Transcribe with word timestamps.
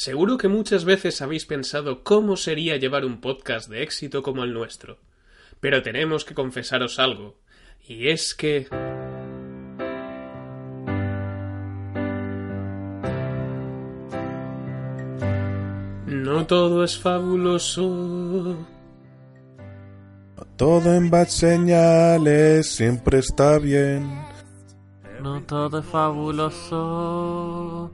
Seguro 0.00 0.38
que 0.38 0.48
muchas 0.48 0.86
veces 0.86 1.20
habéis 1.20 1.44
pensado 1.44 2.02
cómo 2.02 2.38
sería 2.38 2.78
llevar 2.78 3.04
un 3.04 3.20
podcast 3.20 3.68
de 3.68 3.82
éxito 3.82 4.22
como 4.22 4.44
el 4.44 4.54
nuestro. 4.54 4.96
Pero 5.60 5.82
tenemos 5.82 6.24
que 6.24 6.32
confesaros 6.32 6.98
algo, 6.98 7.36
y 7.86 8.08
es 8.08 8.34
que... 8.34 8.66
No 16.06 16.46
todo 16.46 16.82
es 16.82 16.98
fabuloso. 16.98 18.56
Todo 20.56 20.94
en 20.94 21.10
bad 21.10 21.28
señales 21.28 22.70
siempre 22.70 23.18
está 23.18 23.58
bien. 23.58 24.10
No 25.20 25.42
todo 25.42 25.80
es 25.80 25.84
fabuloso. 25.84 27.90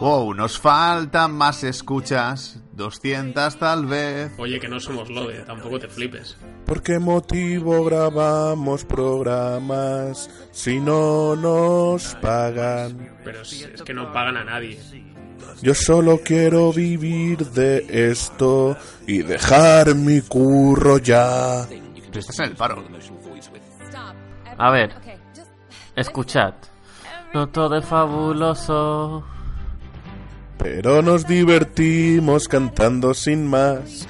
Wow, 0.00 0.32
nos 0.32 0.58
faltan 0.58 1.32
más 1.32 1.62
escuchas. 1.62 2.58
200 2.72 3.56
tal 3.56 3.84
vez. 3.84 4.32
Oye, 4.38 4.58
que 4.58 4.66
no 4.66 4.80
somos 4.80 5.10
Lode, 5.10 5.40
tampoco 5.40 5.78
te 5.78 5.88
flipes. 5.88 6.38
¿Por 6.64 6.82
qué 6.82 6.98
motivo 6.98 7.84
grabamos 7.84 8.86
programas 8.86 10.30
si 10.52 10.80
no 10.80 11.36
nos 11.36 12.14
pagan? 12.14 13.18
Pero 13.22 13.42
es, 13.42 13.52
es 13.52 13.82
que 13.82 13.92
no 13.92 14.10
pagan 14.10 14.38
a 14.38 14.44
nadie. 14.44 14.80
Yo 15.60 15.74
solo 15.74 16.20
quiero 16.24 16.72
vivir 16.72 17.50
de 17.50 18.10
esto 18.10 18.78
y 19.06 19.18
dejar 19.18 19.94
mi 19.94 20.22
curro 20.22 20.96
ya. 20.96 21.66
Tú 22.10 22.18
estás 22.18 22.38
en 22.38 22.46
el 22.46 22.56
paro. 22.56 22.82
A 24.56 24.70
ver, 24.70 24.94
escuchad. 25.94 26.54
No 27.34 27.50
todo 27.50 27.76
es 27.76 27.84
fabuloso. 27.84 29.24
Pero 30.62 31.00
nos 31.00 31.26
divertimos 31.26 32.46
cantando 32.46 33.14
sin 33.14 33.46
más. 33.46 34.06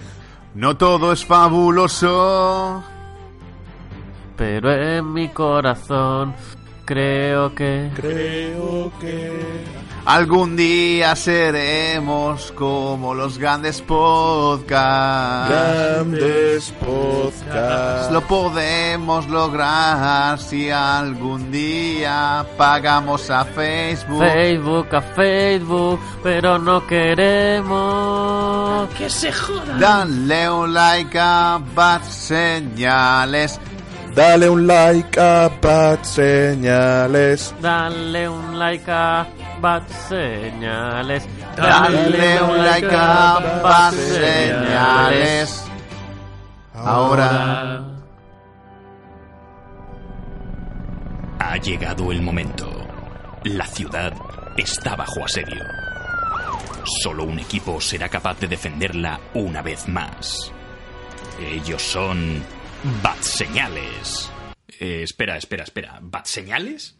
No 0.55 0.77
todo 0.77 1.13
es 1.13 1.25
fabuloso. 1.25 2.83
Pero 4.37 4.73
en 4.73 5.13
mi 5.13 5.29
corazón 5.29 6.35
creo 6.85 7.55
que... 7.55 7.91
Creo 7.95 8.91
que 9.01 9.31
Algún 10.05 10.57
día 10.57 11.15
seremos 11.15 12.53
como 12.53 13.15
los 13.15 13.39
grandes 13.39 13.83
podcasts. 13.83 15.51
grandes 15.51 16.73
podcasts. 16.81 18.11
Lo 18.11 18.23
podemos 18.23 19.29
lograr 19.29 20.39
si 20.39 20.71
algún 20.71 21.53
día 21.53 22.47
pagamos 22.57 23.31
a 23.31 23.45
Facebook. 23.45 24.23
Facebook 24.23 24.95
a 24.95 25.03
Facebook, 25.03 26.01
pero 26.23 26.59
no 26.59 26.87
queremos... 26.87 28.11
¡Que 28.97 29.11
se 29.11 29.31
joda! 29.33 29.77
Dale 29.79 30.51
un 30.51 30.73
like 30.73 31.19
a 31.19 31.61
Bad 31.75 32.03
Señales. 32.05 33.61
Dale 34.15 34.49
un 34.49 34.67
like 34.67 35.21
a 35.21 35.51
Bad 35.63 36.03
Señales. 36.03 37.55
Dale 37.61 38.29
un 38.29 38.59
like 38.59 38.91
a 38.91 39.27
Bad 39.61 39.87
Señales. 40.09 41.29
Dale 41.57 42.43
un 42.43 42.65
like 42.65 42.89
a 42.91 43.61
Bad 43.63 43.93
Señales. 43.93 45.65
Ahora. 46.75 47.85
Ha 51.39 51.57
llegado 51.59 52.11
el 52.11 52.23
momento. 52.23 52.71
La 53.45 53.67
ciudad 53.67 54.13
está 54.57 54.97
bajo 54.97 55.25
asedio. 55.25 55.65
Solo 57.03 57.25
un 57.25 57.39
equipo 57.39 57.81
será 57.81 58.09
capaz 58.09 58.41
de 58.41 58.49
defenderla 58.49 59.21
una 59.35 59.61
vez 59.61 59.89
más. 59.89 60.53
Ellos 61.39 61.83
son 61.83 62.43
Bat 63.03 63.21
Señales. 63.21 64.31
Eh, 64.79 65.03
espera, 65.03 65.37
espera, 65.37 65.65
espera. 65.65 65.99
¿Bat 66.01 66.27
Señales? 66.27 67.00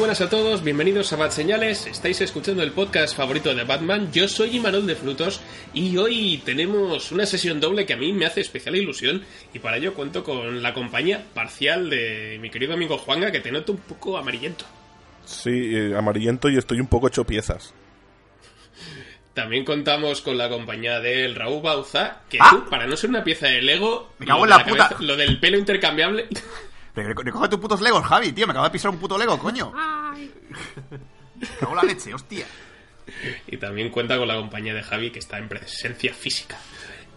buenas 0.11 0.27
a 0.27 0.29
todos, 0.29 0.61
bienvenidos 0.61 1.13
a 1.13 1.15
Bad 1.15 1.31
Señales, 1.31 1.87
estáis 1.87 2.19
escuchando 2.19 2.63
el 2.63 2.73
podcast 2.73 3.15
favorito 3.15 3.55
de 3.55 3.63
Batman, 3.63 4.11
yo 4.11 4.27
soy 4.27 4.57
Imanol 4.57 4.85
de 4.85 4.97
Frutos 4.97 5.39
y 5.73 5.95
hoy 5.95 6.41
tenemos 6.43 7.13
una 7.13 7.25
sesión 7.25 7.61
doble 7.61 7.85
que 7.85 7.93
a 7.93 7.97
mí 7.97 8.11
me 8.11 8.25
hace 8.25 8.41
especial 8.41 8.75
ilusión 8.75 9.23
y 9.53 9.59
para 9.59 9.77
ello 9.77 9.93
cuento 9.93 10.25
con 10.25 10.61
la 10.61 10.73
compañía 10.73 11.23
parcial 11.33 11.89
de 11.89 12.37
mi 12.41 12.49
querido 12.49 12.73
amigo 12.73 12.97
Juanga 12.97 13.31
que 13.31 13.39
te 13.39 13.53
noto 13.53 13.71
un 13.71 13.77
poco 13.77 14.17
amarillento. 14.17 14.65
Sí, 15.23 15.77
eh, 15.77 15.95
amarillento 15.97 16.49
y 16.49 16.57
estoy 16.57 16.81
un 16.81 16.87
poco 16.87 17.07
hecho 17.07 17.23
piezas. 17.23 17.73
También 19.33 19.63
contamos 19.63 20.19
con 20.19 20.37
la 20.37 20.49
compañía 20.49 20.99
del 20.99 21.35
Raúl 21.35 21.61
Bauza, 21.61 22.23
que 22.27 22.37
¡Ah! 22.41 22.49
tú, 22.51 22.69
para 22.69 22.85
no 22.85 22.97
ser 22.97 23.11
una 23.11 23.23
pieza 23.23 23.47
de 23.47 23.61
Lego, 23.61 24.11
Me 24.19 24.25
cago 24.25 24.45
lo 24.45 24.51
en 24.59 24.65
de 24.67 24.73
la 24.77 24.87
puta. 24.89 24.97
lo 24.99 25.15
del 25.15 25.39
pelo 25.39 25.57
intercambiable... 25.57 26.27
Recoge 26.95 27.49
tus 27.49 27.59
putos 27.59 27.81
Legos, 27.81 28.05
Javi, 28.05 28.31
tío. 28.31 28.47
Me 28.47 28.51
acabo 28.51 28.65
de 28.65 28.71
pisar 28.71 28.91
un 28.91 28.97
puto 28.97 29.17
Lego, 29.17 29.37
coño. 29.37 29.71
Cago 31.59 31.71
en 31.71 31.75
la 31.75 31.83
leche, 31.83 32.13
hostia. 32.13 32.45
Y 33.47 33.57
también 33.57 33.89
cuenta 33.89 34.17
con 34.17 34.27
la 34.27 34.35
compañía 34.35 34.73
de 34.73 34.83
Javi 34.83 35.11
que 35.11 35.19
está 35.19 35.37
en 35.37 35.49
presencia 35.49 36.13
física. 36.13 36.57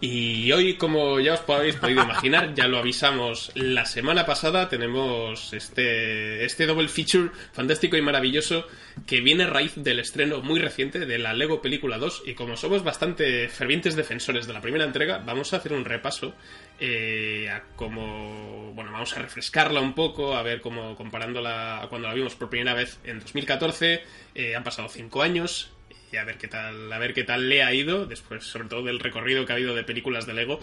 Y 0.07 0.51
hoy, 0.51 0.75
como 0.75 1.19
ya 1.19 1.33
os 1.33 1.49
habéis 1.49 1.77
podido 1.77 2.03
imaginar, 2.03 2.53
ya 2.53 2.67
lo 2.67 2.77
avisamos 2.77 3.51
la 3.55 3.85
semana 3.85 4.23
pasada, 4.23 4.69
tenemos 4.69 5.51
este, 5.51 6.45
este 6.45 6.67
double 6.67 6.89
feature 6.89 7.31
fantástico 7.53 7.97
y 7.97 8.03
maravilloso 8.03 8.67
que 9.07 9.21
viene 9.21 9.45
a 9.45 9.47
raíz 9.47 9.73
del 9.77 9.99
estreno 9.99 10.43
muy 10.43 10.59
reciente 10.59 11.07
de 11.07 11.17
la 11.17 11.33
Lego 11.33 11.59
Película 11.59 11.97
2 11.97 12.21
y 12.27 12.35
como 12.35 12.55
somos 12.55 12.83
bastante 12.83 13.49
fervientes 13.49 13.95
defensores 13.95 14.45
de 14.45 14.53
la 14.53 14.61
primera 14.61 14.85
entrega, 14.85 15.23
vamos 15.25 15.53
a 15.53 15.57
hacer 15.57 15.73
un 15.73 15.85
repaso 15.85 16.35
eh, 16.79 17.49
a 17.49 17.63
cómo, 17.75 18.73
bueno, 18.75 18.91
vamos 18.91 19.17
a 19.17 19.21
refrescarla 19.23 19.81
un 19.81 19.95
poco, 19.95 20.35
a 20.35 20.43
ver 20.43 20.61
cómo 20.61 20.95
comparándola 20.95 21.81
a 21.81 21.87
cuando 21.87 22.07
la 22.07 22.13
vimos 22.13 22.35
por 22.35 22.51
primera 22.51 22.75
vez 22.75 22.99
en 23.05 23.21
2014, 23.21 24.03
eh, 24.35 24.55
han 24.55 24.63
pasado 24.63 24.87
cinco 24.87 25.23
años, 25.23 25.71
y 26.15 26.17
a 26.17 26.23
ver 26.23 26.37
qué 26.37 26.47
tal 26.47 26.91
a 26.91 26.97
ver 26.97 27.13
qué 27.13 27.23
tal 27.23 27.49
le 27.49 27.61
ha 27.61 27.73
ido 27.73 28.05
después 28.05 28.43
sobre 28.45 28.69
todo 28.69 28.83
del 28.83 28.99
recorrido 28.99 29.45
que 29.45 29.51
ha 29.51 29.55
habido 29.55 29.75
de 29.75 29.83
películas 29.83 30.25
de 30.25 30.33
Lego. 30.33 30.59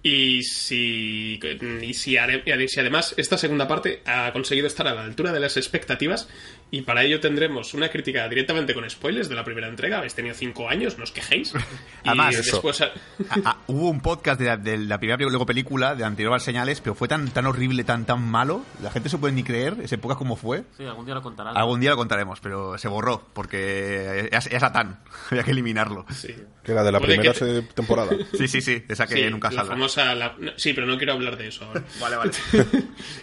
Y 0.00 0.44
si 0.44 1.40
y 1.82 1.94
si, 1.94 2.16
además 2.16 3.14
esta 3.16 3.36
segunda 3.36 3.66
parte 3.66 4.00
ha 4.06 4.32
conseguido 4.32 4.66
estar 4.66 4.86
a 4.86 4.94
la 4.94 5.04
altura 5.04 5.32
de 5.32 5.40
las 5.40 5.56
expectativas 5.56 6.28
y 6.70 6.82
para 6.82 7.02
ello 7.02 7.18
tendremos 7.20 7.72
una 7.74 7.88
crítica 7.88 8.28
directamente 8.28 8.74
con 8.74 8.88
spoilers 8.88 9.28
de 9.28 9.34
la 9.34 9.44
primera 9.44 9.68
entrega 9.68 9.98
habéis 9.98 10.14
tenido 10.14 10.34
cinco 10.34 10.68
años 10.68 10.98
no 10.98 11.04
os 11.04 11.12
quejéis 11.12 11.54
y 12.04 12.08
Además, 12.08 12.36
después 12.36 12.80
Ah, 12.82 12.90
ah, 13.44 13.56
hubo 13.66 13.88
un 13.90 14.00
podcast 14.00 14.38
de 14.40 14.46
la, 14.46 14.56
de 14.56 14.78
la 14.78 14.98
primera 14.98 15.18
luego 15.18 15.44
película, 15.46 15.94
de 15.94 16.04
anterior 16.04 16.34
a 16.34 16.38
señales, 16.38 16.80
pero 16.80 16.94
fue 16.94 17.08
tan, 17.08 17.28
tan 17.30 17.46
horrible, 17.46 17.82
tan, 17.84 18.06
tan 18.06 18.22
malo. 18.22 18.62
La 18.82 18.90
gente 18.90 19.08
se 19.08 19.18
puede 19.18 19.32
ni 19.34 19.42
creer 19.42 19.76
ese 19.82 19.98
podcast 19.98 20.18
como 20.18 20.36
fue. 20.36 20.62
Sí, 20.76 20.84
algún 20.84 21.04
día 21.04 21.14
lo 21.14 21.22
contarán. 21.22 21.56
Algún 21.56 21.80
día 21.80 21.90
lo 21.90 21.96
contaremos, 21.96 22.40
pero 22.40 22.78
se 22.78 22.88
borró, 22.88 23.26
porque 23.32 24.28
es, 24.30 24.46
es 24.46 24.60
Satán. 24.60 25.00
Había 25.30 25.42
que 25.42 25.50
eliminarlo. 25.50 26.06
sí. 26.10 26.34
Que 26.62 26.74
la 26.74 26.82
de 26.84 26.92
la 26.92 26.98
Puede 27.00 27.14
primera 27.16 27.32
que- 27.34 27.62
temporada. 27.74 28.10
Sí, 28.36 28.46
sí, 28.46 28.60
sí, 28.60 28.84
esa 28.88 29.06
que 29.06 29.14
Sí, 29.14 29.30
nunca 29.30 29.50
famosa- 29.50 30.14
la- 30.14 30.36
sí, 30.56 30.74
pero 30.74 30.86
no 30.86 30.98
quiero 30.98 31.14
hablar 31.14 31.36
de 31.38 31.48
eso 31.48 31.64
ahora. 31.64 31.82
Vale, 32.00 32.16
vale. 32.16 32.30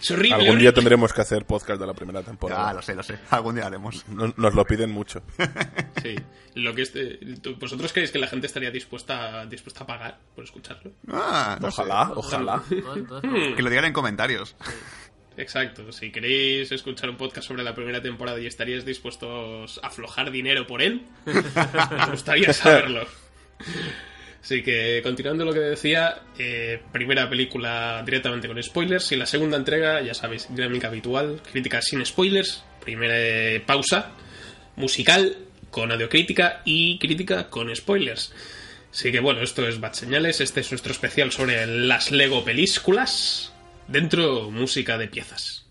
es 0.00 0.10
horrible. 0.10 0.34
Algún 0.34 0.46
día 0.46 0.52
horrible. 0.70 0.72
tendremos 0.72 1.12
que 1.12 1.20
hacer 1.20 1.44
podcast 1.46 1.80
de 1.80 1.86
la 1.86 1.94
primera 1.94 2.22
temporada. 2.22 2.72
lo 2.72 2.82
sé, 2.82 2.94
lo 2.94 3.02
sé. 3.04 3.18
Algún 3.36 3.54
día 3.54 3.66
haremos. 3.66 4.06
No- 4.08 4.32
Nos 4.36 4.54
lo 4.54 4.64
piden 4.64 4.90
mucho. 4.90 5.22
Sí. 6.02 6.14
Lo 6.54 6.74
que 6.74 6.82
este, 6.82 7.18
¿tú- 7.42 7.56
¿Vosotros 7.56 7.92
creéis 7.92 8.10
que 8.12 8.18
la 8.18 8.28
gente 8.28 8.46
estaría 8.46 8.70
dispuesta, 8.70 9.44
dispuesta 9.46 9.82
a 9.84 9.86
pagar 9.86 10.18
por 10.34 10.44
escucharlo? 10.44 10.92
Ah, 11.08 11.58
no 11.60 11.70
sé. 11.70 11.82
Ojalá, 11.82 12.12
ojalá. 12.14 12.62
Entonces, 12.70 12.96
entonces, 12.96 13.56
Que 13.56 13.62
lo 13.62 13.70
digan 13.70 13.86
en 13.86 13.92
comentarios. 13.92 14.54
Exacto. 15.38 15.90
Si 15.92 16.10
queréis 16.12 16.70
escuchar 16.72 17.10
un 17.10 17.16
podcast 17.16 17.48
sobre 17.48 17.62
la 17.62 17.74
primera 17.74 18.00
temporada 18.00 18.38
y 18.40 18.46
estaríais 18.46 18.84
dispuestos 18.86 19.80
a 19.82 19.88
aflojar 19.88 20.30
dinero 20.30 20.66
por 20.66 20.80
él, 20.80 21.06
me 21.26 22.06
gustaría 22.10 22.52
saberlo. 22.52 23.06
Así 24.42 24.62
que, 24.62 25.00
continuando 25.02 25.44
lo 25.44 25.52
que 25.52 25.60
decía, 25.60 26.22
eh, 26.38 26.80
primera 26.92 27.28
película 27.28 28.02
directamente 28.04 28.46
con 28.46 28.62
spoilers 28.62 29.10
y 29.12 29.16
la 29.16 29.26
segunda 29.26 29.56
entrega, 29.56 30.00
ya 30.02 30.14
sabéis, 30.14 30.46
dinámica 30.48 30.86
habitual, 30.86 31.40
crítica 31.50 31.82
sin 31.82 32.04
spoilers, 32.06 32.62
primera 32.80 33.14
eh, 33.18 33.60
pausa, 33.64 34.12
musical, 34.76 35.36
con 35.70 35.90
audiocrítica 35.90 36.62
y 36.64 36.98
crítica 36.98 37.48
con 37.50 37.74
spoilers. 37.74 38.32
Así 38.92 39.12
que 39.12 39.20
bueno, 39.20 39.42
esto 39.42 39.66
es 39.68 39.80
Bad 39.80 39.92
Señales, 39.92 40.40
este 40.40 40.60
es 40.60 40.70
nuestro 40.70 40.92
especial 40.92 41.32
sobre 41.32 41.66
las 41.66 42.12
Lego 42.12 42.44
películas, 42.44 43.52
dentro 43.88 44.50
música 44.50 44.96
de 44.96 45.08
piezas. 45.08 45.66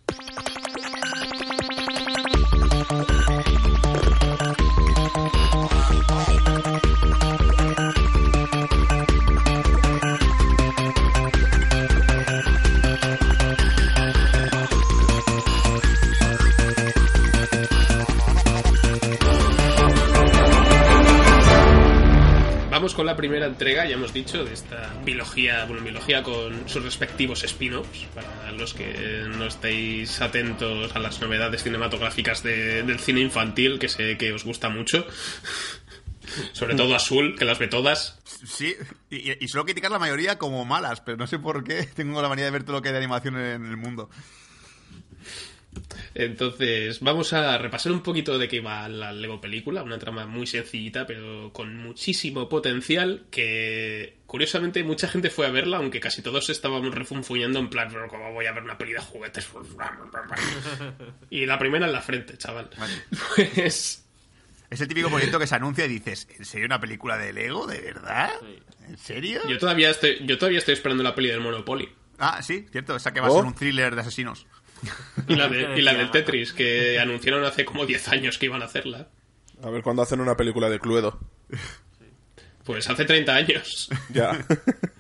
La 23.06 23.16
primera 23.16 23.46
entrega, 23.46 23.86
ya 23.86 23.94
hemos 23.94 24.14
dicho, 24.14 24.44
de 24.44 24.54
esta 24.54 24.92
biología, 25.06 25.66
bueno, 25.66 25.84
biología 25.84 26.24
con 26.24 26.68
sus 26.68 26.84
respectivos 26.84 27.44
spin-offs, 27.44 28.06
para 28.16 28.52
los 28.52 28.74
que 28.74 29.26
no 29.30 29.46
estéis 29.46 30.20
atentos 30.22 30.94
a 30.96 31.00
las 31.00 31.22
novedades 31.22 31.64
cinematográficas 31.64 32.42
de- 32.44 32.84
del 32.84 33.00
cine 33.00 33.22
infantil, 33.22 33.78
que 33.80 33.88
sé 33.90 34.18
que 34.18 34.34
os 34.34 34.44
gusta 34.44 34.70
mucho. 34.70 35.06
Sobre 36.54 36.76
todo 36.76 36.96
Azul, 36.96 37.36
que 37.38 37.46
las 37.46 37.60
ve 37.60 37.68
todas. 37.68 38.20
Sí, 38.46 38.76
y, 39.12 39.44
y 39.44 39.48
suelo 39.48 39.64
criticar 39.66 39.92
la 39.92 40.00
mayoría 40.00 40.38
como 40.40 40.66
malas, 40.66 41.00
pero 41.02 41.18
no 41.18 41.28
sé 41.28 41.38
por 41.40 41.64
qué 41.64 41.84
tengo 41.84 42.22
la 42.22 42.28
manía 42.30 42.46
de 42.46 42.52
ver 42.52 42.64
todo 42.64 42.78
lo 42.78 42.82
que 42.82 42.90
hay 42.90 42.94
de 42.94 42.98
animación 43.00 43.38
en 43.38 43.66
el 43.66 43.78
mundo. 43.78 44.10
Entonces, 46.14 47.00
vamos 47.02 47.34
a 47.34 47.58
repasar 47.58 47.92
un 47.92 48.02
poquito 48.02 48.38
de 48.38 48.48
qué 48.48 48.62
va 48.62 48.88
la 48.88 49.12
Lego 49.12 49.42
película, 49.42 49.84
una 49.84 50.00
trama 50.00 50.26
muy 50.26 50.48
sencillita, 50.48 51.06
pero 51.06 51.52
con 51.54 51.76
muchísimo 51.78 52.48
potencial, 52.50 53.26
que 53.30 54.18
curiosamente 54.26 54.84
mucha 54.84 55.08
gente 55.08 55.30
fue 55.30 55.46
a 55.48 55.52
verla, 55.52 55.78
aunque 55.78 56.00
casi 56.00 56.22
todos 56.22 56.50
estábamos 56.50 56.94
refunfuñando 56.96 57.60
en 57.60 57.70
plan, 57.70 57.90
pero 57.92 58.08
¿cómo 58.08 58.32
voy 58.34 58.46
a 58.46 58.54
ver 58.54 58.64
una 58.64 58.78
peli 58.78 58.94
de 58.94 59.00
juguetes? 59.00 59.48
Y 61.30 61.46
la 61.46 61.60
primera 61.60 61.86
en 61.86 61.92
la 61.92 62.02
frente, 62.02 62.38
chaval. 62.38 62.70
Pues... 63.36 64.02
Es 64.70 64.82
el 64.82 64.88
típico 64.88 65.10
proyecto 65.10 65.38
que 65.38 65.46
se 65.48 65.56
anuncia 65.56 65.86
y 65.86 65.90
dices, 65.90 66.28
¿en 66.38 66.44
serio 66.44 66.66
una 66.66 66.80
película 66.80 67.18
de 67.18 67.32
Lego? 67.32 67.68
¿De 67.68 67.80
verdad? 67.82 68.32
¿En 68.88 68.98
serio? 68.98 69.42
Yo 69.48 69.58
todavía 69.60 69.92
estoy, 69.92 70.18
yo 70.26 70.38
todavía 70.40 70.58
estoy 70.58 70.74
esperando 70.74 71.04
la 71.04 71.14
peli 71.14 71.30
del 71.30 71.40
Monopoly. 71.40 71.88
Ah, 72.18 72.42
sí, 72.42 72.66
cierto, 72.72 72.96
esa 72.96 73.14
que 73.14 73.20
va 73.20 73.28
a 73.28 73.30
Oh. 73.32 73.36
ser 73.36 73.46
un 73.46 73.54
thriller 73.54 73.94
de 73.94 74.02
asesinos. 74.02 74.48
Y 75.28 75.36
la, 75.36 75.48
de- 75.48 75.78
y 75.78 75.82
la 75.82 75.94
del 75.94 76.12
Tetris, 76.12 76.54
que 76.54 77.00
anunciaron 77.00 77.44
hace 77.46 77.66
como 77.66 77.86
10 77.86 78.08
años 78.10 78.38
que 78.38 78.46
iban 78.48 78.62
a 78.62 78.66
hacerla. 78.66 79.08
A 79.64 79.70
ver 79.70 79.82
cuándo 79.82 80.02
hacen 80.02 80.20
una 80.22 80.36
película 80.38 80.70
de 80.70 80.80
Cluedo. 80.80 81.20
Pues 82.64 82.90
hace 82.90 83.06
30 83.06 83.36
años. 83.36 83.90
Ya. 84.14 84.46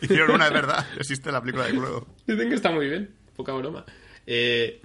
Hicieron 0.01 0.31
una, 0.31 0.47
es 0.47 0.53
verdad, 0.53 0.85
existe 0.97 1.31
la 1.31 1.41
película 1.41 1.65
de 1.65 1.71
Cluedo. 1.73 2.07
Dicen 2.27 2.49
que 2.49 2.55
está 2.55 2.71
muy 2.71 2.87
bien, 2.87 3.09
poca 3.35 3.53
broma. 3.53 3.85
Eh, 4.27 4.81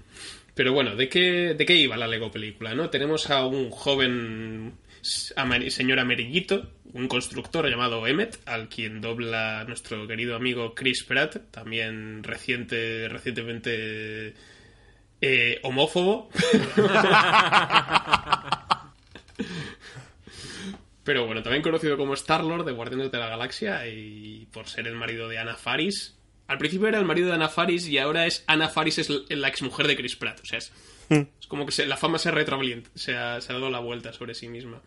pero 0.54 0.72
bueno, 0.72 0.96
¿de 0.96 1.08
qué, 1.08 1.54
¿de 1.56 1.66
qué 1.66 1.74
iba 1.74 1.96
la 1.96 2.06
Lego 2.06 2.30
película? 2.30 2.74
¿no? 2.74 2.90
Tenemos 2.90 3.30
a 3.30 3.46
un 3.46 3.70
joven 3.70 4.74
señor 5.02 5.98
amarillito, 5.98 6.70
un 6.92 7.08
constructor 7.08 7.68
llamado 7.70 8.06
Emmet, 8.06 8.38
al 8.46 8.68
quien 8.68 9.00
dobla 9.00 9.64
nuestro 9.66 10.06
querido 10.06 10.36
amigo 10.36 10.74
Chris 10.74 11.04
Pratt, 11.04 11.50
también 11.50 12.22
reciente, 12.22 13.08
recientemente 13.08 14.34
eh, 15.20 15.60
homófobo. 15.62 16.28
Pero 21.04 21.26
bueno, 21.26 21.42
también 21.42 21.62
conocido 21.62 21.96
como 21.96 22.14
Star-Lord 22.14 22.64
de 22.64 22.72
Guardianes 22.72 23.10
de 23.10 23.18
la 23.18 23.28
Galaxia 23.28 23.86
y 23.88 24.46
por 24.52 24.68
ser 24.68 24.86
el 24.86 24.94
marido 24.94 25.28
de 25.28 25.38
Anna 25.38 25.56
Faris. 25.56 26.16
Al 26.46 26.58
principio 26.58 26.88
era 26.88 26.98
el 26.98 27.04
marido 27.04 27.28
de 27.28 27.34
Anna 27.34 27.48
Faris 27.48 27.86
y 27.88 27.98
ahora 27.98 28.26
es 28.26 28.44
Anna 28.46 28.68
Faris 28.68 28.98
es 28.98 29.08
la 29.30 29.48
exmujer 29.48 29.86
de 29.86 29.96
Chris 29.96 30.16
Pratt. 30.16 30.40
O 30.40 30.44
sea, 30.44 30.58
es, 30.58 30.72
es 31.08 31.46
como 31.48 31.64
que 31.64 31.72
se- 31.72 31.86
la 31.86 31.96
fama 31.96 32.18
se 32.18 32.30
retroalienta, 32.30 32.90
se 32.94 33.16
ha, 33.16 33.40
se 33.40 33.52
ha 33.52 33.54
dado 33.54 33.70
la 33.70 33.78
vuelta 33.78 34.12
sobre 34.12 34.34
sí 34.34 34.48
misma. 34.48 34.80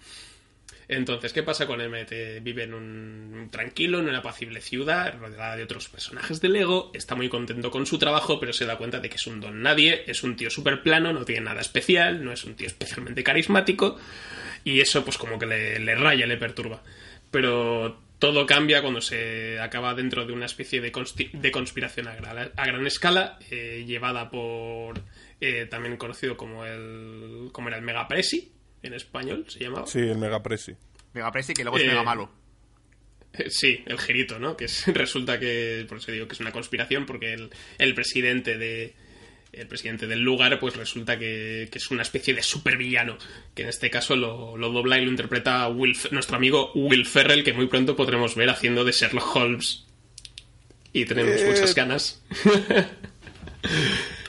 Entonces, 0.88 1.34
¿qué 1.34 1.44
pasa 1.44 1.66
con 1.66 1.82
Emmet? 1.82 2.12
Eh, 2.12 2.40
vive 2.42 2.64
en 2.64 2.74
un 2.74 3.50
tranquilo, 3.52 4.00
en 4.00 4.10
una 4.10 4.20
apacible 4.20 4.62
ciudad, 4.62 5.18
rodeada 5.20 5.56
de 5.56 5.64
otros 5.64 5.88
personajes 5.90 6.42
de 6.42 6.50
Lego, 6.50 6.92
está 6.94 7.16
muy 7.16 7.30
contento 7.30 7.72
con 7.72 7.86
su 7.86 7.98
trabajo, 7.98 8.40
pero 8.40 8.54
se 8.54 8.66
da 8.66 8.78
cuenta 8.78 9.00
de 9.00 9.10
que 9.10 9.16
es 9.16 9.28
un 9.28 9.40
don 9.40 9.62
nadie, 9.62 10.04
es 10.08 10.24
un 10.24 10.36
tío 10.36 10.50
súper 10.50 10.82
plano, 10.82 11.14
no 11.14 11.26
tiene 11.26 11.42
nada 11.42 11.62
especial, 11.62 12.24
no 12.24 12.32
es 12.32 12.44
un 12.44 12.56
tío 12.56 12.68
especialmente 12.68 13.24
carismático, 13.24 13.98
y 14.64 14.80
eso 14.80 15.04
pues 15.04 15.18
como 15.18 15.40
que 15.40 15.46
le, 15.46 15.96
raya, 15.96 16.26
le 16.26 16.38
perturba. 16.38 16.84
Pero 17.32 18.00
todo 18.20 18.46
cambia 18.46 18.82
cuando 18.82 19.02
se 19.02 19.60
acaba 19.60 19.94
dentro 19.94 20.26
de 20.26 20.34
una 20.34 20.46
especie 20.46 20.82
de, 20.82 20.92
conspiración 21.52 22.08
a 22.08 22.16
gran, 22.66 22.88
escala, 22.88 23.40
eh, 23.50 23.84
llevada 23.86 24.30
por 24.30 25.02
eh, 25.42 25.66
también 25.70 25.98
conocido 25.98 26.38
como 26.38 26.66
el 26.66 27.50
como 27.52 27.68
era 27.68 27.78
el 27.78 27.84
Mega 27.84 28.08
Presi 28.08 28.54
en 28.84 28.94
español, 28.94 29.46
se 29.50 29.60
llamaba. 29.60 29.88
Sí, 29.88 30.00
el 30.00 30.18
Mega 30.18 30.42
Presi. 30.44 30.74
Mega 31.14 31.32
Presi, 31.32 31.54
que 31.54 31.64
luego 31.64 31.78
es 31.78 31.84
Eh, 31.84 31.88
mega 31.88 32.04
malo. 32.04 32.30
Eh, 33.34 33.50
Sí, 33.50 33.82
el 33.88 33.98
girito, 34.00 34.38
¿no? 34.40 34.56
Que 34.56 34.66
es- 34.66 34.86
resulta 34.94 35.40
que, 35.40 35.86
por 35.90 35.98
eso 35.98 36.12
digo 36.12 36.28
que 36.28 36.34
es 36.36 36.40
una 36.40 36.52
conspiración, 36.52 37.06
porque 37.06 37.34
el, 37.34 37.50
el 37.80 37.96
presidente 37.96 38.58
de 38.58 38.94
el 39.54 39.68
presidente 39.68 40.08
del 40.08 40.20
lugar, 40.22 40.60
pues 40.60 40.76
resulta 40.76 41.20
que, 41.20 41.70
que 41.72 41.78
es 41.78 41.92
una 41.92 42.02
especie 42.02 42.34
de 42.34 42.42
supervillano, 42.42 43.20
que 43.54 43.62
en 43.62 43.70
este 43.70 43.92
caso 43.92 44.16
lo, 44.16 44.58
lo 44.58 44.72
dobla 44.72 44.98
y 44.98 45.06
lo 45.06 45.12
interpreta 45.12 45.68
Will, 45.68 45.96
nuestro 46.10 46.38
amigo 46.38 46.72
Will 46.74 47.06
Ferrell, 47.06 47.44
que 47.44 47.54
muy 47.54 47.68
pronto 47.68 47.96
podremos 47.96 48.34
ver 48.36 48.50
haciendo 48.50 48.84
de 48.84 48.92
Sherlock 48.92 49.36
Holmes. 49.36 49.86
Y 50.92 51.06
tenemos 51.06 51.40
Eh. 51.40 51.46
muchas 51.50 51.76
ganas. 51.76 52.24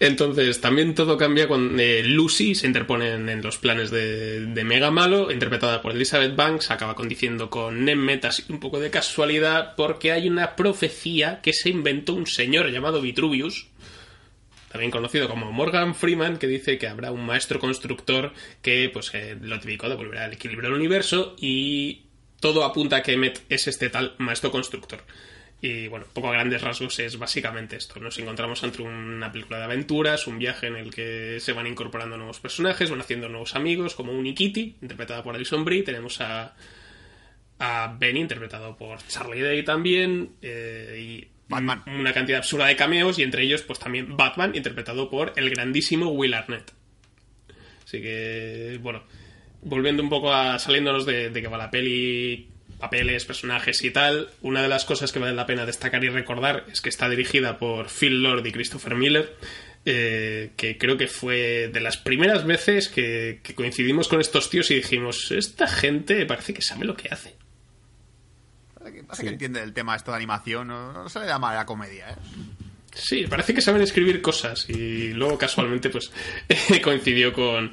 Entonces, 0.00 0.60
también 0.60 0.94
todo 0.94 1.16
cambia 1.16 1.48
cuando 1.48 1.80
eh, 1.82 2.02
Lucy 2.04 2.54
se 2.54 2.66
interpone 2.66 3.12
en, 3.12 3.42
los 3.42 3.58
planes 3.58 3.90
de, 3.90 4.62
Mega 4.64 4.90
Malo, 4.90 5.30
interpretada 5.30 5.80
por 5.80 5.92
Elizabeth 5.92 6.36
Banks, 6.36 6.70
acaba 6.70 6.94
condiciendo 6.94 7.50
con 7.50 7.84
Nemmet 7.84 8.24
así 8.24 8.44
un 8.48 8.60
poco 8.60 8.80
de 8.80 8.90
casualidad, 8.90 9.74
porque 9.76 10.12
hay 10.12 10.28
una 10.28 10.56
profecía 10.56 11.40
que 11.40 11.52
se 11.52 11.70
inventó 11.70 12.14
un 12.14 12.26
señor 12.26 12.70
llamado 12.70 13.00
Vitruvius, 13.00 13.68
también 14.70 14.90
conocido 14.90 15.28
como 15.28 15.50
Morgan 15.50 15.94
Freeman, 15.94 16.38
que 16.38 16.46
dice 16.46 16.78
que 16.78 16.88
habrá 16.88 17.10
un 17.10 17.24
maestro 17.24 17.58
constructor 17.58 18.32
que, 18.60 18.90
pues, 18.92 19.10
eh, 19.14 19.36
lo 19.40 19.58
típico, 19.60 19.88
devolverá 19.88 20.26
el 20.26 20.34
equilibrio 20.34 20.68
al 20.68 20.74
universo 20.74 21.34
y 21.38 22.02
todo 22.40 22.64
apunta 22.64 22.96
a 22.96 23.02
que 23.02 23.14
Emmet 23.14 23.42
es 23.48 23.66
este 23.66 23.88
tal 23.88 24.14
maestro 24.18 24.50
constructor. 24.50 25.02
Y 25.60 25.88
bueno, 25.88 26.06
poco 26.12 26.28
a 26.28 26.32
grandes 26.34 26.62
rasgos 26.62 27.00
es 27.00 27.18
básicamente 27.18 27.76
esto. 27.76 27.98
Nos 27.98 28.16
encontramos 28.18 28.62
ante 28.62 28.80
una 28.82 29.32
película 29.32 29.58
de 29.58 29.64
aventuras, 29.64 30.28
un 30.28 30.38
viaje 30.38 30.68
en 30.68 30.76
el 30.76 30.94
que 30.94 31.38
se 31.40 31.52
van 31.52 31.66
incorporando 31.66 32.16
nuevos 32.16 32.38
personajes, 32.38 32.90
van 32.90 33.00
haciendo 33.00 33.28
nuevos 33.28 33.56
amigos, 33.56 33.96
como 33.96 34.12
Unikitty, 34.12 34.76
interpretada 34.82 35.22
por 35.24 35.34
Alison 35.34 35.64
Brie. 35.64 35.82
Tenemos 35.82 36.20
a, 36.20 36.54
a 37.58 37.96
Benny, 37.98 38.20
interpretado 38.20 38.76
por 38.76 39.04
Charlie 39.08 39.42
Day 39.42 39.64
también. 39.64 40.30
eh, 40.42 40.96
y 41.24 41.28
Batman. 41.48 41.82
una 41.86 42.12
cantidad 42.12 42.38
absurda 42.38 42.66
de 42.66 42.76
cameos, 42.76 43.18
y 43.18 43.22
entre 43.22 43.42
ellos, 43.42 43.62
pues 43.62 43.78
también 43.78 44.16
Batman, 44.16 44.54
interpretado 44.54 45.10
por 45.10 45.32
el 45.36 45.50
grandísimo 45.50 46.10
Will 46.10 46.34
Arnett. 46.34 46.72
Así 47.84 48.02
que, 48.02 48.78
bueno, 48.82 49.02
volviendo 49.62 50.02
un 50.02 50.10
poco 50.10 50.32
a 50.32 50.58
saliéndonos 50.58 51.06
de, 51.06 51.30
de 51.30 51.42
que 51.42 51.48
va 51.48 51.56
la 51.56 51.70
peli, 51.70 52.48
papeles, 52.78 53.24
personajes 53.24 53.82
y 53.82 53.90
tal, 53.90 54.30
una 54.40 54.62
de 54.62 54.68
las 54.68 54.84
cosas 54.84 55.12
que 55.12 55.18
vale 55.18 55.34
la 55.34 55.46
pena 55.46 55.66
destacar 55.66 56.04
y 56.04 56.08
recordar 56.08 56.64
es 56.70 56.80
que 56.80 56.88
está 56.88 57.08
dirigida 57.08 57.58
por 57.58 57.88
Phil 57.88 58.22
Lord 58.22 58.46
y 58.46 58.52
Christopher 58.52 58.94
Miller, 58.94 59.36
eh, 59.84 60.52
que 60.56 60.78
creo 60.78 60.96
que 60.96 61.08
fue 61.08 61.70
de 61.72 61.80
las 61.80 61.96
primeras 61.96 62.44
veces 62.44 62.88
que, 62.88 63.40
que 63.42 63.54
coincidimos 63.54 64.08
con 64.08 64.20
estos 64.20 64.50
tíos 64.50 64.70
y 64.70 64.76
dijimos, 64.76 65.30
esta 65.32 65.66
gente 65.66 66.24
parece 66.26 66.54
que 66.54 66.62
sabe 66.62 66.84
lo 66.84 66.96
que 66.96 67.08
hace. 67.08 67.34
Parece 68.78 69.22
que, 69.22 69.28
entiende 69.28 69.62
el 69.62 69.72
tema 69.72 69.96
esto 69.96 70.10
de 70.10 70.16
animación, 70.16 70.68
no, 70.68 70.92
no 70.92 71.08
se 71.08 71.20
le 71.20 71.26
llama 71.26 71.54
la 71.54 71.66
comedia, 71.66 72.10
¿eh? 72.10 72.14
Sí, 72.94 73.26
parece 73.28 73.54
que 73.54 73.60
saben 73.60 73.82
escribir 73.82 74.20
cosas 74.20 74.68
y 74.68 75.12
luego 75.12 75.38
casualmente 75.38 75.88
pues 75.88 76.10
coincidió 76.82 77.32
con, 77.32 77.72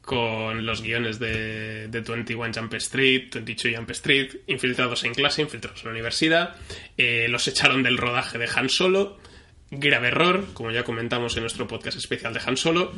con 0.00 0.64
los 0.66 0.82
guiones 0.82 1.18
de, 1.18 1.88
de 1.88 2.00
21 2.00 2.52
Jump 2.54 2.74
Street, 2.74 3.30
22 3.34 3.76
Jump 3.76 3.90
Street, 3.90 4.36
infiltrados 4.46 5.04
en 5.04 5.14
clase, 5.14 5.42
infiltrados 5.42 5.80
en 5.80 5.86
la 5.86 5.92
universidad, 5.92 6.56
eh, 6.96 7.26
los 7.28 7.46
echaron 7.48 7.82
del 7.82 7.98
rodaje 7.98 8.38
de 8.38 8.48
Han 8.54 8.68
Solo 8.68 9.18
grave 9.70 10.08
error, 10.08 10.46
como 10.52 10.70
ya 10.70 10.82
comentamos 10.82 11.36
en 11.36 11.42
nuestro 11.42 11.66
podcast 11.66 11.96
especial 11.96 12.34
de 12.34 12.40
Han 12.44 12.56
Solo. 12.56 12.92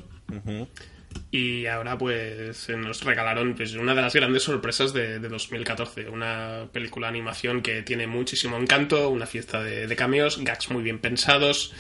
Y 1.31 1.67
ahora 1.67 1.99
pues 1.99 2.69
nos 2.71 3.05
regalaron 3.05 3.55
pues, 3.55 3.75
una 3.75 3.95
de 3.95 4.01
las 4.01 4.15
grandes 4.15 4.45
sorpresas 4.45 4.95
de, 4.95 5.19
de 5.19 5.29
2014, 5.29 6.09
una 6.09 6.69
película 6.73 7.09
de 7.09 7.11
animación 7.11 7.61
que 7.61 7.83
tiene 7.83 8.07
muchísimo 8.07 8.57
encanto, 8.57 9.11
una 9.11 9.27
fiesta 9.27 9.63
de, 9.63 9.87
de 9.87 9.97
cameos, 9.97 10.43
gags 10.43 10.71
muy 10.71 10.83
bien 10.83 10.99
pensados 10.99 11.75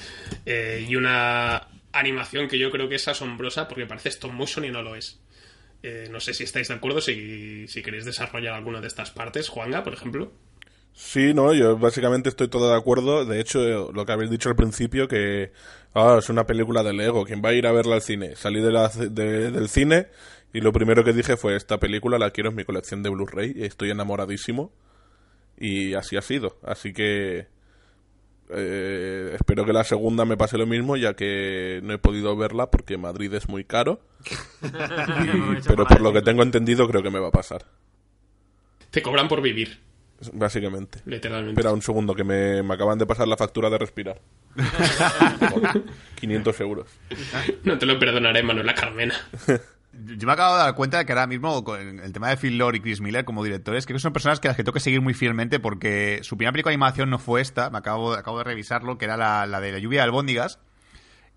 eh, 0.45 0.85
y 0.87 0.97
una 0.97 1.69
animación 1.93 2.49
que 2.49 2.59
yo 2.59 2.71
creo 2.71 2.89
que 2.89 2.97
es 2.97 3.09
asombrosa 3.09 3.69
porque 3.69 3.87
parece 3.87 4.09
stop 4.11 4.33
motion 4.33 4.65
y 4.65 4.71
no 4.71 4.83
lo 4.83 4.95
es. 4.97 5.21
Eh, 5.83 6.09
no 6.11 6.21
sé 6.21 6.33
si 6.35 6.45
estáis 6.45 6.69
de 6.69 6.75
acuerdo, 6.75 7.01
si, 7.01 7.67
si 7.69 7.83
queréis 7.83 8.05
desarrollar 8.05 8.55
alguna 8.55 8.81
de 8.81 8.87
estas 8.87 9.11
partes, 9.11 9.49
Juanga, 9.49 9.83
por 9.83 9.95
ejemplo. 9.95 10.33
Sí, 10.95 11.33
no, 11.35 11.55
yo 11.55 11.79
básicamente 11.79 12.29
estoy 12.29 12.49
todo 12.49 12.71
de 12.71 12.77
acuerdo. 12.77 13.25
De 13.25 13.41
hecho, 13.41 13.91
lo 13.93 14.05
que 14.05 14.13
habéis 14.13 14.31
dicho 14.31 14.49
al 14.51 14.57
principio, 14.57 15.09
que 15.09 15.53
es 16.19 16.29
una 16.29 16.47
película 16.47 16.83
de 16.83 16.93
Lego, 16.93 17.25
¿quién 17.25 17.43
va 17.45 17.49
a 17.51 17.55
ir 17.55 17.67
a 17.67 17.73
verla 17.73 17.95
al 17.97 18.03
cine? 18.03 18.37
Salí 18.37 18.61
de 18.61 18.71
la, 18.73 18.89
de- 18.89 19.51
del 19.51 19.69
cine 19.69 20.09
y 20.53 20.61
lo 20.61 20.73
primero 20.73 21.03
que 21.03 21.13
dije 21.15 21.37
fue, 21.39 21.57
esta 21.57 21.79
película 21.81 22.19
la 22.19 22.31
quiero 22.31 22.51
en 22.51 22.57
mi 22.57 22.65
colección 22.65 23.03
de 23.03 23.09
Blu-ray, 23.11 23.55
estoy 23.65 23.91
enamoradísimo. 23.91 24.71
Y 25.59 25.95
así 25.95 26.17
ha 26.17 26.23
sido. 26.23 26.59
Así 26.63 26.93
que 26.93 27.47
eh, 28.54 29.32
espero 29.35 29.64
que 29.64 29.73
la 29.73 29.85
segunda 29.85 30.25
me 30.25 30.37
pase 30.37 30.59
lo 30.59 30.66
mismo, 30.66 30.97
ya 30.97 31.14
que 31.14 31.80
no 31.82 31.92
he 31.92 31.99
podido 31.99 32.37
verla 32.37 32.71
porque 32.71 32.97
Madrid 32.99 33.32
es 33.35 33.49
muy 33.49 33.64
caro. 33.64 34.00
Y- 34.62 35.62
pero 35.66 35.87
por 35.87 36.00
lo 36.00 36.12
que 36.12 36.23
tengo 36.23 36.42
entendido, 36.42 36.88
creo 36.88 37.02
que 37.02 37.11
me 37.11 37.18
va 37.18 37.28
a 37.28 37.32
pasar. 37.32 37.64
Te 38.90 39.02
cobran 39.02 39.26
por 39.28 39.40
vivir, 39.42 39.80
Básicamente. 40.35 41.00
literalmente. 41.06 41.52
Espera 41.59 41.73
un 41.73 41.82
segundo, 41.82 42.14
que 42.14 42.25
me, 42.25 42.62
me 42.62 42.75
acaban 42.75 42.99
de 42.99 43.06
pasar 43.06 43.26
la 43.26 43.37
factura 43.37 43.68
de 43.71 43.78
respirar. 43.78 44.21
Joder, 45.50 45.82
500 46.21 46.61
euros. 46.61 46.87
No 47.64 47.78
te 47.78 47.87
lo 47.87 47.99
perdonaré, 47.99 48.42
Manuela 48.42 48.75
Carmena. 48.75 49.14
Yo 49.93 50.27
me 50.27 50.33
acabo 50.33 50.55
de 50.57 50.63
dar 50.63 50.75
cuenta 50.75 50.99
de 50.99 51.05
que 51.07 51.13
ahora 51.13 51.27
mismo 51.27 51.63
con 51.65 52.01
el 52.01 52.13
tema 52.13 52.29
de 52.31 52.37
Phil 52.39 52.57
Lord 52.57 52.77
y 52.77 52.81
Chris 52.81 53.01
Miller 53.03 53.25
como 53.27 53.45
directores, 53.45 53.85
creo 53.85 53.97
que 53.97 54.01
son 54.03 54.13
personas 54.13 54.41
que 54.41 54.49
las 54.49 54.57
que 54.57 54.65
tengo 54.65 54.73
que 54.73 54.81
seguir 54.81 55.01
muy 55.03 55.13
fielmente 55.15 55.61
porque 55.61 56.21
su 56.23 56.37
primera 56.37 56.53
película 56.53 56.71
de 56.71 56.75
animación 56.77 57.11
no 57.11 57.19
fue 57.19 57.41
esta, 57.43 57.69
me 57.71 57.79
acabo, 57.79 58.15
acabo 58.15 58.39
de 58.39 58.45
revisarlo, 58.45 58.97
que 58.97 59.05
era 59.05 59.17
la, 59.19 59.47
la 59.47 59.61
de 59.61 59.73
la 59.73 59.79
lluvia 59.79 60.01
de 60.01 60.05
albóndigas. 60.05 60.59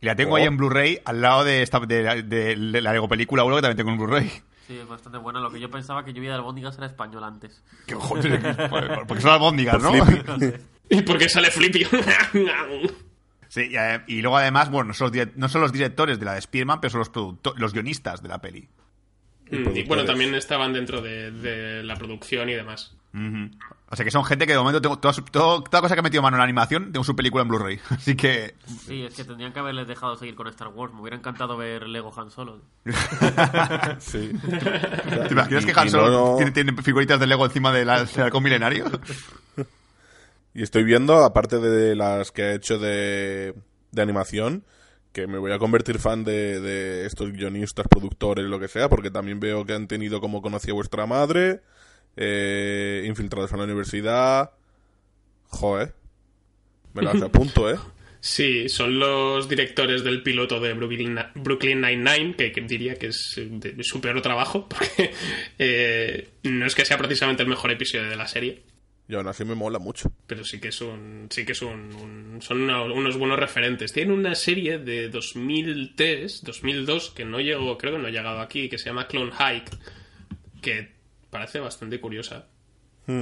Y 0.02 0.06
la 0.06 0.16
tengo 0.16 0.34
Oh. 0.34 0.38
ahí 0.38 0.44
en 0.44 0.56
Blu-ray 0.58 1.00
al 1.06 1.22
lado 1.22 1.44
de, 1.44 1.62
esta, 1.64 1.80
de, 1.80 2.04
la- 2.04 2.16
de 2.22 2.56
la 2.56 2.92
Lego 2.94 3.08
película 3.10 3.44
1 3.44 3.56
que 3.58 3.62
también 3.62 3.78
tengo 3.78 3.92
en 3.92 3.98
Blu-ray. 3.98 4.30
Sí, 4.68 4.78
es 4.78 4.88
bastante 4.88 5.18
buena. 5.20 5.40
Lo 5.40 5.52
que 5.52 5.60
yo 5.60 5.70
pensaba 5.70 6.04
que 6.04 6.12
Lluvia 6.14 6.32
de 6.32 6.36
Albóndigas 6.38 6.78
era 6.78 6.88
español 6.88 7.24
antes. 7.24 7.62
Que 7.86 7.94
joder, 7.96 8.70
joder, 8.70 9.06
porque 9.08 9.22
son 9.22 9.32
albóndigas, 9.32 9.82
¿no? 9.82 9.92
¿Y 10.90 11.02
por 11.02 11.18
qué 11.18 11.30
sale 11.30 11.52
Flippy? 11.52 11.86
Sí, 13.56 13.70
y, 13.72 13.78
eh, 13.78 14.02
y 14.08 14.22
luego 14.22 14.38
además, 14.38 14.70
bueno, 14.70 14.90
no 14.90 14.94
son, 14.94 15.06
los, 15.08 15.14
direct- 15.16 15.36
no 15.36 15.48
son 15.48 15.62
los 15.62 15.72
directores 15.72 16.20
de 16.20 16.26
la 16.26 16.34
de 16.34 16.42
Spearman, 16.42 16.82
pero 16.82 16.92
son 16.92 17.00
los, 17.42 17.58
los 17.58 17.72
guionistas 17.74 18.22
de 18.22 18.28
la 18.28 18.40
peli. 18.42 18.68
Mm, 19.50 19.78
y 19.78 19.84
bueno, 19.84 20.04
también 20.04 20.36
estaban 20.36 20.74
dentro 20.74 21.02
de, 21.02 21.32
de 21.32 21.82
la 21.84 21.96
producción 21.96 22.50
y 22.50 22.54
demás. 22.54 22.94
O 23.88 23.96
sea 23.96 24.04
que 24.04 24.12
son 24.12 24.26
gente 24.26 24.46
que 24.46 24.52
de 24.52 24.58
momento 24.58 24.82
tengo 24.82 25.00
toda, 25.00 25.14
cosa 25.82 25.94
que 25.96 26.00
ha 26.02 26.04
metido 26.04 26.22
mano 26.22 26.36
en 26.36 26.40
la 26.40 26.44
animación, 26.44 26.92
tengo 26.92 27.06
su 27.06 27.16
película 27.16 27.44
en 27.44 27.48
Blu-ray. 27.48 27.80
Así 27.92 28.14
que 28.18 28.56
Sí, 28.68 29.04
es 29.04 29.16
que 29.16 29.24
tendrían 29.24 29.54
que 29.54 29.60
haberles 29.60 29.88
dejado 29.88 30.18
seguir 30.18 30.36
con 30.36 30.48
Star 30.48 30.68
Wars. 30.68 30.94
Me 30.94 31.00
hubiera 31.00 31.16
encantado 31.16 31.56
ver 31.56 31.88
Lego 31.88 32.12
Han 32.20 32.30
Solo. 32.30 32.60
Sí. 34.00 34.32
¿Te 34.34 35.32
imaginas 35.34 35.64
Y- 35.64 35.66
que 35.68 35.80
Han 35.80 35.90
Solo 35.90 36.10
no- 36.32 36.36
tiene, 36.36 36.52
tiene 36.52 36.74
figuritas 36.82 37.18
de 37.20 37.28
Lego 37.28 37.46
encima 37.46 37.72
de 37.72 37.86
la- 37.86 38.04
del 38.04 38.24
halcón 38.24 38.44
milenario? 38.44 38.86
Y 40.56 40.64
estoy 40.64 40.86
viendo, 40.86 41.18
aparte 41.18 41.60
de 41.60 41.96
las 41.96 42.32
que 42.32 42.44
ha 42.44 42.54
hecho 42.54 42.80
de, 42.80 43.54
de 43.92 44.02
animación, 44.02 44.64
que 45.12 45.28
me 45.28 45.38
voy 45.38 45.52
a 45.52 45.60
convertir 45.60 46.00
fan 46.00 46.24
de, 46.24 46.62
de 46.62 47.06
estos 47.06 47.34
guionistas, 47.34 47.86
productores, 47.90 48.46
lo 48.46 48.58
que 48.58 48.70
sea, 48.70 48.88
porque 48.88 49.12
también 49.12 49.42
veo 49.42 49.66
que 49.66 49.74
han 49.74 49.90
tenido 49.90 50.22
como 50.22 50.42
conocía 50.42 50.74
vuestra 50.74 51.06
madre, 51.06 51.60
eh, 52.16 53.04
infiltrados 53.06 53.52
en 53.52 53.58
la 53.58 53.64
universidad. 53.66 54.52
Joder. 55.50 55.94
Me 56.94 57.02
las 57.02 57.22
apunto, 57.22 57.70
¿eh? 57.70 57.78
Sí, 58.22 58.70
son 58.70 58.98
los 58.98 59.48
directores 59.48 60.04
del 60.04 60.24
piloto 60.24 60.60
de 60.60 60.74
Brooklyn, 60.74 61.80
Nine-Nine, 61.80 62.36
que, 62.36 62.50
diría 62.68 62.96
que 62.96 63.10
es 63.10 63.40
su 63.82 64.02
peor 64.02 64.20
trabajo, 64.24 64.68
porque 64.70 65.14
eh, 65.60 66.30
no 66.42 66.66
es 66.66 66.74
que 66.74 66.86
sea 66.86 66.98
precisamente 66.98 67.44
el 67.44 67.50
mejor 67.50 67.70
episodio 67.70 68.10
de 68.10 68.16
la 68.16 68.28
serie, 68.28 68.64
Y 69.08 69.14
aún 69.16 69.28
así 69.28 69.46
me 69.46 69.54
mola 69.54 69.78
mucho. 69.78 70.12
pero 70.26 70.44
sí 70.44 70.60
que 70.60 70.70
es 70.70 70.82
un, 70.82 71.28
sí 71.30 71.46
que 71.46 71.52
es 71.52 71.62
un, 71.62 71.94
un- 71.96 72.42
son 72.42 72.62
una- 72.62 72.82
unos 72.82 73.18
buenos 73.18 73.38
referentes. 73.38 73.94
Tienen 73.94 74.14
una 74.18 74.34
serie 74.34 74.80
de 74.80 75.10
2003, 75.10 76.44
2002, 76.44 77.12
que 77.12 77.24
no 77.26 77.40
llegó, 77.40 77.78
creo 77.78 77.94
que 77.94 78.00
no 78.00 78.08
ha 78.08 78.12
llegado 78.12 78.40
aquí, 78.40 78.68
que 78.68 78.78
se 78.80 78.86
llama 78.86 79.08
Clone 79.08 79.32
Hike, 79.32 79.70
que 80.62 80.92
parece 81.30 81.60
bastante 81.60 82.00
curiosa. 82.00 82.48
Mm. 83.08 83.22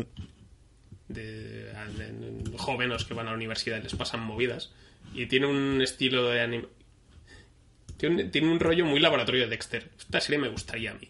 de, 1.10 1.24
de- 1.66 2.42
de 2.50 2.58
jóvenes 2.58 3.04
que 3.04 3.14
van 3.14 3.28
a 3.28 3.32
la 3.32 3.36
universidad 3.36 3.78
y 3.80 3.84
les 3.84 3.96
pasan 3.96 4.22
movidas. 4.22 4.72
Y 5.14 5.26
tiene 5.26 5.48
un 5.48 5.82
estilo 5.82 6.30
de 6.30 6.40
anime. 6.42 6.68
Tiene 7.98 8.24
un, 8.24 8.32
tiene 8.32 8.50
un 8.52 8.60
rollo 8.62 8.86
muy 8.86 9.00
laboratorio 9.02 9.42
de 9.42 9.48
Dexter. 9.50 9.92
Esta 10.00 10.22
serie 10.22 10.40
me 10.40 10.48
gustaría 10.48 10.92
a 10.92 10.96
mí. 10.96 11.10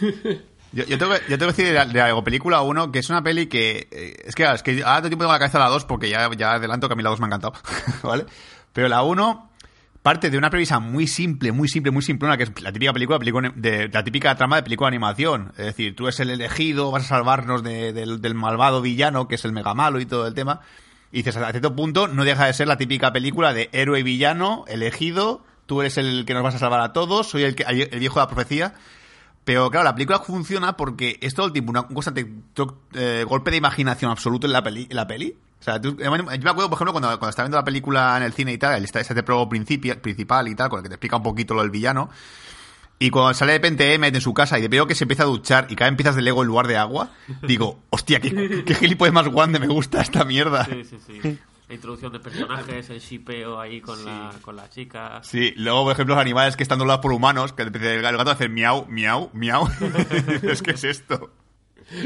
Yo, 0.72 0.84
tengo, 0.98 1.14
yo 1.28 1.38
tengo 1.38 1.52
que 1.52 1.62
decir 1.62 1.72
de 1.72 1.84
Lego 1.86 2.22
película 2.22 2.62
1 2.62 2.92
que 2.92 3.00
es 3.00 3.10
una 3.10 3.22
peli 3.22 3.46
que... 3.48 3.88
eh, 3.90 4.22
es 4.24 4.34
que, 4.34 4.44
es 4.44 4.62
que 4.62 4.82
ahora 4.84 5.02
tiempo 5.02 5.24
tengo 5.24 5.32
la 5.32 5.38
cabeza 5.38 5.58
la 5.58 5.68
2 5.68 5.84
porque 5.84 6.08
ya, 6.08 6.30
ya 6.36 6.52
adelanto 6.52 6.86
que 6.88 6.92
a 6.92 6.96
mí 6.96 7.02
la 7.02 7.10
2 7.10 7.18
me 7.20 7.26
ha 7.26 7.28
encantado. 7.28 7.54
¿Vale? 8.02 8.26
Pero 8.72 8.88
la 8.88 9.02
1 9.02 9.50
parte 10.02 10.30
de 10.30 10.38
una 10.38 10.48
premisa 10.48 10.78
muy 10.78 11.06
simple, 11.06 11.52
muy 11.52 11.68
simple, 11.68 11.90
muy 11.90 12.02
simple, 12.02 12.26
una 12.26 12.36
que 12.36 12.44
es 12.44 12.62
la 12.62 12.72
típica 12.72 12.92
película, 12.92 13.18
película 13.18 13.52
de, 13.54 13.88
la 13.92 14.02
típica 14.02 14.34
trama 14.34 14.56
de 14.56 14.62
película 14.62 14.86
de 14.86 14.96
animación. 14.96 15.52
Es 15.58 15.66
decir, 15.66 15.94
tú 15.94 16.06
eres 16.06 16.20
el 16.20 16.30
elegido, 16.30 16.90
vas 16.90 17.04
a 17.04 17.08
salvarnos 17.08 17.62
de- 17.62 17.92
del, 17.92 18.22
del 18.22 18.34
malvado 18.34 18.80
villano, 18.80 19.28
que 19.28 19.34
es 19.34 19.44
el 19.44 19.52
mega 19.52 19.74
malo 19.74 20.00
y 20.00 20.06
todo 20.06 20.26
el 20.26 20.32
tema. 20.34 20.60
Y 21.12 21.18
dices, 21.18 21.36
a 21.36 21.50
cierto 21.50 21.74
punto, 21.76 22.06
no 22.08 22.24
deja 22.24 22.46
de 22.46 22.52
ser 22.54 22.68
la 22.68 22.78
típica 22.78 23.12
película 23.12 23.52
de 23.52 23.68
héroe 23.72 24.02
villano, 24.02 24.64
elegido, 24.68 25.44
tú 25.66 25.80
eres 25.82 25.98
el 25.98 26.24
que 26.24 26.32
nos 26.32 26.44
vas 26.44 26.54
a 26.54 26.58
salvar 26.58 26.80
a 26.80 26.92
todos, 26.94 27.28
soy 27.28 27.42
el, 27.42 27.54
que, 27.54 27.64
el 27.64 27.98
viejo 27.98 28.20
de 28.20 28.24
la 28.24 28.28
profecía. 28.28 28.74
Pero 29.44 29.70
claro, 29.70 29.84
la 29.84 29.94
película 29.94 30.18
funciona 30.20 30.76
porque 30.76 31.18
es 31.22 31.34
todo 31.34 31.46
el 31.46 31.52
tiempo 31.52 31.70
una- 31.70 31.80
un 31.82 31.94
constante 31.94 32.30
eh, 32.94 33.24
golpe 33.28 33.50
de 33.50 33.56
imaginación 33.56 34.10
absoluto 34.10 34.46
en 34.46 34.52
la 34.52 34.62
peli. 34.62 34.86
En 34.90 34.96
la 34.96 35.06
peli. 35.06 35.34
O 35.60 35.62
sea, 35.62 35.80
tú- 35.80 35.96
yo 35.98 36.10
me 36.10 36.16
acuerdo, 36.18 36.70
por 36.70 36.76
ejemplo, 36.76 36.92
cuando, 36.92 37.08
cuando 37.08 37.28
estaba 37.30 37.46
viendo 37.46 37.58
la 37.58 37.64
película 37.64 38.16
en 38.16 38.22
el 38.22 38.32
cine 38.32 38.52
y 38.52 38.58
tal, 38.58 38.76
el- 38.76 38.84
este, 38.84 39.00
este 39.00 39.22
prólogo 39.22 39.48
principal 39.48 40.48
y 40.48 40.54
tal, 40.54 40.68
con 40.70 40.78
el 40.78 40.82
que 40.84 40.88
te 40.88 40.94
explica 40.94 41.16
un 41.16 41.22
poquito 41.22 41.54
lo 41.54 41.62
del 41.62 41.70
villano. 41.70 42.10
Y 43.02 43.08
cuando 43.08 43.32
sale 43.32 43.52
de 43.52 43.58
repente 43.58 43.94
Emmett 43.94 44.14
en 44.14 44.20
su 44.20 44.34
casa 44.34 44.58
y 44.58 44.68
veo 44.68 44.86
que 44.86 44.94
se 44.94 45.04
empieza 45.04 45.22
a 45.22 45.26
duchar 45.26 45.66
y 45.70 45.74
caen 45.76 45.96
piezas 45.96 46.16
de 46.16 46.22
Lego 46.22 46.42
en 46.42 46.48
lugar 46.48 46.66
de 46.66 46.76
agua, 46.76 47.10
digo, 47.42 47.78
hostia, 47.88 48.20
qué, 48.20 48.62
qué 48.66 48.74
gilipollas 48.74 49.14
más 49.14 49.26
guande 49.28 49.58
me 49.58 49.68
gusta 49.68 50.02
esta 50.02 50.24
mierda. 50.26 50.66
Sí, 50.66 50.84
sí, 50.84 50.98
sí. 51.22 51.38
La 51.70 51.74
introducción 51.76 52.12
de 52.12 52.18
personajes, 52.18 52.90
el 52.90 52.98
shipeo 52.98 53.60
ahí 53.60 53.80
con, 53.80 54.04
la, 54.04 54.34
con 54.42 54.56
la 54.56 54.68
chica. 54.68 55.20
Sí, 55.22 55.54
luego, 55.56 55.84
por 55.84 55.92
ejemplo, 55.92 56.16
los 56.16 56.20
animales 56.22 56.56
que 56.56 56.64
están 56.64 56.80
doblados 56.80 57.00
por 57.00 57.12
humanos, 57.12 57.52
que 57.52 57.62
el 57.62 57.70
gato 58.02 58.28
hace 58.30 58.48
miau, 58.48 58.86
miau, 58.88 59.30
miau. 59.34 59.68
es 60.42 60.62
que 60.62 60.72
es 60.72 60.82
esto. 60.82 61.32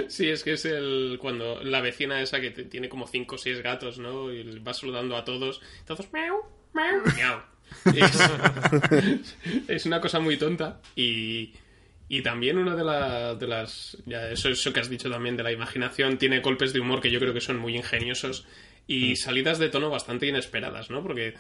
Sí, 0.08 0.28
es 0.28 0.44
que 0.44 0.52
es 0.52 0.66
el. 0.66 1.16
Cuando 1.18 1.62
la 1.64 1.80
vecina 1.80 2.20
esa 2.20 2.42
que 2.42 2.50
te- 2.50 2.64
tiene 2.64 2.90
como 2.90 3.06
5 3.06 3.34
o 3.34 3.38
6 3.38 3.62
gatos, 3.62 3.98
¿no? 3.98 4.30
Y 4.30 4.58
va 4.58 4.74
saludando 4.74 5.16
a 5.16 5.24
todos. 5.24 5.62
Entonces, 5.80 6.08
miau, 6.12 6.36
miau, 6.74 7.02
miau. 7.16 7.40
Es, 7.94 8.18
es 9.68 9.86
una 9.86 10.00
cosa 10.00 10.20
muy 10.20 10.36
tonta. 10.36 10.80
Y. 10.94 11.54
Y 12.06 12.20
también 12.22 12.58
una 12.58 12.76
de, 12.76 12.84
la- 12.84 13.34
de 13.34 13.46
las. 13.46 13.96
Ya, 14.04 14.28
eso, 14.28 14.50
eso 14.50 14.72
que 14.74 14.80
has 14.80 14.90
dicho 14.90 15.08
también 15.10 15.38
de 15.38 15.42
la 15.42 15.52
imaginación 15.52 16.18
tiene 16.18 16.40
golpes 16.40 16.74
de 16.74 16.80
humor 16.80 17.00
que 17.00 17.10
yo 17.10 17.18
creo 17.18 17.32
que 17.32 17.40
son 17.40 17.58
muy 17.58 17.74
ingeniosos 17.76 18.46
y 18.86 19.16
salidas 19.16 19.58
de 19.58 19.68
tono 19.68 19.90
bastante 19.90 20.26
inesperadas, 20.26 20.90
¿no? 20.90 21.02
Porque 21.02 21.34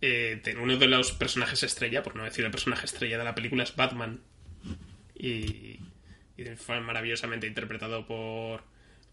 eh, 0.00 0.40
uno 0.60 0.76
de 0.76 0.86
los 0.86 1.12
personajes 1.12 1.62
estrella, 1.62 2.02
por 2.02 2.16
no 2.16 2.24
decir 2.24 2.44
el 2.44 2.50
personaje 2.50 2.86
estrella 2.86 3.18
de 3.18 3.24
la 3.24 3.34
película, 3.34 3.62
es 3.62 3.74
Batman. 3.74 4.20
Y, 5.14 5.80
y 6.36 6.44
fue 6.56 6.80
maravillosamente 6.80 7.46
interpretado 7.46 8.06
por, 8.06 8.62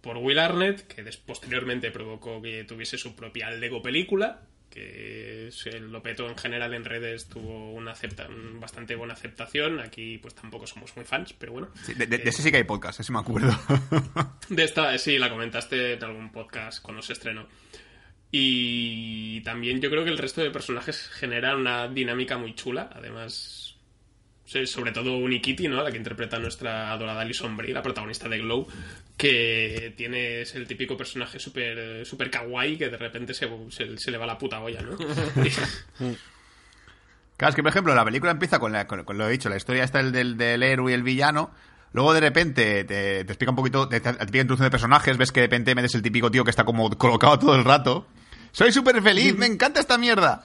por 0.02 0.18
Will 0.18 0.40
Arnett, 0.40 0.88
que 0.88 1.04
posteriormente 1.26 1.92
provocó 1.92 2.42
que 2.42 2.64
tuviese 2.64 2.98
su 2.98 3.16
propia 3.16 3.52
Lego 3.52 3.82
película, 3.82 4.42
que 4.72 5.50
se 5.52 5.80
lo 5.80 6.02
petó 6.02 6.28
en 6.28 6.36
general 6.38 6.74
en 6.74 6.84
redes, 6.86 7.28
tuvo 7.28 7.72
una 7.74 7.92
acepta 7.92 8.28
bastante 8.56 8.96
buena 8.96 9.14
aceptación. 9.14 9.80
Aquí 9.80 10.18
pues 10.18 10.34
tampoco 10.34 10.66
somos 10.66 10.96
muy 10.96 11.06
fans, 11.06 11.34
pero 11.34 11.52
bueno. 11.52 11.68
Sí, 11.84 11.94
de, 11.94 12.08
de- 12.08 12.18
de 12.18 12.30
ese 12.30 12.42
sí 12.42 12.50
que 12.50 12.58
hay 12.58 12.64
podcast, 12.64 13.00
ese 13.02 13.12
me 13.12 13.20
acuerdo. 13.20 13.52
De 14.50 14.64
esta, 14.64 14.98
sí, 14.98 15.18
la 15.20 15.30
comentaste 15.30 15.94
en 15.94 16.04
algún 16.04 16.32
podcast 16.32 16.82
cuando 16.82 17.02
se 17.04 17.14
estrenó. 17.14 17.48
Y 18.32 19.42
también 19.42 19.82
yo 19.82 19.90
creo 19.90 20.04
que 20.06 20.10
el 20.10 20.18
resto 20.18 20.42
de 20.42 20.52
personajes 20.52 21.08
generan 21.10 21.58
una 21.60 21.88
dinámica 21.88 22.38
muy 22.38 22.56
chula. 22.56 22.90
Además, 22.94 23.71
Sí, 24.52 24.66
Sobre 24.66 24.92
todo 24.92 25.16
Unikitty, 25.18 25.68
¿no? 25.70 25.82
La 25.82 25.92
que 25.92 25.98
interpreta 25.98 26.38
nuestra 26.38 26.92
adorada 26.92 27.22
Alison 27.22 27.56
Brie, 27.56 27.74
la 27.74 27.82
protagonista 27.82 28.28
de 28.28 28.40
Glow, 28.40 28.68
que 29.16 29.94
tiene 29.96 30.42
es 30.42 30.56
el 30.56 30.68
típico 30.68 30.98
personaje 30.98 31.40
súper 31.40 32.06
super 32.06 32.30
kawaii 32.30 32.78
que 32.78 32.90
de 32.90 32.98
repente 32.98 33.34
se, 33.34 33.48
se- 33.70 33.98
se 33.98 34.12
le 34.12 34.18
va 34.18 34.26
la 34.26 34.38
puta 34.38 34.60
olla, 34.60 34.82
¿no? 34.82 34.98
Claro, 37.38 37.50
es 37.50 37.56
que, 37.56 37.64
por 37.64 37.72
ejemplo, 37.72 37.96
la 37.96 38.06
película 38.06 38.32
empieza 38.32 38.60
con, 38.60 38.72
la- 38.72 38.86
con- 38.88 39.04
con 39.04 39.18
lo 39.18 39.28
he 39.28 39.32
dicho, 39.32 39.50
la 39.50 39.58
historia 39.58 39.84
está 39.84 39.98
del, 40.00 40.12
del, 40.12 40.38
del 40.38 40.62
héroe 40.64 40.92
y 40.92 40.96
el 40.96 41.02
villano. 41.04 41.52
Luego, 41.94 42.14
de 42.14 42.20
repente, 42.20 42.84
te, 42.84 43.24
te 43.26 43.32
explica 43.32 43.50
un 43.52 43.56
poquito, 43.56 43.88
te, 43.90 44.00
te, 44.00 44.12
te 44.14 44.22
explica 44.24 44.42
introducción 44.42 44.68
de 44.68 44.72
personajes, 44.72 45.18
ves 45.18 45.32
que 45.32 45.40
de 45.42 45.48
repente 45.48 45.74
metes 45.76 45.96
el 45.96 46.02
típico 46.02 46.30
tío 46.30 46.44
que 46.44 46.52
está 46.52 46.64
como 46.66 46.90
colocado 46.98 47.40
todo 47.40 47.56
el 47.56 47.64
rato. 47.66 48.08
Soy 48.52 48.72
súper 48.72 49.02
feliz, 49.02 49.36
me 49.38 49.46
encanta 49.46 49.80
esta 49.80 49.98
mierda. 49.98 50.44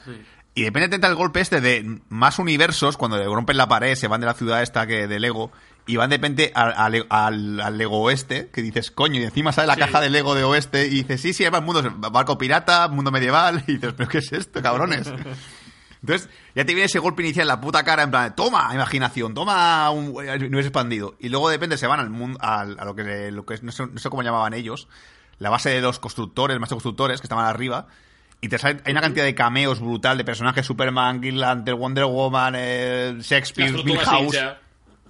Y 0.57 0.63
de 0.63 0.71
repente 0.71 1.07
el 1.07 1.15
golpe 1.15 1.41
este 1.41 1.61
de 1.61 2.01
más 2.09 2.39
universos, 2.41 2.97
cuando 2.97 3.19
le 3.19 3.27
rompen 3.27 3.57
la 3.59 3.69
pared, 3.69 3.95
se 3.95 4.09
van 4.09 4.21
de 4.23 4.27
la 4.27 4.35
ciudad 4.35 4.63
esta 4.63 4.87
que 4.87 5.07
de 5.07 5.21
Lego, 5.21 5.53
y 5.87 5.97
van 5.97 6.09
de 6.11 6.17
repente 6.17 6.51
al, 6.55 6.73
al, 7.11 7.61
al- 7.61 7.79
Lego 7.79 8.01
Oeste, 8.01 8.49
que 8.53 8.63
dices, 8.63 8.91
coño, 8.91 9.21
y 9.21 9.25
encima 9.25 9.53
sale 9.53 9.67
la 9.69 9.75
Sí. 9.75 9.81
caja 9.81 10.01
de 10.01 10.09
Lego 10.11 10.35
de 10.35 10.45
Oeste, 10.45 10.87
y 10.87 11.03
dices, 11.03 11.21
sí, 11.21 11.33
sí, 11.35 11.45
además 11.45 11.63
mundo, 11.63 12.11
barco 12.11 12.39
pirata, 12.39 12.89
mundo 12.89 13.11
medieval, 13.13 13.63
y 13.69 13.75
dices, 13.75 13.93
pero 13.97 14.09
¿qué 14.09 14.19
es 14.19 14.33
esto, 14.33 14.63
cabrones? 14.63 15.13
Entonces, 16.03 16.29
ya 16.55 16.65
te 16.65 16.73
viene 16.73 16.85
ese 16.87 17.01
golpe 17.01 17.23
inicial 17.23 17.45
en 17.45 17.49
la 17.49 17.61
puta 17.61 17.83
cara, 17.85 18.03
en 18.05 18.11
plan, 18.11 18.35
toma 18.35 18.71
imaginación, 18.73 19.35
toma 19.35 19.91
un 19.91 20.09
universo 20.17 20.69
expandido. 20.69 21.17
Y 21.19 21.29
luego 21.29 21.49
de 21.51 21.57
repente 21.57 21.77
se 21.79 21.87
van 21.87 22.01
al 22.01 22.11
mundo, 22.11 22.39
al- 22.41 22.79
a 22.81 22.85
lo 22.87 22.95
que, 22.95 23.31
lo 23.31 23.45
que 23.45 23.59
no, 23.63 23.73
sé, 23.73 23.87
no 23.87 23.99
sé 23.99 24.09
cómo 24.09 24.23
llamaban 24.23 24.55
ellos, 24.55 24.89
la 25.39 25.51
base 25.51 25.69
de 25.71 25.81
los 25.83 25.99
constructores, 25.99 26.59
más 26.61 26.71
constructores, 26.71 27.21
que 27.21 27.27
estaban 27.27 27.45
arriba. 27.47 27.89
Y 28.41 28.49
te 28.49 28.59
sale, 28.59 28.81
hay 28.85 28.93
una 28.93 29.01
cantidad 29.01 29.25
de 29.25 29.35
cameos 29.35 29.81
brutal 29.81 30.19
de 30.19 30.25
personajes: 30.25 30.65
Superman, 30.67 31.21
Green 31.21 31.41
Lantern, 31.41 31.79
Wonder 31.79 32.05
Woman, 32.05 32.55
eh, 32.57 33.17
Shakespeare, 33.21 33.73
Milhouse. 33.85 34.33
ninja. 34.35 34.59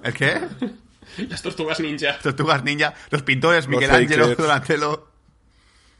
¿El 0.02 0.14
qué? 0.14 0.40
Las 1.28 1.42
tortugas 1.42 1.80
ninja. 1.80 2.18
Tortugas 2.22 2.62
Ninja, 2.64 2.92
los 3.10 3.22
pintores, 3.22 3.66
Los 3.66 3.76
Michelangelo. 3.76 4.34
Donatello. 4.34 5.08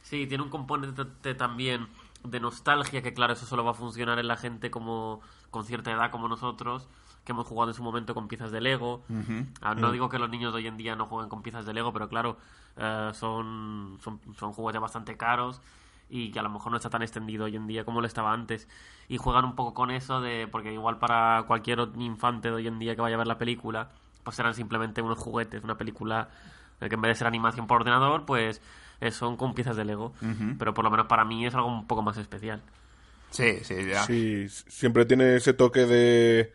Sí, 0.03 0.27
tiene 0.27 0.43
un 0.43 0.49
componente 0.49 1.33
también 1.35 1.87
de 2.23 2.39
nostalgia, 2.39 3.01
que 3.01 3.13
claro, 3.13 3.33
eso 3.33 3.45
solo 3.45 3.63
va 3.63 3.71
a 3.71 3.73
funcionar 3.73 4.19
en 4.19 4.27
la 4.27 4.37
gente 4.37 4.69
como 4.69 5.21
con 5.49 5.65
cierta 5.65 5.91
edad 5.91 6.11
como 6.11 6.27
nosotros, 6.27 6.87
que 7.25 7.31
hemos 7.31 7.47
jugado 7.47 7.71
en 7.71 7.75
su 7.75 7.83
momento 7.83 8.13
con 8.13 8.27
piezas 8.27 8.51
de 8.51 8.61
Lego. 8.61 9.03
Ah, 9.61 9.73
Mm. 9.73 9.79
No 9.81 9.91
digo 9.91 10.07
que 10.09 10.19
los 10.19 10.29
niños 10.29 10.53
de 10.53 10.57
hoy 10.59 10.67
en 10.67 10.77
día 10.77 10.95
no 10.95 11.07
jueguen 11.07 11.29
con 11.29 11.41
piezas 11.41 11.65
de 11.65 11.73
Lego, 11.73 11.91
pero 11.93 12.07
claro, 12.09 12.37
eh, 12.77 13.11
son, 13.13 13.97
son, 14.03 14.19
son 14.37 14.53
juguetes 14.53 14.81
bastante 14.81 15.17
caros 15.17 15.61
y 16.09 16.31
que 16.31 16.39
a 16.39 16.43
lo 16.43 16.49
mejor 16.49 16.71
no 16.71 16.77
está 16.77 16.89
tan 16.89 17.01
extendido 17.01 17.45
hoy 17.45 17.55
en 17.55 17.67
día 17.67 17.83
como 17.83 18.01
lo 18.01 18.07
estaba 18.07 18.33
antes. 18.33 18.67
Y 19.07 19.17
juegan 19.17 19.45
un 19.45 19.55
poco 19.55 19.73
con 19.73 19.91
eso 19.91 20.21
de, 20.21 20.47
porque 20.47 20.71
igual 20.71 20.99
para 20.99 21.43
cualquier 21.47 21.79
infante 21.97 22.49
de 22.49 22.55
hoy 22.55 22.67
en 22.67 22.79
día 22.79 22.95
que 22.95 23.01
vaya 23.01 23.15
a 23.15 23.19
ver 23.19 23.27
la 23.27 23.37
película, 23.37 23.89
pues 24.23 24.35
serán 24.35 24.53
simplemente 24.53 25.01
unos 25.01 25.19
juguetes, 25.19 25.63
una 25.63 25.77
película 25.77 26.29
que 26.79 26.93
en 26.93 27.01
vez 27.01 27.11
de 27.11 27.15
ser 27.15 27.27
animación 27.27 27.67
por 27.67 27.81
ordenador, 27.81 28.25
pues 28.25 28.61
eh, 29.01 29.11
son 29.11 29.35
con 29.35 29.53
piezas 29.53 29.75
de 29.75 29.85
Lego. 29.85 30.13
Pero 30.59 30.73
por 30.73 30.83
lo 30.83 30.91
menos 30.91 31.07
para 31.07 31.25
mí 31.25 31.45
es 31.45 31.55
algo 31.55 31.67
un 31.67 31.87
poco 31.87 32.01
más 32.01 32.17
especial. 32.17 32.61
Sí, 33.29 33.59
sí, 33.63 33.75
ya. 33.89 34.03
Sí, 34.03 34.47
siempre 34.49 35.05
tiene 35.05 35.35
ese 35.35 35.53
toque 35.53 35.85
de, 35.85 36.53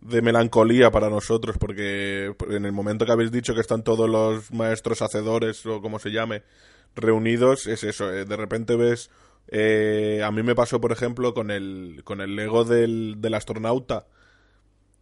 de 0.00 0.22
melancolía 0.22 0.90
para 0.90 1.08
nosotros, 1.10 1.56
porque 1.58 2.34
en 2.48 2.64
el 2.64 2.72
momento 2.72 3.04
que 3.04 3.12
habéis 3.12 3.30
dicho 3.30 3.54
que 3.54 3.60
están 3.60 3.84
todos 3.84 4.08
los 4.08 4.52
maestros 4.52 5.02
hacedores, 5.02 5.64
o 5.66 5.80
como 5.80 5.98
se 5.98 6.10
llame, 6.10 6.42
reunidos, 6.96 7.66
es 7.66 7.84
eso, 7.84 8.12
eh, 8.12 8.24
de 8.24 8.36
repente 8.36 8.76
ves... 8.76 9.10
eh, 9.48 10.22
a 10.24 10.30
mí 10.30 10.42
me 10.42 10.54
pasó, 10.54 10.80
por 10.80 10.92
ejemplo, 10.92 11.34
con 11.34 11.50
el, 11.50 12.02
con 12.04 12.20
el 12.20 12.36
Lego 12.36 12.64
del, 12.64 13.16
del 13.18 13.34
astronauta, 13.34 14.06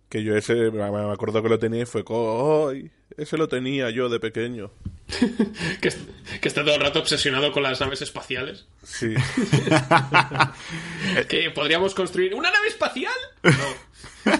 que 0.08 0.22
yo 0.22 0.36
ese, 0.36 0.70
me 0.70 1.12
acuerdo 1.12 1.42
que 1.42 1.48
lo 1.50 1.58
tenía 1.58 1.82
y 1.82 1.86
fue 1.86 2.02
¡ay! 2.08 2.90
Ese 3.16 3.36
lo 3.36 3.48
tenía 3.48 3.90
yo 3.90 4.08
de 4.08 4.20
pequeño. 4.20 4.70
Que, 5.80 5.92
que 6.40 6.48
está 6.48 6.64
todo 6.64 6.74
el 6.74 6.80
rato 6.80 6.98
obsesionado 7.00 7.52
con 7.52 7.62
las 7.62 7.80
naves 7.80 8.02
espaciales. 8.02 8.66
Sí. 8.82 9.14
Que 11.28 11.50
podríamos 11.50 11.94
construir 11.94 12.34
una 12.34 12.50
nave 12.50 12.68
espacial. 12.68 13.12
No. 13.42 14.32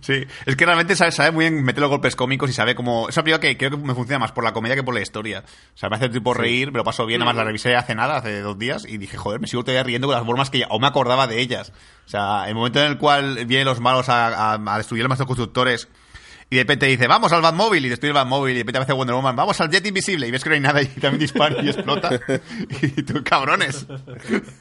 Sí, 0.00 0.26
es 0.46 0.56
que 0.56 0.66
realmente 0.66 0.96
sabe, 0.96 1.12
sabe 1.12 1.30
muy 1.30 1.48
bien 1.48 1.64
meter 1.64 1.80
los 1.80 1.90
golpes 1.90 2.16
cómicos 2.16 2.50
y 2.50 2.52
sabe 2.52 2.74
cómo... 2.74 3.08
Es 3.08 3.16
una 3.16 3.24
película 3.24 3.40
que 3.40 3.56
creo 3.56 3.70
que 3.70 3.76
me 3.76 3.94
funciona 3.94 4.18
más 4.18 4.32
por 4.32 4.44
la 4.44 4.52
comedia 4.52 4.76
que 4.76 4.82
por 4.82 4.94
la 4.94 5.00
historia. 5.00 5.44
O 5.74 5.78
sea, 5.78 5.88
me 5.88 5.96
hace 5.96 6.08
tipo 6.08 6.34
reír, 6.34 6.72
me 6.72 6.78
lo 6.78 6.84
paso 6.84 7.06
bien, 7.06 7.20
nada 7.20 7.30
más 7.30 7.36
la 7.36 7.44
revisé 7.44 7.76
hace 7.76 7.94
nada, 7.94 8.16
hace 8.16 8.40
dos 8.40 8.58
días, 8.58 8.84
y 8.86 8.98
dije, 8.98 9.16
joder, 9.16 9.40
me 9.40 9.46
sigo 9.46 9.64
todavía 9.64 9.82
riendo 9.82 10.08
con 10.08 10.16
las 10.16 10.26
bromas 10.26 10.50
que 10.50 10.60
ya, 10.60 10.66
aún 10.66 10.80
me 10.80 10.86
acordaba 10.86 11.26
de 11.26 11.40
ellas. 11.40 11.72
O 12.06 12.08
sea, 12.08 12.48
el 12.48 12.54
momento 12.54 12.80
en 12.80 12.86
el 12.86 12.98
cual 12.98 13.44
vienen 13.46 13.66
los 13.66 13.80
malos 13.80 14.08
a, 14.08 14.54
a, 14.54 14.54
a 14.54 14.78
destruir 14.78 15.02
los 15.02 15.08
maestros 15.08 15.26
constructores 15.26 15.88
y 16.52 16.56
de 16.56 16.64
repente 16.64 16.84
dice, 16.84 17.06
vamos 17.08 17.32
al 17.32 17.40
Batmóvil, 17.40 17.86
y 17.86 17.88
destruye 17.88 18.10
el 18.10 18.14
Batmóvil, 18.14 18.52
y 18.52 18.56
de 18.56 18.60
repente 18.60 18.76
aparece 18.76 18.92
Wonder 18.92 19.16
Woman, 19.16 19.34
vamos 19.34 19.58
al 19.62 19.70
jet 19.70 19.86
invisible, 19.86 20.28
y 20.28 20.30
ves 20.30 20.44
que 20.44 20.50
no 20.50 20.54
hay 20.54 20.60
nada, 20.60 20.82
y 20.82 20.86
también 20.86 21.20
dispara 21.20 21.62
y 21.62 21.70
explota. 21.70 22.20
y 22.82 23.02
tú, 23.04 23.24
cabrones. 23.24 23.86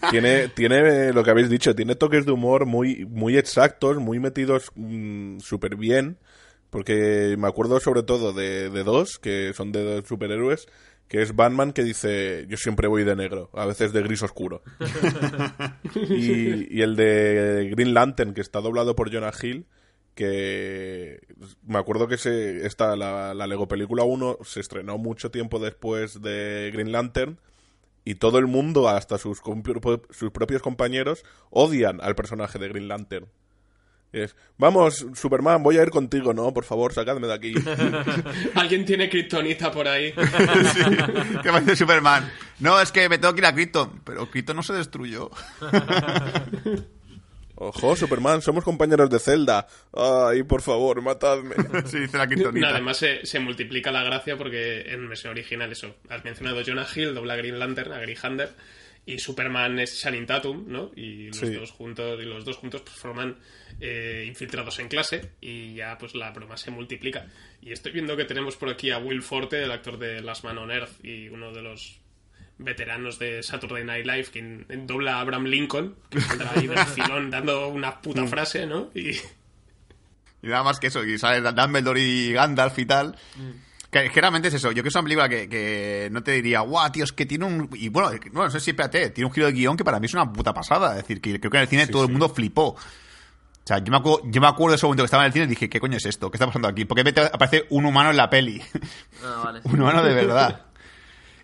tiene, 0.09 0.47
tiene 0.47 1.11
lo 1.11 1.21
que 1.21 1.31
habéis 1.31 1.49
dicho, 1.49 1.75
tiene 1.75 1.95
toques 1.95 2.25
de 2.25 2.31
humor 2.31 2.65
muy, 2.65 3.05
muy 3.07 3.35
exactos, 3.35 3.97
muy 3.97 4.21
metidos 4.21 4.71
súper 5.39 5.75
bien. 5.75 6.17
Porque 6.69 7.35
me 7.37 7.49
acuerdo 7.49 7.81
sobre 7.81 8.03
todo 8.03 8.31
de, 8.31 8.69
de 8.69 8.83
dos, 8.85 9.19
que 9.19 9.51
son 9.53 9.73
de 9.73 9.83
dos 9.83 10.07
superhéroes, 10.07 10.67
que 11.09 11.21
es 11.21 11.35
Batman 11.35 11.73
que 11.73 11.83
dice, 11.83 12.45
yo 12.47 12.55
siempre 12.55 12.87
voy 12.87 13.03
de 13.03 13.17
negro, 13.17 13.49
a 13.53 13.65
veces 13.65 13.91
de 13.91 14.01
gris 14.01 14.23
oscuro. 14.23 14.61
y, 15.93 16.73
y 16.73 16.81
el 16.83 16.95
de 16.95 17.67
Green 17.75 17.93
Lantern, 17.93 18.33
que 18.33 18.39
está 18.39 18.61
doblado 18.61 18.95
por 18.95 19.13
Jonah 19.13 19.33
Hill, 19.41 19.65
que 20.15 21.19
me 21.65 21.79
acuerdo 21.79 22.07
que 22.07 22.17
se, 22.17 22.65
esta, 22.65 22.95
la, 22.95 23.33
la 23.33 23.47
Lego 23.47 23.67
Película 23.67 24.03
1 24.03 24.39
se 24.43 24.59
estrenó 24.59 24.97
mucho 24.97 25.31
tiempo 25.31 25.59
después 25.59 26.21
de 26.21 26.69
Green 26.73 26.91
Lantern 26.91 27.39
y 28.03 28.15
todo 28.15 28.39
el 28.39 28.47
mundo, 28.47 28.89
hasta 28.89 29.17
sus, 29.17 29.41
sus 30.09 30.31
propios 30.31 30.61
compañeros, 30.61 31.23
odian 31.49 32.01
al 32.01 32.15
personaje 32.15 32.57
de 32.59 32.69
Green 32.69 32.87
Lantern. 32.87 33.27
Es, 34.11 34.35
vamos, 34.57 35.05
Superman, 35.13 35.63
voy 35.63 35.77
a 35.77 35.83
ir 35.83 35.89
contigo, 35.89 36.33
¿no? 36.33 36.53
Por 36.53 36.65
favor, 36.65 36.93
sacadme 36.93 37.27
de 37.27 37.33
aquí. 37.33 37.53
Alguien 38.55 38.83
tiene 38.83 39.09
kriptonita 39.09 39.71
por 39.71 39.87
ahí. 39.87 40.13
Sí, 40.73 40.81
que 41.41 41.49
parece 41.49 41.75
Superman. 41.77 42.29
No, 42.59 42.79
es 42.79 42.91
que 42.91 43.07
me 43.07 43.17
tengo 43.17 43.33
que 43.33 43.39
ir 43.39 43.45
a 43.45 43.53
Krypton, 43.53 44.01
pero 44.03 44.29
Krypton 44.29 44.57
no 44.57 44.63
se 44.63 44.73
destruyó. 44.73 45.29
Ojo, 47.63 47.95
Superman, 47.95 48.41
somos 48.41 48.63
compañeros 48.63 49.07
de 49.11 49.19
celda. 49.19 49.67
Ay, 49.93 50.41
por 50.41 50.63
favor, 50.63 50.99
matadme. 51.03 51.53
Sí, 51.85 51.99
dice 51.99 52.17
la 52.17 52.25
No, 52.25 52.67
además 52.67 52.97
se, 52.97 53.23
se 53.23 53.39
multiplica 53.39 53.91
la 53.91 54.03
gracia 54.03 54.35
porque 54.35 54.81
en 54.91 55.07
versión 55.07 55.31
original 55.33 55.71
eso. 55.71 55.95
Has 56.09 56.23
mencionado 56.23 56.63
Jonah 56.65 56.87
Hill, 56.95 57.13
dobla 57.13 57.35
Green 57.35 57.59
Lantern, 57.59 57.93
a 57.93 57.99
Green 57.99 58.17
Hunter, 58.23 58.49
y 59.05 59.19
Superman 59.19 59.77
es 59.77 59.99
Channing 60.01 60.25
Tatum, 60.25 60.65
¿no? 60.67 60.91
Y 60.95 61.27
los 61.27 61.37
Sí. 61.37 61.53
dos 61.53 61.69
juntos, 61.69 62.19
y 62.19 62.25
los 62.25 62.45
dos 62.45 62.57
juntos 62.57 62.81
pues, 62.81 62.95
forman 62.95 63.37
eh, 63.79 64.25
infiltrados 64.27 64.79
en 64.79 64.87
clase 64.87 65.33
y 65.39 65.75
ya 65.75 65.97
pues 65.99 66.15
la 66.15 66.31
broma 66.31 66.57
se 66.57 66.71
multiplica. 66.71 67.27
Y 67.61 67.71
estoy 67.71 67.91
viendo 67.91 68.17
que 68.17 68.25
tenemos 68.25 68.55
por 68.55 68.69
aquí 68.69 68.89
a 68.89 68.97
Will 68.97 69.21
Forte, 69.21 69.61
el 69.63 69.71
actor 69.71 69.99
de 69.99 70.21
Last 70.21 70.43
Man 70.43 70.57
on 70.57 70.71
Earth 70.71 71.03
y 71.05 71.29
uno 71.29 71.51
de 71.51 71.61
los 71.61 72.00
veteranos 72.63 73.19
de 73.19 73.43
Saturday 73.43 73.83
Night 73.83 74.05
Live, 74.05 74.25
quien 74.31 74.65
dobla 74.87 75.17
a 75.17 75.21
Abraham 75.21 75.45
Lincoln, 75.45 75.95
que 76.09 76.21
saldrá 76.21 76.51
ahí 76.55 76.67
del 76.67 76.79
filón 76.79 77.29
dando 77.29 77.67
una 77.67 78.01
puta 78.01 78.25
frase, 78.27 78.65
¿no? 78.65 78.89
Y 78.95 79.11
Y 80.43 80.47
nada 80.47 80.63
más 80.63 80.79
que 80.79 80.87
eso, 80.87 81.03
y 81.03 81.17
sale 81.17 81.41
Dumbledore 81.41 82.01
y 82.01 82.33
Gandalf 82.33 82.77
y 82.79 82.85
tal. 82.85 83.15
Que, 83.91 84.09
que 84.09 84.21
realmente 84.21 84.47
es 84.47 84.53
eso. 84.53 84.69
Yo 84.69 84.75
creo 84.75 84.83
que 84.83 84.89
es 84.89 84.95
una 84.95 85.03
película 85.03 85.29
que, 85.29 85.49
que 85.49 86.09
no 86.11 86.23
te 86.23 86.31
diría, 86.31 86.61
guau, 86.61 86.89
tío, 86.91 87.03
es 87.03 87.11
que 87.11 87.25
tiene 87.25 87.45
un. 87.45 87.69
Y 87.73 87.89
bueno, 87.89 88.09
no, 88.31 88.43
no 88.45 88.49
sé 88.49 88.59
si 88.59 88.71
espérate, 88.71 89.09
tiene 89.09 89.27
un 89.27 89.33
giro 89.33 89.47
de 89.47 89.53
guion 89.53 89.75
que 89.75 89.83
para 89.83 89.99
mí 89.99 90.05
es 90.05 90.13
una 90.13 90.31
puta 90.31 90.53
pasada. 90.53 90.91
Es 90.91 91.03
decir, 91.03 91.21
que 91.21 91.39
creo 91.39 91.51
que 91.51 91.57
en 91.57 91.63
el 91.63 91.67
cine 91.67 91.87
todo 91.87 92.05
el 92.05 92.09
mundo 92.09 92.29
flipó. 92.29 92.69
O 93.63 93.67
sea, 93.67 93.77
yo 93.77 93.91
me, 93.91 93.97
acuerdo, 93.97 94.21
yo 94.25 94.41
me 94.41 94.47
acuerdo 94.47 94.71
de 94.71 94.75
ese 94.77 94.85
momento 94.87 95.03
que 95.03 95.05
estaba 95.05 95.23
en 95.23 95.27
el 95.27 95.33
cine 95.33 95.45
y 95.45 95.49
dije, 95.49 95.69
¿qué 95.69 95.79
coño 95.79 95.97
es 95.97 96.05
esto? 96.05 96.31
¿Qué 96.31 96.37
está 96.37 96.47
pasando 96.47 96.67
aquí? 96.67 96.85
Porque 96.85 97.03
aparece 97.31 97.65
un 97.69 97.85
humano 97.85 98.09
en 98.09 98.17
la 98.17 98.29
peli. 98.29 98.59
Ah, 99.23 99.41
vale. 99.45 99.61
un 99.65 99.79
humano 99.81 100.03
de 100.03 100.13
verdad. 100.15 100.65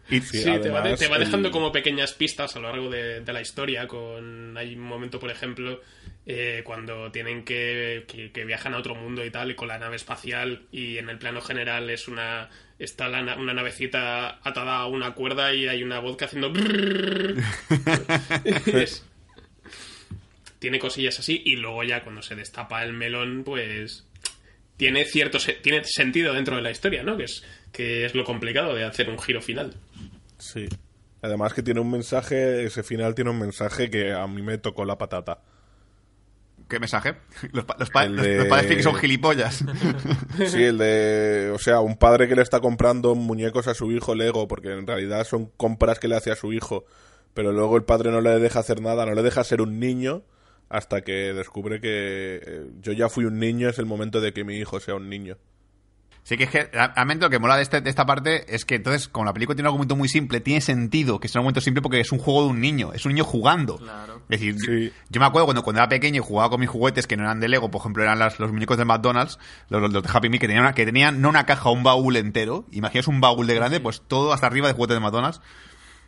Sí, 0.09 0.21
Sí, 0.21 0.43
te 0.61 0.69
va, 0.69 0.83
te 0.83 1.07
dejando 1.19 1.47
el- 1.49 1.51
como 1.51 1.71
pequeñas 1.71 2.13
pistas 2.13 2.55
a 2.55 2.59
lo 2.59 2.69
largo 2.69 2.89
de, 2.89 3.21
de 3.21 3.33
la 3.33 3.41
historia. 3.41 3.87
Con 3.87 4.55
Hay 4.57 4.73
un 4.75 4.81
momento, 4.81 5.19
por 5.19 5.29
ejemplo, 5.29 5.81
eh, 6.25 6.61
cuando 6.63 7.11
tienen 7.11 7.43
que, 7.43 8.05
que, 8.07 8.31
que 8.31 8.45
viajan 8.45 8.73
a 8.73 8.77
otro 8.77 8.95
mundo 8.95 9.25
y 9.25 9.31
tal, 9.31 9.51
y 9.51 9.55
con 9.55 9.67
la 9.67 9.77
nave 9.77 9.97
espacial, 9.97 10.63
y 10.71 10.97
en 10.97 11.09
el 11.09 11.17
plano 11.17 11.41
general 11.41 11.89
es 11.89 12.07
una 12.07 12.49
está 12.79 13.07
la 13.09 13.21
na- 13.23 13.35
una 13.37 13.53
navecita 13.53 14.39
atada 14.43 14.77
a 14.77 14.85
una 14.87 15.13
cuerda 15.13 15.53
y 15.53 15.67
hay 15.67 15.83
una 15.83 15.99
voz 15.99 16.15
que 16.15 16.25
haciendo... 16.25 16.53
Es- 18.45 19.03
tiene 20.59 20.79
cosillas 20.79 21.19
así, 21.19 21.41
y 21.45 21.55
luego 21.55 21.83
ya 21.83 22.03
cuando 22.03 22.21
se 22.21 22.35
destapa 22.35 22.83
el 22.83 22.93
melón, 22.93 23.43
pues 23.43 24.05
tiene 24.75 25.05
cierto 25.05 25.37
tiene 25.61 25.83
sentido 25.83 26.33
dentro 26.33 26.55
de 26.55 26.61
la 26.61 26.71
historia, 26.71 27.03
¿no? 27.03 27.15
Que 27.17 27.25
es, 27.25 27.43
que 27.71 28.05
es 28.05 28.15
lo 28.15 28.23
complicado 28.23 28.73
de 28.73 28.83
hacer 28.83 29.09
un 29.09 29.19
giro 29.19 29.41
final. 29.41 29.75
Sí. 30.37 30.67
Además 31.21 31.53
que 31.53 31.63
tiene 31.63 31.79
un 31.79 31.89
mensaje, 31.91 32.63
ese 32.65 32.83
final 32.83 33.15
tiene 33.15 33.31
un 33.31 33.39
mensaje 33.39 33.89
que 33.89 34.13
a 34.13 34.27
mí 34.27 34.41
me 34.41 34.57
tocó 34.57 34.85
la 34.85 34.97
patata. 34.97 35.41
¿Qué 36.69 36.79
mensaje? 36.79 37.15
Los, 37.53 37.65
pa- 37.65 37.75
los, 37.79 37.89
pa- 37.89 38.05
los- 38.07 38.21
de- 38.25 38.37
los 38.37 38.47
padres 38.47 38.67
friki 38.67 38.83
son 38.83 38.95
gilipollas. 38.95 39.63
Sí, 40.47 40.63
el 40.63 40.77
de. 40.77 41.51
O 41.55 41.59
sea, 41.59 41.79
un 41.79 41.97
padre 41.97 42.27
que 42.27 42.35
le 42.35 42.41
está 42.41 42.59
comprando 42.59 43.15
muñecos 43.15 43.67
a 43.67 43.73
su 43.73 43.91
hijo 43.91 44.15
Lego, 44.15 44.47
porque 44.47 44.73
en 44.73 44.85
realidad 44.85 45.23
son 45.23 45.45
compras 45.57 45.99
que 45.99 46.07
le 46.07 46.15
hace 46.15 46.31
a 46.31 46.35
su 46.35 46.51
hijo, 46.53 46.85
pero 47.33 47.51
luego 47.51 47.77
el 47.77 47.83
padre 47.83 48.11
no 48.11 48.21
le 48.21 48.31
deja 48.39 48.59
hacer 48.59 48.81
nada, 48.81 49.05
no 49.05 49.13
le 49.15 49.23
deja 49.23 49.43
ser 49.43 49.61
un 49.61 49.79
niño 49.79 50.23
hasta 50.69 51.01
que 51.01 51.33
descubre 51.33 51.79
que 51.79 52.41
eh, 52.45 52.65
yo 52.81 52.91
ya 52.91 53.07
fui 53.09 53.23
un 53.25 53.39
niño, 53.39 53.69
es 53.69 53.79
el 53.79 53.85
momento 53.85 54.19
de 54.19 54.33
que 54.33 54.43
mi 54.43 54.57
hijo 54.57 54.79
sea 54.81 54.95
un 54.95 55.09
niño. 55.09 55.37
Sí, 56.27 56.35
que 56.35 56.43
es 56.43 56.49
que 56.49 56.63
realmente 56.73 57.23
lo 57.23 57.29
que 57.29 57.39
mola 57.39 57.55
de, 57.55 57.61
este- 57.61 57.79
de 57.79 57.89
esta 57.89 58.05
parte 58.05 58.53
es 58.53 58.65
que 58.65 58.75
entonces, 58.75 59.07
como 59.07 59.23
la 59.23 59.31
película 59.31 59.55
tiene 59.55 59.69
un 59.69 59.71
argumento 59.71 59.95
muy 59.95 60.09
simple, 60.09 60.41
tiene 60.41 60.59
sentido 60.59 61.21
que 61.21 61.29
sea 61.29 61.39
un 61.39 61.43
argumento 61.43 61.61
simple 61.61 61.81
porque 61.81 62.01
es 62.01 62.11
un 62.11 62.19
juego 62.19 62.43
de 62.43 62.49
un 62.49 62.59
niño, 62.59 62.91
es 62.91 63.05
un 63.05 63.13
niño 63.13 63.23
jugando. 63.23 63.77
Claro. 63.77 64.23
Es 64.27 64.41
decir, 64.41 64.57
Sí. 64.59 64.91
yo 65.09 65.21
me 65.21 65.25
acuerdo 65.25 65.45
cuando, 65.45 65.63
cuando 65.63 65.79
era 65.79 65.87
pequeño 65.87 66.17
y 66.17 66.25
jugaba 66.25 66.49
con 66.49 66.59
mis 66.59 66.67
juguetes 66.69 67.07
que 67.07 67.15
no 67.15 67.23
eran 67.23 67.39
de 67.39 67.47
Lego, 67.47 67.71
por 67.71 67.79
ejemplo, 67.79 68.03
eran 68.03 68.19
las- 68.19 68.41
los 68.41 68.51
muñecos 68.51 68.77
de 68.77 68.83
McDonald's, 68.83 69.39
los, 69.69 69.81
los 69.89 70.03
de 70.03 70.09
Happy 70.13 70.27
Meal, 70.27 70.41
que 70.41 70.47
tenían, 70.47 70.63
una- 70.65 70.73
que 70.73 70.85
tenían 70.85 71.21
no 71.21 71.29
una 71.29 71.45
caja, 71.45 71.69
un 71.69 71.83
baúl 71.83 72.17
entero. 72.17 72.65
Imaginas 72.73 73.07
un 73.07 73.21
baúl 73.21 73.47
de 73.47 73.55
grande, 73.55 73.79
pues 73.79 74.01
todo 74.05 74.33
hasta 74.33 74.47
arriba 74.47 74.67
de 74.67 74.73
juguetes 74.73 74.97
de 74.97 74.99
McDonald's. 74.99 75.39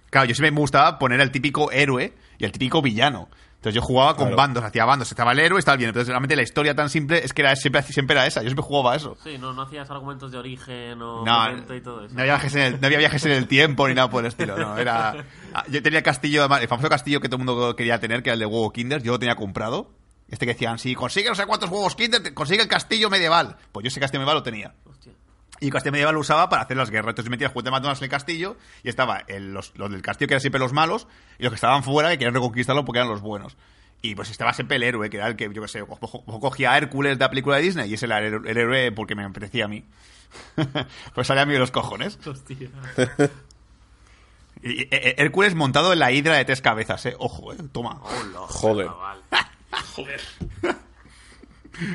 Claro, 0.10 0.28
yo 0.28 0.36
siempre 0.36 0.52
me 0.52 0.60
gustaba 0.60 1.00
poner 1.00 1.22
el 1.22 1.32
típico 1.32 1.72
héroe 1.72 2.14
y 2.38 2.44
el 2.44 2.52
típico 2.52 2.82
villano. 2.82 3.30
Entonces 3.60 3.76
yo 3.76 3.82
jugaba 3.82 4.16
con 4.16 4.28
Claro. 4.28 4.38
bandos, 4.38 4.64
hacía 4.64 4.86
bandos, 4.86 5.12
estaba 5.12 5.34
el 5.34 5.40
héroe, 5.40 5.60
estaba 5.60 5.74
el 5.74 5.80
villano. 5.80 5.90
Entonces 5.90 6.08
realmente 6.08 6.34
la 6.38 6.44
historia 6.44 6.74
tan 6.76 6.90
simple 6.90 7.24
es 7.26 7.34
que 7.34 7.42
era, 7.42 7.54
siempre, 7.58 7.82
siempre 7.84 8.16
era 8.16 8.26
esa. 8.26 8.42
Yo 8.42 8.48
siempre 8.48 8.64
jugaba 8.64 8.94
a 8.94 8.96
eso. 8.96 9.18
Sí, 9.22 9.38
no, 9.38 9.52
no 9.52 9.64
hacías 9.64 9.92
argumentos 9.92 10.32
de 10.32 10.38
origen 10.38 11.02
o 11.02 11.26
No, 11.26 11.40
momento 11.42 11.76
y 11.76 11.82
todo 11.82 12.06
eso. 12.06 12.16
no 12.16 12.22
había, 12.22 12.36
viajes 12.36 12.56
en 12.56 12.62
el, 12.62 12.80
no 12.80 12.88
había 12.88 13.00
viajes 13.00 13.26
en 13.26 13.32
el 13.34 13.48
tiempo 13.50 13.86
ni 13.90 13.96
nada 13.96 14.10
por 14.10 14.24
el 14.24 14.30
estilo, 14.30 14.58
no. 14.58 14.78
Era, 14.78 15.26
ah, 15.54 15.66
yo 15.70 15.84
tenía 15.84 16.00
el 16.00 16.06
castillo, 16.06 16.40
además, 16.40 16.62
el 16.62 16.70
famoso 16.70 16.88
castillo 16.88 17.20
que 17.20 17.28
todo 17.28 17.42
el 17.42 17.46
mundo 17.46 17.76
quería 17.76 18.00
tener, 18.00 18.24
que 18.24 18.30
era 18.30 18.36
el 18.36 18.40
de 18.40 18.46
huevo 18.46 18.72
Kinder, 18.72 19.04
yo 19.04 19.12
lo 19.12 19.20
tenía 19.20 19.36
comprado. 19.36 19.92
Este 20.30 20.46
que 20.46 20.54
decían, 20.54 20.78
si 20.80 20.94
consigue 20.96 21.28
no 21.28 21.36
sé 21.36 21.46
cuántos 21.46 21.70
huevos 21.70 21.96
Kinder, 21.98 22.34
consigue 22.34 22.62
el 22.62 22.68
castillo 22.70 23.10
medieval. 23.10 23.58
Pues 23.74 23.84
yo 23.84 23.88
ese 23.88 24.00
castillo 24.00 24.20
medieval 24.22 24.38
lo 24.38 24.44
tenía. 24.44 24.74
Y 25.62 25.66
el 25.68 25.72
castillo 25.74 25.92
medieval 25.92 26.14
lo 26.16 26.22
usaba 26.22 26.48
para 26.50 26.62
hacer 26.62 26.78
las 26.78 26.90
guerras. 26.90 27.10
Entonces 27.10 27.30
metía 27.30 27.50
juguete 27.50 27.66
de 27.68 27.72
McDonald's 27.72 28.02
en 28.02 28.06
el 28.06 28.10
castillo 28.10 28.58
y 28.84 28.90
estaba 28.90 29.20
el- 29.28 29.54
los, 29.54 29.74
los 29.78 29.92
del 29.92 30.02
castillo 30.02 30.28
que 30.28 30.34
eran 30.36 30.42
siempre 30.42 30.60
los 30.60 30.72
malos 30.74 31.08
y 31.38 31.44
los 31.44 31.52
que 31.52 31.56
estaban 31.56 31.84
fuera 31.84 32.10
que 32.10 32.18
querían 32.18 32.34
reconquistarlo 32.34 32.86
porque 32.86 33.00
eran 33.00 33.10
los 33.10 33.22
buenos. 33.22 33.58
Y 34.02 34.16
pues 34.16 34.30
estaba 34.30 34.54
siempre 34.54 34.78
el 34.78 34.84
héroe, 34.84 35.10
que 35.10 35.18
era 35.18 35.28
el 35.28 35.36
que, 35.36 35.50
yo 35.54 35.62
qué 35.62 35.68
sé, 35.68 35.82
co- 35.86 35.98
co- 36.00 36.40
cogía 36.40 36.72
a 36.72 36.78
Hércules 36.78 37.18
de 37.20 37.26
la 37.26 37.30
película 37.30 37.58
de 37.58 37.64
Disney 37.64 37.90
y 37.90 37.96
ese 37.96 38.06
era 38.06 38.20
el, 38.20 38.34
héroe- 38.34 38.50
el 38.50 38.58
héroe 38.58 38.92
porque 38.94 39.16
me 39.16 39.26
apetecía 39.26 39.66
a 39.66 39.68
mí. 39.68 39.84
pues 41.14 41.28
salía 41.28 41.44
a 41.44 41.46
mí 41.46 41.52
de 41.54 41.60
los 41.60 41.72
cojones. 41.72 42.18
Hostia. 42.26 42.70
Y, 44.62 44.82
eh, 44.84 44.88
eh, 44.92 45.16
Hércules 45.18 45.56
montado 45.56 45.94
en 45.94 46.00
la 46.00 46.12
hidra 46.12 46.36
de 46.38 46.46
tres 46.46 46.62
cabezas, 46.62 47.06
eh. 47.06 47.16
Ojo, 47.20 47.54
eh. 47.54 47.58
Toma. 47.72 48.00
Hola, 48.04 48.40
Joder. 48.48 48.88
Joder. 49.96 50.22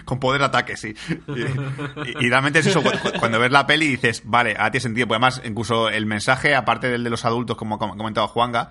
Con 0.04 0.18
poder 0.20 0.40
de 0.40 0.46
ataque, 0.46 0.76
sí. 0.76 0.94
Y, 1.28 1.40
y- 1.40 2.26
y 2.26 2.28
realmente 2.30 2.58
es 2.60 2.66
eso, 2.66 2.82
cu- 2.82 2.90
cu- 3.02 3.18
cuando 3.18 3.38
ves 3.38 3.50
la 3.50 3.66
peli 3.66 3.86
dices, 3.88 4.22
vale, 4.24 4.52
ahora 4.56 4.70
tiene 4.70 4.82
sentido. 4.82 5.06
Pues 5.06 5.16
además, 5.16 5.42
incluso 5.44 5.88
el 5.88 6.06
mensaje, 6.06 6.54
aparte 6.54 6.88
del 6.88 7.04
de 7.04 7.10
los 7.10 7.24
adultos, 7.24 7.56
como 7.56 7.76
ha 7.76 7.78
comentado 7.78 8.28
Juanga, 8.28 8.70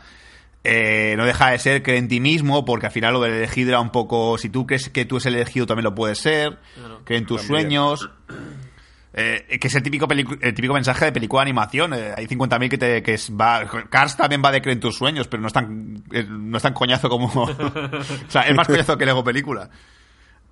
eh, 0.63 1.15
no 1.17 1.25
deja 1.25 1.49
de 1.51 1.59
ser 1.59 1.83
creer 1.83 1.99
en 1.99 2.07
ti 2.07 2.19
mismo, 2.19 2.63
porque 2.65 2.85
al 2.85 2.91
final 2.91 3.13
lo 3.13 3.21
del 3.21 3.33
elegido 3.33 3.69
era 3.69 3.79
un 3.81 3.89
poco, 3.91 4.37
si 4.37 4.49
tú 4.49 4.65
crees 4.65 4.89
que 4.89 5.03
tú 5.05 5.17
es 5.17 5.25
el 5.25 5.35
elegido, 5.35 5.65
también 5.65 5.83
lo 5.83 5.93
puedes 5.95 6.19
ser, 6.19 6.59
Claro. 6.75 7.01
cree 7.03 7.19
en 7.19 7.25
tus 7.25 7.41
También. 7.41 7.63
sueños. 7.69 8.09
Eh, 9.15 9.59
que 9.61 9.67
es 9.67 9.75
el 9.75 9.83
típico, 9.83 10.07
el 10.09 10.53
típico 10.55 10.73
mensaje 10.73 11.05
de 11.05 11.11
película 11.11 11.41
de 11.41 11.49
animación. 11.51 11.93
Eh, 11.93 12.13
hay 12.17 12.25
50.000 12.25 12.67
que 12.67 12.79
te 12.79 13.03
que 13.03 13.13
es, 13.13 13.29
va. 13.31 13.63
Cars 13.87 14.17
también 14.17 14.41
va 14.43 14.51
de 14.51 14.59
creer 14.59 14.77
en 14.77 14.79
tus 14.81 14.95
sueños, 14.97 15.27
pero 15.27 15.39
no 15.41 15.47
es 15.47 15.53
tan, 15.53 16.03
eh, 16.11 16.25
no 16.27 16.57
es 16.57 16.63
tan 16.63 16.73
coñazo 16.73 17.09
como. 17.09 17.27
o 17.43 17.49
sea, 18.27 18.41
es 18.43 18.55
más 18.55 18.65
coñazo 18.67 18.97
que 18.97 19.05
Lego 19.05 19.23
Película. 19.23 19.69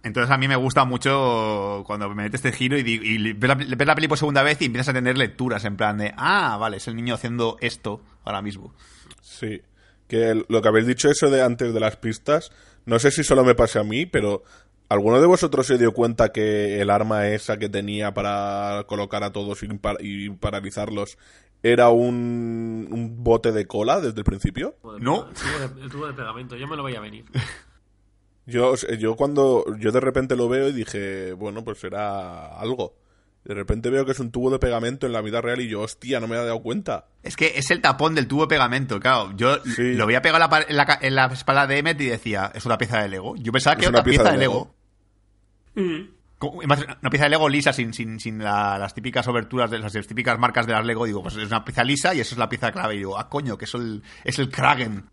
Entonces 0.04 0.32
a 0.32 0.38
mí 0.38 0.48
me 0.48 0.56
gusta 0.56 0.84
mucho 0.86 1.84
cuando 1.86 2.10
me 2.10 2.16
mete 2.24 2.36
este 2.36 2.52
giro 2.52 2.78
y, 2.78 2.82
y 2.82 3.34
ves 3.34 3.48
la, 3.48 3.56
ves 3.56 3.88
la 3.88 3.94
peli 3.96 4.08
por 4.08 4.18
segunda 4.18 4.42
vez 4.42 4.60
y 4.62 4.66
empiezas 4.66 4.90
a 4.90 4.94
tener 4.94 5.18
lecturas 5.18 5.64
en 5.66 5.78
plan 5.78 5.98
de, 6.00 6.14
ah, 6.18 6.58
vale, 6.60 6.78
es 6.78 6.88
el 6.88 6.96
niño 6.96 7.14
haciendo 7.14 7.58
esto 7.62 8.02
ahora 8.24 8.42
mismo. 8.42 8.74
Sí. 9.22 9.62
Que 10.08 10.44
lo 10.50 10.62
que 10.62 10.68
habéis 10.68 10.88
dicho 10.88 11.10
eso 11.10 11.30
de 11.30 11.42
antes 11.44 11.74
de 11.74 11.80
las 11.80 11.98
pistas, 11.98 12.52
no 12.86 12.98
sé 13.00 13.12
si 13.12 13.24
solo 13.24 13.44
me 13.46 13.54
pasa 13.56 13.82
a 13.82 13.84
mí, 13.84 14.06
pero 14.08 14.44
¿alguno 14.90 15.22
de 15.22 15.28
vosotros 15.28 15.68
se 15.68 15.78
dio 15.78 15.94
cuenta 15.94 16.32
que 16.32 16.82
el 16.82 16.90
arma 16.90 17.28
esa 17.28 17.58
que 17.58 17.70
tenía 17.70 18.14
para 18.14 18.84
colocar 18.88 19.24
a 19.24 19.32
todos 19.32 19.62
y, 19.64 19.68
par- 19.78 19.98
y 20.02 20.30
paralizarlos 20.32 21.18
era 21.64 21.90
un, 21.90 22.88
un 22.92 23.24
bote 23.24 23.52
de 23.52 23.68
cola 23.68 24.02
desde 24.02 24.18
el 24.18 24.24
de- 24.96 25.00
No. 25.00 25.28
El 25.30 25.34
tubo, 25.36 25.60
de, 25.76 25.82
el 25.84 25.90
tubo 25.92 26.08
de 26.08 26.14
pegamento, 26.14 26.56
yo 26.58 26.68
me 26.68 26.76
lo 26.76 26.84
veía 26.84 27.00
venir. 27.00 27.26
Yo, 28.46 28.76
yo 28.98 29.16
cuando 29.16 29.66
yo 29.78 29.92
de 29.92 30.00
repente 30.00 30.36
lo 30.36 30.50
veo 30.50 30.70
y 30.70 30.74
dije, 30.74 31.34
bueno, 31.34 31.64
pues 31.64 31.80
será 31.80 32.60
algo. 32.60 32.96
De 33.44 33.56
repente 33.56 33.90
veo 33.90 34.06
que 34.06 34.12
es 34.12 34.20
un 34.20 34.32
tubo 34.32 34.52
de 34.52 34.60
pegamento 34.60 35.08
en 35.08 35.14
la 35.14 35.22
vida 35.22 35.42
real 35.42 35.62
y 35.62 35.68
yo, 35.68 35.82
hostia, 35.82 36.20
no 36.20 36.28
me 36.28 36.36
había 36.36 36.48
dado 36.48 36.62
cuenta. 36.62 37.08
Es 37.24 37.36
que 37.36 37.54
es 37.58 37.72
el 37.72 37.82
tapón 37.82 38.14
del 38.14 38.28
tubo 38.28 38.44
de 38.44 38.48
pegamento, 38.50 39.00
claro. 39.00 39.32
Yo 39.36 39.64
Sí. 39.64 39.94
lo 39.94 40.04
había 40.04 40.22
pegado 40.22 40.48
en 40.68 40.76
la, 40.78 41.00
en, 41.02 41.16
la, 41.16 41.26
espalda 41.28 41.66
de 41.66 41.80
Emmet 41.80 42.00
y 42.02 42.06
decía, 42.06 42.52
es 42.54 42.66
una 42.66 42.78
pieza 42.78 43.02
de 43.02 43.10
Lego. 43.10 43.36
Yo 43.38 43.52
pensaba 43.52 43.76
que 43.78 43.84
Es 43.84 43.90
era 43.90 43.98
una 44.00 44.04
pieza, 44.04 44.32
de 44.32 44.38
Lego. 44.38 44.76
Mm. 45.76 46.02
Como- 46.38 46.60
además, 46.60 46.86
Una 47.02 47.10
pieza 47.10 47.26
de 47.26 47.30
Lego 47.32 47.50
lisa, 47.50 47.74
sin, 47.74 47.94
sin, 47.94 48.20
sin 48.20 48.44
la- 48.44 48.78
las 48.78 48.94
típicas 48.94 49.28
oberturas, 49.28 49.72
de 49.72 49.80
las 49.80 49.94
típicas 49.94 50.38
marcas 50.38 50.68
de 50.68 50.74
las 50.74 50.86
Lego. 50.86 51.06
Digo, 51.06 51.24
pues 51.24 51.36
es 51.36 51.48
una 51.48 51.66
pieza 51.66 51.84
lisa 51.84 52.14
y 52.14 52.20
eso 52.20 52.36
es 52.36 52.40
la 52.40 52.50
pieza 52.50 52.72
clave. 52.72 52.96
Y 52.96 53.00
digo, 53.00 53.18
ah, 53.18 53.28
coño, 53.30 53.58
que 53.58 53.66
es 53.66 53.74
el, 53.74 54.04
es 54.24 54.38
el 54.38 54.50
Kragen. 54.50 55.10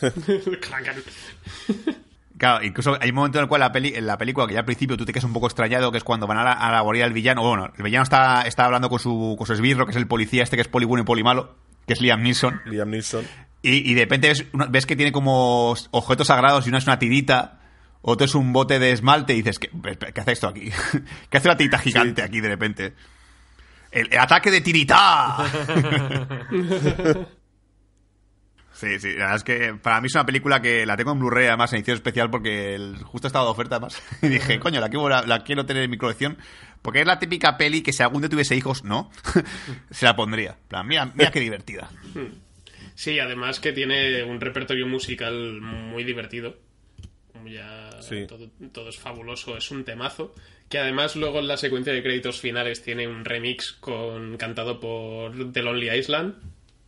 Claro, 2.38 2.64
incluso 2.64 2.96
hay 3.00 3.10
un 3.10 3.16
momento 3.16 3.38
en 3.38 3.42
el 3.42 3.48
cual 3.48 3.60
la 3.60 3.72
peli, 3.72 3.92
en 3.94 4.06
la 4.06 4.16
película, 4.16 4.46
que 4.46 4.54
ya 4.54 4.60
al 4.60 4.64
principio 4.64 4.96
tú 4.96 5.04
te 5.04 5.12
quedas 5.12 5.24
un 5.24 5.32
poco 5.32 5.46
extrañado, 5.46 5.90
que 5.90 5.98
es 5.98 6.04
cuando 6.04 6.28
van 6.28 6.38
a 6.38 6.44
la, 6.44 6.52
a 6.52 6.70
la 6.70 6.80
guarida 6.80 7.04
del 7.04 7.12
villano. 7.12 7.42
Bueno, 7.42 7.72
el 7.76 7.82
villano 7.82 8.04
está, 8.04 8.42
está 8.42 8.64
hablando 8.64 8.88
con 8.88 9.00
su, 9.00 9.34
con 9.36 9.46
su 9.46 9.54
esbirro, 9.54 9.86
que 9.86 9.90
es 9.90 9.96
el 9.96 10.06
policía 10.06 10.44
este 10.44 10.56
que 10.56 10.62
es 10.62 10.68
poli 10.68 10.86
bueno 10.86 11.02
y 11.02 11.06
poli 11.06 11.24
malo, 11.24 11.56
que 11.86 11.94
es 11.94 12.00
Liam 12.00 12.22
Neeson. 12.22 12.62
Liam 12.66 12.90
Neeson. 12.90 13.26
Y, 13.60 13.90
y 13.90 13.94
de 13.94 14.02
repente 14.02 14.28
ves, 14.28 14.46
ves 14.52 14.86
que 14.86 14.94
tiene 14.94 15.10
como 15.10 15.74
objetos 15.90 16.28
sagrados 16.28 16.64
y 16.66 16.68
una 16.68 16.78
es 16.78 16.84
una 16.84 17.00
tirita, 17.00 17.58
otro 18.02 18.24
es 18.24 18.36
un 18.36 18.52
bote 18.52 18.78
de 18.78 18.92
esmalte 18.92 19.32
y 19.32 19.42
dices, 19.42 19.58
¿qué, 19.58 19.68
qué 20.14 20.20
hace 20.20 20.32
esto 20.32 20.46
aquí? 20.46 20.70
¿Qué 21.30 21.36
hace 21.36 21.48
una 21.48 21.56
tirita 21.56 21.78
gigante 21.78 22.22
aquí 22.22 22.40
de 22.40 22.48
repente? 22.48 22.94
El, 23.90 24.12
el 24.12 24.18
ataque 24.18 24.52
de 24.52 24.60
tirita. 24.60 25.38
Sí, 28.78 29.00
sí, 29.00 29.08
la 29.14 29.24
verdad 29.32 29.36
es 29.36 29.44
que 29.44 29.74
para 29.74 30.00
mí 30.00 30.06
es 30.06 30.14
una 30.14 30.24
película 30.24 30.62
que 30.62 30.86
la 30.86 30.96
tengo 30.96 31.10
en 31.10 31.18
Blu-ray 31.18 31.48
además 31.48 31.72
en 31.72 31.78
edición 31.78 31.96
especial 31.96 32.30
porque 32.30 32.76
el- 32.76 32.96
justo 33.02 33.26
estaba 33.26 33.44
de 33.46 33.50
oferta 33.50 33.74
además 33.76 34.00
y 34.22 34.28
dije, 34.28 34.60
coño, 34.60 34.80
la 34.80 34.88
quiero, 34.88 35.08
la, 35.08 35.22
la 35.22 35.42
quiero 35.42 35.66
tener 35.66 35.82
en 35.82 35.90
mi 35.90 35.98
colección 35.98 36.38
porque 36.80 37.00
es 37.00 37.06
la 37.06 37.18
típica 37.18 37.56
peli 37.56 37.82
que 37.82 37.92
si 37.92 38.04
algún 38.04 38.22
día 38.22 38.28
tuviese 38.28 38.54
hijos, 38.54 38.84
no, 38.84 39.10
se 39.90 40.04
la 40.06 40.14
pondría. 40.14 40.56
Plan, 40.68 40.86
mira, 40.86 41.10
mira 41.14 41.32
qué 41.32 41.40
divertida. 41.40 41.90
Sí, 42.94 43.18
además 43.18 43.58
que 43.58 43.72
tiene 43.72 44.22
un 44.22 44.40
repertorio 44.40 44.86
musical 44.86 45.60
muy 45.60 46.04
divertido. 46.04 46.56
Ya 47.46 47.90
Sí. 48.00 48.26
todo, 48.28 48.48
todo 48.72 48.88
es 48.90 48.98
fabuloso, 48.98 49.56
es 49.56 49.70
un 49.72 49.84
temazo. 49.84 50.34
Que 50.68 50.78
además 50.78 51.16
luego 51.16 51.38
en 51.40 51.48
la 51.48 51.56
secuencia 51.56 51.92
de 51.92 52.02
créditos 52.02 52.40
finales 52.40 52.82
tiene 52.82 53.08
un 53.08 53.24
remix 53.24 53.72
con 53.72 54.36
cantado 54.36 54.78
por 54.78 55.52
The 55.52 55.62
Lonely 55.62 55.90
Island. 55.98 56.34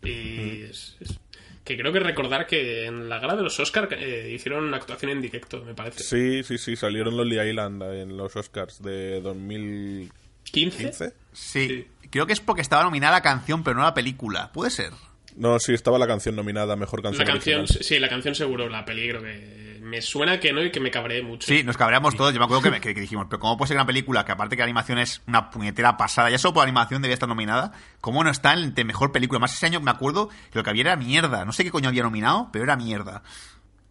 Y 0.05 0.63
es, 0.63 0.97
es- 1.01 1.19
que 1.65 1.77
creo 1.77 1.93
que 1.93 2.01
recordar 2.01 2.47
que 2.47 2.87
en 2.87 3.09
la 3.09 3.19
gala 3.19 3.37
de 3.37 3.43
los 3.43 3.59
Oscars 3.61 3.89
hicieron 4.29 4.65
una 4.65 4.79
actuación 4.79 5.13
en 5.13 5.21
directo, 5.21 5.63
me 5.65 5.75
parece. 5.75 6.03
Sí, 6.03 6.43
sí, 6.43 6.59
sí, 6.59 6.77
salieron 6.77 7.17
los 7.17 7.27
Lee 7.27 7.49
Island 7.49 7.83
en 7.83 8.17
los 8.17 8.35
Oscars 8.37 8.83
de 8.83 9.21
2015. 9.21 10.11
15. 10.43 11.13
Sí, 11.33 11.87
creo 12.11 12.27
que 12.27 12.33
es 12.33 12.41
porque 12.41 12.63
estaba 12.63 12.83
nominada 12.83 13.13
la 13.13 13.23
canción 13.23 13.63
pero 13.63 13.77
no 13.77 13.83
la 13.83 13.95
película. 13.95 14.51
¿Puede 14.53 14.71
ser? 14.71 14.91
No, 15.37 15.59
sí, 15.59 15.73
estaba 15.73 15.99
la 15.99 16.07
canción 16.07 16.35
nominada, 16.35 16.77
mejor 16.77 17.03
canción. 17.03 17.25
La 17.27 17.33
canción, 17.33 17.61
original. 17.61 17.85
sí, 17.85 17.99
la 17.99 18.09
canción 18.09 18.35
seguro, 18.35 18.69
la 18.69 18.85
peli 18.85 19.09
creo 19.09 19.23
que 19.23 19.70
me 19.91 20.01
suena 20.01 20.41
que 20.41 20.53
no 20.53 20.63
y 20.63 20.71
que 20.71 20.81
me 20.81 20.91
cabreé 20.91 21.23
mucho. 21.23 21.47
Sí, 21.49 21.63
nos 21.65 21.77
cabreamos 21.77 22.15
todos. 22.17 22.33
Yo 22.33 22.39
me 22.39 22.45
acuerdo 22.47 22.63
que, 22.63 22.71
me- 22.71 22.81
que- 22.81 22.95
que 22.95 23.01
dijimos, 23.01 23.27
pero 23.29 23.41
¿cómo 23.41 23.57
puede 23.57 23.69
ser 23.69 23.75
que 23.75 23.79
una 23.81 23.87
película 23.87 24.25
que 24.25 24.33
aparte 24.33 24.57
que 24.57 24.61
la 24.61 24.65
animación 24.65 24.99
es 24.99 25.21
una 25.27 25.51
puñetera 25.51 25.97
pasada, 25.97 26.31
ya 26.31 26.39
solo 26.39 26.55
por 26.55 26.63
animación 26.63 27.03
debía 27.03 27.15
estar 27.15 27.29
nominada, 27.29 27.73
¿cómo 28.01 28.23
no 28.25 28.31
está 28.31 28.55
en 28.55 28.73
de 28.75 28.85
mejor 28.85 29.13
película? 29.13 29.39
Más 29.41 29.53
ese 29.53 29.67
año 29.67 29.81
me 29.81 29.91
acuerdo 29.91 30.29
que 30.51 30.59
lo 30.59 30.63
que 30.65 30.71
había 30.71 30.83
era 30.83 30.97
mierda. 30.97 31.45
No 31.45 31.53
sé 31.53 31.65
qué 31.65 31.71
coño 31.71 31.89
había 31.89 32.05
nominado, 32.05 32.49
pero 32.53 32.65
era 32.65 32.77
mierda. 32.77 33.23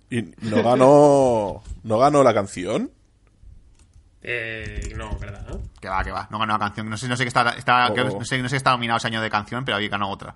Y 0.10 0.22
no 0.42 0.64
ganó, 0.64 1.62
no 1.84 1.98
ganó 2.00 2.24
la 2.24 2.34
canción. 2.34 2.90
Eh, 4.22 4.94
no, 4.98 5.18
verdad. 5.18 5.46
¿no? 5.48 5.62
Que 5.80 5.88
va, 5.88 6.04
que 6.04 6.12
va. 6.12 6.28
No 6.32 6.40
ganó 6.40 6.54
la 6.54 6.60
canción. 6.60 6.90
No 6.90 6.98
sé, 6.98 7.08
no 7.08 7.16
sé 7.16 7.24
qué 7.24 7.30
está, 7.30 7.50
está- 7.52 7.90
Oh, 7.90 7.94
oh. 7.94 8.20
no 8.20 8.26
sé, 8.26 8.42
no 8.42 8.50
sé 8.50 8.58
está 8.58 8.72
nominado 8.72 8.98
ese 8.98 9.08
año 9.08 9.22
de 9.22 9.30
canción, 9.30 9.64
pero 9.64 9.78
había 9.78 9.90
ganado 9.90 10.12
otra. 10.12 10.36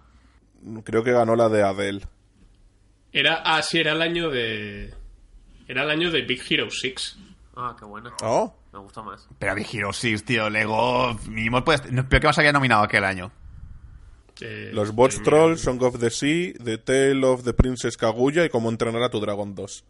Creo 0.84 1.04
que 1.04 1.12
ganó 1.12 1.36
la 1.36 1.50
de 1.50 1.64
Adele. 1.64 2.06
Era, 3.12 3.42
ah, 3.46 3.62
sí, 3.62 3.80
era 3.80 3.92
el 3.92 4.02
año 4.02 4.30
de. 4.30 4.94
Era 5.68 5.84
el 5.84 5.90
año 5.90 6.12
de 6.12 6.22
Big 6.22 6.42
Hero 6.50 6.70
6. 6.70 7.18
Ah, 7.56 7.76
qué 7.78 7.86
buena. 7.86 8.14
Oh, 8.22 8.54
Me 8.72 8.80
gusta 8.80 9.02
más. 9.02 9.28
Pero 9.40 9.56
Big 9.56 9.68
Hero 9.72 9.94
6, 9.94 10.26
tío, 10.26 10.50
Lego. 10.50 11.14
Mínimo, 11.28 11.64
pues, 11.64 11.92
no, 11.92 12.08
¿Pero 12.10 12.22
qué 12.22 12.28
más 12.28 12.38
había 12.40 12.52
nominado 12.52 12.84
aquel 12.84 13.04
año? 13.04 13.32
Eh, 14.42 14.72
los 14.74 14.94
Bots 14.94 15.20
mira, 15.20 15.24
Trolls, 15.30 15.62
Song 15.62 15.82
of 15.84 16.00
the 16.00 16.10
Sea, 16.10 16.54
The 16.64 16.78
Tale 16.80 17.24
of 17.26 17.44
the 17.44 17.54
Princess 17.54 17.96
Kaguya 17.96 18.44
y 18.44 18.50
Cómo 18.50 18.70
entrenar 18.70 19.04
a 19.04 19.10
tu 19.10 19.20
dragón 19.20 19.56
2. 19.56 19.86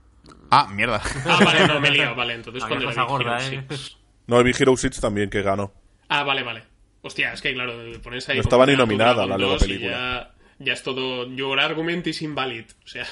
Ah, 0.51 0.67
mierda. 0.71 1.01
Ah, 1.25 1.39
vale, 1.43 1.67
no, 1.67 1.79
me 1.79 1.87
he 1.87 1.91
liado, 1.91 2.15
vale. 2.17 2.33
Entonces 2.35 2.63
cuando 2.65 2.89
era 2.89 3.03
Big 3.03 3.09
gorda, 3.09 3.47
Hero 3.47 3.61
¿eh? 3.69 3.77
Six. 3.77 3.97
No, 4.27 4.37
el 4.37 4.43
Big 4.43 4.55
Hero 4.59 4.75
6 4.75 4.99
también, 4.99 5.29
que 5.29 5.41
ganó. 5.41 5.73
Ah, 6.09 6.23
vale, 6.23 6.43
vale. 6.43 6.63
Hostia, 7.01 7.33
es 7.33 7.41
que 7.41 7.53
claro, 7.53 7.73
pones 8.01 8.27
ahí. 8.29 8.37
No 8.37 8.41
estaba 8.41 8.65
ni 8.65 8.73
como 8.73 8.85
nominada 8.85 9.25
Dragon 9.25 9.29
la 9.29 9.37
Lego 9.37 9.51
2 9.53 9.61
y 9.61 9.65
película. 9.65 9.91
Ya, 9.91 10.65
ya 10.65 10.73
es 10.73 10.83
todo. 10.83 11.27
Your 11.27 11.59
argument 11.59 12.05
is 12.07 12.21
invalid. 12.21 12.65
O 12.83 12.87
sea, 12.87 13.05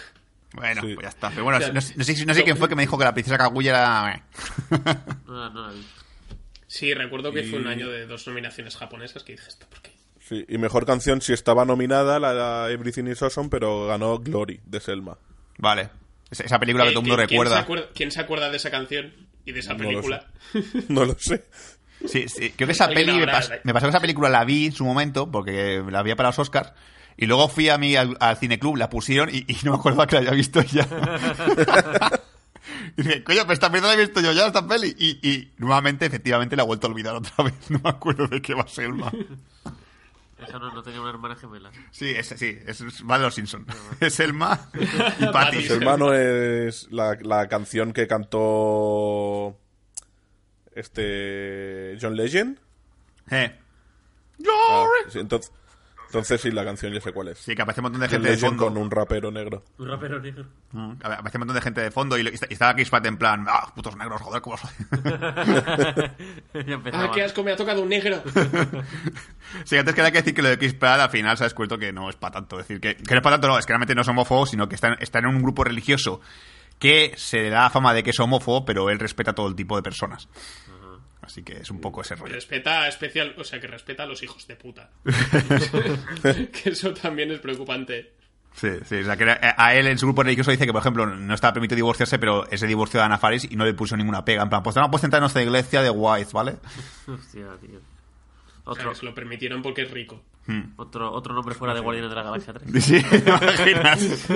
Bueno, 0.54 0.82
Sí. 0.82 0.94
pues 0.96 1.04
ya 1.06 1.10
está. 1.10 1.30
Pero 1.30 1.44
bueno, 1.44 1.60
O 1.60 1.62
sea, 1.62 1.72
no, 1.72 1.82
sé- 1.82 1.94
no 1.96 2.04
sé, 2.04 2.26
no 2.26 2.34
sé 2.34 2.44
quién 2.44 2.58
fue 2.58 2.68
que 2.68 2.76
me 2.76 2.82
dijo 2.84 2.98
que 2.98 3.04
la 3.06 3.14
princesa 3.14 3.38
Kaguya 3.38 3.72
era... 3.72 4.16
eh. 4.16 4.24
No, 5.28 5.50
no 5.50 5.72
sí, 6.68 6.94
recuerdo 6.94 7.32
que 7.32 7.42
Y- 7.42 7.50
fue 7.50 7.60
un 7.60 7.68
año 7.68 7.90
de 7.90 8.06
dos 8.06 8.28
nominaciones 8.28 8.76
japonesas 8.78 9.24
que 9.24 9.34
dije 9.34 9.48
esto, 9.48 9.66
¿por 9.70 9.82
qué? 9.82 9.92
Sí, 10.20 10.46
y 10.48 10.58
mejor 10.58 10.86
canción 10.86 11.22
sí 11.22 11.34
estaba 11.34 11.66
nominada 11.66 12.20
la, 12.20 12.34
la 12.34 12.70
Everything 12.72 13.06
is 13.08 13.22
Awesome, 13.22 13.50
pero 13.50 13.88
ganó 13.88 14.18
Glory 14.20 14.62
de 14.66 14.80
Selma. 14.80 15.18
Vale. 15.58 15.90
Esa, 16.30 16.44
esa 16.44 16.60
película 16.60 16.86
que 16.86 16.92
Eh, 16.92 16.94
todo 16.94 17.02
el 17.04 17.08
mundo 17.08 17.16
¿quién- 17.18 17.28
quién 17.28 17.40
recuerda. 17.42 17.58
se 17.58 17.64
acuerda- 17.64 17.90
¿Quién 17.94 18.12
se 18.12 18.20
acuerda 18.22 18.50
de 18.50 18.58
esa 18.58 18.72
canción 18.72 19.14
y 19.46 19.52
de 19.52 19.60
esa 19.60 19.74
No 19.74 19.84
lo 19.84 19.90
película? 19.90 20.28
No 20.90 21.06
lo 21.06 21.18
sé. 21.20 21.46
Sí, 22.06 22.28
sí, 22.30 22.52
creo 22.56 22.66
que 22.68 22.72
esa 22.72 22.88
peli 22.88 23.12
me, 23.12 23.26
me 23.26 23.74
pasó 23.74 23.86
que 23.86 23.90
esa 23.90 24.00
película 24.00 24.28
la 24.30 24.44
vi 24.46 24.68
en 24.68 24.72
su 24.72 24.84
momento 24.86 25.30
porque 25.30 25.84
la 25.90 26.02
vi 26.02 26.16
para 26.16 26.30
los 26.30 26.40
Oscars 26.40 26.72
y 27.17 27.26
luego 27.26 27.47
fui 27.50 27.69
a 27.69 27.78
mi 27.78 27.95
al, 27.95 28.17
al 28.19 28.38
cineclub, 28.38 28.76
la 28.78 28.89
pusieron 28.89 29.30
y, 29.34 29.45
y 29.47 29.58
no 29.63 29.71
me 29.74 29.78
acordaba 29.78 30.08
que 30.08 30.15
la 30.15 30.21
había 30.21 30.32
visto 30.34 30.62
ya. 30.62 30.88
y 32.97 33.02
dije, 33.04 33.24
coño, 33.24 33.41
pero 33.41 33.54
esta 33.54 33.69
película 33.69 33.93
la 33.93 34.00
he 34.02 34.06
visto 34.06 34.21
yo 34.21 34.32
ya, 34.32 34.47
esta 34.47 34.67
peli. 34.67 34.95
Y, 34.97 35.28
y 35.30 35.52
nuevamente, 35.58 36.06
efectivamente, 36.06 36.56
la 36.56 36.63
he 36.63 36.65
vuelto 36.65 36.88
a 36.88 36.89
olvidar 36.91 37.15
otra 37.15 37.43
vez. 37.45 37.54
No 37.69 37.80
me 37.84 37.89
acuerdo 37.89 38.28
de 38.28 38.41
qué 38.41 38.54
va 38.54 38.63
a 38.63 38.67
ser 38.67 38.89
más. 38.89 39.13
Esa 40.47 40.58
no, 40.58 40.71
no 40.74 40.82
tenía 40.82 41.00
una 41.02 41.12
hermana 41.12 41.36
gemela. 41.36 41.69
Sí, 41.91 42.10
es, 42.10 42.28
sí, 42.36 42.58
es, 42.65 42.82
es- 42.82 43.04
va 43.10 43.19
de 43.19 43.26
los 43.26 43.36
Simpsons. 43.36 43.67
Es 44.00 44.19
Elma 44.19 44.69
y 45.19 45.26
Patty. 45.28 45.63
Selma 45.67 45.97
no 45.97 46.13
es 46.13 46.88
la, 46.91 47.15
la 47.21 47.47
canción 47.47 47.93
que 47.93 48.08
cantó 48.08 49.56
este 50.74 51.97
John 52.02 52.15
Legend. 52.15 52.58
Eh. 53.30 53.56
Ah, 54.69 54.86
sí, 55.10 55.19
entonces, 55.19 55.52
entonces 56.12 56.41
sí, 56.41 56.52
la 56.52 56.63
canción 56.65 56.91
ya 56.93 57.00
sé 57.02 57.12
cuál 57.13 57.30
es. 57.30 57.39
Sí, 57.39 57.56
que 57.56 57.62
aparece 57.62 57.80
un 57.82 57.84
montón 57.84 58.02
de 58.02 58.10
gente 58.10 58.30
de 58.30 58.38
fondo. 58.38 58.65
con 58.65 58.78
un 58.78 58.91
rapero 58.91 59.32
negro. 59.32 59.63
Un 59.78 59.88
rapero 59.88 60.19
negro. 60.19 60.45
Mm, 60.71 60.91
Aparece 61.04 61.38
un 61.38 61.39
montón 61.39 61.56
de 61.56 61.62
gente 61.62 61.82
de 61.82 61.91
fondo 61.91 62.17
y, 62.17 62.21
y 62.28 62.54
estaba 62.54 62.74
Chris 62.74 62.89
Pratt 62.89 63.06
en 63.06 63.17
plan, 63.17 63.45
ah, 63.47 63.71
putos 63.74 63.95
negros, 63.95 64.21
joder, 64.21 64.41
cómo 64.41 64.58
soy. 64.58 64.69
¡Ah, 66.93 67.12
qué 67.13 67.24
asco! 67.24 67.43
Me 67.43 67.52
ha 67.52 67.56
tocado 67.56 67.82
un 67.82 67.89
negro. 67.89 68.21
Sí, 69.65 69.78
antes 69.78 69.93
que 69.93 70.02
hay 70.02 70.12
que 70.13 70.19
decir 70.19 70.34
que 70.34 70.41
lo 70.41 70.47
de 70.47 70.58
Chris 70.58 70.74
Pratt 70.74 71.02
al 71.02 71.10
final 71.10 71.36
se 71.38 71.43
ha 71.43 71.47
descubierto 71.47 71.78
que 71.78 71.91
no 71.91 72.10
es 72.10 72.15
para 72.15 72.36
tanto. 72.36 72.58
Es 72.60 72.67
decir, 72.69 72.80
que, 72.80 72.95
que 72.95 73.13
no 73.13 73.17
es 73.17 73.21
para 73.24 73.36
tanto, 73.36 73.50
no, 73.50 73.60
es 73.60 73.65
que 73.65 73.74
realmente 73.74 73.93
no 73.93 74.02
es 74.02 74.08
homófobo, 74.08 74.45
sino 74.45 74.69
que 74.69 74.76
está, 74.76 74.88
en- 74.88 74.97
está 75.02 75.19
en 75.19 75.26
un 75.26 75.41
grupo 75.41 75.65
religioso 75.65 76.21
que 76.80 77.12
se 77.17 77.41
le 77.41 77.50
da 77.50 77.69
fama 77.69 77.93
de 77.93 78.02
que 78.02 78.12
es 78.12 78.19
homófobo, 78.21 78.63
pero 78.63 78.89
él 78.89 78.97
respeta 78.97 79.34
todo 79.34 79.50
el 79.50 79.56
tipo 79.56 79.76
de 79.76 79.84
personas. 79.84 80.30
Así 81.22 81.44
que 81.44 81.58
es 81.58 81.70
un 81.70 81.80
poco 81.80 82.02
ese 82.02 82.16
rollo. 82.16 82.34
Respeta 82.34 82.88
especial, 82.88 83.36
o 83.38 83.44
sea, 83.44 83.60
que 83.60 83.68
respeta 83.68 84.04
a 84.04 84.06
los 84.08 84.24
hijos 84.24 84.48
de 84.48 84.56
puta. 84.56 84.90
que 86.24 86.70
eso 86.70 86.94
también 86.94 87.32
es 87.32 87.40
preocupante. 87.40 88.14
Sí, 88.54 88.70
sí, 88.86 88.96
o 88.96 89.06
sea, 89.06 89.16
que 89.16 89.26
a 89.30 89.76
él 89.76 89.88
en 89.88 89.98
su 89.98 90.08
grupo 90.08 90.24
religioso 90.24 90.52
dice 90.52 90.66
que, 90.66 90.74
por 90.74 90.82
ejemplo, 90.82 91.06
no 91.06 91.34
estaba 91.34 91.54
permitido 91.54 91.78
divorciarse, 91.78 92.20
pero 92.20 92.50
ese 92.50 92.68
divorcio 92.68 93.00
de 93.00 93.06
Ana 93.06 93.18
Faris 93.18 93.48
y 93.50 93.56
no 93.56 93.66
le 93.66 93.74
puso 93.74 93.96
ninguna 93.96 94.26
pega. 94.26 94.44
En 94.44 94.50
plan, 94.50 94.62
pues 94.62 94.76
no 94.76 94.92
puedes 94.92 95.04
entrar 95.06 95.20
en 95.20 95.24
nuestra 95.24 95.42
iglesia 95.42 95.82
de 95.82 95.90
White, 95.90 96.32
¿vale? 96.34 96.58
Hostia, 97.08 97.48
tío. 97.62 97.80
Otro, 98.63 98.93
se 98.95 99.06
lo 99.06 99.13
permitieron 99.13 99.62
porque 99.62 99.84
es 99.84 99.91
rico. 99.91 100.21
otro, 100.78 101.12
otro 101.12 101.34
nombre 101.34 101.56
fuera 101.56 101.74
de 101.74 101.80
Guardianes 101.80 102.10
de 102.10 102.15
la 102.15 102.24
Galaxia 102.24 102.54
3. 102.54 102.84
Sí, 102.84 103.02
¿te 103.04 103.17
imaginas? 103.71 104.30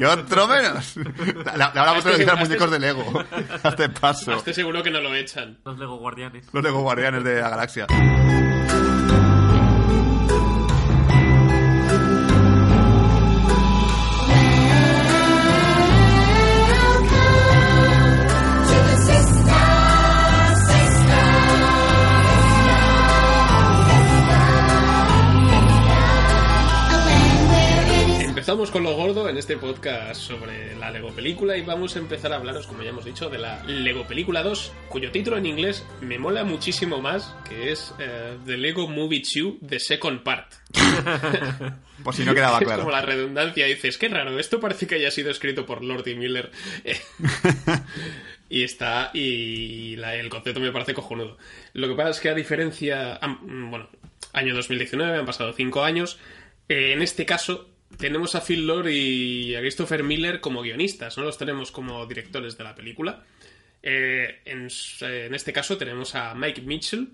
Y 0.00 0.04
otro 0.04 0.46
menos. 0.48 0.96
La, 1.44 1.56
la, 1.56 1.72
la 1.74 1.82
vamos 1.82 2.06
a 2.06 2.10
Hazte 2.10 2.10
utilizar 2.10 2.36
seguro- 2.36 2.46
muñecos 2.46 2.70
de 2.70 2.78
Lego. 2.78 3.24
Hazte 3.62 3.88
paso. 3.88 4.32
Estoy 4.32 4.54
seguro 4.54 4.82
que 4.82 4.90
no 4.90 5.00
lo 5.00 5.14
echan. 5.14 5.58
Los 5.64 5.78
Lego 5.78 5.96
Guardianes. 5.98 6.46
Los 6.52 6.62
Lego 6.62 6.80
Guardianes 6.82 7.24
de 7.24 7.40
la 7.40 7.48
Galaxia. 7.50 7.86
Empezamos 28.46 28.70
con 28.70 28.84
lo 28.84 28.94
gordo 28.94 29.28
en 29.28 29.38
este 29.38 29.56
podcast 29.56 30.20
sobre 30.20 30.76
la 30.76 30.92
Lego 30.92 31.10
película 31.10 31.56
y 31.56 31.62
vamos 31.62 31.96
a 31.96 31.98
empezar 31.98 32.32
a 32.32 32.36
hablaros, 32.36 32.68
como 32.68 32.84
ya 32.84 32.90
hemos 32.90 33.04
dicho, 33.04 33.28
de 33.28 33.38
la 33.38 33.64
Lego 33.64 34.06
película 34.06 34.44
2, 34.44 34.72
cuyo 34.88 35.10
título 35.10 35.36
en 35.36 35.46
inglés 35.46 35.84
me 36.00 36.16
mola 36.16 36.44
muchísimo 36.44 37.00
más, 37.02 37.34
que 37.48 37.72
es 37.72 37.92
eh, 37.98 38.38
The 38.46 38.56
Lego 38.56 38.86
Movie 38.86 39.24
2, 39.24 39.68
The 39.68 39.80
Second 39.80 40.22
Part. 40.22 40.52
Por 42.04 42.14
si 42.14 42.24
no 42.24 42.36
quedaba 42.36 42.58
Es 42.60 42.64
como 42.66 42.76
claro. 42.76 42.90
la 42.92 43.02
redundancia, 43.02 43.66
dices, 43.66 43.98
qué 43.98 44.08
raro, 44.08 44.38
esto 44.38 44.60
parece 44.60 44.86
que 44.86 44.94
haya 44.94 45.10
sido 45.10 45.32
escrito 45.32 45.66
por 45.66 45.82
Lord 45.82 46.06
y 46.06 46.14
Miller. 46.14 46.52
y 48.48 48.62
está, 48.62 49.10
y 49.12 49.96
la- 49.96 50.14
el 50.14 50.28
concepto 50.28 50.60
me 50.60 50.70
parece 50.70 50.94
cojonudo. 50.94 51.36
Lo 51.72 51.88
que 51.88 51.96
pasa 51.96 52.10
es 52.10 52.20
que 52.20 52.28
a 52.28 52.34
diferencia, 52.34 53.18
bueno, 53.42 53.88
año 54.32 54.54
2019, 54.54 55.18
han 55.18 55.26
pasado 55.26 55.52
cinco 55.52 55.82
años, 55.82 56.20
eh, 56.68 56.92
en 56.92 57.02
este 57.02 57.26
caso 57.26 57.70
tenemos 57.98 58.34
a 58.34 58.40
Phil 58.40 58.66
Lord 58.66 58.88
y 58.90 59.54
a 59.54 59.60
Christopher 59.60 60.02
Miller 60.02 60.40
como 60.40 60.62
guionistas, 60.62 61.16
no 61.16 61.24
los 61.24 61.38
tenemos 61.38 61.70
como 61.70 62.04
directores 62.06 62.56
de 62.58 62.64
la 62.64 62.74
película. 62.74 63.24
Eh, 63.82 64.40
en, 64.44 64.66
este 65.34 65.52
caso 65.52 65.76
tenemos 65.78 66.14
a 66.14 66.34
Mike 66.34 66.62
Mitchell, 66.62 67.08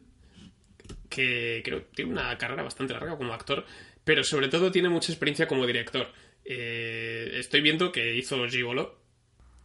que 1.08 1.60
creo 1.64 1.80
que 1.80 1.86
tiene 1.94 2.12
una 2.12 2.36
carrera 2.38 2.62
bastante 2.62 2.94
larga 2.94 3.16
como 3.16 3.32
actor, 3.34 3.66
pero 4.04 4.24
sobre 4.24 4.48
todo 4.48 4.72
tiene 4.72 4.88
mucha 4.88 5.12
experiencia 5.12 5.46
como 5.46 5.66
director. 5.66 6.10
Eh, 6.44 7.32
estoy 7.34 7.60
viendo 7.60 7.92
que 7.92 8.14
hizo 8.16 8.48
Gigolo, 8.48 9.00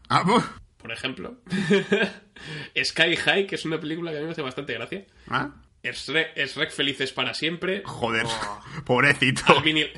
Ah, 0.10 0.24
por 0.78 0.91
ejemplo. 0.91 1.38
Sky 2.84 3.15
High, 3.15 3.48
que 3.48 3.56
es 3.56 3.65
una 3.65 3.80
película 3.80 4.12
que 4.12 4.17
a 4.17 4.20
mí 4.20 4.26
me 4.26 4.32
hace 4.32 4.41
bastante 4.41 4.74
gracia. 4.74 5.06
¿Ah? 5.28 5.52
Es 5.84 6.08
Rec 6.08 6.72
Felices 6.72 7.12
para 7.12 7.34
siempre. 7.34 7.82
Joder, 7.86 8.26
pobrecito. 8.86 9.43
Alvin 9.48 9.78
y- 9.78 9.91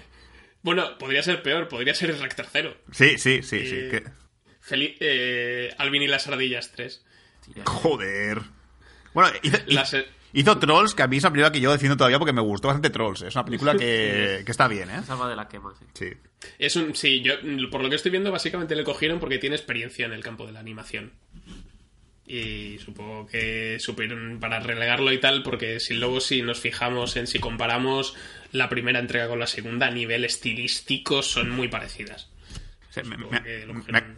Bueno, 0.61 0.97
podría 0.97 1.23
ser 1.23 1.41
peor, 1.41 1.67
podría 1.67 1.93
ser 1.95 2.17
Rec 2.19 2.35
tercero. 2.35 2.75
Sí, 2.91 3.17
sí, 3.17 3.41
sí, 3.43 3.65
sí. 3.65 3.75
Eh, 3.75 3.89
que- 3.91 4.03
Feli- 4.75 4.97
eh, 4.99 5.73
Alvin 5.77 6.03
y 6.03 6.07
las 6.07 6.27
ardillas 6.27 6.71
3. 6.71 7.03
Joder. 7.65 8.41
Bueno, 9.13 9.29
hizo, 9.41 9.57
Las- 9.67 9.95
hizo 10.33 10.59
Trolls, 10.59 10.93
que 10.93 11.03
a 11.03 11.07
mí 11.07 11.17
es 11.17 11.23
una 11.23 11.31
película 11.31 11.51
que 11.51 11.59
yo 11.61 11.71
defiendo 11.71 11.97
todavía 11.97 12.19
porque 12.19 12.33
me 12.33 12.41
gustó 12.41 12.67
bastante 12.67 12.89
Trolls. 12.89 13.21
Es 13.23 13.35
una 13.35 13.45
película 13.45 13.75
que, 13.75 14.41
que 14.45 14.51
está 14.51 14.67
bien, 14.67 14.89
¿eh? 14.91 15.01
Salva 15.05 15.29
de 15.29 15.35
la 15.35 15.47
quema, 15.47 15.73
sí. 15.79 15.85
Sí. 15.93 16.09
Es 16.59 16.75
un. 16.75 16.95
Sí, 16.95 17.21
yo 17.21 17.33
por 17.71 17.81
lo 17.81 17.89
que 17.89 17.95
estoy 17.95 18.11
viendo, 18.11 18.31
básicamente 18.31 18.75
le 18.75 18.83
cogieron 18.83 19.19
porque 19.19 19.39
tiene 19.39 19.55
experiencia 19.55 20.05
en 20.05 20.13
el 20.13 20.23
campo 20.23 20.45
de 20.45 20.51
la 20.51 20.59
animación. 20.59 21.13
Y 22.31 22.77
supongo 22.77 23.25
que 23.25 23.77
supieron 23.79 24.37
para 24.39 24.59
relegarlo 24.59 25.11
y 25.11 25.19
tal, 25.19 25.41
porque 25.41 25.79
si 25.79 25.95
luego 25.95 26.21
si 26.21 26.43
nos 26.43 26.59
fijamos 26.59 27.15
en 27.15 27.25
si 27.25 27.39
comparamos 27.39 28.15
la 28.51 28.69
primera 28.69 28.99
entrega 28.99 29.27
con 29.27 29.39
la 29.39 29.47
segunda, 29.47 29.87
a 29.87 29.91
nivel 29.91 30.23
estilístico 30.23 31.23
son 31.23 31.49
muy 31.49 31.69
parecidas. 31.69 32.29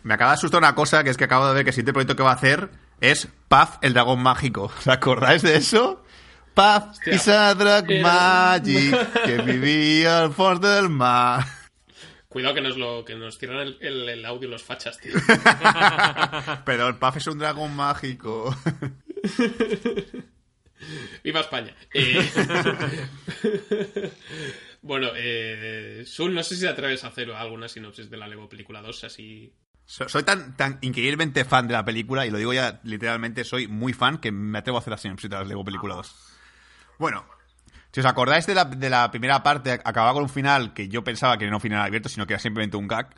Me, 0.04 0.13
acaba 0.13 0.32
de 0.32 0.36
asustar 0.36 0.60
una 0.60 0.76
cosa, 0.76 1.06
que 1.06 1.10
es 1.10 1.15
que 1.15 1.24
acabo 1.24 1.47
de 1.47 1.54
ver 1.54 1.63
que 1.63 1.69
el 1.69 1.74
siguiente 1.74 1.93
proyecto 1.93 2.17
que 2.17 2.24
va 2.24 2.32
a 2.32 2.36
hacer 2.36 2.69
es 3.00 3.30
Puff, 3.47 3.78
el 3.82 3.93
dragón 3.93 4.21
mágico. 4.21 4.63
¿Os 4.78 4.88
acordáis 4.89 5.41
de 5.41 5.56
eso? 5.56 6.04
Puff 6.54 6.97
Hostia. 7.08 7.84
magic 8.04 9.24
que 9.24 9.38
vivía 9.38 10.24
al 10.24 10.34
fondo 10.34 10.67
del 10.67 10.89
mar. 10.89 11.61
Cuidado 12.32 12.56
que 12.56 12.62
nos 12.62 12.78
lo 12.78 13.04
que 13.04 13.13
nos 13.15 13.38
tiran 13.38 13.58
el, 13.58 13.78
el- 13.82 14.08
el 14.08 14.26
audio 14.26 14.48
los 14.48 14.63
fachas, 14.63 14.98
tío. 14.98 15.12
Pero 16.65 16.88
el 16.88 16.96
Puff 16.96 17.17
es 17.17 17.28
un 17.28 17.38
dragón 17.39 17.76
mágico. 17.76 18.56
¡Viva 21.26 21.41
España! 21.41 21.76
Eh, 21.94 22.30
bueno, 24.82 25.10
eh, 25.15 26.04
Sul, 26.08 26.34
no 26.34 26.41
sé 26.44 26.56
si 26.56 26.62
te 26.62 26.70
atreves 26.70 27.04
a 27.04 27.08
hacer 27.08 27.30
alguna 27.32 27.67
sinopsis 27.67 28.10
de 28.10 28.15
la 28.17 28.28
Lego 28.30 28.48
Película 28.50 28.82
2, 28.82 29.04
así... 29.04 29.54
So- 29.86 30.08
Soy 30.10 30.24
tan, 30.24 30.56
tan 30.56 30.78
increíblemente 30.82 31.44
fan 31.46 31.67
de 31.67 31.74
la 31.74 31.84
película, 31.86 32.26
y 32.26 32.32
lo 32.32 32.38
digo 32.38 32.54
ya 32.54 32.80
literalmente, 32.86 33.44
soy 33.44 33.67
muy 33.67 33.94
fan 33.94 34.20
que 34.20 34.32
me 34.32 34.58
atrevo 34.60 34.78
a 34.78 34.82
hacer 34.82 34.91
la 34.91 34.98
sinopsis 34.98 35.30
de 35.30 35.36
las 35.36 35.48
Lego 35.48 35.65
Película 35.65 35.96
2. 35.96 36.15
Bueno, 36.98 37.26
si 37.91 37.99
os 37.99 38.06
acordáis 38.06 38.45
de 38.45 38.56
la, 38.56 38.65
de 38.65 38.89
la 38.89 39.12
primera 39.12 39.43
parte, 39.43 39.71
acababa 39.71 40.13
con 40.13 40.23
un 40.23 40.30
final 40.30 40.73
que 40.73 40.88
yo 40.88 41.04
pensaba 41.04 41.38
que 41.38 41.45
no 41.45 41.49
era 41.49 41.58
un 41.58 41.62
final 41.62 41.82
abierto, 41.82 42.10
sino 42.10 42.25
que 42.25 42.34
era 42.34 42.39
simplemente 42.39 42.77
un 42.77 42.88
gag, 42.88 43.10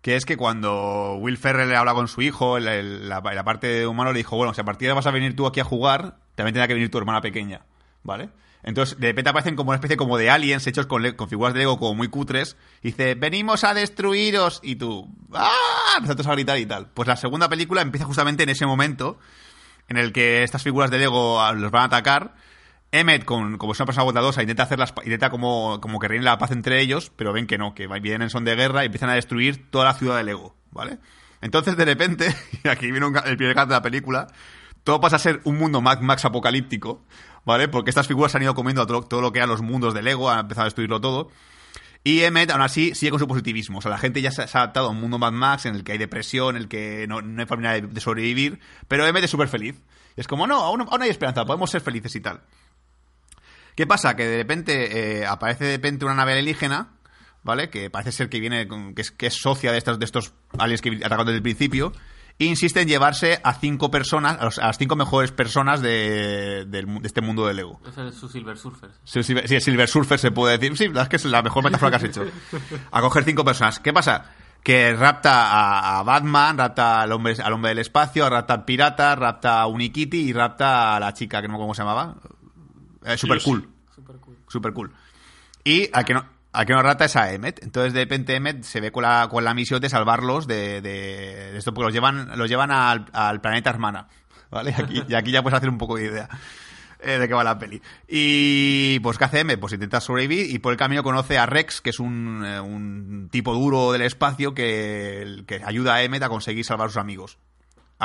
que 0.00 0.16
es 0.16 0.24
que 0.24 0.36
cuando 0.36 1.16
Will 1.16 1.38
Ferrell 1.38 1.68
le 1.68 1.76
habla 1.76 1.94
con 1.94 2.08
su 2.08 2.22
hijo, 2.22 2.58
la, 2.58 2.82
la 2.82 3.44
parte 3.44 3.66
de 3.66 3.86
humano 3.86 4.12
le 4.12 4.18
dijo, 4.18 4.36
bueno, 4.36 4.52
si 4.54 4.60
a 4.60 4.64
partir 4.64 4.86
de 4.86 4.90
ahora 4.90 5.00
vas 5.00 5.06
a 5.06 5.10
venir 5.10 5.34
tú 5.34 5.46
aquí 5.46 5.60
a 5.60 5.64
jugar, 5.64 6.18
también 6.34 6.54
tendrá 6.54 6.68
que 6.68 6.74
venir 6.74 6.90
tu 6.90 6.98
hermana 6.98 7.20
pequeña. 7.20 7.62
¿vale? 8.04 8.28
Entonces, 8.62 8.98
de 8.98 9.08
repente 9.08 9.30
aparecen 9.30 9.56
como 9.56 9.70
una 9.70 9.76
especie 9.76 9.96
como 9.96 10.16
de 10.16 10.30
aliens 10.30 10.66
hechos 10.66 10.86
con, 10.86 11.02
figuras 11.28 11.52
de 11.52 11.60
Lego 11.60 11.78
como 11.78 11.94
muy 11.94 12.08
cutres. 12.08 12.56
Y 12.82 12.88
dice, 12.88 13.14
venimos 13.14 13.64
a 13.64 13.74
destruiros. 13.74 14.60
Y 14.62 14.76
tú, 14.76 15.08
¡ah! 15.32 16.00
Todos 16.06 16.26
a 16.26 16.32
gritar 16.32 16.58
y 16.58 16.66
tal. 16.66 16.88
Pues 16.88 17.08
la 17.08 17.16
segunda 17.16 17.48
película 17.48 17.82
empieza 17.82 18.06
justamente 18.06 18.44
en 18.44 18.50
ese 18.50 18.64
momento 18.64 19.18
en 19.88 19.98
el 19.98 20.12
que 20.12 20.44
estas 20.44 20.62
figuras 20.62 20.90
de 20.90 20.98
Lego 20.98 21.40
los 21.54 21.70
van 21.70 21.82
a 21.82 21.86
atacar. 21.86 22.34
Emmet, 22.94 23.24
con, 23.24 23.58
como 23.58 23.72
es 23.72 23.80
una 23.80 23.86
persona 23.86 24.04
bondadosa, 24.04 24.42
intenta 24.42 24.62
hacer 24.62 24.78
intenta 25.04 25.30
como, 25.30 25.80
como 25.80 25.98
que 25.98 26.08
reine 26.08 26.24
la 26.24 26.38
paz 26.38 26.52
entre 26.52 26.80
ellos, 26.80 27.10
pero 27.16 27.32
ven 27.32 27.46
que 27.46 27.58
no, 27.58 27.74
que 27.74 27.86
vienen 27.86 28.22
en 28.22 28.30
son 28.30 28.44
de 28.44 28.54
guerra 28.54 28.82
y 28.82 28.86
empiezan 28.86 29.10
a 29.10 29.14
destruir 29.14 29.70
toda 29.70 29.84
la 29.84 29.94
ciudad 29.94 30.16
de 30.16 30.24
Lego, 30.24 30.54
¿vale? 30.70 30.98
Entonces, 31.40 31.76
de 31.76 31.84
repente, 31.84 32.34
y 32.64 32.68
aquí 32.68 32.90
viene 32.90 33.06
un 33.06 33.16
el 33.16 33.36
primer 33.36 33.54
gato 33.54 33.68
de 33.68 33.74
la 33.74 33.82
película, 33.82 34.28
todo 34.84 35.00
pasa 35.00 35.16
a 35.16 35.18
ser 35.18 35.40
un 35.44 35.58
mundo 35.58 35.80
Mad 35.80 36.00
Max 36.00 36.24
apocalíptico, 36.24 37.04
¿vale? 37.44 37.68
Porque 37.68 37.90
estas 37.90 38.06
figuras 38.06 38.34
han 38.34 38.42
ido 38.42 38.54
comiendo 38.54 38.86
todo, 38.86 39.02
todo 39.02 39.20
lo 39.20 39.32
que 39.32 39.40
eran 39.40 39.48
los 39.48 39.60
mundos 39.60 39.92
de 39.92 40.02
Lego, 40.02 40.30
han 40.30 40.40
empezado 40.40 40.62
a 40.62 40.66
destruirlo 40.66 41.00
todo. 41.00 41.30
Y 42.04 42.20
Emmet, 42.22 42.50
aún 42.50 42.60
así, 42.60 42.94
sigue 42.94 43.10
con 43.10 43.18
su 43.18 43.26
positivismo. 43.26 43.78
O 43.78 43.80
sea, 43.80 43.90
la 43.90 43.98
gente 43.98 44.20
ya 44.20 44.30
se, 44.30 44.42
ha 44.42 44.44
adaptado 44.44 44.88
a 44.88 44.90
un 44.90 45.00
mundo 45.00 45.18
Mad 45.18 45.32
Max 45.32 45.64
en 45.64 45.74
el 45.74 45.84
que 45.84 45.92
hay 45.92 45.98
depresión, 45.98 46.54
en 46.54 46.62
el 46.62 46.68
que 46.68 47.06
no, 47.08 47.22
no 47.22 47.40
hay 47.40 47.46
forma 47.46 47.72
de, 47.72 48.00
sobrevivir. 48.00 48.60
Pero 48.88 49.06
Emmet 49.06 49.24
es 49.24 49.30
súper 49.30 49.48
feliz. 49.48 49.80
Es 50.14 50.28
como, 50.28 50.46
no, 50.46 50.56
aún, 50.62 50.82
aún 50.82 51.02
hay 51.02 51.08
esperanza, 51.08 51.46
podemos 51.46 51.70
ser 51.70 51.80
felices 51.80 52.14
y 52.14 52.20
tal. 52.20 52.42
¿Qué 53.74 53.86
pasa? 53.86 54.14
Que 54.16 54.26
de 54.26 54.36
repente 54.38 55.20
eh, 55.22 55.26
aparece 55.26 55.64
de 55.64 55.76
repente 55.76 56.04
una 56.04 56.14
nave 56.14 56.32
alienígena, 56.32 56.88
¿vale? 57.42 57.70
Que 57.70 57.90
parece 57.90 58.12
ser 58.12 58.28
que 58.28 58.40
viene, 58.40 58.68
con- 58.68 58.94
que 58.94 59.02
es, 59.02 59.10
que 59.10 59.26
es 59.26 59.34
socia 59.34 59.72
de 59.72 59.78
estos, 59.78 59.98
de 59.98 60.04
estos 60.04 60.32
aliens 60.58 60.80
que 60.80 61.00
atacan 61.04 61.26
desde 61.26 61.36
el 61.38 61.42
principio. 61.42 61.92
E 62.36 62.46
insiste 62.46 62.80
en 62.80 62.88
llevarse 62.88 63.40
a 63.44 63.54
cinco 63.54 63.92
personas, 63.92 64.38
a, 64.40 64.44
los- 64.46 64.58
a 64.58 64.66
las 64.66 64.76
cinco 64.78 64.96
mejores 64.96 65.30
personas 65.30 65.80
de, 65.80 66.66
este 67.04 67.20
mundo 67.20 67.46
de 67.46 67.54
Lego. 67.54 67.80
Es 68.08 68.14
su 68.16 68.28
Silver 68.28 68.56
Surfer. 68.58 68.90
Sí, 69.04 69.22
sí, 69.22 69.34
Silver 69.60 69.88
Surfer 69.88 70.18
se 70.18 70.32
puede 70.32 70.58
decir. 70.58 70.76
Sí, 70.76 70.84
la 70.84 70.90
verdad 70.90 71.02
es 71.04 71.08
que 71.10 71.16
es 71.16 71.24
la 71.26 71.42
mejor 71.42 71.62
metáfora 71.62 71.90
que 71.90 71.96
has 71.96 72.04
hecho. 72.04 72.24
A 72.90 73.00
coger 73.00 73.22
cinco 73.24 73.44
personas. 73.44 73.78
¿Qué 73.78 73.92
pasa? 73.92 74.32
Que 74.64 74.94
rapta 74.94 75.46
a, 75.52 75.98
a 75.98 76.02
Batman, 76.02 76.58
rapta 76.58 77.02
al 77.02 77.12
hombre, 77.12 77.36
al 77.40 77.52
hombre 77.52 77.68
del 77.68 77.78
espacio, 77.78 78.28
rapta 78.28 78.54
al 78.54 78.64
pirata, 78.64 79.14
rapta 79.14 79.60
a 79.60 79.66
Unikitty 79.68 80.16
y 80.30 80.32
rapta 80.32 80.96
a 80.96 81.00
la 81.00 81.12
chica 81.12 81.40
que 81.40 81.46
no 81.46 81.52
me 81.52 81.56
acuerdo 81.58 81.66
cómo 81.66 81.74
se 81.74 81.82
llamaba. 81.82 82.14
Eh, 83.04 83.16
super 83.18 83.40
cool. 83.42 83.68
Super 83.94 84.16
cool. 84.16 84.36
Super 84.48 84.72
cool. 84.72 84.92
Y 85.62 85.88
al 85.92 86.04
que 86.04 86.14
no, 86.14 86.26
que 86.66 86.72
no 86.72 86.82
rata 86.82 87.04
es 87.04 87.16
a 87.16 87.32
Emmet. 87.32 87.62
Entonces 87.62 87.92
de 87.92 88.00
repente 88.00 88.34
Emmet 88.34 88.62
se 88.62 88.80
ve 88.80 88.90
con 88.90 89.02
la, 89.02 89.28
con 89.30 89.44
la 89.44 89.54
misión 89.54 89.80
de 89.80 89.88
salvarlos 89.88 90.46
de, 90.46 90.80
de, 90.80 91.52
de 91.52 91.58
esto, 91.58 91.72
porque 91.72 91.86
los 91.86 91.94
llevan, 91.94 92.36
los 92.36 92.48
llevan 92.48 92.70
al, 92.70 93.06
al 93.12 93.40
planeta 93.40 93.70
hermana. 93.70 94.08
¿Vale? 94.50 94.74
Aquí, 94.76 95.02
y 95.08 95.14
aquí 95.14 95.32
ya 95.32 95.42
puedes 95.42 95.56
hacer 95.56 95.68
un 95.68 95.78
poco 95.78 95.96
de 95.96 96.04
idea 96.04 96.28
eh, 97.00 97.18
de 97.18 97.26
qué 97.26 97.34
va 97.34 97.42
la 97.42 97.58
peli. 97.58 97.82
Y 98.06 99.00
pues 99.00 99.18
¿qué 99.18 99.24
hace 99.24 99.40
Emmet? 99.40 99.58
Pues 99.58 99.72
intenta 99.72 100.00
sobrevivir 100.00 100.48
y 100.48 100.58
por 100.60 100.72
el 100.72 100.78
camino 100.78 101.02
conoce 101.02 101.38
a 101.38 101.46
Rex, 101.46 101.80
que 101.80 101.90
es 101.90 101.98
un, 101.98 102.44
eh, 102.44 102.60
un 102.60 103.28
tipo 103.32 103.52
duro 103.52 103.90
del 103.90 104.02
espacio 104.02 104.54
que, 104.54 105.42
que 105.46 105.60
ayuda 105.64 105.94
a 105.94 106.02
Emmet 106.02 106.22
a 106.22 106.28
conseguir 106.28 106.64
salvar 106.64 106.86
a 106.86 106.90
sus 106.90 106.98
amigos. 106.98 107.38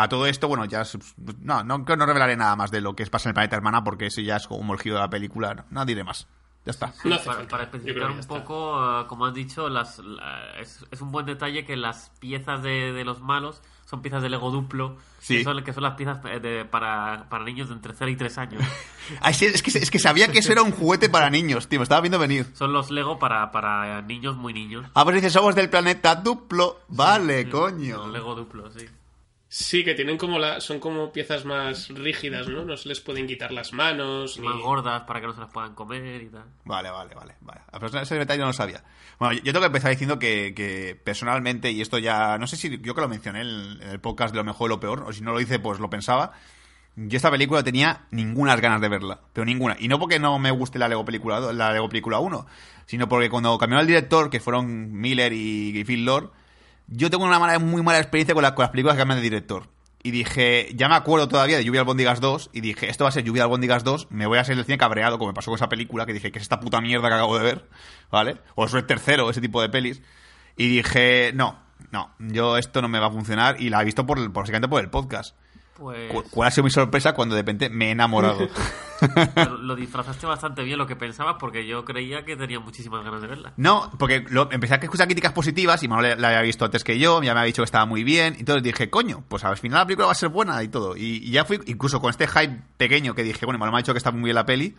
A 0.03 0.09
todo 0.09 0.25
esto, 0.25 0.47
bueno, 0.47 0.65
ya. 0.65 0.81
es- 0.81 0.97
No, 1.41 1.63
no, 1.63 1.77
no 1.79 2.05
revelaré 2.05 2.35
nada 2.37 2.55
más 2.55 2.71
de 2.71 2.81
lo 2.81 2.95
que 2.95 3.05
pasa 3.07 3.29
en 3.29 3.31
el 3.31 3.33
planeta 3.35 3.55
hermana 3.55 3.83
porque 3.83 4.07
ese 4.07 4.23
ya 4.23 4.37
es 4.37 4.47
como 4.47 4.73
el 4.73 4.79
giro 4.79 4.95
de 4.95 5.01
la 5.01 5.09
película. 5.09 5.53
No, 5.53 5.63
no 5.71 5.85
diré 5.85 6.03
más. 6.03 6.27
Ya 6.65 6.71
está. 6.71 6.93
No 7.05 7.15
hace 7.15 7.25
para, 7.25 7.47
para 7.47 7.63
especificar 7.63 8.11
un 8.11 8.19
poco, 8.19 9.01
eh, 9.01 9.05
como 9.07 9.25
has 9.25 9.33
dicho, 9.33 9.69
las, 9.69 9.99
la- 9.99 10.59
es, 10.59 10.85
es 10.91 11.01
un 11.01 11.11
buen 11.11 11.25
detalle 11.25 11.65
que 11.65 11.77
las 11.77 12.11
piezas 12.19 12.61
de, 12.61 12.91
de 12.91 13.05
los 13.05 13.21
malos 13.21 13.61
son 13.85 14.01
piezas 14.03 14.21
de 14.21 14.29
Lego 14.29 14.51
duplo, 14.51 14.97
Sí. 15.19 15.37
que, 15.37 15.43
son, 15.45 15.63
que 15.63 15.73
son 15.73 15.81
las 15.83 15.95
piezas 15.95 16.21
de- 16.21 16.65
para, 16.69 17.27
para 17.29 17.43
niños 17.45 17.69
de 17.69 17.75
entre 17.75 17.93
0 17.97 18.11
y 18.11 18.15
3 18.17 18.37
años. 18.37 18.61
Ay, 19.21 19.33
sí, 19.33 19.45
es, 19.45 19.63
que, 19.63 19.71
es 19.79 19.89
que 19.89 19.99
sabía 19.99 20.27
que 20.31 20.39
eso 20.39 20.51
era 20.51 20.61
un 20.61 20.71
juguete 20.71 21.09
para 21.09 21.29
niños, 21.29 21.67
tío. 21.69 21.79
Me 21.79 21.83
estaba 21.83 22.01
viendo 22.01 22.19
venir. 22.19 22.45
son 22.53 22.71
los 22.73 22.91
Lego 22.91 23.17
para, 23.17 23.51
para 23.51 24.01
niños 24.03 24.35
muy 24.35 24.53
niños. 24.53 24.85
Ah, 24.93 25.03
pues 25.05 25.15
dice, 25.15 25.29
somos 25.31 25.55
del 25.55 25.69
planeta 25.69 26.13
duplo. 26.15 26.81
Vale, 26.89 27.43
Sí, 27.45 27.49
coño. 27.49 28.07
Lego 28.09 28.35
duplo, 28.35 28.69
sí. 28.71 28.85
Sí, 29.51 29.83
que 29.83 29.95
tienen 29.95 30.15
como 30.15 30.37
la. 30.37 30.61
Son 30.61 30.79
como 30.79 31.11
piezas 31.11 31.43
más 31.43 31.89
rígidas, 31.89 32.47
¿no? 32.47 32.63
No 32.65 32.77
se 32.77 32.87
les 32.87 33.01
pueden 33.01 33.25
quitar 33.25 33.51
las 33.51 33.73
manos. 33.73 34.37
Y 34.37 34.41
Ni... 34.41 34.47
más 34.47 34.57
gordas 34.61 35.01
para 35.07 35.19
que 35.19 35.25
no 35.25 35.33
se 35.33 35.39
las 35.39 35.51
puedan 35.51 35.73
comer 35.73 36.21
y 36.21 36.29
tal. 36.29 36.45
Vale, 36.65 36.91
vale, 36.91 37.15
vale. 37.15 37.33
vale. 37.41 37.61
Pues 37.79 37.91
ese 37.95 38.15
detalle 38.15 38.41
no 38.41 38.47
lo 38.47 38.53
sabía. 38.53 38.83
Bueno, 39.17 39.33
yo 39.33 39.51
tengo 39.51 39.61
que 39.61 39.65
empezar 39.65 39.89
diciendo 39.89 40.19
que, 40.19 40.53
que 40.55 40.95
personalmente, 41.03 41.71
y 41.71 41.81
esto 41.81 41.97
ya, 41.97 42.37
no 42.37 42.45
sé 42.45 42.57
si 42.57 42.79
yo 42.79 42.93
que 42.93 43.01
lo 43.01 43.09
mencioné 43.09 43.41
en 43.41 43.47
el, 43.81 43.99
podcast 43.99 44.33
de 44.33 44.37
lo 44.37 44.43
mejor 44.43 44.69
y 44.69 44.73
lo 44.73 44.79
peor, 44.79 45.03
o 45.07 45.11
si 45.11 45.21
no 45.21 45.33
lo 45.33 45.41
hice, 45.41 45.57
pues 45.57 45.79
lo 45.79 45.89
pensaba. 45.89 46.33
Yo 46.95 47.17
esta 47.17 47.31
película 47.31 47.63
tenía 47.63 48.05
ningunas 48.11 48.61
ganas 48.61 48.81
de 48.81 48.89
verla, 48.89 49.19
pero 49.33 49.45
ninguna. 49.45 49.77
Y 49.79 49.87
no 49.87 49.97
porque 49.97 50.19
no 50.19 50.37
me 50.37 50.51
guste 50.51 50.77
la 50.77 50.87
Lego 50.87 51.05
película, 51.05 51.39
la 51.53 51.73
Lego 51.73 51.89
película 51.89 52.19
1, 52.19 52.45
sino 52.85 53.09
porque 53.09 53.31
cuando 53.31 53.57
cambió 53.57 53.79
el 53.79 53.87
director, 53.87 54.29
que 54.29 54.39
fueron 54.39 54.93
Miller 54.93 55.33
y, 55.33 55.75
y 55.75 55.83
Phil 55.85 56.05
Lord, 56.05 56.33
yo 56.91 57.09
tengo 57.09 57.25
una 57.25 57.39
mala- 57.39 57.59
muy 57.59 57.81
mala 57.81 57.99
experiencia 57.99 58.33
con, 58.33 58.43
la- 58.43 58.55
con 58.55 58.63
las 58.63 58.71
películas 58.71 58.95
que 58.95 58.99
cambian 59.01 59.17
de 59.19 59.23
director. 59.23 59.67
Y 60.01 60.11
dije, 60.11 60.69
ya 60.75 60.87
me 60.87 60.95
acuerdo 60.95 61.27
todavía 61.27 61.57
de 61.57 61.65
Lluvia 61.65 61.81
Albóndigas 61.81 62.21
2, 62.21 62.51
y 62.53 62.61
dije, 62.61 62.89
esto 62.89 63.03
va 63.03 63.09
a 63.09 63.11
ser 63.11 63.23
Lluvia 63.25 63.43
Albóndigas 63.43 63.83
2, 63.83 64.07
me 64.11 64.27
voy 64.27 64.37
a 64.37 64.45
salir 64.45 64.57
del 64.57 64.65
cine 64.65 64.77
cabreado, 64.77 65.17
como 65.17 65.31
me 65.31 65.33
pasó 65.35 65.51
con 65.51 65.57
esa 65.57 65.67
película, 65.67 66.05
que 66.05 66.13
dije, 66.13 66.31
que 66.31 66.39
es 66.39 66.43
esta 66.43 66.59
puta 66.61 66.79
mierda 66.79 67.09
que 67.09 67.15
acabo 67.15 67.37
de 67.37 67.43
ver, 67.43 67.69
¿vale? 68.09 68.37
O 68.55 68.65
es 68.65 68.73
el 68.73 68.85
tercero, 68.85 69.29
ese 69.29 69.41
tipo 69.41 69.61
de 69.61 69.67
pelis. 69.67 70.01
Y 70.55 70.69
dije, 70.69 71.31
no, 71.35 71.59
no, 71.91 72.11
yo 72.19 72.57
esto 72.57 72.81
no 72.81 72.87
me 72.87 72.99
va 72.99 73.07
a 73.07 73.11
funcionar, 73.11 73.59
y 73.61 73.69
la 73.69 73.81
he 73.81 73.85
visto 73.85 74.05
por, 74.05 74.25
básicamente 74.29 74.69
por 74.69 74.81
el 74.81 74.89
podcast. 74.89 75.35
Pues 75.79 76.11
Cu- 76.11 76.23
¿Cuál 76.29 76.47
ha 76.49 76.51
sido 76.51 76.65
mi 76.65 76.69
sorpresa 76.69 77.13
cuando 77.13 77.35
de 77.35 77.41
repente 77.41 77.69
me 77.69 77.87
he 77.87 77.91
enamorado? 77.91 78.47
lo, 79.35 79.57
lo 79.57 79.75
disfrazaste 79.77 80.25
bastante 80.25 80.61
bien 80.63 80.77
lo 80.77 80.85
que 80.85 80.97
pensabas 80.97 81.37
porque 81.39 81.65
yo 81.65 81.85
creía 81.85 82.25
que 82.25 82.35
tenía 82.35 82.59
muchísimas 82.59 83.03
ganas 83.05 83.21
de 83.21 83.27
verla. 83.27 83.53
No, 83.55 83.89
porque 83.97 84.25
lo, 84.29 84.51
empecé 84.51 84.73
a 84.73 84.77
escuchar 84.77 85.07
críticas 85.07 85.31
positivas 85.31 85.81
y 85.83 85.87
Manuel 85.87 86.21
la 86.21 86.27
había 86.29 86.41
visto 86.41 86.65
antes 86.65 86.83
que 86.83 86.99
yo, 86.99 87.23
ya 87.23 87.33
me 87.33 87.39
había 87.39 87.47
dicho 87.47 87.61
que 87.61 87.65
estaba 87.65 87.85
muy 87.85 88.03
bien. 88.03 88.35
Y 88.35 88.39
entonces 88.41 88.61
dije, 88.61 88.89
coño, 88.89 89.23
pues 89.29 89.45
al 89.45 89.55
final 89.57 89.79
la 89.79 89.85
película 89.85 90.07
va 90.07 90.11
a 90.11 90.15
ser 90.15 90.29
buena 90.29 90.61
y 90.63 90.67
todo. 90.67 90.97
Y, 90.97 91.17
y 91.23 91.31
ya 91.31 91.45
fui, 91.45 91.59
incluso 91.67 92.01
con 92.01 92.09
este 92.09 92.27
hype 92.27 92.61
pequeño 92.77 93.15
que 93.15 93.23
dije, 93.23 93.45
bueno, 93.45 93.57
Manuel 93.57 93.71
me 93.71 93.77
ha 93.77 93.81
dicho 93.81 93.93
que 93.93 93.99
está 93.99 94.11
muy 94.11 94.23
bien 94.25 94.35
la 94.35 94.45
peli. 94.45 94.75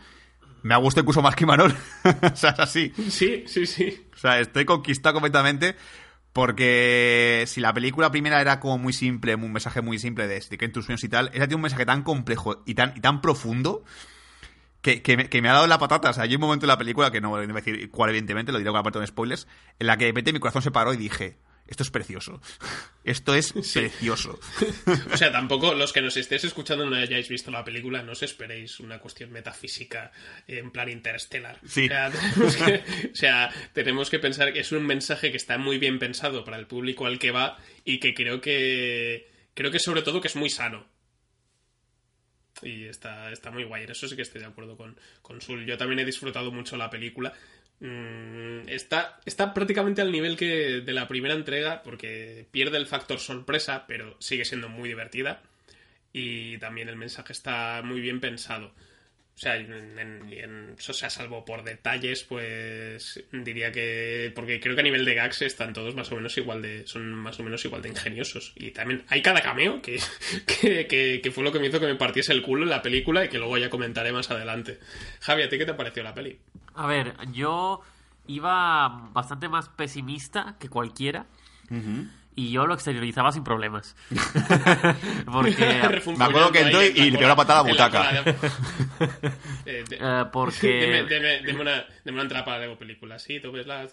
Me 0.63 0.75
ha 0.75 0.77
gustado 0.77 1.03
incluso 1.05 1.23
más 1.23 1.35
que 1.35 1.47
Manuel. 1.47 1.75
o 2.05 2.37
sea, 2.37 2.51
es 2.51 2.61
así. 2.61 2.93
Sí, 3.09 3.45
sí, 3.47 3.65
sí. 3.65 4.07
O 4.13 4.19
sea, 4.19 4.39
estoy 4.41 4.67
conquistado 4.67 5.15
completamente. 5.15 5.77
Porque 6.33 7.45
si 7.47 7.61
la 7.61 7.75
película 7.75 8.11
primera 8.11 8.41
era 8.41 8.61
como 8.61 8.79
muy 8.79 8.93
simple, 8.93 9.35
un 9.35 9.53
mensaje 9.53 9.81
muy 9.81 9.99
simple 9.99 10.29
de, 10.29 10.41
que 10.41 10.65
en 10.65 10.73
tus 10.73 10.85
sueños 10.85 11.03
y 11.03 11.09
tal, 11.09 11.27
esa 11.29 11.47
tiene 11.47 11.57
un 11.57 11.63
mensaje 11.63 11.85
tan 11.85 12.03
complejo 12.03 12.63
y 12.67 12.75
tan, 12.75 12.93
y 12.97 13.01
tan 13.01 13.21
profundo 13.21 13.83
que, 14.81 15.03
que 15.03 15.43
me 15.43 15.49
ha 15.49 15.55
dado 15.55 15.67
la 15.67 15.79
patata. 15.79 16.11
O 16.11 16.13
sea, 16.13 16.25
hay 16.25 16.35
un 16.35 16.41
momento 16.41 16.67
en 16.67 16.69
la 16.69 16.79
película, 16.79 17.11
que 17.11 17.21
no 17.21 17.31
voy 17.31 17.45
a 17.45 17.47
decir 17.47 17.91
cuál, 17.91 18.11
evidentemente, 18.11 18.53
lo 18.53 18.59
diré 18.59 18.71
con 18.71 18.79
la 18.79 18.83
parte 18.85 19.01
de 19.01 19.07
spoilers, 19.09 19.49
en 19.79 19.89
la 19.89 19.97
que 19.97 20.05
de 20.05 20.11
repente 20.11 20.33
mi 20.33 20.39
corazón 20.39 20.63
se 20.63 20.71
paró 20.71 20.95
y 20.95 20.97
dije, 20.97 21.39
esto 21.71 21.85
es 21.85 21.91
precioso. 21.91 22.43
Esto 23.05 23.35
es 23.35 23.53
precioso. 23.73 24.39
O 25.13 25.17
sea, 25.17 25.31
tampoco 25.31 25.73
los 25.73 25.93
que 25.93 26.03
nos 26.03 26.17
estéis 26.17 26.45
escuchando 26.45 26.85
no 26.85 26.97
hayáis 26.97 27.29
visto 27.29 27.51
la 27.51 27.65
película, 27.65 28.03
no 28.03 28.13
os 28.13 28.23
esperéis 28.25 28.81
una 28.81 28.99
cuestión 28.99 29.31
metafísica 29.31 30.11
en 30.49 30.73
plan 30.73 30.91
interestelar. 30.91 31.61
Sí. 31.65 31.89
O 31.89 31.91
sea, 31.91 32.11
tenemos 32.11 32.57
que, 32.57 33.09
o 33.13 33.15
sea, 33.15 33.55
tenemos 33.73 34.11
que 34.11 34.19
pensar 34.19 34.53
que 34.53 34.61
es 34.61 34.73
un 34.73 34.85
mensaje 34.85 35.31
que 35.31 35.37
está 35.37 35.59
muy 35.59 35.79
bien 35.79 36.01
pensado 36.01 36.45
para 36.45 36.59
el 36.59 36.67
público 36.67 37.07
al 37.07 37.21
que 37.21 37.31
va 37.31 37.57
y 37.85 38.01
que 38.01 38.15
creo 38.15 38.41
que 38.41 39.31
creo 39.55 39.71
que 39.71 39.79
sobre 39.79 40.03
todo 40.03 40.21
que 40.21 40.29
es 40.29 40.37
muy 40.37 40.51
sano. 40.51 40.87
Y 42.63 42.85
está, 42.85 43.31
está 43.31 43.51
muy 43.51 43.65
guay, 43.65 43.85
en 43.85 43.93
eso 43.93 44.09
sí 44.09 44.17
que 44.17 44.23
estoy 44.23 44.41
de 44.41 44.49
acuerdo 44.49 44.77
con, 44.77 44.99
con 45.23 45.41
Sul. 45.41 45.65
Yo 45.65 45.79
también 45.79 46.01
he 46.01 46.05
disfrutado 46.05 46.51
mucho 46.51 46.77
la 46.77 46.91
película. 46.91 47.33
Mm, 47.81 48.69
está, 48.69 49.21
está 49.25 49.55
prácticamente 49.55 50.03
al 50.03 50.13
nivel 50.13 50.37
que 50.37 50.83
de 50.83 50.93
la 50.93 51.09
primera 51.09 51.35
entrega, 51.35 51.83
porque 51.83 52.47
pierde 52.51 52.77
el 52.77 52.87
factor 52.87 53.19
sorpresa, 53.19 53.87
pero 53.87 54.17
sigue 54.21 54.45
siendo 54.45 54.69
muy 54.69 54.89
divertida. 54.89 55.43
Y 56.13 56.59
también 56.59 56.89
el 56.89 56.97
mensaje 56.97 57.33
está 57.33 57.83
muy 57.85 58.01
bien 58.01 58.21
pensado. 58.21 58.73
O 59.41 59.43
sea, 59.43 59.57
en, 59.57 59.99
en- 59.99 60.29
en- 60.31 60.77
o 60.77 60.93
sea, 60.93 61.09
salvo 61.09 61.47
por 61.47 61.65
detalles, 61.65 62.25
pues 62.25 63.25
diría 63.33 63.73
que. 63.73 64.31
Porque 64.35 64.61
creo 64.61 64.75
que 64.75 64.83
a 64.83 64.85
nivel 64.85 65.07
de 65.07 65.15
gags 65.15 65.41
están 65.41 65.73
todos 65.73 65.95
más 65.95 66.13
o 66.13 66.17
menos 66.17 66.37
igual 66.37 66.61
de. 66.61 66.87
son 66.87 67.15
más 67.15 67.41
o 67.41 67.43
menos 67.43 67.65
igual 67.65 67.81
de 67.81 67.89
ingeniosos. 67.89 68.53
Y 68.55 68.73
también 68.73 69.03
hay 69.09 69.23
cada 69.23 69.41
cameo 69.41 69.81
que, 69.81 69.99
que, 70.61 70.87
que- 70.87 71.21
que 71.23 71.31
fue 71.31 71.43
lo 71.43 71.53
que 71.53 71.59
me 71.59 71.69
hizo 71.69 71.81
que 71.81 71.87
me 71.87 71.95
partiese 71.95 72.35
el 72.35 72.43
culo 72.43 72.65
en 72.65 72.69
la 72.69 72.83
película 72.83 73.25
y 73.25 73.31
que 73.31 73.39
luego 73.39 73.57
ya 73.57 73.71
comentaré 73.71 74.13
más 74.13 74.31
adelante. 74.31 74.79
Javi, 75.21 75.43
¿a 75.45 75.49
ti 75.49 75.57
qué 75.57 75.65
te 75.65 75.73
pareció 75.73 76.03
la 76.03 76.13
peli? 76.13 76.39
A 76.75 76.87
ver, 76.87 77.15
yo 77.33 77.81
iba 78.27 79.09
bastante 79.15 79.49
más 79.49 79.71
pesimista 79.71 80.57
que 80.61 80.69
cualquiera. 80.69 81.25
Y 82.37 82.53
yo 82.53 82.67
lo 82.67 82.75
exteriorizaba 82.75 83.33
sin 83.33 83.45
problemas. 83.45 83.97
porque. 85.31 85.83
Me 86.17 86.25
acuerdo 86.25 86.53
que 86.53 86.61
entró 86.61 86.83
y- 86.83 86.87
y 86.95 87.11
le 87.11 87.19
pegó 87.19 87.29
la 87.29 87.37
patada 87.37 87.61
a 87.61 87.65
la 87.65 87.71
butaca. 87.71 88.25
Eh, 89.67 89.85
de- 89.89 90.27
porque. 90.33 90.69
Deme, 90.69 91.09
deme- 91.09 91.43
deme 91.45 91.61
una, 91.61 91.85
deme 92.05 92.17
una 92.17 92.23
entrada 92.23 92.59
de 92.59 92.75
película. 92.77 93.19
Sí, 93.19 93.41
tú 93.41 93.53
ves 93.53 93.67
la... 93.67 93.87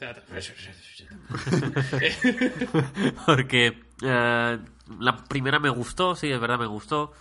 porque 3.26 3.80
eh, 4.02 4.58
la 5.00 5.18
primera 5.28 5.60
me 5.60 5.70
gustó, 5.70 6.16
sí, 6.16 6.32
es 6.32 6.40
verdad, 6.40 6.60
me 6.60 6.66
gustó. 6.68 7.14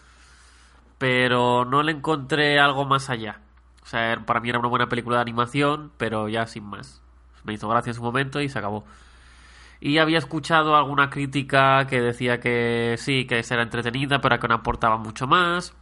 Pero 0.99 1.64
no 1.64 1.83
le 1.83 1.93
encontré 1.93 2.59
algo 2.59 2.85
más 2.87 3.11
allá. 3.11 3.41
O 3.81 3.85
O 3.85 3.87
sea, 3.87 4.17
para 4.25 4.41
mí 4.41 4.49
era 4.49 4.59
una 4.59 4.69
buena 4.69 4.89
película 4.89 5.17
de 5.17 5.23
animación, 5.23 5.93
pero 5.99 6.29
ya 6.29 6.47
sin 6.47 6.64
más. 6.64 7.03
Me 7.45 7.53
hizo 7.53 7.69
gracia 7.69 7.91
en 7.91 7.95
su 7.95 8.03
momento 8.03 8.41
y 8.41 8.49
se 8.49 8.59
acabó. 8.59 8.85
Y 9.87 9.99
había 9.99 10.18
escuchado 10.18 10.74
alguna 10.74 11.11
crítica 11.11 11.87
que 11.87 12.01
decía 12.01 12.41
que 12.41 12.97
sí, 12.99 13.24
que 13.24 13.39
era 13.49 13.62
entretenida, 13.62 14.20
pero 14.20 14.41
que 14.41 14.49
no 14.49 14.57
aportaba 14.57 14.97
mucho 14.97 15.28
más. 15.28 15.76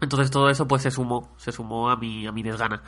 Entonces 0.00 0.30
todo 0.30 0.48
eso 0.48 0.66
pues 0.66 0.80
se 0.80 0.90
sumó, 0.90 1.30
se 1.36 1.52
sumó 1.52 1.90
a 1.90 1.96
mi, 1.96 2.26
a 2.26 2.32
mi 2.32 2.42
desgana. 2.42 2.80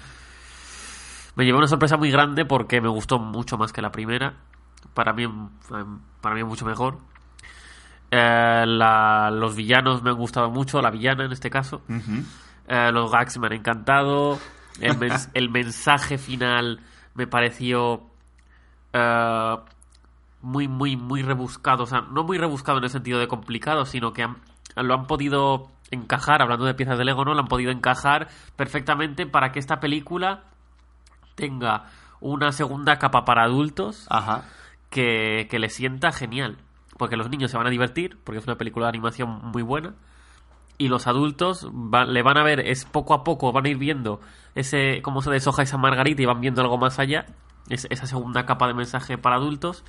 Me 1.34 1.44
llevó 1.44 1.58
una 1.58 1.66
sorpresa 1.66 1.98
muy 1.98 2.10
grande 2.10 2.46
porque 2.46 2.80
me 2.80 2.88
gustó 2.88 3.18
mucho 3.18 3.58
más 3.58 3.70
que 3.70 3.82
la 3.82 3.92
primera. 3.92 4.32
Para 4.94 5.12
mí, 5.12 5.26
para 6.22 6.34
mí 6.34 6.42
mucho 6.42 6.64
mejor. 6.64 7.00
Eh, 8.10 8.64
los 8.66 9.56
villanos 9.56 10.02
me 10.02 10.08
han 10.08 10.16
gustado 10.16 10.50
mucho, 10.50 10.80
la 10.80 10.90
villana 10.90 11.26
en 11.26 11.32
este 11.32 11.50
caso. 11.50 11.82
Eh, 12.66 12.90
los 12.92 13.12
gags 13.12 13.36
me 13.36 13.48
han 13.48 13.52
encantado. 13.52 14.38
El, 14.80 15.50
mensaje 15.50 16.16
final 16.16 16.80
me 17.12 17.26
pareció 17.26 18.04
eh, 18.94 19.56
muy, 20.42 20.68
muy, 20.68 20.96
muy 20.96 21.22
rebuscado. 21.22 21.84
O 21.84 21.86
sea, 21.86 22.02
no 22.02 22.24
muy 22.24 22.38
rebuscado 22.38 22.78
en 22.78 22.84
el 22.84 22.90
sentido 22.90 23.18
de 23.18 23.28
complicado, 23.28 23.84
sino 23.84 24.12
que 24.12 24.26
lo 24.76 24.94
han 24.94 25.06
podido 25.06 25.68
encajar, 25.90 26.42
hablando 26.42 26.64
de 26.64 26.74
piezas 26.74 26.98
de 26.98 27.04
Lego, 27.04 27.24
¿no? 27.24 27.34
Lo 27.34 27.40
han 27.40 27.48
podido 27.48 27.70
encajar 27.70 28.28
perfectamente 28.56 29.26
para 29.26 29.52
que 29.52 29.58
esta 29.58 29.80
película 29.80 30.44
tenga 31.34 31.86
una 32.20 32.52
segunda 32.52 32.98
capa 32.98 33.24
para 33.24 33.44
adultos 33.44 34.06
Que, 34.90 35.48
que 35.50 35.58
le 35.58 35.68
sienta 35.68 36.12
genial. 36.12 36.58
Porque 36.96 37.16
los 37.16 37.28
niños 37.28 37.50
se 37.50 37.58
van 37.58 37.66
a 37.66 37.70
divertir, 37.70 38.18
porque 38.24 38.38
es 38.38 38.46
una 38.46 38.56
película 38.56 38.86
de 38.86 38.90
animación 38.90 39.50
muy 39.52 39.62
buena 39.62 39.94
y 40.78 40.88
los 40.88 41.06
adultos 41.06 41.68
le 42.08 42.22
van 42.22 42.36
a 42.36 42.44
ver, 42.44 42.60
es 42.60 42.84
poco 42.84 43.14
a 43.14 43.24
poco, 43.24 43.52
van 43.52 43.66
a 43.66 43.68
ir 43.68 43.78
viendo 43.78 44.20
ese 44.54 45.00
cómo 45.02 45.22
se 45.22 45.30
deshoja 45.30 45.62
esa 45.62 45.78
margarita 45.78 46.22
y 46.22 46.26
van 46.26 46.40
viendo 46.40 46.60
algo 46.60 46.78
más 46.78 46.98
allá, 46.98 47.26
es, 47.70 47.86
esa 47.90 48.06
segunda 48.06 48.46
capa 48.46 48.66
de 48.66 48.74
mensaje 48.74 49.18
para 49.18 49.36
adultos 49.36 49.84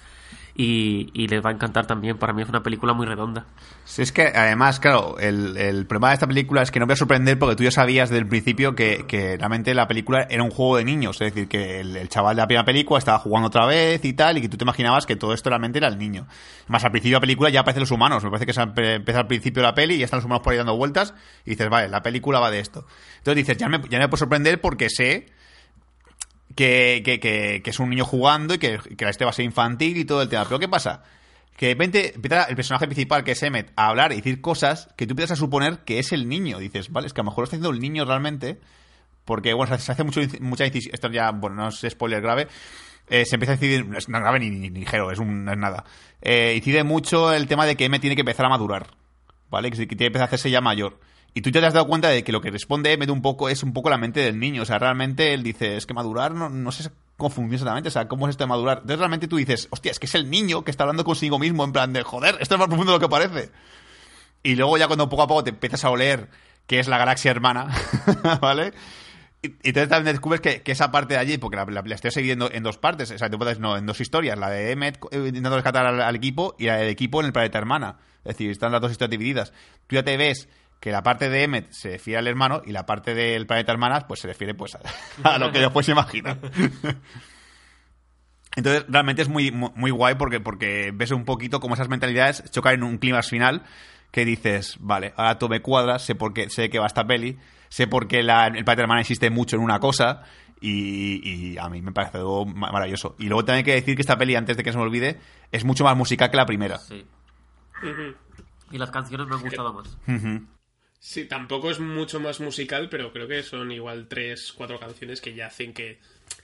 y, 0.59 1.28
les 1.28 1.45
va 1.45 1.51
a 1.51 1.53
encantar 1.53 1.86
también. 1.86 2.17
Para 2.17 2.34
mí 2.34 2.41
es 2.41 2.49
una 2.49 2.63
película 2.63 2.93
muy 2.93 3.05
redonda. 3.05 3.45
Sí, 3.86 4.01
es 4.01 4.11
que 4.11 4.23
además, 4.23 4.80
claro, 4.80 5.19
el, 5.19 5.86
problema 5.86 6.09
de 6.09 6.13
esta 6.15 6.25
película 6.28 6.63
es 6.63 6.71
que 6.71 6.80
no 6.80 6.88
voy 6.88 6.93
a 6.93 6.95
sorprender 6.95 7.38
porque 7.38 7.55
tú 7.55 7.63
ya 7.63 7.71
sabías 7.71 8.09
desde 8.09 8.21
el 8.21 8.28
principio 8.28 8.73
que, 8.73 9.05
realmente 9.38 9.75
la 9.75 9.88
película 9.88 10.25
era 10.30 10.41
un 10.41 10.49
juego 10.49 10.78
de 10.78 10.86
niños. 10.86 11.21
Es 11.21 11.34
decir, 11.34 11.47
que 11.47 11.82
el, 11.82 12.09
chaval 12.09 12.36
de 12.36 12.41
la 12.41 12.47
primera 12.47 12.65
película 12.65 12.97
estaba 12.97 13.19
jugando 13.19 13.47
otra 13.49 13.67
vez 13.67 14.03
y 14.03 14.13
tal, 14.13 14.39
y 14.39 14.41
que 14.41 14.49
tú 14.49 14.57
te 14.57 14.63
imaginabas 14.63 15.05
que 15.05 15.15
todo 15.15 15.34
esto 15.34 15.49
realmente 15.49 15.78
era 15.78 15.89
el 15.89 15.99
niño. 15.99 16.25
Más 16.67 16.84
al 16.84 16.91
principio 16.91 17.17
de 17.17 17.19
la 17.19 17.21
película 17.21 17.49
ya 17.51 17.59
aparecen 17.59 17.82
los 17.82 17.91
humanos. 17.91 18.23
Me 18.23 18.32
parece 18.32 18.47
que 18.47 18.53
se 18.53 18.61
empieza 18.61 19.19
al 19.19 19.28
principio 19.28 19.61
la 19.61 19.75
peli 19.75 19.95
y 19.95 19.97
ya 19.99 20.05
están 20.05 20.17
los 20.17 20.25
humanos 20.25 20.43
por 20.43 20.53
ahí 20.53 20.57
dando 20.57 20.75
vueltas 20.75 21.13
y 21.45 21.51
dices, 21.51 21.69
vale, 21.69 21.88
la 21.88 22.01
película 22.01 22.39
va 22.39 22.49
de 22.49 22.59
esto. 22.59 22.86
Entonces 23.19 23.45
dices, 23.45 23.57
ya 23.57 23.69
me, 23.69 23.80
ya 23.89 23.99
me 23.99 24.07
puedo 24.07 24.17
sorprender 24.17 24.59
porque 24.59 24.89
sé 24.89 25.37
que, 26.58 27.03
que, 27.05 27.20
que, 27.20 27.70
es 27.70 27.80
un 27.80 27.91
niño 27.91 28.03
jugando 28.03 28.55
y 28.55 28.58
que, 28.58 28.80
que 28.97 29.08
este 29.08 29.24
va 29.24 29.30
a 29.30 29.34
ser 29.34 29.45
infantil 29.45 29.95
y 29.95 30.05
todo 30.05 30.24
el 30.24 30.28
tema. 30.28 30.43
Pero 30.43 30.60
¿qué 30.60 30.68
pasa? 30.68 31.03
Que 31.55 31.68
de 31.68 31.74
repente 31.74 32.16
empieza 32.16 32.43
el 32.45 32.55
personaje 32.55 32.88
principal, 32.88 33.24
que 33.24 33.32
es 33.32 33.43
Emmet, 33.43 33.72
a 33.76 33.88
hablar 33.88 34.12
y 34.12 34.18
decir 34.18 34.41
cosas 34.41 34.89
que 34.97 35.05
tú 35.05 35.12
empiezas 35.14 35.38
a 35.38 35.39
suponer 35.39 35.80
que 35.86 35.99
es 35.99 36.12
el 36.12 36.28
niño. 36.28 36.58
Dices, 36.58 36.91
vale, 36.91 37.08
es 37.08 37.14
que 37.14 37.22
a 37.22 37.24
lo 37.24 37.30
mejor 37.30 37.43
lo 37.43 37.45
está 37.45 37.55
haciendo 37.55 37.70
el 37.70 37.80
niño 37.80 38.05
realmente. 38.05 38.60
Porque, 39.24 39.53
bueno, 39.53 39.78
se 39.78 39.91
hace 39.91 40.03
mucho, 40.03 40.20
mucha 40.41 40.66
incisión. 40.66 40.93
Esto 40.95 41.10
ya, 41.12 41.32
bueno, 41.32 41.55
no 41.55 41.70
es 41.70 41.86
spoiler 41.88 42.22
grave. 42.22 42.47
Eh, 43.10 43.24
se 43.26 43.36
empieza 43.36 43.53
a 43.53 43.55
decidir, 43.55 43.86
no 43.86 43.97
es 43.97 44.08
grave 44.08 44.39
ni, 44.39 44.70
ligero, 44.70 45.12
es, 45.12 45.20
un, 45.20 45.45
nada. 45.45 45.86
Eh, 46.22 46.55
incide 46.58 46.84
mucho 46.84 47.32
el 47.32 47.47
tema 47.47 47.66
de 47.66 47.76
que 47.78 47.86
Emmet 47.86 48.01
tiene 48.01 48.16
que 48.16 48.22
empezar 48.22 48.47
a 48.47 48.49
madurar. 48.49 48.88
¿Vale? 49.49 49.70
Que 49.70 49.78
tiene 49.78 49.97
que 49.97 50.05
empezar 50.08 50.24
a 50.24 50.26
hacerse 50.26 50.49
ya 50.49 50.60
mayor. 50.60 50.99
Y 51.38 51.42
tú 51.42 51.52
ya 51.52 51.60
te 51.62 51.68
has 51.68 51.74
dado 51.76 51.86
cuenta 51.86 52.10
de 52.10 52.24
que 52.24 52.32
lo 52.32 52.42
que 52.42 52.50
responde 52.50 52.92
Emmet 52.92 53.12
un 53.12 53.22
poco 53.22 53.48
es 53.48 53.62
un 53.62 53.72
poco 53.72 53.92
la 53.92 54.00
mente 54.00 54.22
del 54.22 54.40
niño. 54.40 54.64
O 54.64 54.66
sea, 54.66 54.80
realmente 54.80 55.36
él 55.36 55.44
dice, 55.44 55.78
es 55.78 55.86
que 55.86 55.94
madurar 55.94 56.34
no, 56.34 56.50
no 56.50 56.72
sé 56.72 56.90
cómo 57.16 57.30
funciona 57.30 57.54
exactamente. 57.54 57.90
O 57.90 57.92
sea, 57.92 58.08
¿cómo 58.08 58.26
es 58.28 58.32
esto 58.32 58.46
de 58.46 58.48
madurar? 58.48 58.78
Entonces 58.78 58.98
realmente 58.98 59.28
tú 59.28 59.38
dices, 59.38 59.68
hostia, 59.70 59.92
es 59.92 60.00
que 60.00 60.08
es 60.08 60.16
el 60.16 60.32
niño 60.32 60.64
que 60.64 60.72
está 60.72 60.86
hablando 60.86 61.04
consigo 61.04 61.38
mismo 61.38 61.64
en 61.64 61.74
plan 61.74 61.94
de, 61.94 62.02
joder, 62.02 62.38
esto 62.40 62.56
es 62.56 62.60
más 62.60 62.68
profundo 62.68 62.92
de 62.92 62.98
lo 62.98 63.00
que 63.00 63.08
parece. 63.08 63.52
Y 64.42 64.56
luego 64.56 64.80
ya 64.80 64.88
cuando 64.88 65.10
poco 65.10 65.22
a 65.22 65.28
poco 65.28 65.44
te 65.44 65.52
empiezas 65.52 65.86
a 65.86 65.92
oler 65.92 66.28
que 66.66 66.80
es 66.80 66.88
la 66.88 66.98
galaxia 66.98 67.30
hermana, 67.30 67.68
¿vale? 68.42 68.74
Y, 69.44 69.50
entonces 69.62 69.90
también 69.90 70.16
descubres 70.16 70.42
que, 70.42 70.64
esa 70.66 70.90
parte 70.90 71.14
de 71.14 71.20
allí, 71.20 71.38
porque 71.38 71.58
la, 71.58 71.66
la, 71.66 71.94
estoy 71.94 72.10
siguiendo 72.10 72.50
en 72.52 72.64
dos 72.64 72.80
partes, 72.80 73.12
o 73.12 73.18
sea, 73.20 73.30
te 73.30 73.38
puedes, 73.38 73.60
no, 73.60 73.78
en 73.78 73.86
dos 73.86 74.02
historias, 74.02 74.40
la 74.40 74.50
de 74.50 74.72
Emmet 74.72 74.98
eh, 75.12 75.18
intentando 75.28 75.56
rescatar 75.56 75.86
al, 75.86 76.02
al, 76.02 76.16
equipo 76.16 76.56
y 76.58 76.66
la 76.66 76.78
del 76.78 76.90
equipo 76.90 77.20
en 77.20 77.28
el 77.28 77.32
planeta 77.32 77.60
hermana. 77.60 78.00
Es 78.26 78.34
decir, 78.34 78.50
están 78.50 78.72
las 78.72 78.82
dos 78.82 78.90
historias 78.90 79.12
divididas. 79.12 79.54
Tú 79.86 79.96
ya 79.98 80.04
te 80.04 80.18
ves 80.18 80.50
que 80.80 80.91
la 80.91 81.03
parte 81.03 81.30
de 81.30 81.43
Emmet 81.43 81.71
se 81.71 81.91
refiere 81.91 82.19
al 82.19 82.28
hermano 82.28 82.61
y 82.65 82.71
la 82.71 82.86
parte 82.86 83.15
del 83.15 83.47
planeta 83.47 83.71
hermanas 83.71 84.03
pues 84.05 84.19
se 84.19 84.28
refiere 84.28 84.53
pues 84.53 84.78
a, 85.23 85.38
lo 85.39 85.51
que 85.51 85.59
después 85.59 85.86
se 85.86 85.91
imagina. 85.93 86.38
Entonces, 88.55 88.86
realmente 88.88 89.21
es 89.21 89.30
muy, 89.30 89.51
muy 89.51 89.91
guay 89.91 90.15
porque, 90.15 90.39
porque 90.39 90.91
ves 90.93 91.11
un 91.11 91.25
poquito 91.25 91.59
cómo 91.59 91.75
esas 91.75 91.89
mentalidades 91.89 92.43
chocan 92.49 92.73
en 92.73 92.84
un 92.84 92.97
clima 92.97 93.21
final 93.21 93.63
que 94.11 94.25
dices, 94.25 94.78
vale, 94.80 95.13
ahora 95.15 95.38
tú 95.38 95.47
me 95.47 95.61
cuadras, 95.61 96.03
sé 96.03 96.15
por 96.15 96.34
qué, 96.34 96.49
sé 96.49 96.69
que 96.69 96.80
va 96.80 96.88
esta 96.88 97.05
peli, 97.05 97.38
sé 97.69 97.86
por 97.86 98.07
qué 98.07 98.21
el 98.21 98.25
planeta 98.25 98.82
hermana 98.82 99.01
existe 99.01 99.30
mucho 99.30 99.57
en 99.57 99.61
una 99.61 99.80
cosa 99.80 100.23
y, 100.59 101.55
a 101.59 101.69
mí 101.69 101.84
me 101.84 101.91
parece 101.91 102.17
algo 102.17 102.45
maravilloso. 102.45 103.15
Y 103.19 103.28
luego 103.28 103.45
también 103.45 103.57
hay 103.57 103.63
que 103.63 103.75
decir 103.75 103.95
que 103.95 104.01
esta 104.01 104.17
peli, 104.17 104.36
antes 104.36 104.57
de 104.57 104.63
que 104.63 104.71
se 104.71 104.78
me 104.78 104.84
olvide, 104.84 105.19
es 105.51 105.63
mucho 105.63 105.84
más 105.84 105.95
musical 105.95 106.32
que 106.32 106.38
la 106.38 106.45
primera. 106.47 106.80
Sí. 106.80 107.05
Y 108.71 108.78
las 108.78 108.89
canciones 108.89 109.28
me 109.28 109.36
han 109.36 109.41
gustado 109.41 109.73
más. 109.73 109.97
Sí, 111.08 111.24
tampoco 111.24 111.72
es 111.72 111.80
mucho 111.80 112.20
más 112.20 112.41
musical, 112.41 112.89
pero 112.89 113.14
creo 113.14 113.30
que 113.30 113.41
son 113.41 113.72
igual 113.72 114.10
tres, 114.10 114.51
cuatro 114.51 114.78
canciones 114.78 115.22
que 115.22 115.34
ya 115.34 115.47
hacen 115.47 115.74
que, 115.74 115.99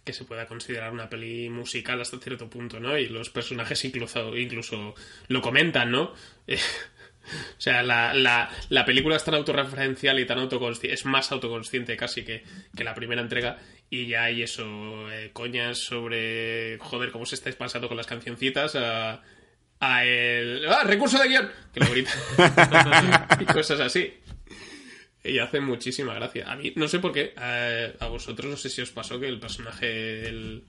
se 0.06 0.24
pueda 0.24 0.48
considerar 0.48 0.94
una 0.94 1.10
peli 1.10 1.50
musical 1.50 2.00
hasta 2.00 2.18
cierto 2.18 2.50
punto, 2.50 2.80
¿no? 2.80 2.98
Y 2.98 3.10
los 3.10 3.30
personajes 3.30 3.84
incluso, 3.84 4.38
incluso 4.38 4.96
lo 5.28 5.42
comentan, 5.42 5.92
¿no? 5.92 6.04
o 6.48 7.58
sea, 7.58 7.84
la, 7.84 8.14
la, 8.14 8.86
película 8.86 9.18
es 9.18 9.26
tan 9.26 9.36
autorreferencial 9.36 10.18
y 10.22 10.26
tan 10.26 10.40
autoconsciente, 10.40 10.94
es 10.94 11.04
más 11.04 11.30
autoconsciente 11.34 11.98
casi 11.98 12.24
que, 12.24 12.46
la 12.78 12.96
primera 12.96 13.22
entrega, 13.22 13.60
y 13.90 14.08
ya 14.08 14.24
hay 14.24 14.44
eso, 14.44 15.12
eh, 15.12 15.32
coñas 15.34 15.78
sobre, 15.78 16.78
joder, 16.80 17.12
cómo 17.12 17.26
se 17.26 17.36
estáis 17.36 17.58
pasando 17.58 17.90
con 17.90 17.98
las 17.98 18.08
cancioncitas, 18.08 18.78
a, 18.78 19.24
a 19.82 20.06
el... 20.06 20.66
¡Ah, 20.70 20.86
recurso 20.86 21.22
de 21.22 21.28
guion! 21.28 21.52
Que 21.74 21.82
lo 21.82 21.92
grita. 21.92 22.12
y 23.42 23.46
cosas 23.46 23.82
así. 23.82 24.23
Y 25.24 25.40
hace 25.40 25.62
muchísima 25.62 26.14
gracia. 26.14 26.52
A 26.52 26.56
mí, 26.56 26.74
no 26.76 26.88
sé 26.88 27.00
por 27.00 27.14
qué, 27.14 27.34
a, 27.38 28.08
vosotros 28.08 28.52
no 28.52 28.58
sé 28.58 28.70
si 28.70 28.82
os 28.82 28.92
pasó 28.92 29.20
que 29.20 29.28
el 29.28 29.40
personaje, 29.40 30.28
el, 30.28 30.66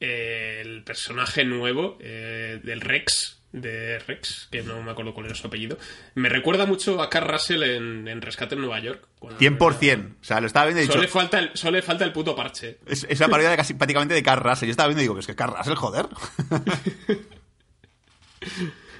el 0.00 0.84
personaje 0.84 1.44
nuevo 1.44 1.96
eh, 2.00 2.60
del 2.62 2.82
Rex, 2.82 3.42
de 3.52 3.98
Rex, 4.00 4.48
que 4.50 4.62
no 4.62 4.82
me 4.82 4.90
acuerdo 4.90 5.14
cuál 5.14 5.26
era 5.26 5.34
su 5.34 5.46
apellido, 5.46 5.78
me 6.14 6.28
recuerda 6.28 6.66
mucho 6.66 7.00
a 7.00 7.08
Carl 7.08 7.28
Russell 7.28 7.62
en, 7.62 8.20
Rescate 8.20 8.54
en 8.54 8.60
Nueva 8.60 8.80
York. 8.80 9.08
100%. 9.20 10.16
O 10.20 10.24
sea, 10.24 10.40
lo 10.40 10.46
estaba 10.46 10.66
viendo 10.66 10.82
y 10.82 10.86
solo, 10.86 11.00
le 11.00 11.08
falta 11.08 11.38
el, 11.38 11.50
solo 11.54 11.76
le 11.76 11.82
falta 11.82 12.04
el 12.04 12.12
puto 12.12 12.36
parche. 12.36 12.80
Es, 12.84 13.06
es 13.08 13.18
una 13.18 13.28
parodia 13.28 13.50
de 13.50 13.56
casi, 13.56 13.72
prácticamente 13.72 14.14
de 14.14 14.22
Carl 14.22 14.42
Russell. 14.42 14.66
Yo 14.66 14.72
estaba 14.72 14.88
viendo 14.88 15.00
y 15.00 15.04
digo, 15.04 15.18
es 15.18 15.26
que 15.26 15.34
Carl 15.34 15.56
Russell, 15.56 15.74
joder. 15.74 16.06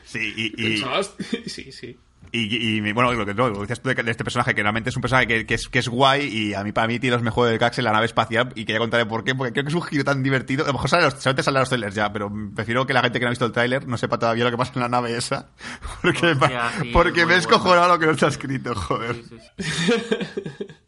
sí, 0.05 0.33
y... 0.37 0.79
y... 0.79 0.85
sí, 1.47 1.71
sí. 1.71 1.99
Y, 2.31 2.81
bueno, 2.93 3.13
lo 3.13 3.27
que, 3.27 3.35
lo 3.35 3.61
decías 3.61 3.83
tú 3.83 3.91
de, 3.91 4.11
este 4.11 4.25
personaje, 4.25 4.55
que 4.55 4.63
realmente 4.63 4.89
es 4.89 4.97
un 4.97 5.03
personaje 5.03 5.45
que, 5.45 5.55
es, 5.55 5.69
que 5.69 5.79
es 5.79 5.89
guay 5.89 6.27
y 6.27 6.55
a 6.55 6.65
mí, 6.65 6.73
para 6.73 6.87
mí, 6.87 6.99
tiene 6.99 7.17
los 7.17 7.23
mejores 7.23 7.53
de 7.53 7.59
Cax 7.59 7.79
en 7.79 7.85
la 7.85 7.93
nave 7.93 8.07
espacial 8.07 8.53
y 8.55 8.65
quería 8.65 8.79
contarle 8.79 9.05
por 9.05 9.23
qué, 9.23 9.35
porque 9.35 9.53
creo 9.53 9.65
que 9.65 9.69
es 9.69 9.75
un 9.75 9.83
giro 9.83 10.03
tan 10.03 10.23
divertido. 10.23 10.65
A 10.65 10.69
lo 10.69 10.73
mejor 10.73 10.89
sale 10.89 11.05
los, 11.05 11.15
solamente 11.15 11.43
salen 11.43 11.61
los 11.61 11.69
trailers 11.69 11.95
ya, 11.95 12.11
pero 12.11 12.33
prefiero 12.55 12.87
que 12.87 12.95
la 12.95 13.03
gente 13.03 13.19
que 13.19 13.25
no 13.25 13.29
ha 13.29 13.33
visto 13.33 13.45
el 13.45 13.53
tráiler 13.53 13.87
no 13.87 13.99
sepa 13.99 14.19
todavía 14.19 14.45
lo 14.45 14.51
que 14.51 14.57
pasa 14.57 14.73
en 14.77 14.81
la 14.81 14.89
nave 14.89 15.15
esa. 15.15 15.51
Porque, 16.03 16.35
porque 16.93 17.27
me 17.27 17.35
he 17.35 17.39
escojonado 17.39 17.89
lo 17.89 17.99
que 17.99 18.07
no 18.07 18.13
está 18.13 18.29
escrito, 18.29 18.75
joder. 18.75 19.17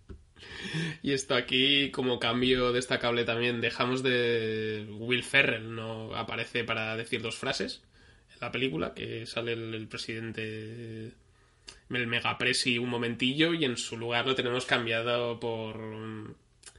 Y 1.02 1.12
esto 1.12 1.34
aquí, 1.34 1.90
como 1.90 2.18
cambio 2.18 2.72
destacable 2.72 3.24
también, 3.24 3.60
dejamos 3.60 4.02
de 4.02 4.88
Will 4.98 5.22
Ferrell, 5.22 5.74
no 5.74 6.14
aparece 6.16 6.64
para 6.64 6.96
decir 6.96 7.22
dos 7.22 7.36
frases 7.36 7.82
en 8.32 8.38
la 8.40 8.50
película, 8.50 8.94
que 8.94 9.26
sale 9.26 9.52
el 9.52 9.86
presidente 9.86 11.12
el 11.90 12.06
Megapresi 12.06 12.78
un 12.78 12.88
momentillo 12.88 13.54
y 13.54 13.64
en 13.64 13.76
su 13.76 13.96
lugar 13.96 14.26
lo 14.26 14.34
tenemos 14.34 14.66
cambiado 14.66 15.38
por 15.38 15.78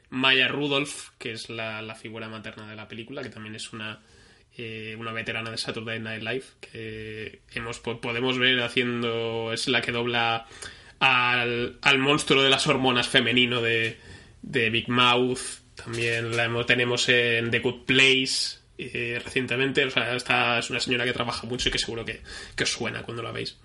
Maya 0.10 0.48
Rudolph, 0.48 1.10
que 1.18 1.32
es 1.32 1.50
la, 1.50 1.96
figura 1.96 2.30
materna 2.30 2.70
de 2.70 2.76
la 2.76 2.88
película, 2.88 3.22
que 3.22 3.30
también 3.30 3.56
es 3.56 3.72
una, 3.74 4.02
eh, 4.58 4.96
una 4.98 5.12
veterana 5.12 5.52
de 5.52 5.58
Saturday 5.58 6.00
Night 6.00 6.24
Live, 6.24 6.46
que 6.60 7.42
hemos, 7.54 7.80
podemos 7.80 8.38
ver 8.38 8.62
haciendo, 8.62 9.54
es 9.54 9.68
la 9.68 9.82
que 9.82 9.92
dobla 9.92 10.48
al, 11.00 11.78
al 11.82 12.00
monstruo 12.00 12.42
de 12.42 12.50
las 12.50 12.68
hormonas 12.68 13.08
femenino 13.08 13.62
de, 13.62 13.98
de 14.42 14.70
Big 14.70 14.90
Mouth, 14.90 15.40
también 15.76 16.36
la 16.36 16.66
tenemos 16.66 17.10
en 17.10 17.52
The 17.52 17.60
Good 17.60 17.86
Place, 17.86 18.66
eh, 18.78 19.22
recientemente. 19.24 19.86
O 19.86 19.90
sea, 19.90 20.16
esta 20.16 20.60
es 20.60 20.70
una 20.70 20.80
señora 20.80 21.06
que 21.06 21.14
trabaja 21.14 21.48
mucho 21.48 21.70
y 21.70 21.72
que 21.72 21.80
seguro 21.80 22.06
que, 22.06 22.22
que 22.56 22.64
os 22.64 22.72
suena 22.72 23.04
cuando 23.04 23.24
la 23.24 23.32
veis. 23.32 23.58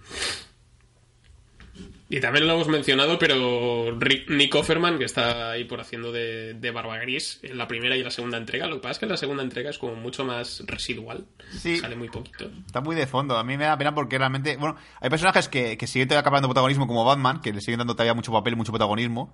Y 2.12 2.20
también 2.20 2.48
lo 2.48 2.54
hemos 2.54 2.66
mencionado, 2.66 3.20
pero 3.20 3.96
Rick, 3.96 4.28
Nick 4.30 4.52
Offerman, 4.56 4.98
que 4.98 5.04
está 5.04 5.52
ahí 5.52 5.62
por 5.62 5.80
haciendo 5.80 6.11
de, 6.11 6.54
de 6.54 6.70
Barba 6.72 6.98
Gris 6.98 7.38
en 7.44 7.56
la 7.56 7.68
primera 7.68 7.96
y 7.96 8.02
la 8.02 8.11
segunda 8.11 8.36
entrega. 8.36 8.66
Lo 8.66 8.74
que 8.74 8.82
pasa 8.82 8.90
es 8.90 8.98
que 8.98 9.04
en 9.04 9.12
la 9.12 9.16
segunda 9.16 9.44
entrega 9.44 9.70
es 9.70 9.78
como 9.78 9.94
mucho 9.94 10.24
más 10.24 10.64
residual. 10.66 11.26
Sí. 11.52 11.78
Sale 11.78 11.94
muy 11.94 12.08
poquito. 12.08 12.50
Está 12.66 12.80
muy 12.80 12.96
de 12.96 13.06
fondo. 13.06 13.38
A 13.38 13.44
mí 13.44 13.56
me 13.56 13.62
da 13.62 13.78
pena 13.78 13.94
porque 13.94 14.18
realmente. 14.18 14.56
Bueno, 14.56 14.74
hay 15.00 15.08
personajes 15.08 15.48
que, 15.48 15.78
que 15.78 15.86
siguen 15.86 16.08
todavía 16.08 16.22
acabando 16.22 16.48
protagonismo, 16.48 16.88
como 16.88 17.04
Batman, 17.04 17.40
que 17.40 17.52
le 17.52 17.61
siguen 17.61 17.78
dando 17.78 17.94
todavía 17.94 18.14
mucho 18.14 18.32
papel 18.32 18.54
y 18.54 18.56
mucho 18.56 18.72
protagonismo. 18.72 19.32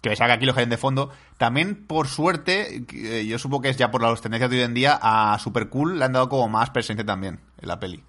Que 0.00 0.16
saca 0.16 0.32
aquí 0.32 0.44
lo 0.44 0.54
que 0.54 0.66
de 0.66 0.76
fondo. 0.76 1.12
También, 1.36 1.86
por 1.86 2.08
suerte, 2.08 2.84
eh, 2.94 3.26
yo 3.26 3.38
supongo 3.38 3.62
que 3.62 3.68
es 3.68 3.76
ya 3.76 3.92
por 3.92 4.02
las 4.02 4.20
tendencias 4.20 4.50
de 4.50 4.56
hoy 4.56 4.62
en 4.64 4.74
día, 4.74 4.98
a 5.00 5.38
Super 5.38 5.68
Cool 5.68 6.00
le 6.00 6.04
han 6.04 6.12
dado 6.14 6.28
como 6.28 6.48
más 6.48 6.70
presencia 6.70 7.06
también 7.06 7.38
en 7.60 7.68
la 7.68 7.78
peli. 7.78 8.02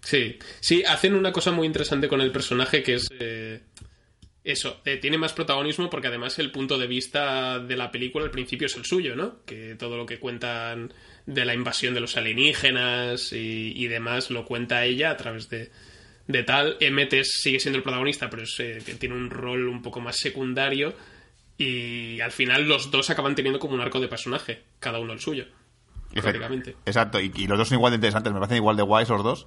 Sí, 0.00 0.38
sí, 0.60 0.84
hacen 0.84 1.14
una 1.14 1.32
cosa 1.32 1.50
muy 1.52 1.66
interesante 1.66 2.08
con 2.08 2.20
el 2.20 2.30
personaje 2.32 2.82
que 2.82 2.94
es 2.94 3.08
eh, 3.18 3.60
eso, 4.44 4.80
eh, 4.84 4.96
tiene 4.98 5.18
más 5.18 5.32
protagonismo 5.32 5.90
porque 5.90 6.06
además 6.06 6.38
el 6.38 6.52
punto 6.52 6.78
de 6.78 6.86
vista 6.86 7.58
de 7.58 7.76
la 7.76 7.90
película 7.90 8.24
al 8.24 8.30
principio 8.30 8.66
es 8.66 8.76
el 8.76 8.84
suyo, 8.84 9.16
¿no? 9.16 9.44
Que 9.44 9.74
todo 9.74 9.96
lo 9.96 10.06
que 10.06 10.20
cuentan 10.20 10.92
de 11.26 11.44
la 11.44 11.54
invasión 11.54 11.92
de 11.94 12.00
los 12.00 12.16
alienígenas 12.16 13.32
y, 13.32 13.72
y 13.74 13.88
demás 13.88 14.30
lo 14.30 14.44
cuenta 14.44 14.84
ella 14.84 15.10
a 15.10 15.16
través 15.16 15.48
de, 15.48 15.72
de 16.28 16.42
tal. 16.44 16.76
Es- 16.78 17.40
sigue 17.40 17.58
siendo 17.58 17.78
el 17.78 17.82
protagonista, 17.82 18.30
pero 18.30 18.44
es, 18.44 18.54
eh, 18.60 18.78
que 18.86 18.94
tiene 18.94 19.16
un 19.16 19.30
rol 19.30 19.66
un 19.66 19.82
poco 19.82 20.00
más 20.00 20.16
secundario 20.16 20.94
y 21.58 22.20
al 22.20 22.30
final 22.30 22.68
los 22.68 22.92
dos 22.92 23.10
acaban 23.10 23.34
teniendo 23.34 23.58
como 23.58 23.74
un 23.74 23.80
arco 23.80 23.98
de 23.98 24.06
personaje, 24.06 24.62
cada 24.78 25.00
uno 25.00 25.12
el 25.14 25.20
suyo. 25.20 25.46
Prácticamente. 26.22 26.76
Exacto, 26.86 27.20
y, 27.20 27.32
y 27.34 27.46
los 27.48 27.58
dos 27.58 27.68
son 27.68 27.78
igual 27.78 27.90
de 27.90 27.96
interesantes, 27.96 28.32
me 28.32 28.38
parecen 28.38 28.58
igual 28.58 28.76
de 28.76 28.82
guays 28.84 29.08
los 29.08 29.24
dos. 29.24 29.46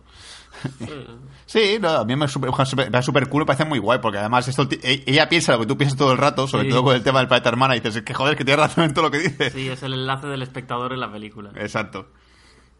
Sí, 1.45 1.77
no, 1.79 1.89
a 1.89 2.05
mí 2.05 2.15
me, 2.15 2.27
parece 2.27 3.01
súper 3.01 3.29
cool, 3.29 3.41
me 3.41 3.45
parece 3.45 3.65
muy 3.65 3.79
guay, 3.79 3.99
porque 3.99 4.17
además 4.17 4.47
esto, 4.47 4.67
e- 4.71 5.03
ella 5.05 5.29
piensa 5.29 5.53
lo 5.53 5.59
que 5.59 5.65
tú 5.67 5.77
piensas 5.77 5.97
todo 5.97 6.11
el 6.11 6.17
rato, 6.17 6.47
sobre 6.47 6.65
Sí. 6.65 6.69
todo 6.71 6.83
con 6.83 6.95
el 6.95 7.03
tema 7.03 7.19
del 7.19 7.27
planeta 7.27 7.49
hermana, 7.49 7.75
y 7.75 7.79
dices, 7.79 7.97
"Es 7.97 8.03
que 8.03 8.13
joder, 8.13 8.35
que 8.37 8.45
tienes 8.45 8.65
razón 8.65 8.83
en 8.85 8.93
todo 8.93 9.05
lo 9.05 9.11
que 9.11 9.19
dices. 9.19 9.53
Sí, 9.53 9.69
es 9.69 9.81
el 9.83 9.93
enlace 9.93 10.27
del 10.27 10.41
espectador 10.41 10.93
en 10.93 10.99
la 10.99 11.11
película. 11.11 11.51
Exacto. 11.55 12.07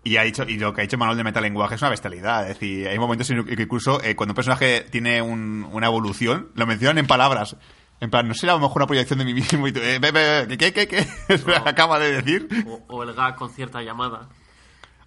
Y, 0.04 0.16
ha 0.18 0.24
dicho, 0.24 0.44
y 0.48 0.58
lo 0.58 0.74
que 0.74 0.82
ha 0.82 0.84
dicho 0.84 0.98
Manuel 0.98 1.18
de 1.18 1.24
metalenguaje 1.26 1.76
es 1.76 1.82
una 1.82 1.90
bestialidad. 1.92 2.44
Es 2.44 2.60
decir, 2.60 2.88
hay 2.88 2.98
momentos 2.98 3.30
en 3.32 3.44
que 3.46 3.64
incluso 3.64 4.02
eh, 4.02 4.16
cuando 4.16 4.32
un 4.32 4.36
personaje 4.36 4.86
tiene 4.90 5.22
un- 5.22 5.68
una 5.74 5.88
evolución, 5.88 6.50
lo 6.56 6.66
mencionan 6.66 7.00
en 7.00 7.08
palabras. 7.08 7.58
En 8.02 8.10
plan, 8.10 8.26
no 8.26 8.34
será 8.34 8.54
a 8.54 8.56
lo 8.56 8.62
mejor 8.62 8.78
una 8.78 8.88
proyección 8.88 9.20
de 9.20 9.26
mí 9.26 9.34
mismo 9.34 9.68
y 9.68 9.74
tú, 9.74 9.82
eh, 9.84 10.00
¿qué, 10.58 10.72
qué, 10.72 10.88
qué? 10.88 11.06
Acaba 11.66 12.00
de 12.00 12.14
decir. 12.22 12.48
O, 12.66 12.82
o 12.88 13.04
el 13.04 13.14
gag 13.14 13.36
con 13.36 13.50
cierta 13.50 13.82
llamada. 13.82 14.30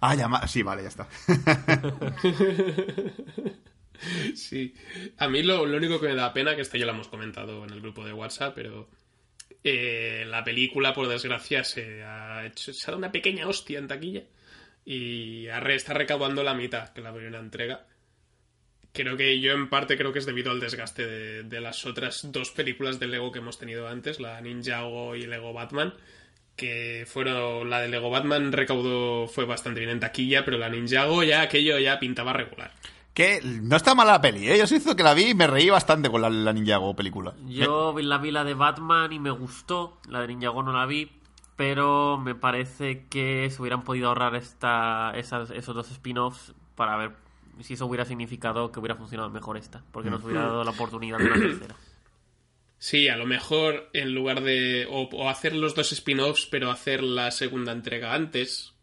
Ah, 0.05 0.15
llama, 0.15 0.45
sí, 0.47 0.63
vale, 0.63 0.83
ya 0.83 0.89
está. 0.89 1.07
Sí, 4.35 4.73
a 5.17 5.29
mí 5.29 5.43
lo, 5.43 5.65
lo 5.65 5.77
único 5.77 5.97
que 5.97 6.09
me 6.09 6.15
da 6.15 6.33
pena, 6.33 6.57
que 6.57 6.61
esto 6.61 6.77
ya 6.77 6.85
lo 6.85 6.91
hemos 6.91 7.07
comentado 7.07 7.63
en 7.63 7.69
el 7.69 7.79
grupo 7.79 8.03
de 8.03 8.11
WhatsApp, 8.11 8.53
pero 8.53 8.89
eh, 9.63 10.25
la 10.27 10.43
película, 10.43 10.93
por 10.93 11.07
desgracia, 11.07 11.63
se 11.63 12.03
ha, 12.03 12.45
hecho, 12.45 12.73
se 12.73 12.81
ha 12.83 12.87
dado 12.87 12.97
una 12.97 13.13
pequeña 13.13 13.47
hostia 13.47 13.79
en 13.79 13.87
taquilla 13.87 14.23
y 14.83 15.47
está 15.47 15.93
recaudando 15.93 16.43
la 16.43 16.53
mitad 16.53 16.89
que 16.89 16.99
la 16.99 17.13
primera 17.13 17.39
entrega. 17.39 17.85
Creo 18.91 19.15
que 19.15 19.39
yo 19.39 19.53
en 19.53 19.69
parte 19.69 19.95
creo 19.95 20.11
que 20.11 20.19
es 20.19 20.25
debido 20.25 20.51
al 20.51 20.59
desgaste 20.59 21.07
de, 21.07 21.43
de 21.43 21.61
las 21.61 21.85
otras 21.85 22.29
dos 22.29 22.51
películas 22.51 22.99
de 22.99 23.07
Lego 23.07 23.31
que 23.31 23.39
hemos 23.39 23.57
tenido 23.57 23.87
antes, 23.87 24.19
la 24.19 24.41
Ninjago 24.41 25.15
y 25.15 25.27
Lego 25.27 25.53
Batman, 25.53 25.93
que 26.55 27.05
fueron 27.07 27.69
la 27.69 27.79
de 27.79 27.87
Lego 27.87 28.09
Batman 28.09 28.51
recaudó 28.51 29.27
fue 29.27 29.45
bastante 29.45 29.79
bien 29.79 29.91
en 29.91 29.99
taquilla, 29.99 30.45
pero 30.45 30.57
la 30.57 30.69
Ninjago 30.69 31.23
ya 31.23 31.41
aquello 31.41 31.79
ya 31.79 31.99
pintaba 31.99 32.33
regular. 32.33 32.71
Que 33.13 33.41
no 33.43 33.75
está 33.75 33.93
mala 33.93 34.13
la 34.13 34.21
peli, 34.21 34.49
¿eh? 34.49 34.57
Yo 34.57 34.65
sí 34.65 34.75
hizo 34.75 34.95
que 34.95 35.03
la 35.03 35.13
vi 35.13 35.29
y 35.29 35.35
me 35.35 35.45
reí 35.45 35.69
bastante 35.69 36.09
con 36.09 36.21
la, 36.21 36.29
la 36.29 36.51
Ninjago 36.51 36.95
película. 36.95 37.33
Yo 37.47 37.93
vi 37.93 38.03
la 38.03 38.17
vi 38.17 38.31
la 38.31 38.43
de 38.43 38.55
Batman 38.55 39.13
y 39.13 39.19
me 39.19 39.29
gustó. 39.29 39.99
La 40.09 40.21
de 40.21 40.27
Ninjago 40.27 40.63
no 40.63 40.73
la 40.73 40.85
vi. 40.85 41.11
Pero 41.55 42.17
me 42.17 42.33
parece 42.33 43.05
que 43.09 43.47
se 43.51 43.61
hubieran 43.61 43.83
podido 43.83 44.07
ahorrar 44.07 44.35
esta, 44.35 45.11
esas, 45.15 45.51
esos 45.51 45.75
dos 45.75 45.91
spin-offs 45.91 46.53
para 46.75 46.97
ver 46.97 47.11
si 47.61 47.75
eso 47.75 47.85
hubiera 47.85 48.05
significado 48.05 48.71
que 48.71 48.79
hubiera 48.79 48.95
funcionado 48.95 49.29
mejor 49.29 49.57
esta. 49.57 49.83
Porque 49.91 50.09
nos 50.09 50.23
hubiera 50.23 50.41
dado 50.41 50.63
la 50.63 50.71
oportunidad 50.71 51.19
de 51.19 51.25
una 51.25 51.35
tercera. 51.35 51.75
Sí, 52.83 53.07
a 53.07 53.15
lo 53.15 53.25
mejor 53.25 53.89
en 53.93 54.13
lugar 54.13 54.41
de. 54.43 54.85
O, 54.89 55.03
o 55.03 55.29
hacer 55.29 55.55
los 55.55 55.73
dos 55.73 55.93
spin-offs, 55.93 56.49
pero 56.51 56.69
hacer 56.69 57.01
la 57.01 57.31
segunda 57.31 57.71
entrega 57.71 58.13
antes. 58.13 58.73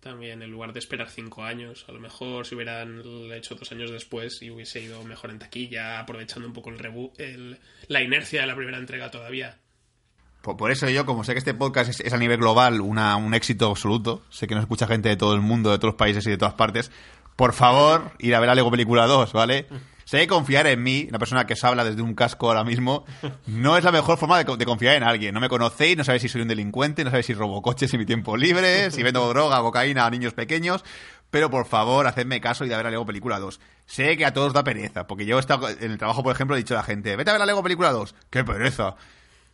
También, 0.00 0.40
en 0.40 0.50
lugar 0.50 0.72
de 0.72 0.78
esperar 0.78 1.10
cinco 1.10 1.44
años. 1.44 1.84
A 1.86 1.92
lo 1.92 2.00
mejor 2.00 2.46
si 2.46 2.54
hubieran 2.54 3.02
hecho 3.34 3.56
dos 3.56 3.70
años 3.72 3.90
después 3.90 4.40
y 4.40 4.50
hubiese 4.50 4.80
ido 4.80 5.04
mejor 5.04 5.28
en 5.28 5.38
taquilla, 5.38 6.00
aprovechando 6.00 6.48
un 6.48 6.54
poco 6.54 6.70
el 6.70 6.78
reboot, 6.78 7.20
el, 7.20 7.58
la 7.88 8.00
inercia 8.00 8.40
de 8.40 8.46
la 8.46 8.56
primera 8.56 8.78
entrega 8.78 9.10
todavía. 9.10 9.58
Por, 10.40 10.56
por 10.56 10.70
eso 10.70 10.88
yo, 10.88 11.04
como 11.04 11.24
sé 11.24 11.34
que 11.34 11.40
este 11.40 11.52
podcast 11.52 11.90
es, 11.90 12.00
es 12.00 12.14
a 12.14 12.18
nivel 12.18 12.38
global 12.38 12.80
una, 12.80 13.16
un 13.16 13.34
éxito 13.34 13.68
absoluto, 13.68 14.22
sé 14.30 14.46
que 14.46 14.54
nos 14.54 14.62
escucha 14.62 14.86
gente 14.86 15.10
de 15.10 15.16
todo 15.18 15.34
el 15.34 15.42
mundo, 15.42 15.70
de 15.70 15.76
todos 15.76 15.92
los 15.92 15.98
países 15.98 16.26
y 16.26 16.30
de 16.30 16.38
todas 16.38 16.54
partes, 16.54 16.90
por 17.36 17.52
favor, 17.52 18.12
ir 18.18 18.34
a 18.34 18.40
ver 18.40 18.48
a 18.48 18.54
Lego 18.54 18.70
Película 18.70 19.06
2, 19.06 19.34
¿vale? 19.34 19.66
Sé 20.04 20.18
que 20.20 20.26
confiar 20.26 20.66
en 20.66 20.82
mí, 20.82 21.06
una 21.08 21.18
persona 21.18 21.46
que 21.46 21.54
os 21.54 21.64
habla 21.64 21.84
desde 21.84 22.02
un 22.02 22.14
casco 22.14 22.48
ahora 22.48 22.64
mismo, 22.64 23.04
no 23.46 23.76
es 23.78 23.84
la 23.84 23.92
mejor 23.92 24.18
forma 24.18 24.36
de, 24.38 24.44
co- 24.44 24.56
de 24.56 24.64
confiar 24.66 24.96
en 24.96 25.02
alguien. 25.02 25.34
No 25.34 25.40
me 25.40 25.48
conocéis, 25.48 25.96
no 25.96 26.04
sabéis 26.04 26.22
si 26.22 26.28
soy 26.28 26.42
un 26.42 26.48
delincuente, 26.48 27.04
no 27.04 27.10
sabéis 27.10 27.26
si 27.26 27.34
robo 27.34 27.62
coches 27.62 27.92
en 27.94 28.00
mi 28.00 28.06
tiempo 28.06 28.36
libre, 28.36 28.90
si 28.90 29.02
vendo 29.02 29.26
droga, 29.32 29.60
cocaína 29.60 30.04
a 30.06 30.10
niños 30.10 30.34
pequeños, 30.34 30.84
pero 31.30 31.50
por 31.50 31.66
favor, 31.66 32.06
hacedme 32.06 32.40
caso 32.40 32.64
y 32.64 32.68
de 32.68 32.74
a 32.74 32.76
ver 32.78 32.86
a 32.86 32.90
Lego 32.90 33.06
Película 33.06 33.38
2. 33.38 33.60
Sé 33.86 34.16
que 34.16 34.24
a 34.24 34.32
todos 34.32 34.52
da 34.52 34.62
pereza, 34.62 35.06
porque 35.06 35.26
yo 35.26 35.36
he 35.36 35.40
estado 35.40 35.68
en 35.68 35.90
el 35.90 35.98
trabajo, 35.98 36.22
por 36.22 36.32
ejemplo, 36.34 36.54
he 36.54 36.58
dicho 36.58 36.74
a 36.74 36.78
la 36.78 36.84
gente, 36.84 37.16
vete 37.16 37.30
a 37.30 37.32
ver 37.34 37.42
a 37.42 37.46
Lego 37.46 37.62
Película 37.62 37.90
2. 37.90 38.14
¡Qué 38.30 38.44
pereza! 38.44 38.96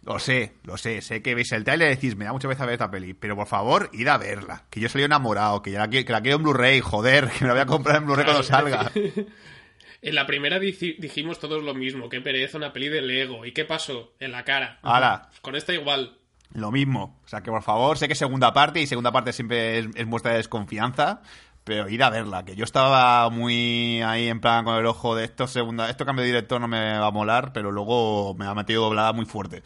Lo 0.03 0.19
sé, 0.19 0.55
lo 0.65 0.79
sé, 0.79 1.03
sé 1.03 1.21
que 1.21 1.35
veis 1.35 1.53
el 1.53 1.63
trailer 1.63 1.93
y 1.93 1.95
decís, 1.95 2.17
me 2.17 2.25
da 2.25 2.33
mucha 2.33 2.49
vez 2.49 2.59
a 2.61 2.65
ver 2.65 2.73
esta 2.73 2.91
peli, 2.91 3.13
pero 3.13 3.37
por 3.37 3.47
favor, 3.47 3.91
id 3.93 4.09
a 4.09 4.17
verla. 4.17 4.65
Que 4.71 4.81
yo 4.81 4.89
salí 4.89 5.05
enamorado, 5.05 5.61
que, 5.61 5.71
ya 5.73 5.79
la, 5.81 5.89
que 5.91 6.05
la 6.09 6.23
quiero 6.23 6.39
en 6.39 6.43
Blu-ray, 6.43 6.81
joder, 6.81 7.29
que 7.39 7.41
me 7.45 7.49
la 7.49 7.53
voy 7.53 7.63
a 7.63 7.67
comprar 7.67 7.97
en 7.97 8.07
Blu-ray 8.07 8.25
cuando 8.25 8.43
salga. 8.43 8.91
En 10.03 10.15
la 10.15 10.27
primera 10.27 10.59
dijimos 10.59 11.39
todos 11.39 11.63
lo 11.63 11.75
mismo: 11.75 12.09
qué 12.09 12.21
pereza 12.21 12.59
una 12.59 12.73
peli 12.73 12.89
de 12.89 13.03
Lego. 13.03 13.45
¿Y 13.45 13.53
qué 13.53 13.65
pasó? 13.65 14.13
En 14.19 14.33
la 14.33 14.45
cara. 14.45 14.79
Hala. 14.83 15.31
Con 15.43 15.57
esta 15.57 15.75
igual. 15.75 16.17
Lo 16.53 16.73
mismo. 16.73 17.21
O 17.25 17.29
sea, 17.29 17.43
que 17.43 17.51
por 17.51 17.63
favor, 17.63 17.99
sé 17.99 18.09
que 18.09 18.15
segunda 18.15 18.53
parte 18.53 18.81
y 18.81 18.87
segunda 18.87 19.13
parte 19.13 19.33
siempre 19.33 19.79
es, 19.79 19.89
es 19.95 20.07
muestra 20.07 20.33
de 20.33 20.39
desconfianza, 20.39 21.23
pero 21.65 21.89
id 21.89 22.01
a 22.01 22.11
verla. 22.11 22.45
Que 22.45 22.57
yo 22.57 22.65
estaba 22.65 23.29
muy 23.31 24.03
ahí 24.03 24.29
en 24.29 24.41
plan 24.41 24.65
con 24.65 24.77
el 24.77 24.87
ojo 24.87 25.15
de 25.15 25.25
esto, 25.25 25.47
segunda, 25.47 25.89
esto 25.91 26.05
cambio 26.05 26.23
de 26.23 26.29
director 26.29 26.61
no 26.61 26.67
me 26.67 26.99
va 26.99 27.07
a 27.07 27.13
molar, 27.13 27.53
pero 27.53 27.71
luego 27.71 28.35
me 28.35 28.47
ha 28.47 28.55
metido 28.55 28.83
doblada 28.83 29.13
muy 29.13 29.27
fuerte. 29.27 29.63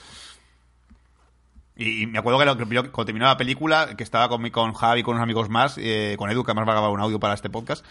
Y, 1.77 2.03
y 2.03 2.07
me 2.07 2.19
acuerdo 2.21 2.39
que, 2.39 2.45
lo, 2.45 2.57
que 2.57 2.65
yo, 2.75 2.83
cuando 2.93 3.07
terminó 3.07 3.27
la 3.27 3.37
película, 3.37 3.97
que 3.97 4.05
estaba 4.05 4.29
con, 4.29 4.41
mi- 4.41 4.51
con 4.53 4.73
Javi 4.75 5.01
y 5.01 5.03
con 5.03 5.15
unos 5.15 5.25
amigos 5.25 5.49
más, 5.49 5.75
eh, 5.79 6.15
con 6.19 6.31
Edu, 6.31 6.45
que 6.45 6.53
además 6.53 6.69
va 6.69 6.73
a 6.73 6.75
grabar 6.77 6.91
un 6.93 7.01
audio 7.01 7.19
para 7.19 7.35
este 7.35 7.51
podcast, 7.51 7.85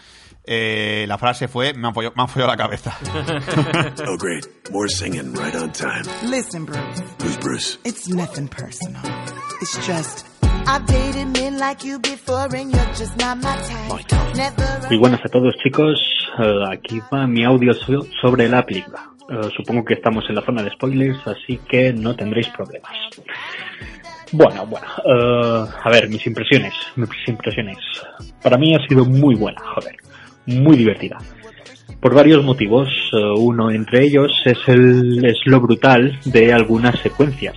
eh, 0.44 1.04
la 1.06 1.18
frase 1.18 1.48
fue, 1.48 1.74
me 1.74 1.86
han 1.88 1.92
follado, 1.94 2.14
me 2.16 2.22
han 2.22 2.28
follado 2.28 2.50
la 2.50 2.56
cabeza. 2.56 2.96
Oh, 4.08 4.16
great. 4.16 4.46
More 4.70 4.88
singing 4.88 5.34
right 5.34 5.54
on 5.54 5.70
time. 5.72 6.04
Listen, 6.22 6.64
Bruce, 6.64 7.02
Who's 7.20 7.36
Bruce? 7.38 7.78
it's 7.84 8.08
nothing 8.08 8.48
personal. 8.48 9.00
It's 9.60 9.76
just 9.86 10.26
I've 10.66 10.86
dated 10.86 11.28
men 11.38 11.58
like 11.58 11.84
you 11.86 11.98
before 11.98 12.48
and 12.56 12.72
you're 12.72 12.94
just 12.96 13.16
not 13.18 13.36
my 13.42 13.54
type. 13.68 14.34
Never 14.34 14.86
Muy 14.88 14.98
buenas 14.98 15.20
a 15.24 15.28
todos 15.28 15.54
chicos, 15.62 15.98
Eh, 16.38 16.64
aquí 16.72 17.00
va 17.12 17.26
mi 17.28 17.44
audio 17.44 17.72
so- 17.74 18.06
sobre 18.20 18.48
la 18.48 18.64
película. 18.64 19.10
Eh, 19.30 19.48
supongo 19.56 19.84
que 19.84 19.94
estamos 19.94 20.24
en 20.28 20.34
la 20.34 20.42
zona 20.42 20.62
de 20.62 20.70
spoilers, 20.70 21.26
así 21.26 21.58
que 21.68 21.92
no 21.92 22.14
tendréis 22.14 22.48
problemas. 22.48 22.92
Bueno, 24.32 24.66
bueno, 24.66 24.86
eh, 25.04 25.70
a 25.82 25.90
ver, 25.90 26.08
mis 26.08 26.26
impresiones, 26.26 26.74
mis 26.96 27.28
impresiones. 27.28 27.78
Para 28.42 28.58
mí 28.58 28.74
ha 28.74 28.86
sido 28.86 29.04
muy 29.04 29.34
buena, 29.34 29.60
joder, 29.74 29.96
muy 30.46 30.76
divertida. 30.76 31.18
Por 32.00 32.14
varios 32.14 32.44
motivos, 32.44 32.88
eh, 33.12 33.16
uno 33.38 33.70
entre 33.70 34.04
ellos 34.04 34.30
es 34.44 34.58
el 34.66 35.24
es 35.24 35.38
lo 35.46 35.60
brutal 35.60 36.18
de 36.24 36.52
algunas 36.52 36.98
secuencias 37.00 37.56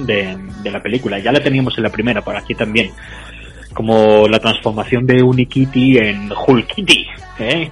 de, 0.00 0.36
de 0.62 0.70
la 0.70 0.82
película. 0.82 1.18
Ya 1.18 1.30
la 1.30 1.40
teníamos 1.40 1.76
en 1.76 1.84
la 1.84 1.90
primera, 1.90 2.22
por 2.22 2.36
aquí 2.36 2.54
también 2.54 2.90
como 3.74 4.26
la 4.28 4.38
transformación 4.38 5.04
de 5.04 5.22
Unikitty 5.22 5.98
en 5.98 6.30
Hulkitty. 6.32 7.06
¿eh? 7.40 7.70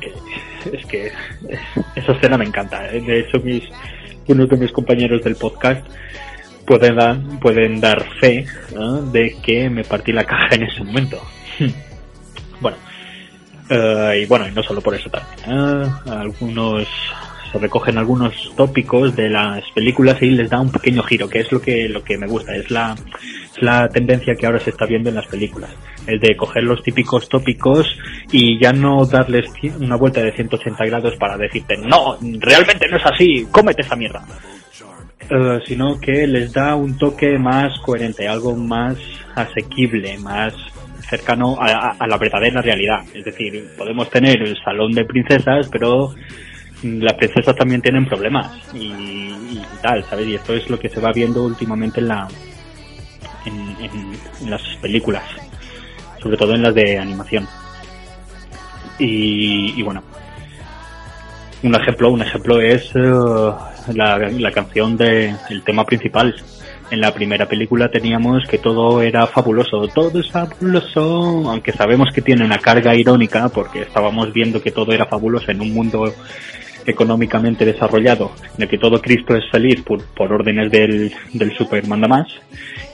Es 0.72 0.86
que 0.86 1.12
esa 1.96 2.12
escena 2.12 2.38
me 2.38 2.44
encanta. 2.44 2.88
¿eh? 2.92 3.00
De 3.00 3.20
hecho, 3.20 3.38
mis, 3.40 3.62
unos 4.28 4.48
de 4.48 4.56
mis 4.56 4.72
compañeros 4.72 5.22
del 5.22 5.36
podcast 5.36 5.86
pueden 6.66 6.96
dar, 6.96 7.18
pueden 7.40 7.80
dar 7.80 8.04
fe 8.20 8.46
de 9.12 9.36
que 9.42 9.68
me 9.68 9.84
partí 9.84 10.12
la 10.12 10.24
caja 10.24 10.54
en 10.54 10.62
ese 10.64 10.84
momento. 10.84 11.20
bueno, 12.60 12.76
eh, 13.68 14.22
y 14.22 14.26
bueno, 14.26 14.48
y 14.48 14.52
no 14.52 14.62
solo 14.62 14.80
por 14.80 14.94
eso 14.94 15.10
también. 15.10 15.38
¿eh? 15.46 15.90
Algunos 16.10 16.86
se 17.50 17.58
recogen 17.58 17.98
algunos 17.98 18.52
tópicos 18.56 19.14
de 19.14 19.28
las 19.28 19.62
películas 19.74 20.20
y 20.22 20.30
les 20.30 20.48
da 20.48 20.60
un 20.60 20.72
pequeño 20.72 21.02
giro, 21.02 21.28
que 21.28 21.40
es 21.40 21.52
lo 21.52 21.60
que 21.60 21.88
lo 21.88 22.02
que 22.02 22.16
me 22.16 22.26
gusta, 22.26 22.56
es 22.56 22.70
la 22.70 22.94
Es 23.56 23.62
la 23.62 23.88
tendencia 23.88 24.34
que 24.34 24.46
ahora 24.46 24.58
se 24.60 24.70
está 24.70 24.86
viendo 24.86 25.08
en 25.10 25.16
las 25.16 25.26
películas. 25.26 25.70
El 26.06 26.18
de 26.20 26.36
coger 26.36 26.64
los 26.64 26.82
típicos 26.82 27.28
tópicos 27.28 27.86
y 28.30 28.58
ya 28.62 28.72
no 28.72 29.04
darles 29.04 29.46
una 29.78 29.96
vuelta 29.96 30.22
de 30.22 30.32
180 30.32 30.84
grados 30.86 31.14
para 31.16 31.36
decirte, 31.36 31.76
no, 31.76 32.16
realmente 32.40 32.88
no 32.88 32.96
es 32.96 33.06
así, 33.06 33.46
cómete 33.50 33.82
esa 33.82 33.94
mierda. 33.96 34.24
Eh, 35.30 35.60
sino 35.66 35.98
que 36.00 36.26
les 36.26 36.52
da 36.52 36.74
un 36.74 36.98
toque 36.98 37.38
más 37.38 37.78
coherente, 37.80 38.26
algo 38.26 38.56
más 38.56 38.96
asequible, 39.34 40.18
más 40.18 40.52
cercano 41.08 41.56
a, 41.60 41.66
a- 41.70 41.96
a 41.98 42.06
la 42.06 42.16
verdadera 42.18 42.60
realidad. 42.62 43.00
Es 43.14 43.24
decir, 43.24 43.68
podemos 43.78 44.10
tener 44.10 44.42
el 44.42 44.56
salón 44.62 44.92
de 44.92 45.04
princesas, 45.04 45.68
pero 45.70 46.14
las 46.82 47.12
princesas 47.14 47.54
también 47.54 47.80
tienen 47.82 48.06
problemas 48.06 48.50
y, 48.74 48.86
y 48.88 49.62
tal, 49.82 50.02
¿sabes? 50.04 50.26
Y 50.26 50.34
esto 50.34 50.54
es 50.54 50.68
lo 50.68 50.78
que 50.78 50.88
se 50.88 51.00
va 51.00 51.12
viendo 51.12 51.44
últimamente 51.44 52.00
en 52.00 52.08
la 52.08 52.26
en, 53.46 53.76
en- 53.80 54.50
las 54.50 54.62
películas, 54.80 55.22
sobre 56.22 56.36
todo 56.36 56.54
en 56.54 56.62
las 56.62 56.74
de 56.74 56.98
animación. 56.98 57.46
Y, 58.98 59.74
y 59.78 59.82
bueno, 59.82 60.02
un 61.62 61.74
ejemplo, 61.74 62.10
un 62.10 62.22
ejemplo 62.22 62.60
es 62.60 62.90
eh, 62.94 63.52
la, 63.94 64.18
la 64.18 64.50
canción 64.52 64.96
de 64.96 65.34
el 65.50 65.62
tema 65.62 65.84
principal. 65.84 66.34
En 66.90 67.00
la 67.00 67.14
primera 67.14 67.46
película 67.48 67.88
teníamos 67.90 68.46
que 68.46 68.58
todo 68.58 69.00
era 69.00 69.26
fabuloso, 69.26 69.88
todo 69.88 70.20
es 70.20 70.30
fabuloso, 70.30 71.48
aunque 71.48 71.72
sabemos 71.72 72.10
que 72.12 72.20
tiene 72.20 72.44
una 72.44 72.58
carga 72.58 72.94
irónica 72.94 73.48
porque 73.48 73.82
estábamos 73.82 74.30
viendo 74.32 74.60
que 74.60 74.72
todo 74.72 74.92
era 74.92 75.06
fabuloso 75.06 75.50
en 75.50 75.62
un 75.62 75.72
mundo 75.72 76.12
económicamente 76.86 77.64
desarrollado, 77.64 78.32
en 78.56 78.62
el 78.62 78.68
que 78.68 78.78
todo 78.78 79.00
Cristo 79.00 79.36
es 79.36 79.48
feliz 79.50 79.82
por, 79.82 80.04
por 80.14 80.32
órdenes 80.32 80.70
del, 80.70 81.12
del 81.32 81.56
super 81.56 81.86
mandamás, 81.86 82.28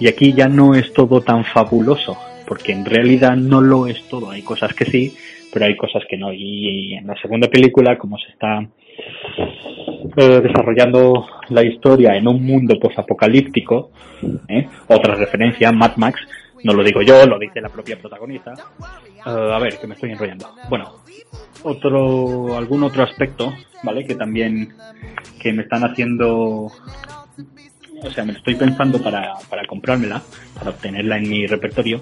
y 0.01 0.09
aquí 0.09 0.32
ya 0.32 0.49
no 0.49 0.74
es 0.74 0.93
todo 0.93 1.20
tan 1.20 1.45
fabuloso, 1.45 2.16
porque 2.47 2.72
en 2.72 2.84
realidad 2.84 3.36
no 3.36 3.61
lo 3.61 3.86
es 3.86 4.03
todo, 4.09 4.30
hay 4.30 4.43
cosas 4.43 4.74
que 4.74 4.84
sí, 4.84 5.14
pero 5.53 5.66
hay 5.66 5.76
cosas 5.76 6.03
que 6.09 6.16
no, 6.16 6.32
y, 6.32 6.95
en 6.95 7.07
la 7.07 7.14
segunda 7.20 7.49
película, 7.49 7.97
como 7.97 8.18
se 8.18 8.30
está 8.32 8.61
eh, 10.16 10.41
desarrollando 10.41 11.26
la 11.49 11.64
historia 11.64 12.16
en 12.16 12.28
un 12.28 12.45
mundo 12.45 12.78
posapocalíptico, 12.78 13.91
¿eh? 14.49 14.66
otra 14.89 15.14
referencia, 15.14 15.72
Mad 15.72 15.97
Max, 15.97 16.20
no 16.64 16.72
lo 16.72 16.82
digo 16.82 17.03
yo, 17.03 17.24
lo 17.26 17.39
dice 17.39 17.61
la 17.61 17.68
propia 17.68 17.97
protagonista. 17.97 18.53
Eh, 19.28 19.52
a 19.52 19.58
ver, 19.58 19.78
que 19.78 19.86
me 19.86 19.94
estoy 19.94 20.12
enrollando. 20.12 20.54
Bueno, 20.70 21.02
otro, 21.62 22.56
algún 22.56 22.82
otro 22.82 23.02
aspecto, 23.02 23.52
¿vale? 23.82 24.06
Que 24.06 24.14
también, 24.14 24.74
que 25.38 25.52
me 25.52 25.62
están 25.62 25.84
haciendo, 25.84 26.30
o 26.30 28.10
sea, 28.14 28.24
me 28.24 28.32
estoy 28.32 28.54
pensando 28.54 29.02
para, 29.02 29.34
para 29.50 29.66
comprármela, 29.66 30.22
para 30.54 30.70
obtenerla 30.70 31.18
en 31.18 31.28
mi 31.28 31.46
repertorio, 31.46 32.00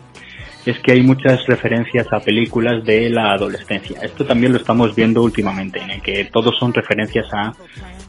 es 0.64 0.78
que 0.80 0.92
hay 0.92 1.02
muchas 1.02 1.44
referencias 1.46 2.06
a 2.12 2.20
películas 2.20 2.84
de 2.84 3.10
la 3.10 3.32
adolescencia. 3.32 4.00
Esto 4.02 4.24
también 4.24 4.52
lo 4.52 4.58
estamos 4.58 4.94
viendo 4.94 5.22
últimamente, 5.22 5.80
en 5.80 5.90
el 5.90 6.02
que 6.02 6.26
todos 6.26 6.56
son 6.58 6.72
referencias 6.72 7.26
a, 7.32 7.54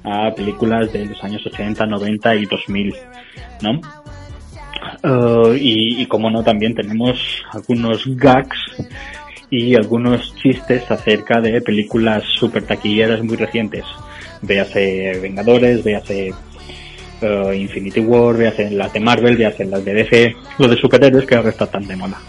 a 0.04 0.34
películas 0.36 0.92
de 0.94 1.06
los 1.06 1.24
años 1.24 1.46
80, 1.46 1.86
90 1.86 2.36
y 2.36 2.46
2000, 2.46 2.96
¿no? 3.62 3.82
Eh, 5.04 5.58
y, 5.60 6.06
como 6.08 6.30
no, 6.30 6.44
también 6.44 6.76
tenemos 6.76 7.20
algunos 7.52 8.04
gags 8.16 8.58
y 9.50 9.76
algunos 9.76 10.36
chistes 10.36 10.90
acerca 10.92 11.40
de 11.40 11.62
películas 11.62 12.24
super 12.38 12.64
taquilleras 12.64 13.24
muy 13.24 13.38
recientes. 13.38 13.86
Véase 14.42 15.20
Vengadores, 15.22 15.84
véase 15.84 16.34
eh, 17.22 17.56
Infinity 17.56 18.02
War, 18.02 18.36
véase 18.36 18.70
las 18.72 18.94
de 18.94 19.00
Marvel, 19.00 19.38
véase 19.38 19.66
las 19.66 19.84
de 19.84 19.94
DC, 19.94 20.36
lo 20.60 20.68
de 20.68 20.78
superhéroes 20.78 21.26
que 21.26 21.36
ahora 21.36 21.50
está 21.50 21.68
tan 21.68 21.88
de 21.88 21.96
moda. 21.96 22.20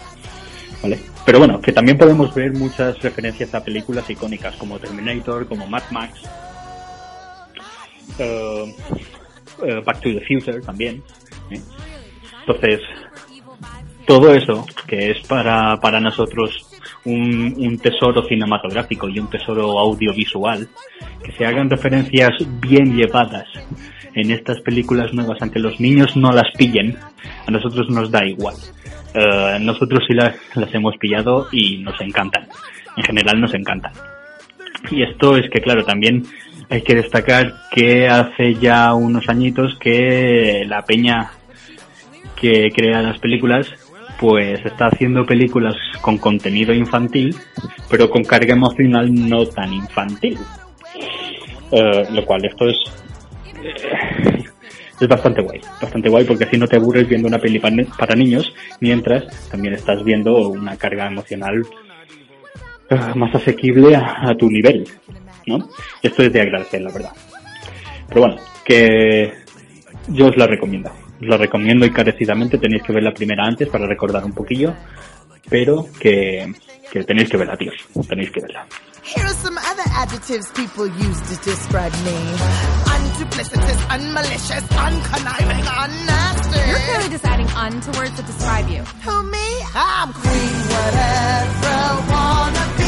¿Vale? 0.81 0.99
Pero 1.25 1.39
bueno, 1.39 1.61
que 1.61 1.73
también 1.73 1.97
podemos 1.97 2.33
ver 2.33 2.53
muchas 2.53 2.99
referencias 3.01 3.53
a 3.53 3.63
películas 3.63 4.09
icónicas 4.09 4.55
como 4.55 4.79
Terminator, 4.79 5.45
como 5.45 5.67
Mad 5.67 5.83
Max, 5.91 6.21
eh, 8.17 8.73
Back 9.85 10.01
to 10.01 10.09
the 10.09 10.21
Future 10.25 10.61
también. 10.61 11.03
Entonces, 12.41 12.81
todo 14.05 14.33
eso, 14.33 14.65
que 14.87 15.11
es 15.11 15.19
para, 15.27 15.77
para 15.77 15.99
nosotros 15.99 16.67
un, 17.05 17.53
un 17.57 17.77
tesoro 17.77 18.25
cinematográfico 18.27 19.07
y 19.07 19.19
un 19.19 19.29
tesoro 19.29 19.77
audiovisual, 19.77 20.67
que 21.23 21.31
se 21.33 21.45
hagan 21.45 21.69
referencias 21.69 22.31
bien 22.59 22.95
llevadas 22.95 23.47
en 24.15 24.31
estas 24.31 24.59
películas 24.61 25.13
nuevas, 25.13 25.37
aunque 25.41 25.59
los 25.59 25.79
niños 25.79 26.15
no 26.15 26.31
las 26.31 26.51
pillen, 26.57 26.97
a 27.45 27.51
nosotros 27.51 27.89
nos 27.89 28.11
da 28.11 28.25
igual. 28.25 28.55
Eh, 29.13 29.57
nosotros 29.61 30.03
sí 30.07 30.13
las, 30.13 30.35
las 30.55 30.73
hemos 30.73 30.97
pillado 30.97 31.47
y 31.51 31.77
nos 31.77 31.99
encantan. 32.01 32.47
En 32.97 33.03
general 33.03 33.39
nos 33.39 33.53
encantan. 33.53 33.93
Y 34.91 35.03
esto 35.03 35.37
es 35.37 35.49
que, 35.49 35.61
claro, 35.61 35.83
también 35.83 36.23
hay 36.69 36.81
que 36.81 36.95
destacar 36.95 37.53
que 37.71 38.07
hace 38.07 38.55
ya 38.55 38.93
unos 38.93 39.27
añitos 39.27 39.77
que 39.79 40.63
la 40.67 40.83
peña 40.83 41.31
que 42.39 42.69
crea 42.75 43.01
las 43.01 43.19
películas 43.19 43.67
pues 44.19 44.59
está 44.65 44.87
haciendo 44.87 45.25
películas 45.25 45.75
con 46.01 46.17
contenido 46.17 46.73
infantil, 46.73 47.35
pero 47.89 48.09
con 48.09 48.23
carga 48.23 48.53
emocional 48.53 49.13
no 49.29 49.45
tan 49.45 49.71
infantil. 49.73 50.37
Eh, 51.71 52.05
lo 52.11 52.25
cual 52.25 52.43
esto 52.45 52.67
es 52.67 52.77
eh, 53.63 54.43
es 54.99 55.07
bastante 55.07 55.41
guay, 55.41 55.61
bastante 55.81 56.09
guay 56.09 56.25
porque 56.25 56.43
así 56.43 56.57
no 56.57 56.67
te 56.67 56.75
aburres 56.75 57.07
viendo 57.07 57.27
una 57.27 57.37
peli 57.39 57.59
pa- 57.59 57.69
para 57.97 58.15
niños, 58.15 58.53
mientras 58.81 59.49
también 59.49 59.75
estás 59.75 60.03
viendo 60.03 60.49
una 60.49 60.75
carga 60.75 61.07
emocional 61.07 61.65
eh, 62.89 62.97
más 63.15 63.33
asequible 63.35 63.95
a, 63.95 64.29
a 64.29 64.35
tu 64.35 64.49
nivel, 64.49 64.83
¿no? 65.45 65.69
Esto 66.03 66.23
es 66.23 66.33
de 66.33 66.41
agradecer, 66.41 66.81
la 66.81 66.91
verdad. 66.91 67.11
Pero 68.09 68.21
bueno, 68.21 68.35
que 68.65 69.31
yo 70.09 70.25
os 70.27 70.35
la 70.35 70.47
recomiendo. 70.47 70.91
Os 71.21 71.27
la 71.27 71.37
recomiendo 71.37 71.85
encarecidamente. 71.85 72.57
Tenéis 72.57 72.83
que 72.83 72.93
ver 72.93 73.03
la 73.03 73.13
primera 73.13 73.45
antes 73.45 73.67
para 73.67 73.85
recordar 73.87 74.23
un 74.23 74.33
poquillo. 74.33 74.73
Pero 75.49 75.87
que, 75.99 76.53
que 76.91 77.03
tenéis 77.03 77.29
que 77.29 77.37
verla, 77.37 77.57
tíos. 77.57 77.75
Tenéis 78.07 78.31
que 78.31 78.41
verla. 78.41 78.65
Here 79.03 79.25
are 79.25 79.33
some 79.33 79.57
other 79.57 79.83
adjectives 79.95 80.51
people 80.51 80.85
use 80.85 81.19
to 81.21 81.35
describe 81.43 81.93
me. 82.05 82.13
Unduplicitous, 82.93 83.79
unmalicious, 83.89 84.63
unconniving, 84.77 85.65
unnasty. 85.65 86.67
You're 86.69 86.77
clearly 86.77 87.09
just 87.09 87.25
adding 87.25 87.49
un 87.55 87.81
to 87.81 87.97
words 87.97 88.15
that 88.17 88.27
describe 88.27 88.69
you. 88.69 88.83
Who, 88.83 89.23
me? 89.23 89.47
I'm 89.73 90.13
queen, 90.13 90.55
whatever 90.69 92.11
wanna 92.11 92.78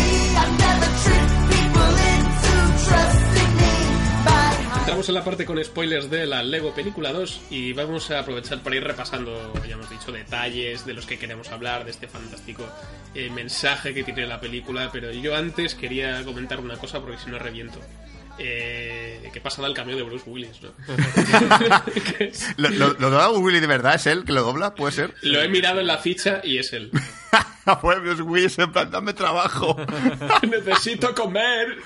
Entramos 4.92 5.08
en 5.08 5.16
la 5.16 5.24
parte 5.24 5.46
con 5.46 5.64
spoilers 5.64 6.10
de 6.10 6.26
la 6.26 6.44
Lego 6.44 6.76
Película 6.76 7.14
2 7.14 7.44
y 7.50 7.72
vamos 7.72 8.12
a 8.12 8.20
aprovechar 8.20 8.60
para 8.60 8.76
ir 8.76 8.84
repasando, 8.84 9.54
ya 9.66 9.76
hemos 9.76 9.90
dicho, 9.90 10.12
detalles 10.12 10.86
de 10.86 10.94
los 10.94 11.06
que 11.06 11.18
queremos 11.18 11.50
hablar, 11.50 11.86
de 11.86 11.92
este 11.92 12.10
fantástico 12.10 12.68
eh, 13.16 13.30
mensaje 13.30 13.94
que 13.94 14.04
tiene 14.04 14.28
la 14.28 14.42
película, 14.42 14.90
pero 14.92 15.10
yo 15.14 15.34
antes 15.34 15.76
quería 15.76 16.26
comentar 16.26 16.60
una 16.60 16.76
cosa 16.76 17.00
porque 17.00 17.18
si 17.18 17.30
no 17.30 17.40
reviento. 17.40 17.80
Eh, 18.38 19.30
¿Qué 19.32 19.40
pasa 19.40 19.66
al 19.66 19.74
cambio 19.74 19.96
de 19.96 20.04
Bruce 20.04 20.30
Willis? 20.30 20.62
¿no? 20.62 20.74
¿Lo, 22.58 22.70
lo, 22.72 22.88
lo 23.00 23.10
dobla 23.10 23.30
Willy 23.30 23.62
de 23.62 23.68
verdad? 23.68 23.96
¿Es 23.96 24.08
él 24.08 24.26
que 24.26 24.34
lo 24.34 24.42
dobla? 24.42 24.76
¿Puede 24.76 24.92
ser? 24.92 25.16
Lo 25.22 25.42
he 25.42 25.48
mirado 25.48 25.80
en 25.80 25.88
la 25.88 26.00
ficha 26.00 26.42
y 26.44 26.58
es 26.58 26.74
él. 26.74 26.92
Pues 27.80 28.02
Bruce 28.02 28.24
Willis 28.24 28.60
en 28.60 28.72
plan, 28.74 28.90
dame 28.92 29.14
trabajo. 29.14 29.78
Necesito 30.50 31.14
comer. 31.14 31.78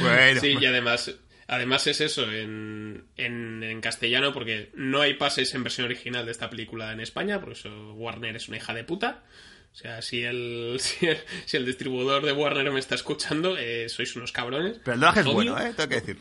Bueno. 0.00 0.40
Sí, 0.40 0.56
y 0.60 0.66
además, 0.66 1.14
además 1.46 1.86
es 1.86 2.00
eso 2.00 2.30
en, 2.30 3.06
en, 3.16 3.62
en 3.62 3.80
castellano, 3.80 4.32
porque 4.32 4.70
no 4.74 5.00
hay 5.00 5.14
pases 5.14 5.54
en 5.54 5.62
versión 5.62 5.86
original 5.86 6.24
de 6.26 6.32
esta 6.32 6.50
película 6.50 6.92
en 6.92 7.00
España, 7.00 7.40
por 7.40 7.52
eso 7.52 7.94
Warner 7.94 8.36
es 8.36 8.48
una 8.48 8.58
hija 8.58 8.74
de 8.74 8.84
puta. 8.84 9.24
O 9.72 9.76
sea, 9.76 10.02
si 10.02 10.22
el, 10.24 10.76
si 10.80 11.06
el, 11.06 11.18
si 11.46 11.56
el 11.56 11.66
distribuidor 11.66 12.24
de 12.24 12.32
Warner 12.32 12.70
me 12.72 12.80
está 12.80 12.94
escuchando, 12.94 13.56
eh, 13.56 13.88
sois 13.88 14.14
unos 14.16 14.32
cabrones. 14.32 14.80
Pero 14.84 14.94
el 14.94 15.00
doblaje 15.00 15.20
es 15.20 15.26
bueno, 15.26 15.58
¿eh? 15.60 15.72
Tengo 15.76 15.88
que 15.88 16.00
decir. 16.00 16.18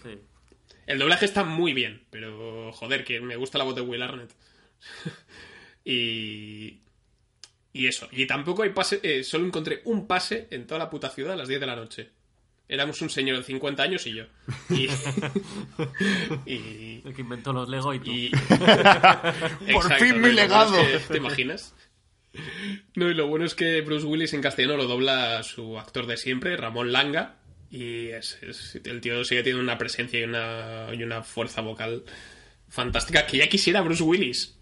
El 0.85 0.97
doblaje 0.99 1.25
está 1.25 1.43
muy 1.43 1.73
bien, 1.73 2.03
pero 2.09 2.71
joder, 2.73 3.03
que 3.03 3.21
me 3.21 3.35
gusta 3.35 3.57
la 3.59 3.63
voz 3.63 3.75
de 3.75 3.81
Will 3.81 4.01
Arnett. 4.01 4.33
y. 5.85 6.81
Y 7.71 7.85
eso. 7.87 8.07
Y 8.11 8.25
tampoco 8.25 8.63
hay 8.63 8.71
pase. 8.71 8.99
eh, 9.03 9.23
solo 9.23 9.45
encontré 9.45 9.81
un 9.85 10.07
pase 10.07 10.47
en 10.49 10.65
toda 10.65 10.79
la 10.79 10.89
puta 10.89 11.09
ciudad 11.09 11.33
a 11.33 11.37
las 11.37 11.47
10 11.47 11.59
de 11.59 11.65
la 11.67 11.75
noche. 11.75 12.09
Éramos 12.69 13.01
un 13.01 13.09
señor 13.09 13.37
de 13.37 13.43
50 13.43 13.81
años 13.83 14.05
y 14.07 14.13
yo. 14.13 14.25
Y. 14.69 14.87
y- 16.45 17.01
El 17.03 17.13
que 17.15 17.21
inventó 17.21 17.51
los 17.51 17.67
Lego 17.67 17.93
y 17.93 17.99
tú. 17.99 18.11
y- 18.11 18.29
Por 19.73 19.93
fin 19.95 20.13
mi 20.15 20.19
bueno 20.21 20.27
legado. 20.35 20.79
es 20.79 21.03
que- 21.07 21.13
¿Te 21.13 21.17
imaginas? 21.17 21.73
No, 22.95 23.09
y 23.09 23.15
lo 23.15 23.27
bueno 23.27 23.45
es 23.45 23.55
que 23.55 23.81
Bruce 23.81 24.05
Willis 24.05 24.33
en 24.33 24.41
castellano 24.41 24.77
lo 24.77 24.85
dobla 24.85 25.41
su 25.41 25.79
actor 25.79 26.05
de 26.05 26.15
siempre, 26.17 26.55
Ramón 26.57 26.91
Langa. 26.91 27.37
Y 27.71 28.07
es, 28.09 28.37
es- 28.43 28.79
el 28.83 29.01
tío 29.01 29.23
sigue 29.25 29.41
teniendo 29.41 29.63
una 29.63 29.77
presencia 29.79 30.19
y 30.19 30.23
una, 30.23 30.87
y 30.93 31.01
una 31.03 31.23
fuerza 31.23 31.61
vocal 31.61 32.03
fantástica 32.67 33.25
que 33.25 33.37
ya 33.37 33.49
quisiera 33.49 33.81
Bruce 33.81 34.03
Willis. 34.03 34.55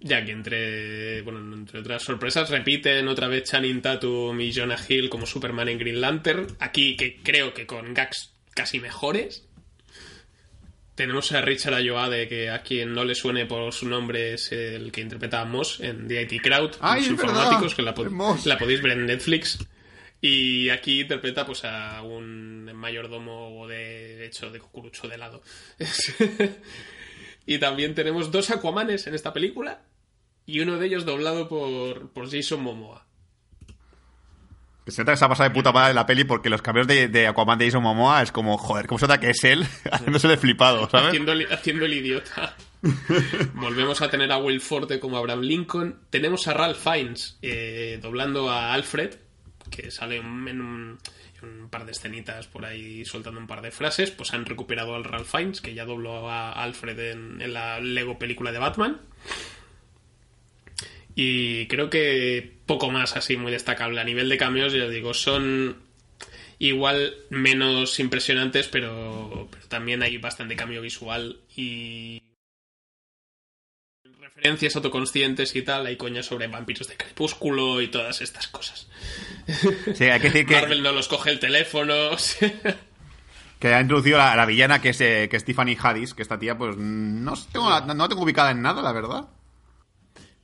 Ya 0.00 0.24
que 0.24 0.32
entre, 0.32 1.22
bueno, 1.22 1.54
entre 1.54 1.80
otras 1.80 2.02
sorpresas 2.02 2.50
repiten 2.50 3.08
otra 3.08 3.28
vez 3.28 3.44
Channing 3.50 3.82
Tatum 3.82 4.40
y 4.40 4.52
Jonah 4.52 4.78
Hill 4.88 5.08
como 5.08 5.26
Superman 5.26 5.68
en 5.68 5.78
Green 5.78 6.00
Lantern. 6.00 6.46
Aquí 6.60 6.96
que 6.96 7.16
creo 7.22 7.52
que 7.54 7.66
con 7.66 7.94
gags 7.94 8.32
casi 8.54 8.80
mejores. 8.80 9.44
Tenemos 10.94 11.30
a 11.30 11.40
Richard 11.40 11.74
Ayoade, 11.74 12.26
que 12.26 12.50
a 12.50 12.60
quien 12.62 12.92
no 12.92 13.04
le 13.04 13.14
suene 13.14 13.46
por 13.46 13.72
su 13.72 13.88
nombre 13.88 14.34
es 14.34 14.50
el 14.50 14.90
que 14.90 15.00
interpreta 15.00 15.40
a 15.40 15.44
Moss 15.44 15.78
en 15.78 16.08
The 16.08 16.22
IT 16.22 16.42
Crowd, 16.42 16.72
¡Ay, 16.80 17.02
los 17.06 17.16
verdad! 17.16 17.24
informáticos, 17.30 17.74
que 17.76 17.82
pod- 17.82 18.44
la 18.44 18.58
podéis 18.58 18.82
ver 18.82 18.92
en 18.92 19.06
Netflix. 19.06 19.58
Y 20.20 20.68
aquí 20.70 21.02
interpreta 21.02 21.46
pues 21.46 21.64
a 21.64 22.02
un 22.02 22.64
mayordomo 22.74 23.68
de 23.68 24.26
hecho 24.26 24.50
de 24.50 24.58
cucurucho 24.58 25.06
de 25.06 25.14
helado. 25.14 25.40
y 27.48 27.58
también 27.58 27.94
tenemos 27.94 28.30
dos 28.30 28.50
Aquamanes 28.50 29.06
en 29.06 29.14
esta 29.14 29.32
película 29.32 29.80
y 30.46 30.60
uno 30.60 30.76
de 30.78 30.86
ellos 30.86 31.04
doblado 31.04 31.48
por, 31.48 32.10
por 32.10 32.30
Jason 32.30 32.62
Momoa. 32.62 33.06
Que 34.84 34.92
se 34.92 35.02
nota 35.02 35.12
que 35.12 35.16
se 35.18 35.24
ha 35.24 35.28
pasado 35.28 35.48
de 35.50 35.54
puta 35.54 35.70
madre 35.72 35.92
la 35.94 36.06
peli 36.06 36.24
porque 36.24 36.48
los 36.48 36.62
cambios 36.62 36.86
de, 36.86 37.08
de 37.08 37.26
Aquaman 37.26 37.58
de 37.58 37.66
Jason 37.66 37.82
Momoa 37.82 38.22
es 38.22 38.32
como, 38.32 38.56
joder, 38.56 38.86
¿cómo 38.86 38.98
se 38.98 39.06
nota 39.06 39.20
que 39.20 39.30
es 39.30 39.44
él 39.44 39.66
haciéndose 39.92 40.28
de 40.28 40.36
flipado, 40.36 40.88
¿sabes? 40.88 41.08
Haciendo, 41.08 41.32
el- 41.32 41.52
haciendo 41.52 41.84
el 41.84 41.92
idiota. 41.94 42.54
Volvemos 43.54 44.00
a 44.02 44.08
tener 44.10 44.30
a 44.32 44.38
Will 44.38 44.60
Forte 44.60 45.00
como 45.00 45.16
Abraham 45.18 45.40
Lincoln. 45.40 45.98
Tenemos 46.10 46.48
a 46.48 46.54
Ralph 46.54 46.78
Fiennes 46.78 47.38
eh, 47.42 47.98
doblando 48.00 48.48
a 48.50 48.72
Alfred, 48.72 49.14
que 49.70 49.90
sale 49.90 50.16
en 50.18 50.26
un, 50.60 50.98
un- 51.42 51.68
par 51.70 51.84
de 51.84 51.92
escenitas 51.92 52.46
por 52.46 52.64
ahí 52.64 53.04
soltando 53.04 53.38
un 53.40 53.46
par 53.46 53.60
de 53.62 53.70
frases. 53.70 54.10
Pues 54.10 54.32
han 54.32 54.46
recuperado 54.46 54.94
al 54.94 55.04
Ralph 55.04 55.30
Fiennes, 55.30 55.60
que 55.60 55.74
ya 55.74 55.84
dobló 55.84 56.30
a 56.30 56.52
Alfred 56.52 56.98
en, 56.98 57.52
la 57.52 57.80
Lego 57.80 58.18
película 58.18 58.52
de 58.52 58.58
Batman. 58.58 59.00
Y 61.14 61.66
creo 61.66 61.90
que 61.90 62.52
poco 62.66 62.90
más 62.90 63.16
así 63.16 63.36
muy 63.36 63.50
destacable. 63.52 64.00
A 64.00 64.04
nivel 64.04 64.28
de 64.28 64.36
cameos, 64.38 64.72
ya 64.72 64.88
digo, 64.88 65.14
son 65.14 65.76
igual 66.60 67.14
menos 67.30 67.98
impresionantes, 68.00 68.68
pero 68.68 69.48
también 69.68 70.02
hay 70.02 70.18
bastante 70.18 70.56
cambio 70.56 70.80
visual 70.80 71.38
y 71.56 72.22
referencias 74.38 74.76
autoconscientes 74.76 75.54
y 75.56 75.62
tal. 75.62 75.86
Hay 75.86 75.96
coñas 75.96 76.26
sobre 76.26 76.46
vampiros 76.46 76.88
de 76.88 76.96
crepúsculo 76.96 77.80
y 77.82 77.88
todas 77.88 78.20
estas 78.20 78.48
cosas. 78.48 78.88
Sí, 79.94 80.04
hay 80.04 80.20
que 80.20 80.28
decir 80.30 80.46
que, 80.46 80.54
Marvel 80.54 80.82
no 80.82 80.92
los 80.92 81.08
coge 81.08 81.30
el 81.30 81.40
teléfono. 81.40 81.94
que 83.58 83.74
ha 83.74 83.80
introducido 83.80 84.20
a 84.20 84.36
la 84.36 84.46
villana 84.46 84.80
que 84.80 84.90
es, 84.90 85.00
eh, 85.00 85.28
que 85.30 85.36
es 85.36 85.44
Tiffany 85.44 85.76
Haddish, 85.80 86.12
que 86.14 86.22
esta 86.22 86.38
tía, 86.38 86.56
pues, 86.56 86.76
no 86.76 87.34
tengo, 87.52 87.68
la- 87.68 87.80
no 87.80 88.08
tengo 88.08 88.22
ubicada 88.22 88.52
en 88.52 88.62
nada, 88.62 88.80
la 88.82 88.92
verdad. 88.92 89.28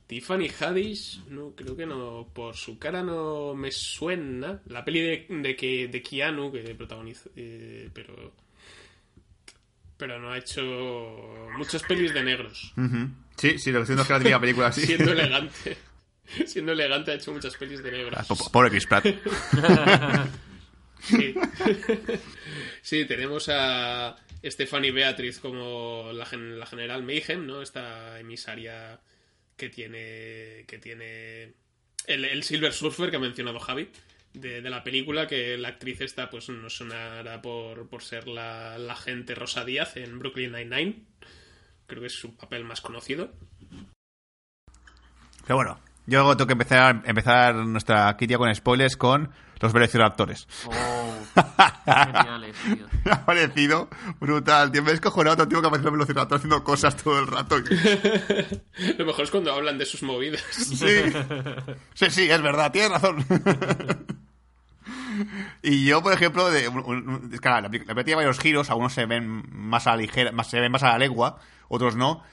Tiffany 0.07 0.49
Haddish, 0.49 1.21
no, 1.29 1.53
creo 1.55 1.75
que 1.75 1.85
no. 1.85 2.27
Por 2.33 2.55
su 2.55 2.77
cara 2.77 3.01
no 3.01 3.55
me 3.55 3.71
suena. 3.71 4.61
La 4.67 4.85
peli 4.85 4.99
de, 5.01 5.25
de, 5.29 5.55
que, 5.55 5.87
de 5.87 6.01
Keanu 6.03 6.51
que 6.51 6.59
protagoniza. 6.75 7.29
eh, 7.35 7.89
pero. 7.93 8.33
Pero 9.97 10.19
no 10.19 10.31
ha 10.31 10.37
hecho 10.37 10.61
muchas 11.57 11.83
pelis 11.83 12.13
de 12.13 12.23
negros. 12.23 12.73
Sí, 13.37 13.57
sí, 13.59 13.71
lo 13.71 13.79
que 13.79 13.85
siento 13.85 14.01
es 14.01 14.07
que 14.07 14.13
la 14.13 14.19
típica 14.19 14.39
película 14.41 14.67
así. 14.67 14.85
Siendo 14.85 15.11
elegante. 15.13 15.77
Siendo 16.45 16.71
elegante 16.73 17.11
ha 17.11 17.15
hecho 17.15 17.31
muchas 17.31 17.55
pelis 17.55 17.81
de 17.83 17.91
negros. 17.91 18.15
Ah, 18.17 18.23
po- 18.27 18.51
Pobre 18.51 18.69
Chris 18.69 18.85
Pratt. 18.87 19.05
Sí. 21.01 21.35
Sí, 22.81 23.05
tenemos 23.05 23.49
a 23.49 24.15
Stephanie 24.43 24.91
Beatriz 24.91 25.39
como 25.39 26.11
la, 26.13 26.25
gen- 26.25 26.59
la 26.59 26.65
general 26.67 27.01
Mayhem, 27.03 27.45
¿no? 27.47 27.61
Esta 27.63 28.19
emisaria 28.19 28.99
que 29.57 29.69
tiene. 29.69 30.65
que 30.67 30.77
tiene. 30.79 31.53
El, 32.05 32.25
el 32.25 32.43
Silver 32.43 32.71
Surfer 32.73 33.09
que 33.09 33.15
ha 33.17 33.19
mencionado 33.19 33.59
Javi. 33.59 33.89
De, 34.35 34.61
de 34.61 34.69
la 34.69 34.83
película, 34.83 35.27
que 35.27 35.57
la 35.57 35.69
actriz 35.69 36.01
esta 36.01 36.29
pues 36.29 36.49
nos 36.49 36.77
sonará 36.77 37.41
por, 37.41 37.87
por 37.87 38.03
ser 38.03 38.27
la, 38.27 38.77
la 38.77 38.93
agente 38.93 39.33
Rosa 39.35 39.63
Díaz 39.63 39.97
en 39.97 40.19
Brooklyn 40.19 40.51
Nine-Nine. 40.51 41.03
Creo 41.87 42.01
que 42.01 42.07
es 42.07 42.13
su 42.13 42.35
papel 42.35 42.63
más 42.63 42.81
conocido. 42.81 43.31
Pero 45.45 45.55
bueno, 45.55 45.79
yo 46.07 46.19
luego 46.19 46.35
tengo 46.37 46.47
que 46.47 46.53
empezar, 46.53 47.01
empezar 47.05 47.55
nuestra 47.55 48.15
crítica 48.17 48.37
con 48.37 48.53
spoilers 48.53 48.97
con 48.97 49.31
los 49.59 49.73
velociraptores. 49.73 50.47
Oh, 50.65 51.13
geniales, 51.85 52.55
tío. 52.65 52.87
Me 53.03 53.11
ha 53.11 53.25
parecido 53.25 53.89
brutal, 54.19 54.71
tío. 54.71 54.83
Me 54.83 54.89
he 54.89 54.93
descojonado 54.93 55.37
tanto 55.37 55.61
que 55.61 55.67
aparece 55.67 55.87
un 55.87 55.93
velociraptor 55.93 56.37
haciendo 56.37 56.63
cosas 56.63 56.95
todo 56.97 57.19
el 57.19 57.27
rato. 57.27 57.57
Lo 58.97 59.05
mejor 59.05 59.23
es 59.23 59.31
cuando 59.31 59.53
hablan 59.53 59.77
de 59.77 59.85
sus 59.85 60.03
movidas. 60.03 60.43
Sí, 60.51 61.03
sí, 61.93 62.09
sí, 62.09 62.29
es 62.29 62.41
verdad, 62.41 62.71
tienes 62.71 62.91
razón. 62.91 63.25
Y 65.63 65.85
yo, 65.85 66.01
por 66.03 66.13
ejemplo, 66.13 66.49
de, 66.49 66.67
un- 66.67 66.83
un- 66.85 67.29
es 67.33 67.39
que 67.41 67.49
la, 67.49 67.61
la 67.61 67.69
película 67.69 68.03
tiene 68.03 68.15
varios 68.17 68.39
giros, 68.39 68.69
algunos 68.69 68.93
se 68.93 69.05
ven 69.05 69.43
más 69.51 69.87
a 69.87 69.91
la 69.91 69.97
ligera, 69.97 70.31
más, 70.31 70.49
se 70.49 70.59
ven 70.59 70.71
más 70.71 70.83
a 70.83 70.89
la 70.89 70.97
legua, 70.99 71.39
otros 71.67 71.95
no. 71.95 72.23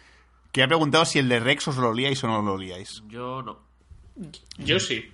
Que 0.52 0.62
he 0.62 0.68
preguntado 0.68 1.04
si 1.04 1.18
el 1.18 1.28
de 1.28 1.40
Rex 1.40 1.68
os 1.68 1.76
lo 1.78 1.88
olíais 1.90 2.22
o 2.24 2.28
no 2.28 2.42
lo 2.42 2.52
olíais. 2.54 3.02
Yo 3.08 3.42
no. 3.42 3.58
Yo 4.58 4.78
sí. 4.78 5.10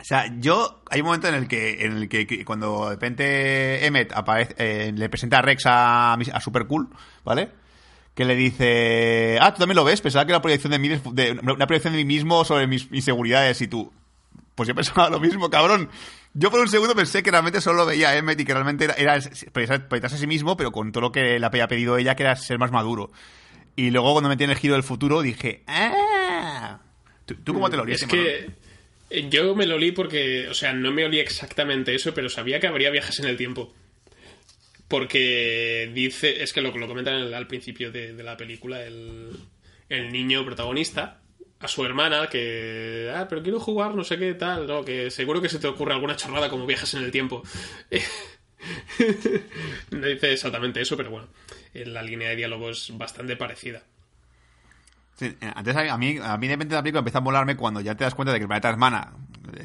O 0.00 0.04
sea, 0.04 0.26
yo 0.38 0.82
hay 0.90 1.00
un 1.00 1.06
momento 1.06 1.28
en 1.28 1.34
el 1.34 1.48
que, 1.48 1.84
en 1.84 1.96
el 1.96 2.08
que, 2.08 2.26
que 2.26 2.44
cuando 2.44 2.84
de 2.84 2.90
repente 2.90 3.86
Emmet 3.86 4.12
aparece, 4.12 4.54
eh, 4.58 4.92
le 4.92 5.08
presenta 5.08 5.38
a 5.38 5.42
Rex 5.42 5.66
a, 5.66 6.14
a 6.14 6.40
Super 6.40 6.66
Cool, 6.66 6.88
¿vale? 7.24 7.50
Que 8.14 8.24
le 8.24 8.36
dice, 8.36 9.38
ah, 9.40 9.52
tú 9.54 9.58
también 9.60 9.76
lo 9.76 9.84
ves, 9.84 10.00
pensaba 10.00 10.24
que 10.24 10.30
era 10.32 10.38
una 10.38 10.42
proyección 10.42 10.70
de 10.72 10.78
mí, 10.78 10.88
de, 10.88 11.32
una 11.42 11.66
proyección 11.66 11.94
de 11.94 11.98
mí 11.98 12.04
mismo 12.04 12.44
sobre 12.44 12.66
mis 12.68 12.88
inseguridades 12.92 13.60
y 13.60 13.66
tú. 13.68 13.92
Pues 14.54 14.68
yo 14.68 14.74
pensaba 14.76 15.10
lo 15.10 15.18
mismo, 15.18 15.50
cabrón. 15.50 15.88
Yo 16.34 16.50
por 16.50 16.60
un 16.60 16.68
segundo 16.68 16.94
pensé 16.96 17.22
que 17.22 17.30
realmente 17.30 17.60
solo 17.60 17.78
lo 17.78 17.86
veía 17.86 18.16
Emmet 18.16 18.40
y 18.40 18.44
que 18.44 18.52
realmente 18.52 18.84
era, 18.84 18.94
era 18.94 19.20
proyectarse 19.52 20.16
a 20.16 20.18
sí 20.18 20.26
mismo, 20.26 20.56
pero 20.56 20.72
con 20.72 20.90
todo 20.90 21.02
lo 21.02 21.12
que 21.12 21.38
le 21.38 21.46
había 21.46 21.68
pedido 21.68 21.96
ella, 21.96 22.16
que 22.16 22.24
era 22.24 22.34
ser 22.36 22.58
más 22.58 22.72
maduro. 22.72 23.12
Y 23.76 23.90
luego 23.90 24.12
cuando 24.12 24.28
metí 24.28 24.44
en 24.44 24.50
el 24.50 24.56
giro 24.56 24.74
del 24.74 24.82
futuro 24.82 25.22
dije, 25.22 25.62
ah. 25.68 26.80
¿Tú, 27.24 27.36
tú 27.36 27.54
cómo 27.54 27.70
te 27.70 27.76
lo 27.76 27.82
olías, 27.84 28.02
Es 28.02 28.08
que 28.08 28.50
eh, 29.10 29.28
yo 29.30 29.54
me 29.54 29.66
lo 29.66 29.76
olí 29.76 29.92
porque, 29.92 30.48
o 30.48 30.54
sea, 30.54 30.72
no 30.72 30.90
me 30.92 31.04
olí 31.04 31.20
exactamente 31.20 31.94
eso, 31.94 32.12
pero 32.14 32.28
sabía 32.28 32.58
que 32.60 32.66
habría 32.66 32.90
viajes 32.90 33.18
en 33.20 33.26
el 33.26 33.36
tiempo. 33.36 33.72
Porque 34.88 35.90
dice, 35.94 36.42
es 36.42 36.52
que 36.52 36.60
lo, 36.60 36.76
lo 36.76 36.86
comentan 36.86 37.14
al- 37.14 37.34
al 37.34 37.46
principio 37.46 37.90
de, 37.90 38.12
de 38.12 38.22
la 38.22 38.36
película, 38.36 38.82
el, 38.84 39.30
el 39.88 40.12
niño 40.12 40.44
protagonista, 40.44 41.20
a 41.60 41.68
su 41.68 41.84
hermana, 41.84 42.26
que, 42.28 43.10
ah, 43.14 43.26
pero 43.28 43.42
quiero 43.42 43.58
jugar, 43.60 43.94
no 43.94 44.04
sé 44.04 44.18
qué 44.18 44.34
tal, 44.34 44.66
no, 44.66 44.84
que 44.84 45.10
seguro 45.10 45.40
que 45.40 45.48
se 45.48 45.58
te 45.58 45.66
ocurre 45.66 45.94
alguna 45.94 46.16
chorrada 46.16 46.50
como 46.50 46.66
viajes 46.66 46.92
en 46.94 47.04
el 47.04 47.10
tiempo. 47.10 47.42
no 49.90 50.06
dice 50.06 50.32
exactamente 50.32 50.80
eso, 50.80 50.96
pero 50.96 51.10
bueno, 51.10 51.28
la 51.72 52.02
línea 52.02 52.28
de 52.30 52.36
diálogo 52.36 52.70
es 52.70 52.96
bastante 52.96 53.36
parecida. 53.36 53.82
Sí, 55.16 55.26
eh, 55.40 55.52
antes 55.54 55.76
a 55.76 55.96
mí, 55.96 56.18
a 56.20 56.36
mí 56.36 56.48
de 56.48 56.54
repente 56.54 56.74
la 56.74 56.82
película 56.82 56.98
empieza 57.00 57.18
a 57.18 57.22
molarme 57.22 57.56
cuando 57.56 57.80
ya 57.80 57.94
te 57.94 58.04
das 58.04 58.14
cuenta 58.14 58.32
de 58.32 58.38
que 58.38 58.44
el 58.44 58.48
planeta 58.48 58.68
hermana, 58.68 59.12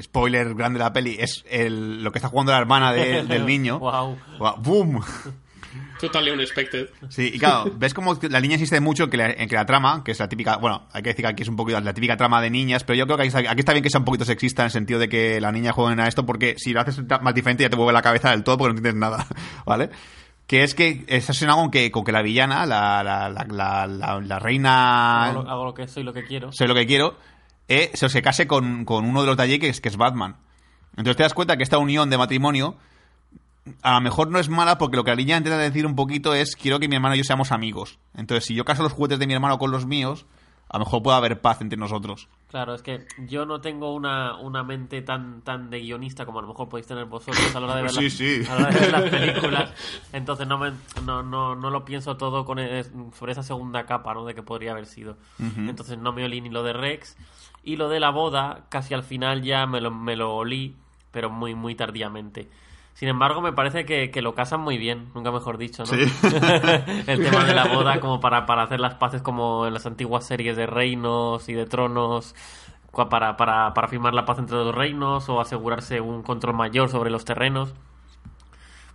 spoiler 0.01 0.53
grande 0.53 0.77
de 0.77 0.83
la 0.85 0.93
peli, 0.93 1.17
es 1.19 1.43
el, 1.49 2.03
lo 2.03 2.11
que 2.11 2.19
está 2.19 2.29
jugando 2.29 2.51
la 2.51 2.59
hermana 2.59 2.93
de- 2.93 3.23
del 3.27 3.45
niño. 3.45 3.79
Wow. 3.79 4.17
¡Boom! 4.59 5.01
Totally 5.99 6.31
unexpected. 6.31 6.89
Sí, 7.09 7.31
y 7.33 7.39
claro, 7.39 7.71
ves 7.75 7.93
como 7.93 8.17
la 8.29 8.39
niña 8.39 8.53
insiste 8.55 8.79
mucho 8.79 9.03
en 9.05 9.09
que, 9.09 9.17
la, 9.17 9.29
en 9.31 9.49
que 9.49 9.55
la 9.55 9.65
trama, 9.65 10.03
que 10.03 10.11
es 10.11 10.19
la 10.19 10.29
típica, 10.29 10.57
bueno, 10.57 10.87
hay 10.93 11.01
que 11.03 11.09
decir 11.09 11.23
que 11.25 11.31
aquí 11.31 11.43
es 11.43 11.49
un 11.49 11.55
poquito 11.55 11.79
la 11.79 11.93
típica 11.93 12.15
trama 12.17 12.41
de 12.41 12.49
niñas, 12.49 12.83
pero 12.83 12.97
yo 12.97 13.05
creo 13.05 13.17
que 13.17 13.23
aquí 13.23 13.27
está, 13.35 13.51
aquí 13.51 13.59
está 13.59 13.73
bien 13.73 13.83
que 13.83 13.89
sea 13.89 13.99
un 13.99 14.05
poquito 14.05 14.25
sexista 14.25 14.61
en 14.63 14.65
el 14.67 14.71
sentido 14.71 14.99
de 14.99 15.09
que 15.09 15.41
la 15.41 15.51
niña 15.51 15.73
juegue 15.73 16.01
a 16.01 16.07
esto, 16.07 16.25
porque 16.25 16.55
si 16.57 16.71
lo 16.73 16.81
haces 16.81 17.01
más 17.21 17.33
diferente 17.33 17.63
ya 17.63 17.69
te 17.69 17.75
mueve 17.75 17.91
la 17.93 18.01
cabeza 18.01 18.31
del 18.31 18.43
todo 18.43 18.57
porque 18.57 18.73
no 18.73 18.77
entiendes 18.79 18.99
nada, 18.99 19.25
¿vale? 19.65 19.89
Que 20.47 20.63
es 20.63 20.73
que 20.73 21.03
está 21.07 21.33
relacionado 21.33 21.59
con 21.59 21.69
que, 21.71 21.91
con 21.91 22.03
que 22.03 22.11
la 22.11 22.21
villana, 22.23 22.65
la, 22.65 23.03
la, 23.03 23.29
la, 23.29 23.43
la, 23.45 23.85
la- 23.87 24.19
la 24.19 24.39
reina... 24.39 25.25
Hago 25.25 25.43
lo, 25.43 25.49
hago 25.49 25.65
lo 25.65 25.73
que 25.73 25.87
soy, 25.87 26.03
lo 26.03 26.11
que 26.13 26.23
quiero. 26.23 26.51
sé 26.51 26.67
lo 26.67 26.73
que 26.73 26.87
quiero, 26.87 27.17
eh, 27.67 27.91
se, 27.93 28.09
se 28.09 28.21
case 28.23 28.47
con, 28.47 28.83
con 28.85 29.05
uno 29.05 29.21
de 29.21 29.27
los 29.27 29.37
de 29.37 29.43
allí 29.43 29.59
que 29.59 29.69
es, 29.69 29.79
que 29.81 29.89
es 29.89 29.97
Batman. 29.97 30.37
Entonces 30.91 31.17
te 31.17 31.23
das 31.23 31.33
cuenta 31.35 31.55
que 31.55 31.61
esta 31.63 31.77
unión 31.77 32.09
de 32.09 32.17
matrimonio 32.17 32.77
a 33.81 33.93
lo 33.95 34.01
mejor 34.01 34.29
no 34.29 34.39
es 34.39 34.49
mala 34.49 34.77
porque 34.77 34.97
lo 34.97 35.03
que 35.03 35.11
la 35.11 35.15
niña 35.17 35.37
intenta 35.37 35.57
decir 35.57 35.85
un 35.85 35.95
poquito 35.95 36.33
es 36.33 36.55
quiero 36.55 36.79
que 36.79 36.87
mi 36.87 36.95
hermano 36.95 37.15
y 37.15 37.19
yo 37.19 37.23
seamos 37.23 37.51
amigos. 37.51 37.99
Entonces 38.15 38.45
si 38.45 38.55
yo 38.55 38.65
caso 38.65 38.83
los 38.83 38.93
juguetes 38.93 39.19
de 39.19 39.27
mi 39.27 39.33
hermano 39.33 39.57
con 39.57 39.71
los 39.71 39.85
míos, 39.85 40.25
a 40.69 40.77
lo 40.77 40.85
mejor 40.85 41.01
puede 41.01 41.17
haber 41.17 41.41
paz 41.41 41.61
entre 41.61 41.77
nosotros. 41.77 42.27
Claro, 42.49 42.73
es 42.75 42.81
que 42.83 43.05
yo 43.27 43.45
no 43.45 43.61
tengo 43.61 43.93
una, 43.93 44.37
una 44.37 44.63
mente 44.63 45.01
tan 45.01 45.41
tan 45.41 45.69
de 45.69 45.79
guionista 45.81 46.25
como 46.25 46.39
a 46.39 46.41
lo 46.41 46.47
mejor 46.47 46.69
podéis 46.69 46.87
tener 46.87 47.05
vosotros 47.05 47.55
a 47.55 47.59
la 47.59 47.65
hora 47.67 47.75
de 47.75 47.81
ver, 47.83 47.91
Sí, 47.93 48.03
las, 48.03 48.13
sí. 48.13 48.41
a 48.49 48.55
la 48.55 48.61
hora 48.61 48.69
de 48.71 48.79
ver 48.79 48.91
las 48.91 49.03
películas. 49.09 49.73
Entonces 50.13 50.47
no, 50.47 50.57
me, 50.57 50.71
no, 51.05 51.21
no, 51.23 51.55
no 51.55 51.69
lo 51.69 51.85
pienso 51.85 52.17
todo 52.17 52.45
con 52.45 52.59
es- 52.59 52.91
sobre 53.17 53.31
esa 53.31 53.43
segunda 53.43 53.85
capa 53.85 54.13
¿no? 54.13 54.25
de 54.25 54.35
que 54.35 54.43
podría 54.43 54.71
haber 54.71 54.85
sido. 54.85 55.17
Entonces 55.57 55.97
no 55.97 56.11
me 56.13 56.23
olí 56.23 56.41
ni 56.41 56.49
lo 56.49 56.63
de 56.63 56.73
Rex. 56.73 57.17
Y 57.63 57.75
lo 57.75 57.89
de 57.89 57.99
la 57.99 58.09
boda, 58.09 58.65
casi 58.69 58.93
al 58.93 59.03
final 59.03 59.41
ya 59.43 59.65
me 59.67 59.81
lo, 59.81 59.91
me 59.91 60.15
lo 60.15 60.33
olí, 60.35 60.75
pero 61.11 61.29
muy, 61.29 61.55
muy 61.55 61.75
tardíamente. 61.75 62.47
Sin 62.99 63.07
embargo, 63.07 63.39
me 63.41 63.53
parece 63.53 63.85
que, 63.85 64.11
que 64.11 64.21
lo 64.21 64.35
casan 64.35 64.59
muy 64.59 64.77
bien, 64.77 65.07
nunca 65.15 65.31
mejor 65.31 65.57
dicho, 65.57 65.83
¿no? 65.83 65.85
Sí. 65.85 66.01
el 67.07 67.23
tema 67.23 67.45
de 67.45 67.53
la 67.53 67.65
boda, 67.73 68.01
como 68.01 68.19
para, 68.19 68.45
para 68.45 68.63
hacer 68.63 68.81
las 68.81 68.95
paces 68.95 69.21
como 69.21 69.65
en 69.65 69.73
las 69.73 69.85
antiguas 69.85 70.25
series 70.27 70.57
de 70.57 70.65
reinos 70.67 71.47
y 71.47 71.53
de 71.53 71.65
tronos, 71.65 72.35
para, 73.09 73.37
para, 73.37 73.73
para 73.73 73.87
firmar 73.87 74.13
la 74.13 74.25
paz 74.25 74.39
entre 74.39 74.57
los 74.57 74.75
reinos 74.75 75.29
o 75.29 75.39
asegurarse 75.39 76.01
un 76.01 76.23
control 76.23 76.55
mayor 76.55 76.89
sobre 76.89 77.09
los 77.09 77.23
terrenos. 77.23 77.73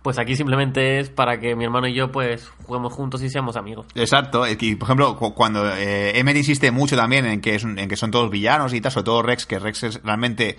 Pues 0.03 0.19
aquí 0.19 0.35
simplemente 0.35 0.99
es 0.99 1.09
para 1.09 1.39
que 1.39 1.55
mi 1.55 1.63
hermano 1.63 1.87
y 1.87 1.95
yo 1.95 2.11
pues 2.11 2.47
juguemos 2.67 2.93
juntos 2.93 3.23
y 3.23 3.29
seamos 3.31 3.55
amigos. 3.55 3.87
Exacto, 3.95 4.43
que, 4.43 4.77
por 4.77 4.85
ejemplo, 4.85 5.17
cu- 5.17 5.33
cuando 5.33 5.67
eh, 5.75 6.11
insiste 6.35 6.69
mucho 6.69 6.95
también 6.95 7.25
en 7.25 7.41
que, 7.41 7.55
es 7.55 7.63
un- 7.63 7.79
en 7.79 7.89
que 7.89 7.95
son 7.95 8.11
todos 8.11 8.29
villanos 8.29 8.71
y 8.75 8.81
tal, 8.81 8.91
sobre 8.91 9.05
todo 9.05 9.23
Rex, 9.23 9.47
que 9.47 9.57
Rex 9.57 9.81
es 9.81 10.03
realmente 10.03 10.57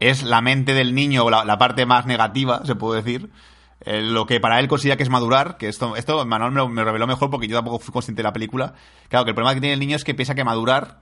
es 0.00 0.22
la 0.22 0.40
mente 0.40 0.74
del 0.74 0.94
niño, 0.94 1.28
la, 1.30 1.44
la 1.44 1.58
parte 1.58 1.86
más 1.86 2.06
negativa, 2.06 2.64
se 2.64 2.74
puede 2.74 3.02
decir, 3.02 3.30
eh, 3.80 4.00
lo 4.02 4.26
que 4.26 4.40
para 4.40 4.60
él 4.60 4.68
considera 4.68 4.96
que 4.96 5.02
es 5.02 5.10
madurar, 5.10 5.56
que 5.56 5.68
esto, 5.68 5.96
esto 5.96 6.24
Manuel 6.26 6.52
me, 6.52 6.56
lo- 6.58 6.68
me 6.68 6.84
reveló 6.84 7.06
mejor 7.06 7.30
porque 7.30 7.48
yo 7.48 7.56
tampoco 7.56 7.78
fui 7.78 7.92
consciente 7.92 8.20
de 8.20 8.24
la 8.24 8.32
película. 8.32 8.74
Claro, 9.08 9.24
que 9.24 9.30
el 9.30 9.34
problema 9.34 9.54
que 9.54 9.60
tiene 9.60 9.74
el 9.74 9.80
niño 9.80 9.96
es 9.96 10.04
que 10.04 10.14
piensa 10.14 10.34
que 10.34 10.44
madurar 10.44 11.00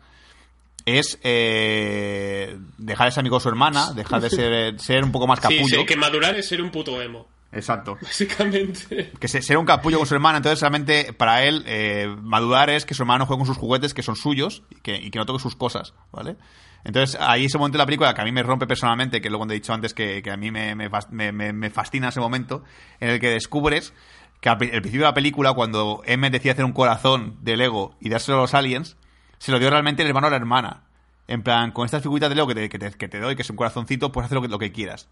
es 0.84 1.18
eh, 1.22 2.59
dejar 2.78 3.07
de 3.07 3.12
ser 3.12 3.20
amigo 3.20 3.36
de 3.36 3.43
su 3.43 3.49
hermana, 3.49 3.93
dejar 3.93 4.20
de 4.20 4.30
ser, 4.30 4.80
ser 4.80 5.05
un 5.05 5.12
poco 5.12 5.26
más 5.26 5.38
Sí, 5.38 5.43
capullo. 5.43 5.80
sí, 5.80 5.86
que 5.86 5.97
madurar 5.97 6.34
es 6.36 6.49
ser 6.49 6.61
un 6.61 6.70
puto 6.70 7.01
emo, 7.01 7.28
Exacto. 7.53 7.99
básicamente. 8.03 9.12
Que 9.20 9.28
se- 9.28 9.43
ser 9.43 9.59
un 9.59 9.64
capullo 9.66 9.99
con 9.99 10.07
su 10.07 10.14
hermana, 10.14 10.38
entonces 10.38 10.61
realmente 10.61 11.12
para 11.12 11.45
él 11.45 11.62
eh, 11.66 12.09
madurar 12.22 12.68
es 12.70 12.84
que 12.84 12.95
su 12.95 13.03
hermano 13.03 13.26
juegue 13.26 13.38
con 13.40 13.47
sus 13.47 13.57
juguetes 13.59 13.95
que 13.95 14.03
son 14.03 14.16
suyos 14.16 14.62
y 14.70 14.76
que, 14.80 14.97
y 14.97 15.11
que 15.11 15.18
no 15.20 15.26
toque 15.26 15.40
sus 15.40 15.55
cosas, 15.55 15.95
¿vale? 16.11 16.36
Entonces 16.84 17.16
ahí 17.20 17.44
ese 17.44 17.58
momento 17.58 17.76
de 17.78 17.82
la 17.82 17.86
película 17.86 18.12
que 18.14 18.20
a 18.20 18.24
mí 18.24 18.32
me 18.32 18.42
rompe 18.42 18.66
personalmente, 18.66 19.20
que 19.20 19.28
que 19.30 19.34
he 19.36 19.54
dicho 19.54 19.72
antes 19.72 19.94
que, 19.94 20.22
que 20.22 20.30
a 20.30 20.36
mí 20.36 20.50
me, 20.50 20.74
me 20.74 20.88
me- 21.10 21.52
me- 21.52 21.70
fascina 21.70 22.08
ese 22.08 22.20
momento, 22.20 22.64
en 23.00 23.10
el 23.10 23.20
que 23.20 23.30
descubres 23.30 23.92
que 24.40 24.48
al, 24.48 24.58
pri- 24.58 24.70
al 24.72 24.80
principio 24.82 25.02
de 25.06 25.10
la 25.10 25.14
película, 25.14 25.52
cuando 25.52 26.02
Emmett 26.04 26.32
decide 26.32 26.50
hacer 26.52 26.64
un 26.64 26.72
corazón 26.72 27.36
de 27.42 27.56
Lego 27.56 27.94
y 28.00 28.08
dárselo 28.08 28.38
a 28.38 28.40
los 28.42 28.54
aliens, 28.54 28.96
se 29.38 29.52
lo 29.52 29.58
dio 29.60 29.70
realmente 29.70 30.02
el 30.02 30.08
hermano 30.08 30.26
a 30.26 30.30
la 30.30 30.36
hermana. 30.36 30.82
En 31.28 31.42
plan, 31.44 31.70
con 31.70 31.84
estas 31.84 32.02
figuritas 32.02 32.28
de 32.28 32.34
Lego 32.34 32.48
que 32.48 32.54
te, 32.54 32.68
que 32.68 32.78
te, 32.78 32.90
que 32.90 33.08
te 33.08 33.20
doy, 33.20 33.36
que 33.36 33.42
es 33.42 33.50
un 33.50 33.56
corazoncito, 33.56 34.10
puedes 34.10 34.26
hacer 34.26 34.36
lo 34.36 34.42
que, 34.42 34.48
lo 34.48 34.58
que 34.58 34.72
quieras. 34.72 35.08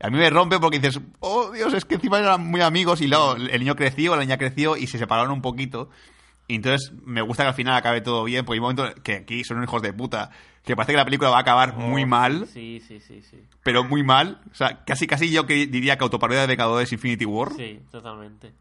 A 0.00 0.10
mí 0.10 0.18
me 0.18 0.28
rompe 0.30 0.58
porque 0.58 0.80
dices, 0.80 1.00
oh 1.20 1.52
Dios, 1.52 1.72
es 1.74 1.84
que 1.84 1.94
encima 1.94 2.18
eran 2.18 2.44
muy 2.44 2.60
amigos 2.60 3.00
y 3.00 3.06
luego 3.06 3.36
el 3.36 3.60
niño 3.60 3.76
creció, 3.76 4.16
la 4.16 4.22
niña 4.22 4.36
creció 4.36 4.76
y 4.76 4.88
se 4.88 4.98
separaron 4.98 5.30
un 5.30 5.42
poquito. 5.42 5.88
Y 6.48 6.56
entonces 6.56 6.92
me 7.04 7.22
gusta 7.22 7.44
que 7.44 7.48
al 7.50 7.54
final 7.54 7.74
acabe 7.76 8.00
todo 8.00 8.24
bien, 8.24 8.44
porque 8.44 8.56
hay 8.56 8.58
un 8.60 8.74
momento 8.74 9.02
que 9.02 9.14
aquí 9.16 9.44
son 9.44 9.62
hijos 9.62 9.80
de 9.80 9.92
puta, 9.92 10.30
que 10.64 10.76
parece 10.76 10.92
que 10.92 10.96
la 10.98 11.04
película 11.04 11.30
va 11.30 11.38
a 11.38 11.40
acabar 11.40 11.76
muy 11.76 12.04
mal, 12.04 12.46
Sí, 12.52 12.82
sí, 12.86 13.00
sí, 13.00 13.22
sí. 13.22 13.38
pero 13.62 13.84
muy 13.84 14.02
mal. 14.02 14.40
O 14.50 14.54
sea, 14.54 14.84
casi 14.84 15.06
casi 15.06 15.30
yo 15.30 15.46
que 15.46 15.66
diría 15.66 15.96
que 15.96 16.04
autoparodia 16.04 16.42
de 16.42 16.46
Vengadores 16.48 16.92
Infinity 16.92 17.24
War. 17.24 17.52
Sí, 17.56 17.80
totalmente. 17.90 18.52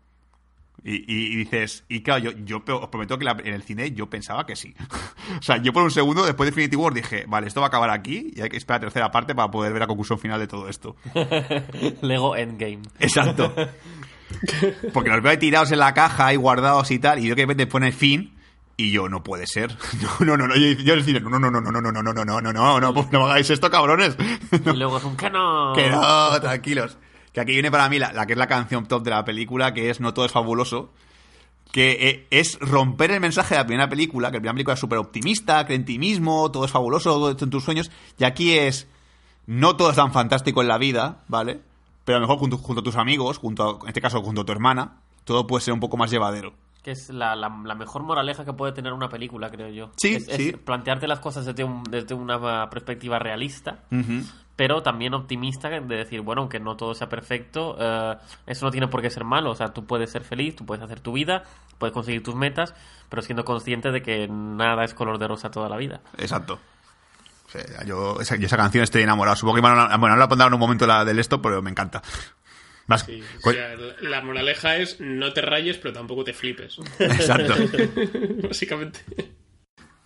Y, 0.83 0.95
y- 0.95 1.33
y 1.33 1.35
dices, 1.35 1.83
y 1.89 2.01
claro, 2.01 2.23
yo, 2.23 2.31
yo 2.43 2.63
os 2.65 2.87
prometo 2.89 3.17
que 3.19 3.25
la- 3.25 3.37
en 3.43 3.53
el 3.53 3.61
cine 3.61 3.91
yo 3.91 4.09
pensaba 4.09 4.45
que 4.47 4.55
sí. 4.55 4.73
o 5.39 5.41
sea, 5.43 5.57
yo 5.57 5.73
por 5.73 5.83
un 5.83 5.91
segundo, 5.91 6.25
después 6.25 6.47
de 6.47 6.51
Infinity 6.51 6.75
War, 6.75 6.93
dije, 6.93 7.25
vale, 7.27 7.47
esto 7.47 7.59
va 7.61 7.67
a 7.67 7.69
acabar 7.69 7.89
aquí 7.91 8.31
y 8.35 8.41
hay 8.41 8.49
que 8.49 8.57
esperar 8.57 8.79
la 8.81 8.85
tercera 8.87 9.11
parte 9.11 9.35
para 9.35 9.51
poder 9.51 9.73
ver 9.73 9.81
la 9.81 9.87
conclusión 9.87 10.17
final 10.17 10.39
de 10.39 10.47
todo 10.47 10.69
esto. 10.69 10.95
Lego 12.01 12.35
Endgame. 12.35 12.81
Exacto. 12.99 13.53
Porque 14.93 15.09
los 15.09 15.21
veo 15.21 15.31
ahí 15.31 15.37
tirados 15.37 15.71
en 15.71 15.79
la 15.79 15.93
caja, 15.93 16.27
ahí 16.27 16.35
guardados 16.35 16.91
y 16.91 16.99
tal, 16.99 17.19
y 17.19 17.27
yo 17.27 17.35
que 17.35 17.41
de 17.41 17.47
repente 17.47 17.67
pone 17.67 17.91
fin, 17.91 18.33
y 18.81 18.91
yo, 18.91 19.09
no 19.09 19.23
puede 19.23 19.45
ser. 19.45 19.77
No, 20.19 20.25
no, 20.25 20.37
no, 20.37 20.47
no. 20.47 20.55
Yo, 20.55 20.71
yo 20.71 21.03
cine, 21.03 21.19
no, 21.19 21.29
no, 21.29 21.51
no, 21.51 21.61
no, 21.61 21.71
no, 21.71 21.81
no, 21.81 21.91
no, 21.91 22.01
no, 22.01 22.13
no, 22.13 22.25
no, 22.25 22.41
no, 22.41 22.51
no, 22.51 22.79
no, 22.79 22.93
pues 22.93 23.11
no 23.11 23.25
hagáis 23.25 23.49
esto, 23.49 23.69
cabrones. 23.69 24.17
Y 24.51 24.75
luego 24.75 24.97
es 24.97 25.03
un 25.03 25.15
que 25.15 25.29
no. 25.29 25.73
Que 25.75 25.89
no, 25.89 26.39
tranquilos. 26.39 26.97
Que 27.31 27.41
aquí 27.41 27.51
viene 27.53 27.69
para 27.69 27.87
mí 27.89 27.99
la, 27.99 28.11
la 28.11 28.25
que 28.25 28.33
es 28.33 28.39
la 28.39 28.47
canción 28.47 28.87
top 28.87 29.03
de 29.03 29.11
la 29.11 29.23
película, 29.23 29.73
que 29.73 29.89
es 29.89 29.99
No 29.99 30.13
todo 30.13 30.25
es 30.25 30.31
fabuloso. 30.31 30.91
Que 31.71 32.09
eh, 32.09 32.27
es 32.31 32.59
romper 32.59 33.11
el 33.11 33.19
mensaje 33.21 33.53
de 33.53 33.61
la 33.61 33.67
primera 33.67 33.87
película, 33.87 34.29
que 34.29 34.37
la 34.37 34.41
primera 34.41 34.53
película 34.53 34.73
es 34.73 34.79
súper 34.79 34.97
optimista, 34.97 35.63
cree 35.65 35.77
en 35.77 35.85
ti 35.85 35.99
mismo, 35.99 36.51
todo 36.51 36.65
es 36.65 36.71
fabuloso, 36.71 37.11
todo 37.11 37.31
está 37.31 37.45
en 37.45 37.51
tus 37.51 37.63
sueños. 37.63 37.91
Y 38.17 38.23
aquí 38.23 38.57
es, 38.57 38.87
no 39.45 39.77
todo 39.77 39.91
es 39.91 39.95
tan 39.95 40.11
fantástico 40.11 40.61
en 40.61 40.67
la 40.67 40.77
vida, 40.77 41.23
¿vale? 41.27 41.61
Pero 42.05 42.17
a 42.17 42.19
lo 42.21 42.27
mejor 42.27 42.39
junto, 42.39 42.57
junto 42.57 42.81
a 42.81 42.83
tus 42.83 42.95
amigos, 42.95 43.37
junto 43.37 43.63
a- 43.63 43.79
en 43.83 43.87
este 43.87 44.01
caso 44.01 44.21
junto 44.21 44.41
a 44.41 44.45
tu 44.45 44.51
hermana, 44.51 44.97
todo 45.23 45.45
puede 45.47 45.61
ser 45.63 45.73
un 45.73 45.79
poco 45.79 45.97
más 45.97 46.09
llevadero. 46.11 46.53
Que 46.83 46.91
es 46.91 47.09
la, 47.11 47.35
la, 47.35 47.47
la 47.63 47.75
mejor 47.75 48.01
moraleja 48.01 48.43
que 48.43 48.53
puede 48.53 48.71
tener 48.73 48.91
una 48.93 49.07
película, 49.07 49.51
creo 49.51 49.69
yo. 49.69 49.91
Sí, 49.97 50.15
es, 50.15 50.27
es 50.27 50.35
sí. 50.37 50.51
plantearte 50.53 51.07
las 51.07 51.19
cosas 51.19 51.45
desde, 51.45 51.63
un- 51.63 51.83
desde 51.83 52.15
una 52.15 52.69
perspectiva 52.71 53.19
realista, 53.19 53.83
pero 54.55 54.81
también 54.81 55.13
optimista, 55.13 55.69
de 55.69 55.79
decir, 55.81 56.21
bueno, 56.21 56.41
aunque 56.41 56.59
no 56.59 56.75
todo 56.75 56.93
sea 56.95 57.07
perfecto, 57.07 57.75
eh, 57.79 58.17
eso 58.47 58.65
no 58.65 58.71
tiene 58.71 58.87
por 58.87 59.01
qué 59.03 59.09
ser 59.11 59.23
malo. 59.23 59.51
O 59.51 59.55
sea, 59.55 59.67
tú 59.73 59.85
puedes 59.85 60.11
ser 60.11 60.23
feliz, 60.23 60.55
tú 60.55 60.65
puedes 60.65 60.83
hacer 60.83 60.99
tu 61.01 61.13
vida, 61.13 61.43
puedes 61.77 61.93
conseguir 61.93 62.23
tus 62.23 62.35
metas, 62.35 62.73
pero 63.09 63.21
siendo 63.21 63.43
consciente 63.45 63.91
de 63.91 64.01
que 64.01 64.27
nada 64.27 64.83
es 64.83 64.93
color 64.95 65.19
de 65.19 65.27
rosa 65.27 65.51
toda 65.51 65.69
la 65.69 65.77
vida. 65.77 66.01
Exacto. 66.17 66.59
Yo, 67.85 68.19
esa, 68.21 68.35
yo 68.35 68.45
esa 68.45 68.57
canción 68.57 68.83
estoy 68.83 69.03
enamorado. 69.03 69.35
Supongo 69.35 69.55
que 69.57 69.61
Manuel- 69.61 69.87
bueno, 69.99 70.15
no 70.15 70.19
la 70.19 70.27
pondrá 70.27 70.47
en 70.47 70.53
un 70.53 70.59
momento 70.59 70.85
la 70.87 71.03
del 71.05 71.19
esto, 71.19 71.41
pero 71.41 71.61
me 71.61 71.69
encanta. 71.71 72.01
Más, 72.87 73.03
Sí, 73.03 73.23
o 73.45 73.51
sea, 73.51 73.75
la- 73.75 74.09
la 74.09 74.21
moraleja 74.21 74.75
es 74.77 74.99
no 74.99 75.31
te 75.33 75.41
rayes, 75.41 75.77
pero 75.77 75.93
tampoco 75.93 76.23
te 76.23 76.33
flipes. 76.33 76.77
Exacto. 76.99 77.53
Básicamente. 78.47 78.99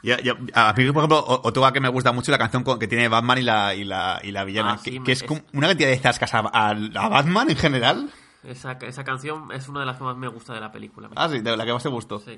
Ya- 0.03 0.19
ya- 0.21 0.37
a 0.53 0.73
mí, 0.73 0.85
por 0.91 0.97
ejemplo, 1.03 1.23
otra 1.27 1.71
que 1.71 1.79
me 1.79 1.89
gusta 1.89 2.11
mucho 2.11 2.31
la 2.31 2.37
canción 2.37 2.63
con- 2.63 2.77
que 2.77 2.87
tiene 2.87 3.07
Batman 3.07 3.39
y 3.39 3.41
la, 3.41 3.73
y 3.73 3.83
la, 3.85 4.19
y 4.23 4.31
la 4.31 4.43
villana, 4.43 4.73
Ah, 4.73 4.77
sí, 4.77 4.91
que, 4.91 4.99
me- 4.99 5.05
que 5.05 5.11
es 5.13 5.23
como 5.23 5.41
una 5.53 5.67
cantidad 5.69 5.89
de 5.89 5.97
zascas 5.97 6.33
a, 6.35 6.39
a- 6.39 6.69
a 6.71 7.09
Batman 7.09 7.49
en 7.49 7.55
general. 7.57 8.09
Esa, 8.43 8.73
esa 8.73 9.03
canción 9.03 9.51
es 9.51 9.67
una 9.67 9.79
de 9.79 9.87
las 9.87 9.97
que 9.97 10.03
más 10.03 10.15
me 10.17 10.27
gusta 10.27 10.53
de 10.53 10.59
la 10.59 10.71
película. 10.71 11.09
Ah, 11.15 11.27
sí, 11.29 11.39
de 11.39 11.57
la 11.57 11.65
que 11.65 11.73
más 11.73 11.81
te 11.81 11.89
gustó. 11.89 12.19
Sí. 12.19 12.37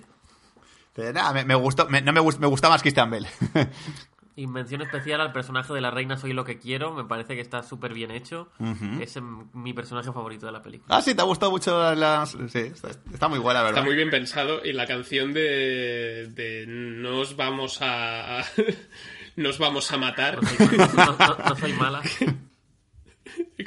Pero 0.94 1.12
nada, 1.12 1.34
me, 1.34 1.44
me 1.44 1.56
gustó, 1.56 1.90
me- 1.90 2.02
no 2.02 2.14
me, 2.14 2.22
gust- 2.22 2.40
me 2.40 2.48
gusta 2.48 2.70
más 2.70 2.82
Christian 2.82 3.10
Bell. 3.10 3.28
Y 4.38 4.46
mención 4.48 4.82
especial 4.84 5.20
al 5.20 5.32
personaje 5.34 5.74
de 5.74 5.82
la 5.82 5.90
reina 5.92 6.16
Soy 6.16 6.32
lo 6.32 6.46
que 6.46 6.60
quiero, 6.60 6.94
me 6.94 7.04
parece 7.04 7.34
que 7.36 7.42
está 7.42 7.64
súper 7.64 7.94
bien 7.94 8.12
hecho. 8.12 8.50
Ujú. 8.60 9.02
Es 9.02 9.18
em, 9.18 9.48
mi 9.54 9.74
personaje 9.74 10.12
favorito 10.14 10.46
de 10.46 10.52
la 10.52 10.62
película. 10.62 10.96
ah, 10.96 11.02
sí, 11.02 11.16
te 11.16 11.22
ha 11.22 11.26
gustado 11.26 11.52
mucho 11.52 11.96
las... 11.96 12.38
Sí, 12.50 12.60
está, 12.60 12.90
está 13.12 13.28
muy 13.28 13.40
buena, 13.40 13.62
¿verdad? 13.64 13.80
Está 13.80 13.86
muy 13.86 13.96
bien 13.96 14.12
pensado 14.12 14.64
y 14.64 14.74
la 14.74 14.86
canción 14.86 15.34
de, 15.34 16.28
de 16.34 16.66
no 16.68 17.18
os 17.22 17.36
vamos 17.36 17.82
a, 17.82 18.40
a- 18.42 18.46
nos 19.36 19.58
vamos 19.58 19.92
a 19.92 19.98
matar. 19.98 20.40
No 20.42 20.48
soy, 20.48 20.78
no- 20.78 21.18
no- 21.18 21.38
no 21.50 21.56
soy 21.56 21.74
mala. 21.74 22.02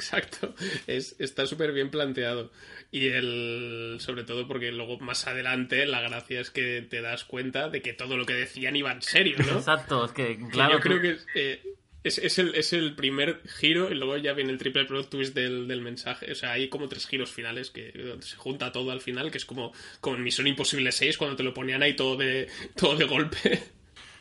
Exacto, 0.00 0.54
es, 0.86 1.14
está 1.18 1.46
súper 1.46 1.72
bien 1.72 1.90
planteado. 1.90 2.50
Y 2.90 3.08
el, 3.08 3.98
sobre 4.00 4.24
todo 4.24 4.48
porque 4.48 4.72
luego 4.72 4.98
más 4.98 5.26
adelante 5.26 5.84
la 5.86 6.00
gracia 6.00 6.40
es 6.40 6.50
que 6.50 6.82
te 6.82 7.02
das 7.02 7.24
cuenta 7.24 7.68
de 7.68 7.82
que 7.82 7.92
todo 7.92 8.16
lo 8.16 8.24
que 8.26 8.32
decían 8.32 8.76
iba 8.76 8.90
en 8.90 9.02
serio, 9.02 9.36
¿no? 9.38 9.58
Exacto, 9.58 10.06
es 10.06 10.12
que, 10.12 10.38
Que 10.38 10.48
claro. 10.48 10.74
yo 10.74 10.80
creo 10.80 11.00
que 11.00 11.10
es, 11.10 11.26
eh, 11.34 11.62
es, 12.02 12.18
es 12.18 12.38
el, 12.38 12.54
es 12.54 12.72
el 12.72 12.94
primer 12.94 13.42
giro 13.46 13.90
y 13.90 13.94
luego 13.94 14.16
ya 14.16 14.32
viene 14.32 14.52
el 14.52 14.58
triple 14.58 14.86
plot 14.86 15.10
twist 15.10 15.34
del, 15.34 15.68
del 15.68 15.82
mensaje. 15.82 16.32
O 16.32 16.34
sea, 16.34 16.52
hay 16.52 16.68
como 16.68 16.88
tres 16.88 17.06
giros 17.06 17.30
finales 17.30 17.70
que 17.70 18.16
se 18.20 18.36
junta 18.36 18.72
todo 18.72 18.90
al 18.90 19.00
final, 19.00 19.30
que 19.30 19.38
es 19.38 19.44
como, 19.44 19.72
como 20.00 20.16
en 20.16 20.24
Misión 20.24 20.46
Imposible 20.46 20.92
6 20.92 21.18
cuando 21.18 21.36
te 21.36 21.42
lo 21.42 21.52
ponían 21.52 21.82
ahí 21.82 21.94
todo 21.94 22.16
de, 22.16 22.48
todo 22.74 22.96
de 22.96 23.04
golpe. 23.04 23.62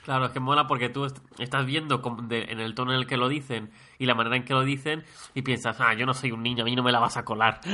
Claro, 0.05 0.25
es 0.25 0.31
que 0.31 0.39
mola 0.39 0.65
porque 0.65 0.89
tú 0.89 1.05
est- 1.05 1.19
estás 1.37 1.65
viendo 1.65 2.01
de- 2.23 2.43
en 2.51 2.59
el 2.59 2.73
tono 2.73 2.93
en 2.93 2.99
el 2.99 3.05
que 3.07 3.17
lo 3.17 3.29
dicen 3.29 3.69
y 3.99 4.05
la 4.07 4.15
manera 4.15 4.35
en 4.37 4.43
que 4.43 4.53
lo 4.53 4.63
dicen 4.63 5.03
y 5.35 5.41
piensas, 5.43 5.79
ah, 5.81 5.93
yo 5.93 6.05
no 6.05 6.13
soy 6.13 6.31
un 6.31 6.41
niño, 6.41 6.63
a 6.63 6.65
mí 6.65 6.75
no 6.75 6.83
me 6.83 6.91
la 6.91 6.99
vas 6.99 7.17
a 7.17 7.25
colar. 7.25 7.59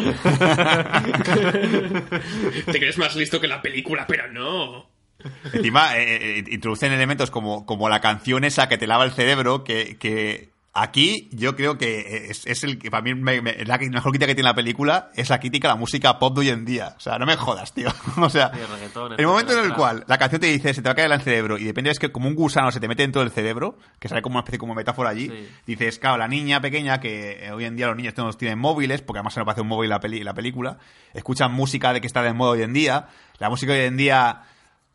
Te 2.65 2.79
crees 2.79 2.97
más 2.97 3.15
listo 3.15 3.39
que 3.39 3.47
la 3.47 3.61
película, 3.61 4.05
pero 4.07 4.31
no. 4.31 4.87
Encima, 5.53 5.97
eh, 5.97 6.39
eh, 6.39 6.43
introducen 6.49 6.91
elementos 6.91 7.31
como, 7.31 7.65
como 7.65 7.89
la 7.89 8.01
canción 8.01 8.43
esa 8.43 8.67
que 8.69 8.77
te 8.77 8.85
lava 8.87 9.05
el 9.05 9.11
cerebro, 9.11 9.63
que, 9.63 9.97
que 9.97 10.49
aquí 10.77 11.29
yo 11.31 11.55
creo 11.55 11.77
que 11.77 12.27
es, 12.29 12.45
es 12.45 12.63
el 12.65 12.77
que 12.77 12.91
para 12.91 13.01
mí 13.01 13.15
me- 13.15 13.41
me- 13.41 13.63
la 13.65 13.77
mejor 13.77 14.11
crítica 14.11 14.27
que 14.27 14.35
tiene 14.35 14.49
la 14.49 14.53
película 14.53 15.09
es 15.15 15.29
la 15.29 15.39
crítica 15.39 15.69
a 15.69 15.71
la 15.71 15.77
música 15.79 16.19
pop 16.19 16.35
de 16.35 16.41
hoy 16.41 16.49
en 16.49 16.65
día. 16.65 16.93
O 16.97 16.99
sea, 16.99 17.17
no 17.17 17.25
me 17.25 17.37
jodas, 17.37 17.73
tío. 17.73 17.87
O 18.17 18.29
sea, 18.29 18.51
Sí, 18.53 18.59
el 19.17 19.25
momento 19.25 19.57
en 19.57 19.65
el 19.65 19.73
cual 19.73 20.03
la 20.07 20.17
canción 20.17 20.41
te 20.41 20.47
dice 20.47 20.73
se 20.73 20.81
te 20.81 20.89
va 20.89 20.91
a 20.91 20.95
caer 20.95 21.11
el 21.11 21.21
cerebro 21.21 21.57
y 21.57 21.63
depende 21.63 21.89
es 21.91 21.97
que 21.99 22.11
como 22.11 22.27
un 22.27 22.35
gusano 22.35 22.71
se 22.71 22.79
te 22.81 22.87
mete 22.89 23.03
dentro 23.03 23.21
del 23.21 23.31
cerebro, 23.31 23.77
que 23.99 24.09
sale 24.09 24.21
como 24.21 24.33
una 24.35 24.41
especie 24.41 24.59
como 24.59 24.75
metáfora 24.75 25.09
allí, 25.11 25.29
Sí. 25.29 25.47
dices, 25.65 25.97
claro, 25.97 26.17
la 26.17 26.27
niña 26.27 26.59
pequeña, 26.59 26.99
que 26.99 27.45
eh, 27.47 27.51
hoy 27.51 27.63
en 27.63 27.75
día 27.77 27.87
los 27.87 27.95
niños 27.95 28.13
todos 28.13 28.37
tienen 28.37 28.59
móviles, 28.59 29.01
porque 29.01 29.19
además 29.19 29.33
se 29.33 29.39
nos 29.39 29.45
parece 29.45 29.61
un 29.61 29.67
móvil 29.69 29.89
la, 29.89 29.99
peli, 30.01 30.23
la 30.23 30.33
película, 30.33 30.77
escuchan 31.13 31.53
música 31.53 31.93
de 31.93 32.01
que 32.01 32.07
está 32.07 32.21
de 32.21 32.33
moda 32.33 32.51
hoy 32.51 32.63
en 32.63 32.73
día, 32.73 33.07
la 33.39 33.49
música 33.49 33.71
hoy 33.71 33.79
en 33.79 33.95
día, 33.97 34.41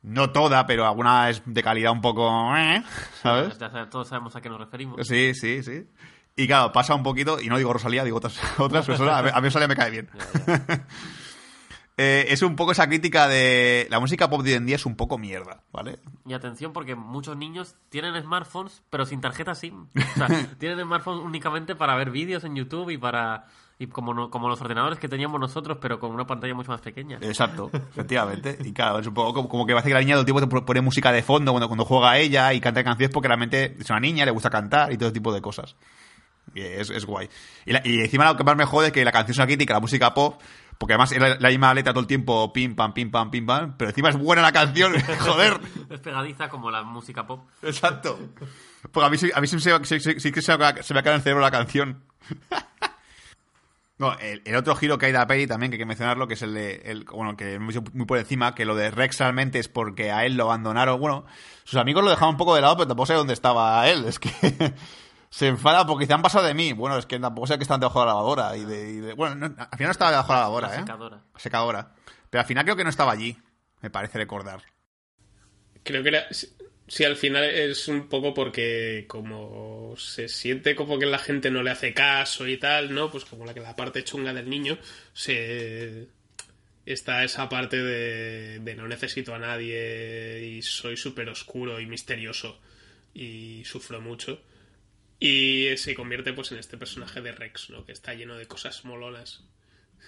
no 0.03 0.31
toda, 0.31 0.67
pero 0.67 0.87
alguna 0.87 1.29
es 1.31 1.43
de 1.45 1.63
calidad 1.63 1.93
un 1.93 2.01
poco... 2.01 2.57
eh, 2.57 2.83
¿Sabes? 3.23 3.59
Ya 3.59 3.89
Todos 3.91 4.09
sabemos 4.09 4.35
a 4.37 4.41
qué 4.41 4.49
nos 4.49 4.59
referimos. 4.59 5.07
Sí, 5.07 5.35
sí, 5.35 5.63
sí. 5.63 5.87
Y 6.37 6.47
claro, 6.47 6.73
pasa 6.73 6.95
un 6.95 7.03
poquito, 7.03 7.41
y 7.41 7.49
no 7.49 7.59
digo 7.59 7.73
Rosalía, 7.73 8.05
digo 8.05 8.17
otras, 8.17 8.41
otras 8.59 8.87
personas, 8.87 9.19
a 9.19 9.23
mí, 9.23 9.31
a 9.33 9.41
mí 9.41 9.49
Rosalía 9.49 9.69
me 9.69 9.77
cae 9.77 9.91
bien. 9.91 10.11
Eh, 12.03 12.33
es 12.33 12.41
un 12.41 12.57
poco 12.57 12.73
esa 12.73 12.87
crítica 12.87 13.29
de 13.29 13.87
la 13.91 14.01
música 14.01 14.31
pop 14.31 14.41
de 14.41 14.53
hoy 14.53 14.57
en 14.57 14.65
día 14.65 14.77
es 14.77 14.87
un 14.87 14.97
poco 14.97 15.19
mierda, 15.19 15.65
¿vale? 15.71 15.99
Y 16.25 16.33
atención 16.33 16.73
porque 16.73 16.95
muchos 16.95 17.37
niños 17.37 17.77
tienen 17.91 18.19
smartphones 18.23 18.83
pero 18.89 19.05
sin 19.05 19.21
tarjeta 19.21 19.55
SIM. 19.55 19.87
O 19.95 20.15
sea, 20.17 20.29
tienen 20.59 20.81
smartphones 20.81 21.23
únicamente 21.23 21.75
para 21.75 21.95
ver 21.97 22.11
vídeos 22.11 22.45
en 22.45 22.57
YouTube 22.57 22.89
y 22.89 22.97
para 22.97 23.49
Y 23.81 23.87
como, 23.87 24.13
no- 24.15 24.29
como 24.31 24.49
los 24.49 24.61
ordenadores 24.61 24.99
que 24.99 25.09
teníamos 25.09 25.41
nosotros, 25.41 25.79
pero 25.81 25.99
con 25.99 26.13
una 26.13 26.27
pantalla 26.27 26.55
mucho 26.55 26.71
más 26.71 26.83
pequeña. 26.83 27.17
Exacto, 27.23 27.71
efectivamente. 27.73 28.59
Y 28.63 28.73
claro, 28.75 28.99
es 28.99 29.07
un 29.07 29.15
poco 29.15 29.33
como, 29.33 29.49
como 29.49 29.67
que 29.67 29.73
parece 29.73 29.89
que 29.89 29.95
la 29.95 30.01
niña 30.01 30.13
todo 30.15 30.21
el 30.21 30.27
tiempo 30.27 30.41
te 30.61 30.67
pone 30.67 30.81
música 30.83 31.11
de 31.11 31.23
fondo 31.23 31.51
cuando, 31.53 31.67
cuando 31.67 31.87
juega 31.87 32.19
ella 32.19 32.53
y 32.53 32.61
canta 32.61 32.85
canciones 32.85 33.11
porque 33.13 33.29
realmente 33.29 33.77
es 33.81 33.89
una 33.89 33.99
niña, 33.99 34.27
le 34.27 34.31
gusta 34.33 34.51
cantar 34.51 34.93
y 34.93 34.99
todo 34.99 35.11
tipo 35.13 35.33
de 35.33 35.41
cosas. 35.41 35.77
Y 36.55 36.61
es, 36.61 36.91
es 36.91 37.07
guay. 37.07 37.31
Y, 37.65 37.73
la- 37.73 37.81
y 37.83 38.01
encima 38.01 38.27
lo 38.27 38.37
que 38.37 38.45
más 38.45 38.55
me 38.55 38.67
jode 38.67 38.89
es 38.89 38.93
que 38.93 39.03
la 39.05 39.13
canción 39.13 39.41
es 39.41 39.47
crítica, 39.47 39.73
la 39.73 39.81
música 39.81 40.13
pop, 40.13 40.39
porque 40.77 40.93
además 40.93 41.13
es 41.13 41.19
la, 41.21 41.37
la 41.39 41.49
misma 41.49 41.73
letra 41.73 41.95
todo 41.95 42.01
el 42.03 42.07
tiempo, 42.07 42.53
pim, 42.53 42.75
pam, 42.75 42.93
pim, 42.93 43.11
pam, 43.11 43.31
pim, 43.31 43.47
pam, 43.47 43.77
pero 43.79 43.89
encima 43.91 44.11
es 44.11 44.17
buena 44.19 44.43
la 44.43 44.53
canción, 44.53 44.93
joder. 45.21 45.59
Es 45.89 46.01
pegadiza 46.01 46.51
como 46.51 46.71
la 46.71 46.83
música 46.83 47.27
pop. 47.27 47.49
Exacto. 47.63 48.19
Porque 48.93 49.07
a 49.07 49.11
mí, 49.11 49.17
sí- 49.17 49.31
a 49.35 49.41
mí 49.41 49.47
sí, 49.47 49.59
se- 49.59 49.85
sí- 49.85 50.01
sí- 50.01 50.21
sí 50.21 50.33
que 50.33 50.43
se 50.43 50.59
me 50.59 50.65
ha 50.67 50.75
quedado 50.75 50.99
en 51.11 51.15
el 51.15 51.23
cerebro 51.23 51.41
la 51.41 51.51
canción. 51.51 52.03
No, 54.01 54.19
el, 54.19 54.41
el 54.47 54.57
otro 54.57 54.75
giro 54.77 54.97
que 54.97 55.05
hay 55.07 55.13
de 55.13 55.19
la 55.19 55.27
peli 55.27 55.47
también, 55.47 55.71
que 55.71 55.75
hay 55.77 55.81
que 55.81 55.85
mencionarlo, 55.85 56.27
que 56.27 56.33
es 56.35 56.41
el 56.41 56.55
de, 56.55 56.77
el, 56.87 57.05
bueno, 57.05 57.37
que 57.37 57.53
hemos 57.55 57.75
dicho 57.75 57.85
muy 57.93 58.07
por 58.07 58.17
encima, 58.17 58.55
que 58.55 58.65
lo 58.65 58.75
de 58.75 58.91
Rex 58.91 59.19
realmente 59.19 59.59
es 59.59 59.69
porque 59.69 60.11
a 60.11 60.25
él 60.25 60.37
lo 60.39 60.45
abandonaron, 60.45 60.99
bueno, 60.99 61.27
sus 61.65 61.79
amigos 61.79 62.03
lo 62.03 62.09
dejaron 62.09 62.31
un 62.31 62.39
poco 62.39 62.55
de 62.55 62.63
lado, 62.63 62.77
pero 62.79 62.89
tampoco 62.89 63.05
sé 63.07 63.13
dónde 63.13 63.35
estaba 63.35 63.87
él, 63.91 64.07
es 64.07 64.19
que 64.19 64.31
se 65.29 65.49
enfada 65.49 65.87
porque 65.87 66.07
se 66.07 66.15
han 66.15 66.23
pasado 66.23 66.47
de 66.47 66.55
mí, 66.55 66.73
bueno, 66.73 66.97
es 66.97 67.05
que 67.05 67.21
tampoco 67.21 67.47
sé 67.47 67.59
que 67.59 67.63
están 67.65 67.79
debajo 67.79 68.01
de 68.01 68.07
la 68.07 68.13
lavadora, 68.13 68.57
y 68.57 68.65
de, 68.65 68.91
y 68.91 68.97
de- 69.01 69.13
bueno, 69.13 69.35
no, 69.35 69.47
al 69.47 69.69
final 69.77 69.89
no 69.89 69.91
estaba 69.91 70.11
debajo 70.13 70.33
de 70.33 70.35
la 70.39 70.41
lavadora, 70.45 70.69
La 70.69 70.75
¿eh? 70.75 70.79
secadora. 70.79 71.21
Secadora. 71.37 71.91
Pero 72.31 72.41
al 72.41 72.47
final 72.47 72.65
creo 72.65 72.77
que 72.77 72.85
no 72.85 72.91
estaba 72.91 73.13
allí, 73.13 73.37
me 73.83 73.91
parece 73.91 74.17
recordar. 74.17 74.63
Creo 75.83 76.03
que 76.03 76.09
era. 76.09 76.23
Sí, 76.91 77.05
al 77.05 77.17
final 77.17 77.45
es 77.45 77.87
un 77.87 78.09
poco 78.09 78.35
porque 78.35 79.05
como 79.07 79.95
se 79.97 80.29
siente 80.29 80.75
como 80.75 80.99
que 80.99 81.07
la 81.07 81.19
gente 81.19 81.49
no 81.49 81.63
le 81.63 81.71
hace 81.71 81.95
caso 81.95 82.49
y 82.49 82.57
tal, 82.57 82.93
¿no? 82.93 83.13
Pues 83.13 83.25
como 83.25 83.47
la 83.47 83.55
que 83.55 83.61
la 83.61 83.77
parte 83.77 84.03
chunga 84.03 84.33
del 84.35 84.51
niño 84.51 84.77
se 85.13 86.09
está 86.85 87.23
esa 87.23 87.49
parte 87.49 87.81
de, 87.81 88.59
de 88.59 88.75
no 88.75 88.89
necesito 88.89 89.33
a 89.37 89.39
nadie 89.39 90.45
y 90.45 90.63
soy 90.63 90.97
súper 90.97 91.29
oscuro 91.29 91.79
y 91.79 91.87
misterioso 91.87 92.61
y 93.15 93.63
sufro 93.65 94.01
mucho. 94.01 94.43
Y 95.21 95.69
se 95.77 95.95
convierte 95.95 96.33
pues 96.33 96.51
en 96.51 96.59
este 96.59 96.77
personaje 96.77 97.21
de 97.21 97.31
Rex, 97.31 97.71
¿no? 97.71 97.87
Que 97.87 97.93
está 97.93 98.15
lleno 98.15 98.37
de 98.37 98.47
cosas 98.47 98.85
molonas. 98.85 99.45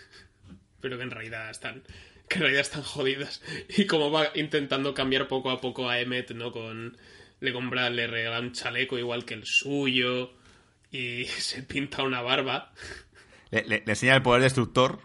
Pero 0.80 0.97
que 0.97 1.05
en 1.05 1.12
realidad 1.12 1.49
están. 1.49 1.85
Que 2.33 2.39
en 2.39 2.41
realidad 2.41 2.62
están 2.62 2.83
jodidas. 2.83 3.43
Y 3.76 3.87
como 3.87 4.11
va 4.11 4.28
intentando 4.35 4.95
cambiar 4.95 5.28
poco 5.28 5.51
a 5.51 5.61
poco 5.61 5.89
a 5.91 6.01
Emmet, 6.01 6.30
¿no? 6.33 6.51
Con. 6.53 6.97
Le 7.41 7.53
compra, 7.53 7.91
le 7.91 8.07
regala 8.07 8.39
un 8.41 8.53
chaleco 8.53 8.99
igual 8.99 9.24
que 9.24 9.35
el 9.35 9.43
suyo. 9.45 10.33
Y 10.91 11.24
se 11.39 11.62
pinta 11.62 12.03
una 12.03 12.22
barba. 12.22 12.72
Le, 13.51 13.62
le- 13.64 13.83
le 13.85 13.93
enseña 13.93 14.14
el 14.14 14.22
poder 14.22 14.43
destructor, 14.43 15.01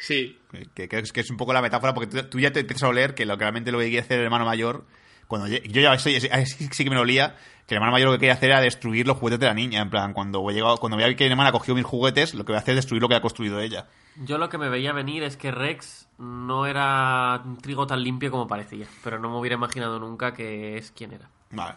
Sí. 0.00 0.38
que, 0.74 0.88
que 0.88 0.98
es, 0.98 1.12
que 1.12 1.20
es 1.20 1.30
un 1.30 1.36
poco 1.36 1.52
la 1.52 1.62
metáfora, 1.62 1.94
porque 1.94 2.22
tú, 2.22 2.28
tú 2.28 2.40
ya 2.40 2.52
te 2.52 2.60
empiezas 2.60 2.84
a 2.84 2.88
oler 2.88 3.14
que 3.14 3.26
lo 3.26 3.36
que 3.36 3.44
realmente 3.44 3.70
lo 3.72 3.78
que 3.78 3.84
quiere 3.86 4.00
hacer 4.00 4.18
el 4.18 4.24
hermano 4.24 4.44
mayor, 4.46 4.86
cuando 5.26 5.46
yo 5.48 5.80
ya 5.80 5.98
soy, 5.98 6.20
sí, 6.20 6.28
sí 6.72 6.84
que 6.84 6.90
me 6.90 6.96
lo 6.96 7.02
olía, 7.02 7.36
que 7.66 7.74
el 7.74 7.76
hermano 7.76 7.92
mayor 7.92 8.08
lo 8.08 8.12
que 8.14 8.20
quería 8.20 8.32
hacer 8.34 8.50
era 8.50 8.60
destruir 8.60 9.06
los 9.06 9.18
juguetes 9.18 9.40
de 9.40 9.46
la 9.46 9.54
niña, 9.54 9.80
en 9.82 9.90
plan, 9.90 10.12
cuando 10.14 10.46
llegó, 10.50 10.76
cuando 10.78 10.96
veía 10.96 11.14
que 11.16 11.24
mi 11.24 11.30
hermana 11.30 11.50
ha 11.50 11.52
cogido 11.52 11.74
mis 11.76 11.84
juguetes, 11.84 12.34
lo 12.34 12.44
que 12.44 12.52
voy 12.52 12.56
a 12.56 12.60
hacer 12.60 12.72
es 12.72 12.76
destruir 12.78 13.02
lo 13.02 13.08
que 13.08 13.14
ha 13.14 13.20
construido 13.20 13.60
ella. 13.60 13.88
Yo 14.16 14.38
lo 14.38 14.48
que 14.48 14.58
me 14.58 14.68
veía 14.68 14.92
venir 14.92 15.22
es 15.22 15.36
que 15.36 15.50
Rex 15.50 16.08
no 16.20 16.66
era 16.66 17.40
un 17.44 17.56
trigo 17.56 17.86
tan 17.86 18.02
limpio 18.02 18.30
como 18.30 18.46
parecía, 18.46 18.86
pero 19.02 19.18
no 19.18 19.30
me 19.30 19.38
hubiera 19.38 19.56
imaginado 19.56 19.98
nunca 19.98 20.32
que 20.34 20.76
es 20.76 20.90
quien 20.92 21.12
era. 21.12 21.28
Vale. 21.50 21.74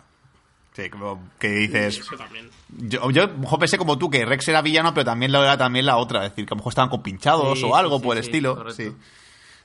Sí, 0.73 0.89
como 0.89 1.29
que 1.39 1.47
dices... 1.49 1.99
Eso 1.99 2.17
también. 2.17 2.49
Yo, 2.69 3.09
yo 3.11 3.23
a 3.23 3.27
lo 3.27 3.37
mejor 3.37 3.59
pensé 3.59 3.77
como 3.77 3.97
tú 3.97 4.09
que 4.09 4.25
Rex 4.25 4.47
era 4.47 4.61
villano, 4.61 4.91
pero 4.93 5.05
también 5.05 5.31
lo 5.31 5.43
era 5.43 5.55
también 5.57 5.85
la 5.85 5.97
otra. 5.97 6.25
Es 6.25 6.31
decir, 6.31 6.45
que 6.47 6.53
a 6.53 6.55
lo 6.55 6.57
mejor 6.57 6.71
estaban 6.71 6.89
compinchados 6.89 7.59
Sí, 7.59 7.65
o 7.65 7.75
algo 7.75 7.97
sí, 7.97 8.01
sí, 8.01 8.07
por 8.07 8.17
el 8.17 8.23
sí, 8.23 8.29
estilo. 8.29 8.55
correcto. 8.55 8.81
Sí. 8.83 8.95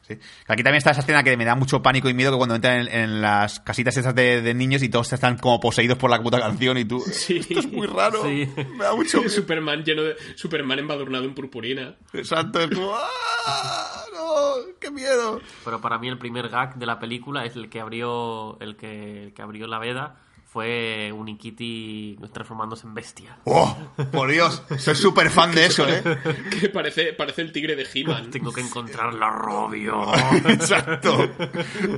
Sí. 0.08 0.18
Aquí 0.46 0.62
también 0.62 0.78
está 0.78 0.90
esa 0.92 1.00
escena 1.02 1.22
que 1.22 1.36
me 1.36 1.44
da 1.44 1.54
mucho 1.54 1.82
pánico 1.82 2.08
y 2.08 2.14
miedo 2.14 2.30
que 2.32 2.38
cuando 2.38 2.54
entran 2.54 2.80
en, 2.80 2.88
en 2.88 3.20
las 3.20 3.60
casitas 3.60 3.96
esas 3.96 4.14
de, 4.14 4.40
de 4.40 4.54
niños 4.54 4.82
y 4.82 4.88
todos 4.88 5.12
están 5.12 5.36
como 5.36 5.60
poseídos 5.60 5.98
por 5.98 6.10
la 6.10 6.22
puta 6.22 6.40
canción 6.40 6.78
y 6.78 6.84
tú. 6.84 7.00
Sí. 7.12 7.38
Esto 7.38 7.58
es 7.60 7.70
muy 7.72 7.86
raro. 7.86 8.22
Sí. 8.22 8.48
Me 8.76 8.84
da 8.84 8.94
mucho 8.94 9.18
miedo. 9.18 9.30
Superman 9.34 9.84
lleno 9.84 10.02
de. 10.02 10.16
Superman 10.34 10.78
embadurnado 10.78 11.24
en 11.24 11.34
purpurina. 11.34 11.94
Exacto, 12.12 12.60
es 12.60 12.70
como. 12.70 12.94
¡Ah! 12.94 14.04
¡No! 14.14 14.54
¡Qué 14.80 14.90
miedo! 14.90 15.40
Pero 15.64 15.80
para 15.80 15.98
mí 15.98 16.08
el 16.08 16.16
primer 16.18 16.48
gag 16.48 16.76
de 16.76 16.86
la 16.86 16.98
película 16.98 17.44
es 17.44 17.54
el 17.56 17.68
que 17.68 17.80
abrió 17.80 18.58
el 18.60 18.76
que, 18.76 19.24
el 19.24 19.34
que 19.34 19.42
abrió 19.42 19.66
la 19.66 19.78
veda 19.78 20.16
fue 20.50 21.12
Unikitty 21.12 22.16
transformándose 22.32 22.86
en 22.86 22.94
bestia. 22.94 23.36
¡Oh! 23.44 23.76
Por 24.10 24.30
Dios, 24.30 24.62
soy 24.78 24.94
súper 24.94 25.28
fan 25.28 25.54
de 25.54 25.66
eso, 25.66 25.86
¿eh? 25.86 26.02
Que 26.60 26.70
parece, 26.70 27.12
parece 27.12 27.42
el 27.42 27.52
tigre 27.52 27.76
de 27.76 27.86
He-Man. 27.92 28.30
Tengo 28.30 28.50
que 28.50 28.62
encontrar 28.62 29.12
la 29.12 29.28
Robio. 29.28 30.02
Exacto. 30.48 31.30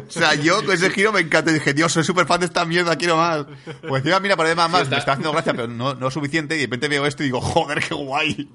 O 0.08 0.10
sea, 0.10 0.34
yo 0.34 0.64
con 0.64 0.74
ese 0.74 0.90
giro 0.90 1.12
me 1.12 1.20
encanta. 1.20 1.52
Y 1.52 1.54
dije, 1.54 1.74
Dios, 1.74 1.92
soy 1.92 2.02
súper 2.02 2.26
fan 2.26 2.40
de 2.40 2.46
esta 2.46 2.64
mierda, 2.64 2.96
quiero 2.96 3.16
más. 3.16 3.46
Pues 3.86 4.00
encima, 4.00 4.18
mira, 4.18 4.36
parece 4.36 4.56
más, 4.56 4.70
más. 4.70 4.90
Me 4.90 4.98
está 4.98 5.12
haciendo 5.12 5.32
gracia, 5.32 5.52
pero 5.52 5.68
no, 5.68 5.94
no 5.94 6.08
es 6.08 6.14
suficiente. 6.14 6.56
Y 6.56 6.58
de 6.58 6.66
repente 6.66 6.88
veo 6.88 7.06
esto 7.06 7.22
y 7.22 7.26
digo, 7.26 7.40
joder, 7.40 7.80
qué 7.80 7.94
guay. 7.94 8.50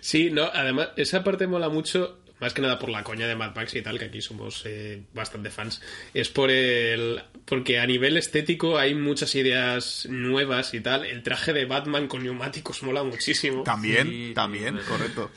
Sí, 0.00 0.30
no, 0.32 0.46
además, 0.52 0.88
esa 0.96 1.22
parte 1.22 1.46
mola 1.46 1.68
mucho, 1.68 2.18
más 2.40 2.52
que 2.52 2.60
nada 2.62 2.78
por 2.78 2.90
la 2.90 3.02
coña 3.02 3.26
de 3.26 3.34
Mad 3.34 3.54
Max 3.54 3.74
y 3.74 3.82
tal, 3.82 3.98
que 3.98 4.06
aquí 4.06 4.20
somos 4.20 4.62
eh, 4.66 5.02
bastante 5.14 5.50
fans. 5.50 5.80
Es 6.12 6.28
por 6.28 6.50
el. 6.50 7.22
Porque 7.44 7.78
a 7.78 7.86
nivel 7.86 8.16
estético 8.16 8.78
hay 8.78 8.94
muchas 8.94 9.34
ideas 9.34 10.06
nuevas 10.10 10.74
y 10.74 10.80
tal. 10.80 11.04
El 11.06 11.22
traje 11.22 11.52
de 11.52 11.64
Batman 11.64 12.08
con 12.08 12.22
neumáticos 12.22 12.82
mola 12.82 13.02
muchísimo. 13.04 13.62
También, 13.62 14.08
Sí, 14.08 14.32
también, 14.34 14.78
sí. 14.78 14.84
correcto. 14.88 15.30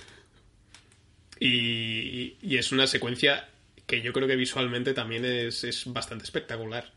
Y, 1.39 2.35
y 2.41 2.57
es 2.57 2.71
una 2.71 2.85
secuencia 2.87 3.47
que 3.87 4.01
yo 4.01 4.11
creo 4.13 4.27
que 4.27 4.35
visualmente 4.35 4.93
también 4.93 5.25
es, 5.25 5.63
es 5.63 5.83
bastante 5.91 6.25
espectacular. 6.25 6.91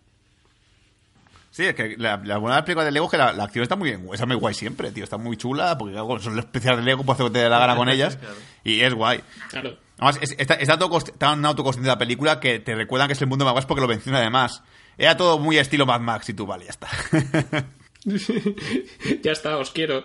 Sí, 1.53 1.65
es 1.67 1.75
que 1.75 1.97
la, 1.99 2.17
la 2.25 2.39
buena 2.39 2.57
de 2.57 2.61
las 2.61 2.65
películas 2.65 2.87
de 2.87 2.93
Lego 2.93 3.05
es 3.07 3.11
que 3.11 3.19
la, 3.19 3.33
la 3.33 3.45
acción 3.45 3.63
está 3.63 3.77
muy 3.77 3.91
bien, 3.91 4.09
está 4.13 4.25
muy 4.27 4.37
guay 4.37 4.55
siempre, 4.55 4.91
tío. 4.91 5.05
Está 5.05 5.19
muy 5.19 5.37
chula, 5.37 5.77
porque 5.79 5.93
claro, 5.93 6.19
son 6.19 6.35
los 6.35 6.47
especiales 6.47 6.81
de 6.81 6.87
Lego, 6.87 7.05
puedes 7.05 7.17
hacer 7.21 7.27
lo 7.27 7.31
que 7.33 7.39
te 7.39 7.45
dé 7.45 7.51
la 7.51 7.59
gana 7.59 7.77
con 7.77 7.89
ellas. 7.91 8.19
Y 8.65 8.81
es 8.81 8.95
guay. 8.95 9.21
Claro. 9.51 9.77
Además, 9.99 10.19
es- 10.23 10.35
está, 10.39 10.55
está 10.55 10.79
todo 10.79 10.99
tan 11.01 11.45
autoconsciente 11.45 11.87
de 11.89 11.95
la 11.95 11.99
película 11.99 12.41
que 12.41 12.59
te 12.59 12.75
recuerdan 12.75 13.07
que 13.07 13.13
es 13.13 13.21
el 13.21 13.29
mundo 13.29 13.45
de 13.45 13.51
Mad 13.51 13.55
Max 13.57 13.67
porque 13.67 13.83
lo 13.83 13.87
menciona 13.89 14.19
además. 14.19 14.63
Era 14.99 15.17
todo 15.17 15.39
muy 15.39 15.59
estilo 15.59 15.85
Mad 15.87 16.01
Max 16.01 16.29
y 16.31 16.35
tú, 16.35 16.47
vale, 16.47 16.65
ya 16.65 16.71
está. 16.71 16.89
ya 19.23 19.33
está, 19.33 19.59
os 19.59 19.71
quiero. 19.71 20.05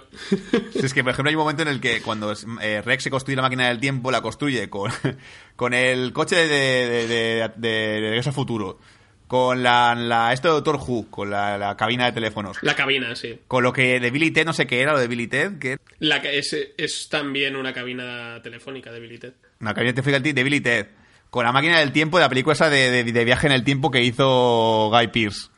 Si 0.73 0.85
es 0.85 0.93
que, 0.93 1.03
por 1.03 1.11
ejemplo, 1.13 1.29
hay 1.29 1.35
un 1.35 1.41
momento 1.41 1.61
en 1.63 1.67
el 1.69 1.79
que 1.81 2.01
cuando 2.01 2.33
eh, 2.61 2.81
Rex 2.83 3.03
se 3.03 3.09
construye 3.09 3.35
la 3.37 3.41
máquina 3.41 3.67
del 3.69 3.79
tiempo, 3.79 4.11
la 4.11 4.21
construye 4.21 4.69
con, 4.69 4.91
con 5.55 5.73
el 5.73 6.13
coche 6.13 6.35
de, 6.35 6.47
de, 6.47 7.07
de, 7.07 7.07
de- 7.07 7.67
de 7.67 7.99
Regreso 8.09 8.29
al 8.29 8.35
Futuro, 8.35 8.79
con 9.27 9.61
la, 9.61 9.93
la 9.95 10.31
esto 10.33 10.47
de 10.47 10.53
Doctor 10.55 10.75
Who, 10.77 11.09
con 11.09 11.29
la, 11.29 11.57
la 11.57 11.75
cabina 11.75 12.05
de 12.05 12.13
teléfonos, 12.13 12.57
La 12.61 12.75
cabina, 12.75 13.15
sí. 13.15 13.39
con 13.47 13.61
lo 13.63 13.73
que 13.73 13.99
de 13.99 14.09
Billy 14.11 14.31
Ted, 14.31 14.45
no 14.45 14.53
sé 14.53 14.65
qué 14.67 14.81
era, 14.81 14.93
lo 14.93 14.99
de 14.99 15.07
Billy 15.07 15.27
Ted, 15.27 15.59
que 15.59 15.77
La 15.99 16.21
que 16.21 16.37
es, 16.37 16.55
es 16.77 17.09
también 17.09 17.55
una 17.57 17.73
cabina 17.73 18.41
telefónica 18.41 18.91
de 18.91 18.99
Billy 19.01 19.17
Ted. 19.17 19.33
una 19.59 19.73
cabina 19.73 19.93
telefónica 19.93 20.19
de 20.33 20.43
Billy 20.43 20.61
Ted, 20.61 20.87
con 21.29 21.43
la 21.45 21.51
máquina 21.51 21.79
del 21.79 21.91
tiempo 21.91 22.17
de 22.17 22.23
la 22.23 22.29
película 22.29 22.53
esa 22.53 22.69
de, 22.69 22.89
de- 22.89 23.03
de 23.11 23.25
viaje 23.25 23.47
en 23.47 23.53
el 23.53 23.63
tiempo 23.65 23.91
que 23.91 24.01
hizo 24.01 24.89
Guy 24.91 25.07
Pearce. 25.07 25.49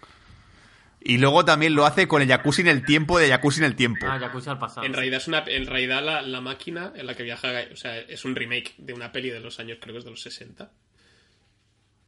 Y 1.02 1.18
luego 1.18 1.46
también 1.46 1.76
lo 1.76 1.86
hace 1.86 2.08
con 2.10 2.22
el 2.22 2.28
jacuzzi 2.28 2.62
en 2.62 2.68
el 2.68 2.84
tiempo 2.84 3.20
de 3.20 3.30
jacuzzi 3.30 3.60
en 3.62 3.66
el 3.66 3.76
tiempo. 3.76 4.06
Ah, 4.10 4.20
Jacuzzi 4.20 4.50
al 4.50 4.60
pasado. 4.60 4.86
En 4.86 4.94
realidad 4.94 5.18
es 5.22 5.28
una, 5.30 5.44
en 5.48 5.66
realidad 5.66 6.04
la, 6.04 6.22
la 6.22 6.42
máquina 6.42 6.92
en 6.96 7.06
la 7.06 7.14
que 7.16 7.24
viaja, 7.24 7.48
o 7.72 7.76
sea, 7.78 7.98
es 8.00 8.26
un 8.26 8.36
remake 8.36 8.74
de 8.78 8.92
una 8.94 9.12
peli 9.14 9.30
de 9.30 9.40
los 9.40 9.60
años, 9.62 9.78
creo 9.80 9.94
que 9.94 10.00
es 10.00 10.04
de 10.06 10.12
los 10.12 10.22
60. 10.22 10.70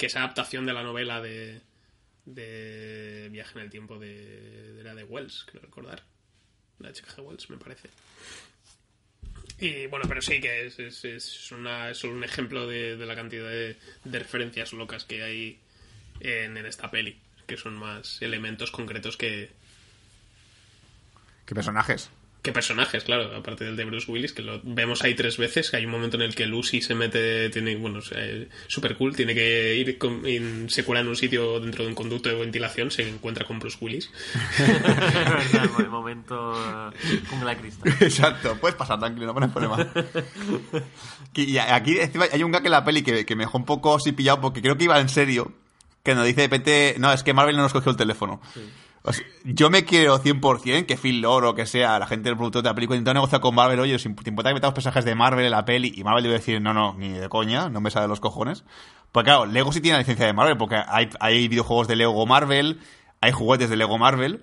Que 0.01 0.07
es 0.07 0.15
adaptación 0.15 0.65
de 0.65 0.73
la 0.73 0.81
novela 0.81 1.21
de, 1.21 1.61
de 2.25 3.29
Viaje 3.31 3.59
en 3.59 3.65
el 3.65 3.69
tiempo 3.69 3.99
de, 3.99 4.73
de 4.73 4.83
la 4.83 4.95
de 4.95 5.03
Wells, 5.03 5.45
creo 5.45 5.61
recordar. 5.61 6.01
La 6.79 6.91
chica 6.91 7.13
de 7.13 7.21
Wells, 7.21 7.51
me 7.51 7.57
parece. 7.57 7.87
Y 9.59 9.85
bueno, 9.85 10.05
pero 10.07 10.23
sí 10.23 10.41
que 10.41 10.65
es, 10.65 10.79
es, 10.79 11.05
es 11.05 11.51
una, 11.51 11.91
es 11.91 11.99
solo 11.99 12.15
un 12.15 12.23
ejemplo 12.23 12.65
de, 12.65 12.97
de 12.97 13.05
la 13.05 13.13
cantidad 13.13 13.47
de, 13.47 13.77
de 14.03 14.17
referencias 14.17 14.73
locas 14.73 15.05
que 15.05 15.21
hay 15.21 15.59
en, 16.19 16.57
en 16.57 16.65
esta 16.65 16.89
peli. 16.89 17.19
Que 17.45 17.55
son 17.55 17.75
más 17.75 18.23
elementos 18.23 18.71
concretos 18.71 19.17
que, 19.17 19.51
¿Qué 21.45 21.53
personajes? 21.53 22.09
¿Qué 22.41 22.51
personajes, 22.51 23.03
claro? 23.03 23.35
Aparte 23.37 23.65
del 23.65 23.75
de 23.75 23.85
Bruce 23.85 24.11
Willis, 24.11 24.33
que 24.33 24.41
lo 24.41 24.59
vemos 24.63 25.03
ahí 25.03 25.13
tres 25.13 25.37
veces, 25.37 25.69
que 25.69 25.77
hay 25.77 25.85
un 25.85 25.91
momento 25.91 26.17
en 26.17 26.23
el 26.23 26.33
que 26.33 26.47
Lucy 26.47 26.81
se 26.81 26.95
mete, 26.95 27.49
tiene, 27.51 27.75
bueno, 27.75 27.99
o 27.99 28.01
sea, 28.01 28.17
super 28.67 28.95
cool, 28.97 29.15
tiene 29.15 29.35
que 29.35 29.75
ir, 29.75 29.97
con- 29.99 30.27
in- 30.27 30.67
se 30.67 30.83
cura 30.83 31.01
en 31.01 31.07
un 31.07 31.15
sitio 31.15 31.59
dentro 31.59 31.83
de 31.83 31.89
un 31.89 31.95
conducto 31.95 32.29
de 32.29 32.35
ventilación, 32.35 32.89
se 32.89 33.07
encuentra 33.07 33.45
con 33.45 33.59
Bruce 33.59 33.77
Willis. 33.79 34.09
El 35.79 35.89
momento 35.89 36.91
eh, 36.93 37.21
jungla 37.29 37.51
de 37.55 37.61
cristal. 37.61 37.93
Exacto, 37.99 38.57
puedes 38.59 38.75
pasar 38.75 38.99
tranquilo, 38.99 39.27
no 39.27 39.33
pones 39.35 39.51
problema. 39.51 39.87
y 41.35 41.57
aquí 41.57 41.99
encima 41.99 42.25
hay 42.31 42.43
un 42.43 42.51
gag 42.51 42.65
en 42.65 42.71
la 42.71 42.83
peli 42.83 43.03
que, 43.03 43.25
que 43.25 43.35
me 43.35 43.43
dejó 43.43 43.57
un 43.57 43.65
poco 43.65 43.95
así 43.95 44.11
pillado 44.11 44.41
porque 44.41 44.61
creo 44.61 44.77
que 44.77 44.85
iba 44.85 44.99
en 44.99 45.09
serio. 45.09 45.53
Que 46.03 46.15
nos 46.15 46.25
dice 46.25 46.41
de 46.41 46.47
repente, 46.47 46.95
no, 46.97 47.13
es 47.13 47.21
que 47.21 47.31
Marvel 47.33 47.55
no 47.55 47.61
nos 47.61 47.73
cogió 47.73 47.91
el 47.91 47.97
teléfono. 47.97 48.41
O 49.03 49.13
sea, 49.13 49.25
yo 49.45 49.69
me 49.69 49.83
quiero 49.83 50.19
100% 50.19 50.85
que 50.85 50.95
Phil 50.95 51.21
Lord 51.21 51.45
o 51.45 51.55
que 51.55 51.65
sea 51.65 51.97
la 51.97 52.05
gente 52.05 52.29
del 52.29 52.37
productor 52.37 52.61
de 52.61 52.69
la 52.69 52.75
película 52.75 52.97
intentó 52.97 53.13
negociar 53.15 53.41
con 53.41 53.55
Marvel, 53.55 53.79
oye, 53.79 53.97
si 53.97 54.13
te 54.13 54.29
importa 54.29 54.51
que 54.51 54.55
metamos 54.55 54.75
personajes 54.75 55.05
de 55.05 55.15
Marvel 55.15 55.45
en 55.45 55.51
la 55.51 55.65
peli 55.65 55.91
y 55.95 56.03
Marvel 56.03 56.23
debe 56.23 56.35
decir, 56.35 56.61
no, 56.61 56.73
no, 56.73 56.93
ni 56.97 57.09
de 57.09 57.27
coña, 57.27 57.69
no 57.69 57.81
me 57.81 57.89
sale 57.89 58.03
de 58.03 58.09
los 58.09 58.19
cojones. 58.19 58.63
Pues 59.11 59.23
claro, 59.23 59.45
Lego 59.45 59.71
sí 59.71 59.81
tiene 59.81 59.95
la 59.95 60.01
licencia 60.01 60.25
de 60.25 60.33
Marvel 60.33 60.57
porque 60.57 60.75
hay, 60.87 61.09
hay 61.19 61.47
videojuegos 61.47 61.87
de 61.87 61.95
Lego 61.95 62.25
Marvel, 62.25 62.79
hay 63.21 63.31
juguetes 63.31 63.69
de 63.69 63.75
Lego 63.75 63.97
Marvel, 63.97 64.41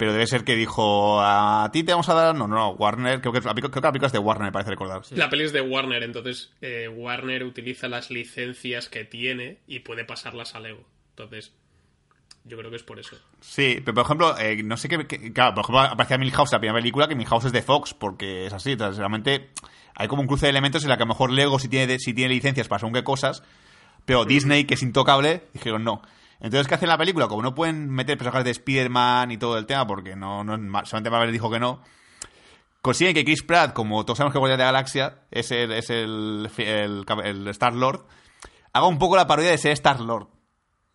pero 0.00 0.12
debe 0.12 0.26
ser 0.26 0.44
que 0.44 0.56
dijo, 0.56 1.20
a 1.20 1.68
ti 1.74 1.84
te 1.84 1.92
vamos 1.92 2.08
a 2.08 2.14
dar, 2.14 2.34
no, 2.34 2.48
no, 2.48 2.70
Warner, 2.70 3.20
creo 3.20 3.34
que, 3.34 3.40
creo 3.40 3.70
que 3.70 3.80
la 3.80 3.92
película 3.92 4.06
es 4.06 4.12
de 4.12 4.18
Warner, 4.18 4.46
me 4.46 4.52
parece 4.52 4.70
recordar. 4.70 5.02
La 5.10 5.28
peli 5.28 5.44
es 5.44 5.52
de 5.52 5.60
Warner, 5.60 6.02
entonces 6.02 6.54
eh, 6.62 6.88
Warner 6.88 7.44
utiliza 7.44 7.86
las 7.86 8.10
licencias 8.10 8.88
que 8.88 9.04
tiene 9.04 9.58
y 9.66 9.80
puede 9.80 10.06
pasarlas 10.06 10.54
a 10.54 10.60
Lego. 10.60 10.86
Entonces, 11.10 11.52
yo 12.44 12.56
creo 12.56 12.70
que 12.70 12.76
es 12.76 12.82
por 12.82 12.98
eso. 12.98 13.16
Sí, 13.40 13.80
pero 13.84 13.94
por 13.94 14.04
ejemplo, 14.04 14.38
eh, 14.38 14.62
no 14.62 14.76
sé 14.76 14.88
qué, 14.88 15.32
Claro, 15.32 15.54
por 15.54 15.64
ejemplo, 15.64 15.80
aparecía 15.80 16.18
Milhouse, 16.18 16.52
la 16.52 16.58
primera 16.58 16.78
película, 16.78 17.06
que 17.06 17.14
Milhouse 17.14 17.46
es 17.46 17.52
de 17.52 17.62
Fox, 17.62 17.94
porque 17.94 18.46
es 18.46 18.52
así. 18.52 18.72
Entonces, 18.72 18.98
realmente 18.98 19.50
hay 19.94 20.08
como 20.08 20.22
un 20.22 20.28
cruce 20.28 20.46
de 20.46 20.50
elementos 20.50 20.82
en 20.82 20.88
la 20.88 20.96
que 20.96 21.02
a 21.02 21.06
lo 21.06 21.12
mejor 21.12 21.30
Lego 21.30 21.58
sí 21.58 21.68
tiene, 21.68 21.98
si 21.98 22.14
tiene 22.14 22.34
licencias 22.34 22.68
para 22.68 22.80
según 22.80 22.94
qué 22.94 23.04
cosas, 23.04 23.42
pero 24.04 24.24
Disney, 24.24 24.64
que 24.64 24.74
es 24.74 24.82
intocable, 24.82 25.44
dijeron 25.52 25.84
no. 25.84 26.02
Entonces, 26.40 26.66
¿qué 26.66 26.74
hacen 26.74 26.88
la 26.88 26.96
película? 26.96 27.28
Como 27.28 27.42
no 27.42 27.54
pueden 27.54 27.90
meter 27.90 28.16
personajes 28.16 28.44
de 28.46 28.50
Spider-Man 28.52 29.30
y 29.30 29.36
todo 29.36 29.58
el 29.58 29.66
tema, 29.66 29.86
porque 29.86 30.16
no, 30.16 30.42
no 30.42 30.56
solamente 30.86 31.10
Marvel 31.10 31.32
dijo 31.32 31.50
que 31.50 31.60
no, 31.60 31.82
consiguen 32.80 33.14
que 33.14 33.24
Chris 33.24 33.42
Pratt, 33.42 33.74
como 33.74 34.04
todos 34.04 34.16
sabemos 34.16 34.32
que 34.32 34.38
Guardia 34.38 34.56
de 34.56 34.62
la 34.62 34.72
Galaxia, 34.72 35.18
es 35.30 35.50
el, 35.50 35.72
es 35.72 35.90
el, 35.90 36.48
el 36.56 37.48
Star-Lord, 37.48 38.06
haga 38.72 38.86
un 38.86 38.98
poco 38.98 39.16
la 39.16 39.26
parodia 39.26 39.50
de 39.50 39.58
ser 39.58 39.72
Star-Lord. 39.72 40.28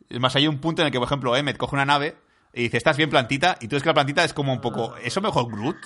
Es 0.10 0.20
más, 0.20 0.36
hay 0.36 0.48
un 0.48 0.60
punto 0.60 0.82
en 0.82 0.88
el 0.88 0.92
que, 0.92 1.00
por 1.00 1.08
ejemplo, 1.08 1.36
Emmet 1.36 1.58
coge 1.58 1.76
una 1.76 1.86
nave 1.86 2.18
y 2.54 2.64
dice, 2.64 2.78
¿estás 2.78 2.98
bien 2.98 3.10
plantita? 3.10 3.58
Y 3.62 3.68
tú 3.68 3.76
ves 3.76 3.84
que 3.84 3.90
la 3.90 3.94
plantita 3.94 4.24
es 4.24 4.34
como 4.34 4.54
un 4.54 4.62
poco, 4.62 4.96
¿eso 5.04 5.22
mejor 5.22 5.48
Groot? 5.52 5.78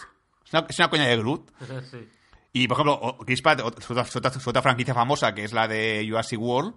¿Es 0.46 0.54
una, 0.54 0.66
es 0.70 0.80
una 0.80 0.90
coña 0.90 1.06
de 1.06 1.18
Groot? 1.18 1.52
Sí. 1.92 2.08
Y, 2.52 2.68
por 2.68 2.76
ejemplo, 2.78 3.18
Chris 3.26 3.42
Pratt, 3.44 3.60
su 3.80 3.94
otra, 3.94 4.06
su 4.06 4.18
otra- 4.18 4.32
su 4.32 4.50
otra 4.50 4.62
franquicia 4.64 4.94
famosa, 4.96 5.36
que 5.36 5.44
es 5.44 5.54
la 5.54 5.68
de 5.68 6.04
Jurassic 6.10 6.40
World, 6.40 6.74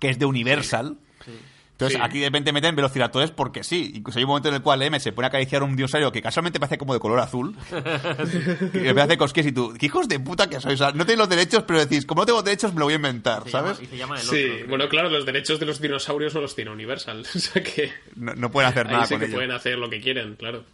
que 0.00 0.08
es 0.10 0.18
de 0.18 0.26
Universal. 0.26 0.98
Entonces, 1.80 1.96
Sí. 1.98 2.04
aquí 2.04 2.18
de 2.18 2.26
repente 2.26 2.52
meten 2.52 2.76
velociraptores 2.76 3.30
porque 3.30 3.64
sí. 3.64 3.92
Incluso 3.94 4.18
hay 4.18 4.24
un 4.24 4.28
momento 4.28 4.48
en 4.50 4.56
el 4.56 4.62
cual 4.62 4.82
Emmet 4.82 5.00
se 5.00 5.12
pone 5.12 5.26
a 5.26 5.28
acariciar 5.28 5.62
un 5.62 5.74
dinosaurio 5.76 6.12
que 6.12 6.20
casualmente 6.20 6.60
parece 6.60 6.76
como 6.76 6.92
de 6.92 7.00
color 7.00 7.18
azul. 7.20 7.56
que 8.72 8.92
le 8.92 9.00
hace 9.00 9.16
cosquillas 9.16 9.46
y 9.48 9.52
tú, 9.52 9.74
¿qué 9.78 9.86
hijos 9.86 10.08
de 10.08 10.20
puta 10.20 10.48
que 10.48 10.60
sois? 10.60 10.74
O 10.80 10.84
sea, 10.84 10.92
no 10.92 11.04
tenéis 11.06 11.18
los 11.18 11.28
derechos, 11.28 11.64
pero 11.66 11.78
decís, 11.80 12.04
como 12.06 12.22
no 12.22 12.26
tengo 12.26 12.42
derechos, 12.42 12.72
me 12.74 12.80
lo 12.80 12.86
voy 12.86 12.92
a 12.92 12.96
inventar, 12.96 13.44
Se 13.44 13.50
¿sabes? 13.50 13.78
llama- 13.78 13.82
y 13.84 13.86
se 13.86 13.96
llama 13.96 14.14
el 14.16 14.26
otro. 14.26 14.36
Sí, 14.36 14.44
creo. 14.44 14.66
bueno, 14.68 14.88
claro, 14.88 15.08
los 15.10 15.24
derechos 15.26 15.58
de 15.60 15.66
los 15.66 15.80
dinosaurios 15.80 16.34
no 16.34 16.40
los 16.40 16.54
tiene 16.54 16.70
Universal. 16.70 17.24
O 17.34 17.38
sea 17.38 17.62
que 17.62 17.92
No, 18.16 18.34
no 18.34 18.50
pueden 18.50 18.70
hacer 18.70 18.86
nada 18.86 19.00
ahí 19.00 19.06
sí 19.06 19.14
con 19.14 19.20
que 19.20 19.26
ello. 19.26 19.34
pueden 19.36 19.50
hacer 19.52 19.78
lo 19.78 19.88
que 19.88 20.00
quieren, 20.00 20.34
claro. 20.36 20.64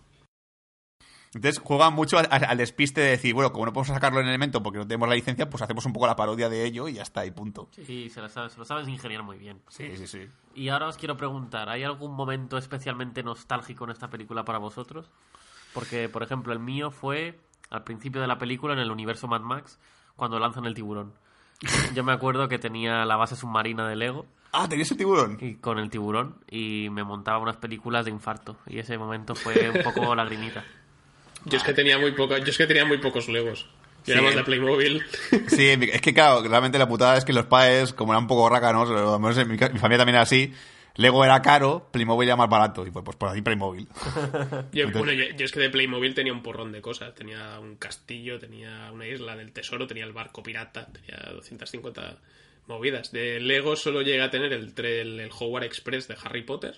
Entonces 1.36 1.62
juegan 1.62 1.92
mucho 1.92 2.18
al, 2.18 2.26
al 2.30 2.56
despiste 2.56 3.00
de 3.02 3.10
decir, 3.10 3.34
bueno, 3.34 3.52
como 3.52 3.66
no 3.66 3.72
podemos 3.72 3.88
sacarlo 3.94 4.20
en 4.20 4.26
elemento 4.28 4.62
porque 4.62 4.78
no 4.78 4.86
tenemos 4.86 5.08
la 5.08 5.14
licencia, 5.14 5.48
pues 5.50 5.62
hacemos 5.62 5.84
un 5.84 5.92
poco 5.92 6.06
la 6.06 6.16
parodia 6.16 6.48
de 6.48 6.64
ello 6.64 6.88
y 6.88 6.94
ya 6.94 7.02
está, 7.02 7.26
y 7.26 7.30
punto. 7.30 7.68
Sí, 7.72 8.08
se 8.08 8.20
lo, 8.22 8.28
sabes, 8.28 8.52
se 8.52 8.58
lo 8.58 8.64
sabes 8.64 8.88
ingeniar 8.88 9.22
muy 9.22 9.36
bien. 9.36 9.60
Sí, 9.68 9.96
sí, 9.96 10.06
sí. 10.06 10.28
Y 10.54 10.70
ahora 10.70 10.88
os 10.88 10.96
quiero 10.96 11.16
preguntar, 11.16 11.68
¿hay 11.68 11.84
algún 11.84 12.14
momento 12.14 12.56
especialmente 12.56 13.22
nostálgico 13.22 13.84
en 13.84 13.90
esta 13.90 14.08
película 14.08 14.44
para 14.44 14.58
vosotros? 14.58 15.10
Porque, 15.74 16.08
por 16.08 16.22
ejemplo, 16.22 16.52
el 16.54 16.58
mío 16.58 16.90
fue 16.90 17.38
al 17.68 17.84
principio 17.84 18.20
de 18.22 18.26
la 18.26 18.38
película 18.38 18.72
en 18.72 18.78
el 18.80 18.90
universo 18.90 19.28
Mad 19.28 19.42
Max, 19.42 19.78
cuando 20.16 20.38
lanzan 20.38 20.64
el 20.64 20.72
tiburón. 20.74 21.12
Yo 21.94 22.02
me 22.02 22.12
acuerdo 22.12 22.48
que 22.48 22.58
tenía 22.58 23.04
la 23.04 23.16
base 23.16 23.36
submarina 23.36 23.86
de 23.88 23.96
Lego 23.96 24.24
Ah, 24.52 24.66
tenías 24.68 24.90
el 24.90 24.96
tiburón. 24.96 25.36
y 25.40 25.56
con 25.56 25.78
el 25.78 25.90
tiburón 25.90 26.36
y 26.50 26.88
me 26.90 27.04
montaba 27.04 27.38
unas 27.38 27.56
películas 27.58 28.06
de 28.06 28.10
infarto. 28.10 28.56
Y 28.66 28.78
ese 28.78 28.96
momento 28.96 29.34
fue 29.34 29.68
un 29.68 29.82
poco 29.82 30.14
lagrimita. 30.14 30.64
Yo 31.46 31.58
es 31.58 31.64
que 31.64 31.72
tenía 31.72 31.98
muy 31.98 32.12
poco, 32.12 32.36
yo 32.36 32.44
es 32.44 32.58
que 32.58 32.66
tenía 32.66 32.84
muy 32.84 32.98
pocos 32.98 33.28
Legos. 33.28 33.66
Yo 34.04 34.14
era 34.14 34.22
más 34.22 34.34
de 34.34 34.44
Playmobil. 34.44 35.02
Sí, 35.48 35.68
es 35.68 36.00
que 36.00 36.14
claro, 36.14 36.46
realmente 36.46 36.78
la 36.78 36.88
putada 36.88 37.16
es 37.16 37.24
que 37.24 37.32
los 37.32 37.46
padres, 37.46 37.92
como 37.92 38.12
eran 38.12 38.24
un 38.24 38.28
poco 38.28 38.48
rácanos, 38.48 38.88
al 38.90 39.20
menos 39.20 39.36
en 39.38 39.48
mi, 39.48 39.58
familia 39.58 39.98
también 39.98 40.14
era 40.14 40.22
así, 40.22 40.52
Lego 40.94 41.24
era 41.24 41.42
caro, 41.42 41.88
Playmobil 41.92 42.28
era 42.28 42.36
más 42.36 42.48
barato. 42.48 42.86
Y 42.86 42.90
pues, 42.90 43.04
pues 43.04 43.16
por 43.16 43.28
ahí 43.28 43.42
Playmobil. 43.42 43.88
Yo, 44.72 44.90
bueno, 44.90 45.12
yo, 45.12 45.24
yo 45.36 45.44
es 45.44 45.52
que 45.52 45.60
de 45.60 45.70
Playmobil 45.70 46.14
tenía 46.14 46.32
un 46.32 46.42
porrón 46.42 46.72
de 46.72 46.80
cosas. 46.80 47.14
Tenía 47.14 47.58
un 47.60 47.76
castillo, 47.76 48.38
tenía 48.38 48.90
una 48.92 49.06
isla 49.06 49.36
del 49.36 49.52
tesoro, 49.52 49.86
tenía 49.86 50.04
el 50.04 50.12
barco 50.12 50.42
pirata, 50.42 50.86
tenía 50.86 51.32
250 51.32 52.18
movidas. 52.66 53.12
De 53.12 53.40
Lego 53.40 53.76
solo 53.76 54.02
llegué 54.02 54.22
a 54.22 54.30
tener 54.30 54.52
el, 54.52 54.72
el, 54.76 55.20
el 55.20 55.30
Howard 55.38 55.64
Express 55.64 56.08
de 56.08 56.16
Harry 56.22 56.42
Potter. 56.42 56.76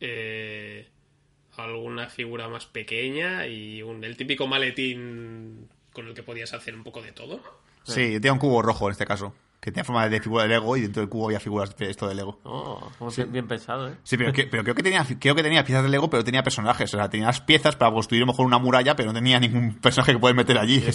Eh, 0.00 0.88
alguna 1.64 2.08
figura 2.08 2.48
más 2.48 2.66
pequeña 2.66 3.46
y 3.46 3.82
un, 3.82 4.04
el 4.04 4.16
típico 4.16 4.46
maletín 4.46 5.68
con 5.92 6.06
el 6.08 6.14
que 6.14 6.22
podías 6.22 6.52
hacer 6.54 6.74
un 6.74 6.84
poco 6.84 7.02
de 7.02 7.12
todo. 7.12 7.40
Sí, 7.84 8.12
yo 8.12 8.20
tenía 8.20 8.32
un 8.34 8.38
cubo 8.38 8.60
rojo 8.62 8.86
en 8.86 8.92
este 8.92 9.06
caso, 9.06 9.34
que 9.60 9.70
tenía 9.72 9.82
forma 9.84 10.06
de 10.08 10.20
figura 10.20 10.42
de 10.42 10.50
Lego 10.50 10.76
y 10.76 10.82
dentro 10.82 11.00
del 11.00 11.08
cubo 11.08 11.26
había 11.26 11.40
figuras 11.40 11.74
de 11.76 11.88
esto 11.90 12.06
de 12.06 12.14
Lego. 12.14 12.38
Oh, 12.44 12.90
bien, 13.28 13.48
pensado, 13.48 13.88
¿eh? 13.88 13.94
Sí, 14.04 14.18
pero, 14.18 14.30
que- 14.32 14.46
pero 14.46 14.62
creo, 14.62 14.74
que 14.74 14.82
tenía, 14.82 15.06
creo 15.18 15.34
que 15.34 15.42
tenía 15.42 15.64
piezas 15.64 15.82
de 15.84 15.88
Lego, 15.88 16.10
pero 16.10 16.22
tenía 16.22 16.42
personajes. 16.42 16.92
O 16.92 16.98
sea, 16.98 17.08
tenía 17.08 17.26
las 17.28 17.40
piezas 17.40 17.76
para 17.76 17.90
construir 17.90 18.22
a 18.22 18.26
lo 18.26 18.32
mejor 18.32 18.44
una 18.44 18.58
muralla, 18.58 18.94
pero 18.94 19.08
no 19.08 19.14
tenía 19.18 19.40
ningún 19.40 19.76
personaje 19.80 20.12
que 20.12 20.18
puedes 20.18 20.36
meter 20.36 20.58
allí. 20.58 20.80
Yo 20.80 20.92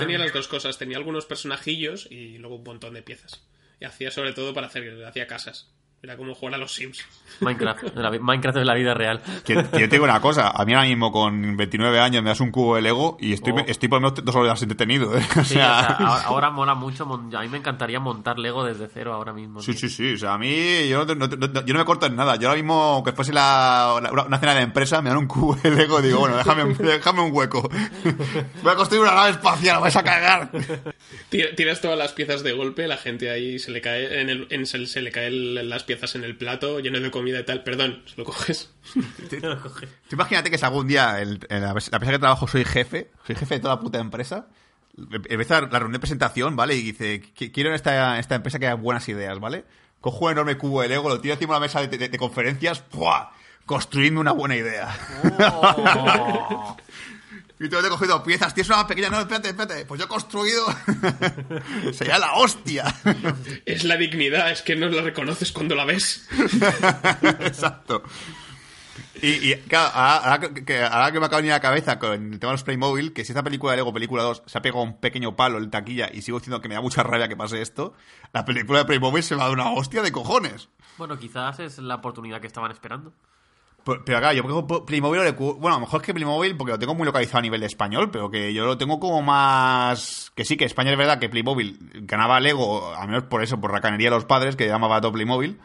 tenía 0.00 0.18
las 0.18 0.32
dos 0.32 0.48
cosas. 0.48 0.78
Tenía 0.78 0.96
algunos 0.96 1.26
personajillos 1.26 2.06
y 2.10 2.38
luego 2.38 2.56
un 2.56 2.64
montón 2.64 2.94
de 2.94 3.02
piezas. 3.02 3.42
Y 3.80 3.84
hacía 3.84 4.10
sobre 4.10 4.32
todo 4.32 4.54
para 4.54 4.66
hacer 4.68 5.04
hacía 5.04 5.26
casas. 5.26 5.70
Era 6.00 6.16
como 6.16 6.32
jugar 6.32 6.54
a 6.54 6.58
los 6.58 6.72
Sims. 6.72 7.04
Minecraft, 7.40 7.82
de 7.82 8.02
la, 8.02 8.10
vi- 8.10 8.20
Minecraft 8.20 8.58
de 8.58 8.64
la 8.64 8.74
vida 8.74 8.94
real. 8.94 9.20
que, 9.44 9.54
que 9.54 9.80
yo 9.80 9.88
te 9.88 9.96
digo 9.96 10.04
una 10.04 10.20
cosa, 10.20 10.50
a 10.50 10.64
mí 10.64 10.72
ahora 10.72 10.86
mismo 10.86 11.10
con 11.10 11.56
29 11.56 11.98
años 11.98 12.22
me 12.22 12.28
das 12.30 12.40
un 12.40 12.52
cubo 12.52 12.76
de 12.76 12.82
Lego 12.82 13.16
y 13.20 13.32
estoy, 13.32 13.52
Oh. 13.52 13.58
estoy 13.66 13.88
por 13.88 14.00
lo 14.00 14.08
menos 14.08 14.24
dos 14.24 14.34
horas 14.36 14.62
entretenido. 14.62 15.16
¿eh? 15.18 15.22
O 15.36 15.42
Sí, 15.44 15.54
sea, 15.54 15.80
o 15.80 15.80
sea, 15.82 16.06
ahora, 16.06 16.22
ahora 16.26 16.50
mola 16.50 16.74
mucho. 16.76 17.02
A 17.04 17.40
mí 17.42 17.48
me 17.48 17.58
encantaría 17.58 17.98
montar 17.98 18.38
Lego 18.38 18.64
desde 18.64 18.86
cero 18.88 19.12
ahora 19.12 19.32
mismo. 19.32 19.60
Sí, 19.60 19.72
tío. 19.72 19.80
sí, 19.80 19.88
sí. 19.88 20.14
O 20.14 20.18
sea, 20.18 20.34
a 20.34 20.38
mí 20.38 20.88
yo 20.88 21.04
no, 21.04 21.14
no- 21.16 21.26
no- 21.26 21.64
yo 21.64 21.72
no 21.74 21.78
me 21.80 21.84
corto 21.84 22.06
en 22.06 22.14
nada. 22.14 22.36
Yo 22.36 22.48
ahora 22.48 22.60
mismo, 22.62 22.74
aunque 22.80 23.12
fuese 23.12 23.32
la, 23.32 23.98
la- 24.00 24.22
una 24.22 24.38
cena 24.38 24.54
de 24.54 24.62
empresa, 24.62 25.02
me 25.02 25.08
dan 25.10 25.18
un 25.18 25.26
cubo 25.26 25.56
de 25.56 25.70
Lego 25.72 25.98
y 25.98 26.04
digo, 26.04 26.20
bueno, 26.20 26.36
déjame, 26.36 26.74
déjame 26.74 27.22
un 27.22 27.32
hueco. 27.32 27.68
Voy 28.62 28.72
a 28.72 28.76
construir 28.76 29.02
una 29.02 29.14
nave 29.14 29.30
espacial, 29.30 29.80
vais 29.80 29.96
a 29.96 30.04
cagar. 30.04 30.50
Tira- 31.28 31.54
Tiras 31.56 31.80
todas 31.80 31.98
las 31.98 32.12
piezas 32.12 32.44
de 32.44 32.52
golpe, 32.52 32.86
la 32.86 32.96
gente 32.98 33.30
ahí 33.30 33.58
se 33.58 33.72
le 33.72 33.80
cae 33.80 34.20
en 34.20 34.30
el, 34.30 34.46
en- 34.50 34.64
se, 34.66 34.86
se 34.86 35.02
le 35.02 35.10
caen 35.10 35.68
las 35.68 35.87
piezas 35.88 36.14
en 36.14 36.22
el 36.22 36.36
plato 36.36 36.78
lleno 36.78 37.00
de 37.00 37.10
comida 37.10 37.40
y 37.40 37.44
tal. 37.44 37.64
Perdón, 37.64 38.04
se 38.06 38.14
lo 38.16 38.24
coges. 38.24 38.70
Tú 39.30 39.36
imagínate 40.12 40.50
que 40.50 40.58
si 40.58 40.64
algún 40.64 40.86
día 40.86 41.20
el- 41.20 41.40
en 41.48 41.62
la, 41.62 41.72
la 41.74 41.80
empresa 41.80 42.12
que 42.12 42.18
trabajo 42.20 42.46
soy 42.46 42.64
jefe, 42.64 43.10
soy 43.26 43.34
jefe 43.34 43.54
de 43.56 43.60
toda 43.60 43.74
la 43.74 43.80
puta 43.80 43.98
empresa, 43.98 44.46
empieza 45.28 45.60
la 45.62 45.66
reunión 45.68 45.92
de 45.92 45.98
presentación, 45.98 46.54
¿vale? 46.54 46.76
Y 46.76 46.82
dice, 46.82 47.22
"Qu- 47.36 47.50
quiero 47.52 47.70
en 47.70 47.74
esta, 47.76 48.18
esta 48.20 48.36
empresa 48.36 48.58
que 48.60 48.66
haya 48.66 48.74
buenas 48.76 49.08
ideas, 49.08 49.38
¿vale? 49.40 49.64
Cojo 50.00 50.26
un 50.26 50.32
enorme 50.32 50.56
cubo 50.56 50.82
de 50.82 50.88
Lego, 50.88 51.08
lo 51.08 51.20
tiro 51.20 51.34
encima 51.34 51.54
de 51.54 51.60
la 51.60 51.66
mesa 51.66 51.80
de, 51.80 51.88
de- 51.98 52.08
de 52.08 52.18
conferencias, 52.18 52.80
¡pua! 52.80 53.32
Construidme 53.66 54.20
una 54.20 54.32
buena 54.32 54.56
idea. 54.56 54.88
Oh. 55.54 56.76
Y 57.60 57.68
tú 57.68 57.80
te 57.80 57.86
he 57.86 57.90
cogido 57.90 58.22
piezas, 58.22 58.54
tienes 58.54 58.70
una 58.70 58.86
pequeña, 58.86 59.10
no, 59.10 59.18
espérate, 59.20 59.48
espérate, 59.48 59.84
pues 59.84 59.98
yo 59.98 60.04
he 60.06 60.08
construido. 60.08 60.64
Sería 61.92 62.18
la 62.18 62.34
hostia. 62.34 62.84
Es 63.66 63.84
la 63.84 63.96
dignidad, 63.96 64.50
es 64.52 64.62
que 64.62 64.76
no 64.76 64.88
la 64.88 65.02
reconoces 65.02 65.50
cuando 65.52 65.74
la 65.74 65.84
ves. 65.84 66.28
Exacto. 67.40 68.02
Y, 69.20 69.50
y, 69.52 69.56
claro, 69.68 69.90
ahora, 69.94 70.38
que, 70.38 70.64
que- 70.64 70.82
ahora 70.82 71.10
que 71.10 71.18
me 71.18 71.26
acaba 71.26 71.38
de 71.38 71.42
venir 71.42 71.52
a 71.52 71.56
la 71.56 71.60
cabeza 71.60 71.98
con 71.98 72.12
el 72.32 72.38
tema 72.38 72.52
de 72.52 72.54
los 72.54 72.62
Playmobil, 72.62 73.12
que 73.12 73.24
si 73.24 73.32
esta 73.32 73.42
película 73.42 73.72
de 73.72 73.78
Lego, 73.78 73.92
película 73.92 74.22
2, 74.22 74.44
se 74.46 74.58
ha 74.58 74.62
pegado 74.62 74.82
un 74.82 75.00
pequeño 75.00 75.34
palo 75.34 75.58
en 75.58 75.70
taquilla 75.70 76.08
y 76.12 76.22
sigo 76.22 76.38
diciendo 76.38 76.60
que 76.60 76.68
me 76.68 76.76
da 76.76 76.80
mucha 76.80 77.02
rabia 77.02 77.26
que 77.28 77.36
pase 77.36 77.60
esto, 77.60 77.94
la 78.32 78.44
película 78.44 78.78
de 78.80 78.84
Playmobil 78.84 79.22
se 79.24 79.34
va 79.34 79.42
a 79.42 79.48
dar 79.48 79.54
una 79.54 79.70
hostia 79.72 80.02
de 80.02 80.12
cojones. 80.12 80.68
Bueno, 80.98 81.18
quizás 81.18 81.58
es 81.58 81.78
la 81.78 81.96
oportunidad 81.96 82.40
que 82.40 82.46
estaban 82.46 82.70
esperando. 82.70 83.12
Pero, 83.88 84.04
pero 84.04 84.18
claro, 84.18 84.36
yo 84.36 84.42
por 84.42 84.52
ejemplo, 84.52 84.84
Playmobil, 84.84 85.32
bueno, 85.32 85.76
a 85.76 85.78
lo 85.78 85.80
mejor 85.80 86.02
es 86.02 86.06
que 86.06 86.12
Playmobil, 86.12 86.56
porque 86.58 86.72
lo 86.72 86.78
tengo 86.78 86.94
muy 86.94 87.06
localizado 87.06 87.38
a 87.38 87.42
nivel 87.42 87.60
de 87.60 87.66
español, 87.66 88.10
pero 88.10 88.30
que 88.30 88.52
yo 88.52 88.66
lo 88.66 88.76
tengo 88.76 89.00
como 89.00 89.22
más... 89.22 90.30
Que 90.34 90.44
sí, 90.44 90.58
que 90.58 90.66
España 90.66 90.92
es 90.92 90.98
verdad 90.98 91.18
que 91.18 91.30
Playmobil 91.30 91.78
ganaba 92.02 92.36
a 92.36 92.40
Lego, 92.40 92.94
al 92.94 93.08
menos 93.08 93.24
por 93.24 93.42
eso, 93.42 93.58
por 93.58 93.72
racanería 93.72 94.10
de 94.10 94.16
los 94.16 94.26
padres, 94.26 94.56
que 94.56 94.66
llamaba 94.66 95.00
todo 95.00 95.12
Playmobil. 95.12 95.58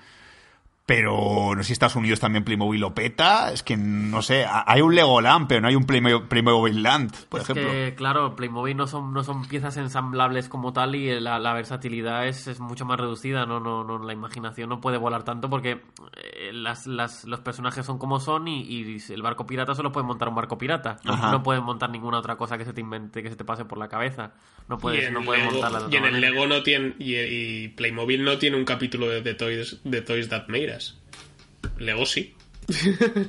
Pero 0.85 1.55
no 1.55 1.63
sé 1.63 1.67
si 1.67 1.73
Estados 1.73 1.95
Unidos 1.95 2.19
también 2.19 2.43
Playmobil 2.43 2.81
lo 2.81 2.93
peta. 2.93 3.53
Es 3.53 3.63
que 3.63 3.77
no 3.77 4.21
sé. 4.21 4.43
ha- 4.43 4.65
Hay 4.67 4.81
un 4.81 4.93
Legoland, 4.93 5.47
pero 5.47 5.61
no 5.61 5.69
hay 5.69 5.75
un 5.75 5.85
Playmo- 5.87 6.27
Playmobil 6.27 6.83
Land, 6.83 7.27
por 7.29 7.39
es 7.39 7.49
ejemplo. 7.49 7.71
que, 7.71 7.93
claro, 7.95 8.35
Playmobil 8.35 8.75
no 8.75 8.85
son, 8.85 9.13
no 9.13 9.23
son 9.23 9.47
piezas 9.47 9.77
ensamblables 9.77 10.49
como 10.49 10.73
tal 10.73 10.95
y 10.95 11.17
la, 11.21 11.39
la 11.39 11.53
versatilidad 11.53 12.27
es, 12.27 12.47
es 12.47 12.59
mucho 12.59 12.83
más 12.83 12.99
reducida. 12.99 13.45
No, 13.45 13.61
no, 13.61 13.85
no, 13.85 13.97
la 14.03 14.11
imaginación 14.11 14.67
no 14.67 14.81
puede 14.81 14.97
volar 14.97 15.23
tanto 15.23 15.49
porque 15.49 15.79
eh, 16.17 16.51
las, 16.51 16.85
las- 16.85 17.23
los 17.23 17.39
personajes 17.39 17.85
son 17.85 17.97
como 17.97 18.19
son 18.19 18.49
y, 18.49 18.63
y 18.63 18.97
el 19.09 19.21
barco 19.21 19.47
pirata 19.47 19.75
solo 19.75 19.93
puede 19.93 20.05
montar 20.05 20.27
un 20.27 20.35
barco 20.35 20.57
pirata. 20.57 20.97
No, 21.05 21.13
Ajá. 21.13 21.31
no 21.31 21.43
pueden 21.43 21.63
montar 21.63 21.89
ninguna 21.91 22.17
otra 22.19 22.35
cosa 22.35 22.57
que 22.57 22.65
se 22.65 22.73
te 22.73 22.81
invente, 22.81 23.23
que 23.23 23.29
se 23.29 23.37
te 23.37 23.45
pase 23.45 23.63
por 23.63 23.77
la 23.77 23.87
cabeza. 23.87 24.33
No 24.67 24.77
puedes, 24.77 25.09
no 25.13 25.21
puedes 25.23 25.43
Lego, 25.43 25.53
montarla 25.53 25.79
de 25.79 25.95
y 25.95 25.97
otra 25.97 26.09
en 26.09 26.15
el. 26.15 26.21
Lego 26.21 26.45
no 26.45 26.61
tiene. 26.61 26.95
Y, 26.99 27.15
y 27.15 27.67
Playmobil 27.69 28.21
no 28.23 28.37
tiene 28.37 28.57
un 28.57 28.65
capítulo 28.65 29.07
de, 29.07 29.21
de 29.21 29.33
Toys, 29.33 29.79
de 29.85 30.01
Toys 30.01 30.27
That 30.27 30.47
Made 30.49 30.73
Us. 30.75 30.82
Lego 31.77 32.05
sí. 32.05 32.35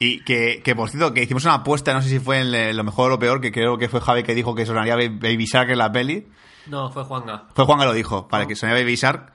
Y 0.00 0.20
que, 0.24 0.62
que, 0.62 0.76
por 0.76 0.90
cierto, 0.90 1.12
que 1.12 1.24
hicimos 1.24 1.44
una 1.44 1.54
apuesta, 1.54 1.92
no 1.92 2.00
sé 2.02 2.08
si 2.08 2.20
fue 2.20 2.38
en 2.38 2.52
le- 2.52 2.72
lo 2.72 2.84
mejor 2.84 3.06
o 3.06 3.14
lo 3.14 3.18
peor, 3.18 3.40
que 3.40 3.50
creo 3.50 3.78
que 3.78 3.88
fue 3.88 4.00
Javi 4.00 4.22
que 4.22 4.32
dijo 4.32 4.54
que 4.54 4.64
sonaría 4.64 4.94
Ba- 4.94 5.02
Baby 5.10 5.44
Shark 5.46 5.70
en 5.70 5.78
la 5.78 5.90
peli. 5.90 6.28
No, 6.66 6.92
fue 6.92 7.02
Juanga. 7.02 7.48
Fue 7.52 7.64
Juan 7.64 7.80
que 7.80 7.84
lo 7.84 7.92
dijo, 7.92 8.28
para 8.28 8.46
que 8.46 8.54
sonara 8.54 8.78
Baby 8.78 8.94
Shark. 8.94 9.32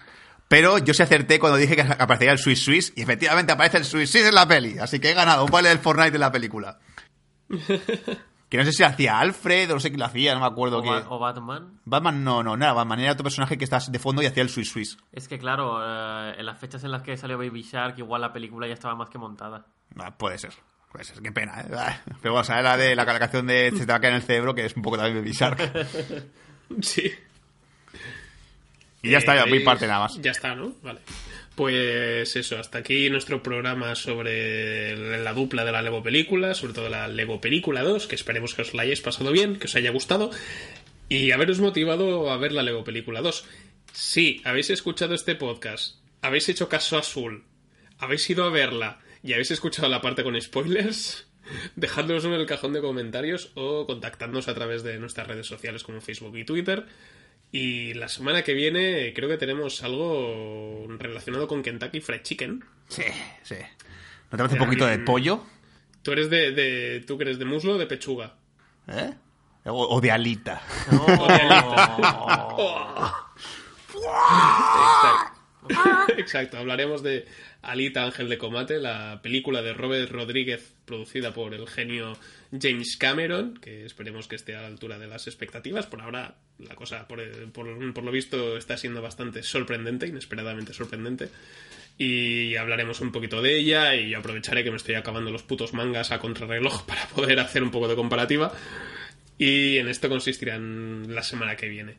Pero 0.47 0.77
yo 0.77 0.93
se 0.93 1.03
acerté 1.03 1.37
cuando 1.37 1.57
dije 1.57 1.75
que 1.75 1.81
aparecería 1.81 2.31
el 2.31 2.37
Swiss 2.39 2.63
Swiss 2.63 2.93
y 2.95 3.01
efectivamente 3.01 3.51
aparece 3.51 3.77
el 3.79 3.83
Swiss 3.83 4.09
Swiss 4.09 4.25
en 4.25 4.35
la 4.35 4.47
peli. 4.47 4.77
Así 4.79 4.99
que 5.01 5.11
he 5.11 5.13
ganado 5.13 5.43
un 5.43 5.51
baile 5.51 5.67
del 5.67 5.79
Fortnite 5.79 6.15
en 6.15 6.21
la 6.21 6.31
película. 6.31 6.79
Que 8.53 8.57
no 8.59 8.65
sé 8.65 8.71
si 8.71 8.83
hacía 8.83 9.17
Alfred 9.17 9.71
o 9.71 9.73
no 9.73 9.79
sé 9.79 9.89
quién 9.89 9.99
lo 9.99 10.05
hacía, 10.05 10.35
no 10.35 10.41
me 10.41 10.45
acuerdo 10.45 10.77
O, 10.77 10.83
qué. 10.83 10.89
Ba- 10.89 11.05
o 11.09 11.17
Batman. 11.17 11.79
Batman 11.85 12.23
no, 12.23 12.43
no, 12.43 12.55
no 12.55 12.63
era 12.63 12.71
Batman, 12.73 12.99
era 12.99 13.13
otro 13.13 13.23
personaje 13.23 13.57
que 13.57 13.63
está 13.63 13.79
de 13.79 13.97
fondo 13.97 14.21
y 14.21 14.27
hacía 14.27 14.43
el 14.43 14.49
Swiss 14.49 14.69
Swiss. 14.69 14.95
Es 15.11 15.27
que 15.27 15.39
claro, 15.39 15.79
eh, 15.81 16.35
en 16.37 16.45
las 16.45 16.59
fechas 16.59 16.83
en 16.83 16.91
las 16.91 17.01
que 17.01 17.17
salió 17.17 17.39
Baby 17.39 17.63
Shark, 17.63 17.97
igual 17.97 18.21
la 18.21 18.31
película 18.31 18.67
ya 18.67 18.73
estaba 18.75 18.93
más 18.93 19.09
que 19.09 19.17
montada. 19.17 19.65
Ah, 19.97 20.11
puede 20.15 20.37
ser, 20.37 20.53
puede 20.91 21.03
ser, 21.03 21.19
qué 21.23 21.31
pena, 21.31 21.61
¿eh? 21.61 21.65
Ah, 21.75 21.97
Pero 22.21 22.33
bueno, 22.33 22.41
o 22.41 22.43
sea, 22.43 22.59
era 22.59 22.77
de 22.77 22.95
la 22.95 23.07
canción 23.07 23.47
de 23.47 23.71
Se 23.71 23.87
te 23.87 23.91
va 23.91 23.95
a 23.95 23.99
caer 23.99 24.13
en 24.13 24.17
el 24.21 24.23
cerebro, 24.27 24.53
que 24.53 24.65
es 24.65 24.75
un 24.75 24.83
poco 24.83 24.97
también 24.97 25.17
Baby 25.17 25.31
Shark. 25.33 25.59
Sí. 26.81 27.11
Y 29.01 29.09
ya 29.09 29.17
está, 29.17 29.35
ya 29.35 29.45
mi 29.45 29.57
Eh, 29.57 29.61
parte 29.61 29.85
nada 29.85 30.01
más. 30.01 30.17
Ya 30.21 30.31
está, 30.31 30.55
¿no? 30.55 30.73
Vale. 30.81 31.01
Pues 31.55 32.35
eso, 32.35 32.57
hasta 32.57 32.79
aquí 32.79 33.11
nuestro 33.11 33.43
programa 33.43 33.93
sobre 33.93 35.19
la 35.19 35.33
dupla 35.33 35.63
de 35.63 35.71
la 35.71 35.83
Lego 35.83 36.01
Película, 36.01 36.55
sobre 36.55 36.73
todo 36.73 36.89
la 36.89 37.07
Lego 37.07 37.41
Película 37.41 37.83
2, 37.83 38.07
que 38.07 38.15
esperemos 38.15 38.55
que 38.55 38.63
os 38.63 38.73
la 38.73 38.81
hayáis 38.81 39.01
pasado 39.01 39.31
bien, 39.31 39.57
que 39.57 39.67
os 39.67 39.75
haya 39.75 39.91
gustado 39.91 40.31
y 41.09 41.29
haberos 41.29 41.59
motivado 41.59 42.31
a 42.31 42.37
ver 42.37 42.53
la 42.53 42.63
Lego 42.63 42.83
Película 42.83 43.21
2. 43.21 43.45
Si 43.91 44.41
habéis 44.45 44.71
escuchado 44.71 45.13
este 45.13 45.35
podcast, 45.35 45.97
habéis 46.21 46.49
hecho 46.49 46.69
caso 46.69 46.97
Azul, 46.97 47.43
habéis 47.99 48.27
ido 48.31 48.45
a 48.45 48.49
verla 48.49 48.99
y 49.21 49.33
habéis 49.33 49.51
escuchado 49.51 49.87
la 49.89 50.01
parte 50.01 50.23
con 50.23 50.39
spoilers, 50.41 51.27
dejadnos 51.75 52.25
en 52.25 52.33
el 52.33 52.47
cajón 52.47 52.73
de 52.73 52.81
comentarios 52.81 53.51
o 53.53 53.85
contactadnos 53.85 54.47
a 54.47 54.55
través 54.55 54.81
de 54.81 54.97
nuestras 54.97 55.27
redes 55.27 55.45
sociales 55.45 55.83
como 55.83 56.01
Facebook 56.01 56.35
y 56.35 56.45
Twitter. 56.45 56.87
Y 57.55 57.93
la 57.93 58.07
semana 58.09 58.41
que 58.41 58.53
viene 58.53 59.13
creo 59.15 59.29
que 59.29 59.37
tenemos 59.37 59.83
algo 59.83 60.87
relacionado 60.97 61.47
con 61.47 61.61
Kentucky 61.61 62.01
Fried 62.01 62.23
Chicken. 62.23 62.65
Sí, 62.89 63.03
sí. 63.43 63.55
¿No 64.31 64.31
te 64.31 64.37
parece 64.37 64.55
un 64.55 64.65
poquito 64.65 64.87
de 64.87 64.97
pollo? 64.97 65.43
Tú 66.01 66.11
eres 66.13 66.31
de, 66.31 66.51
de- 66.51 67.01
tú 67.05 67.15
eres 67.21 67.37
de 67.37 67.45
muslo 67.45 67.73
o 67.75 67.77
de 67.77 67.85
pechuga. 67.85 68.33
¿Eh? 68.87 69.13
O, 69.65 69.87
o 69.95 70.01
de 70.01 70.09
alita. 70.11 70.61
O 70.91 71.27
de 71.27 71.33
alita. 71.33 71.97
Oh. 72.57 73.11
Exacto. 73.95 75.32
Exacto. 76.17 76.57
Hablaremos 76.57 77.03
de 77.03 77.25
Alita 77.61 78.03
Ángel 78.05 78.29
de 78.29 78.37
Combate, 78.37 78.79
la 78.79 79.21
película 79.21 79.61
de 79.61 79.73
Robert 79.73 80.11
Rodríguez 80.11 80.73
producida 80.85 81.33
por 81.33 81.53
el 81.53 81.67
genio 81.67 82.17
James 82.51 82.97
Cameron, 82.97 83.55
que 83.61 83.85
esperemos 83.85 84.27
que 84.27 84.35
esté 84.35 84.55
a 84.55 84.61
la 84.61 84.67
altura 84.67 84.99
de 84.99 85.07
las 85.07 85.27
expectativas. 85.27 85.87
Por 85.87 86.01
ahora 86.01 86.35
la 86.59 86.75
cosa, 86.75 87.07
por, 87.07 87.21
por- 87.51 87.93
por 87.93 88.03
lo 88.03 88.11
visto, 88.11 88.57
está 88.57 88.77
siendo 88.77 89.01
bastante 89.01 89.43
sorprendente, 89.43 90.07
inesperadamente 90.07 90.73
sorprendente. 90.73 91.29
Y 91.97 92.55
hablaremos 92.55 93.01
un 93.01 93.11
poquito 93.11 93.41
de 93.41 93.57
ella 93.57 93.95
y 93.95 94.09
yo 94.09 94.17
aprovecharé 94.19 94.63
que 94.63 94.71
me 94.71 94.77
estoy 94.77 94.95
acabando 94.95 95.29
los 95.31 95.43
putos 95.43 95.73
mangas 95.73 96.11
a 96.11 96.19
contrarreloj 96.19 96.83
para 96.87 97.05
poder 97.09 97.39
hacer 97.39 97.63
un 97.63 97.71
poco 97.71 97.87
de 97.87 97.95
comparativa. 97.95 98.51
Y 99.37 99.77
en 99.77 99.87
esto 99.87 100.09
consistirán 100.09 101.13
la 101.13 101.23
semana 101.23 101.55
que 101.55 101.67
viene. 101.67 101.95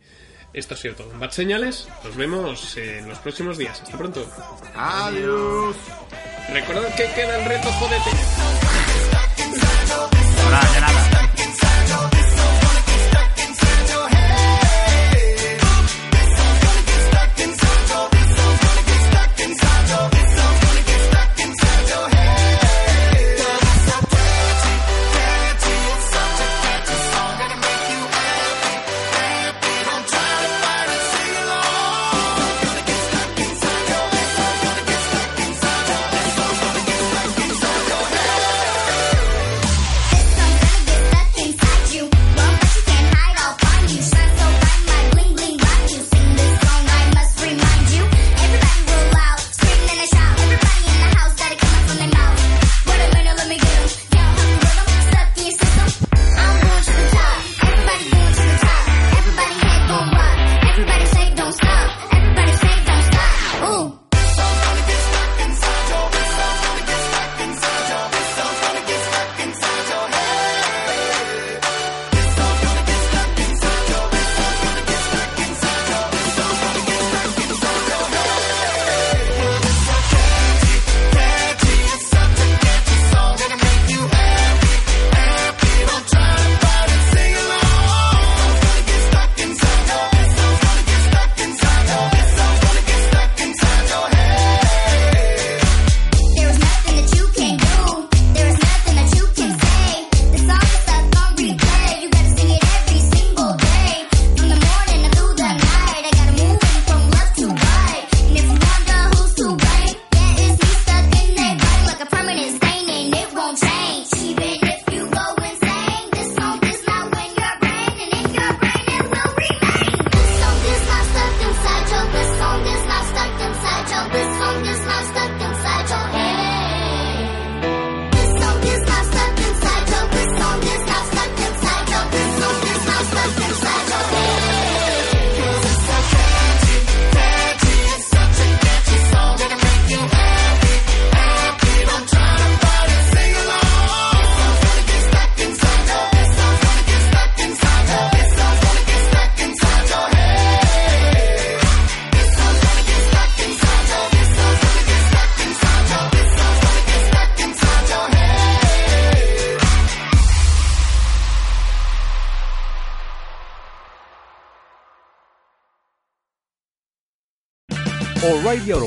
Esto 0.54 0.74
ha 0.74 0.76
sido 0.76 0.94
todo 0.94 1.10
Bad 1.18 1.32
Señales. 1.32 1.88
Nos 2.04 2.16
vemos 2.16 2.76
en 2.76 3.08
los 3.08 3.18
próximos 3.18 3.58
días. 3.58 3.82
Hasta 3.82 3.98
pronto. 3.98 4.24
Adiós. 4.76 5.76
Recordad 6.48 6.94
que 6.94 7.10
queda 7.12 7.40
el 7.40 7.44
reto, 7.44 7.72
jodete. 7.72 8.10
Nada, 10.50 10.72
ya 10.72 10.80
nada. 10.80 12.23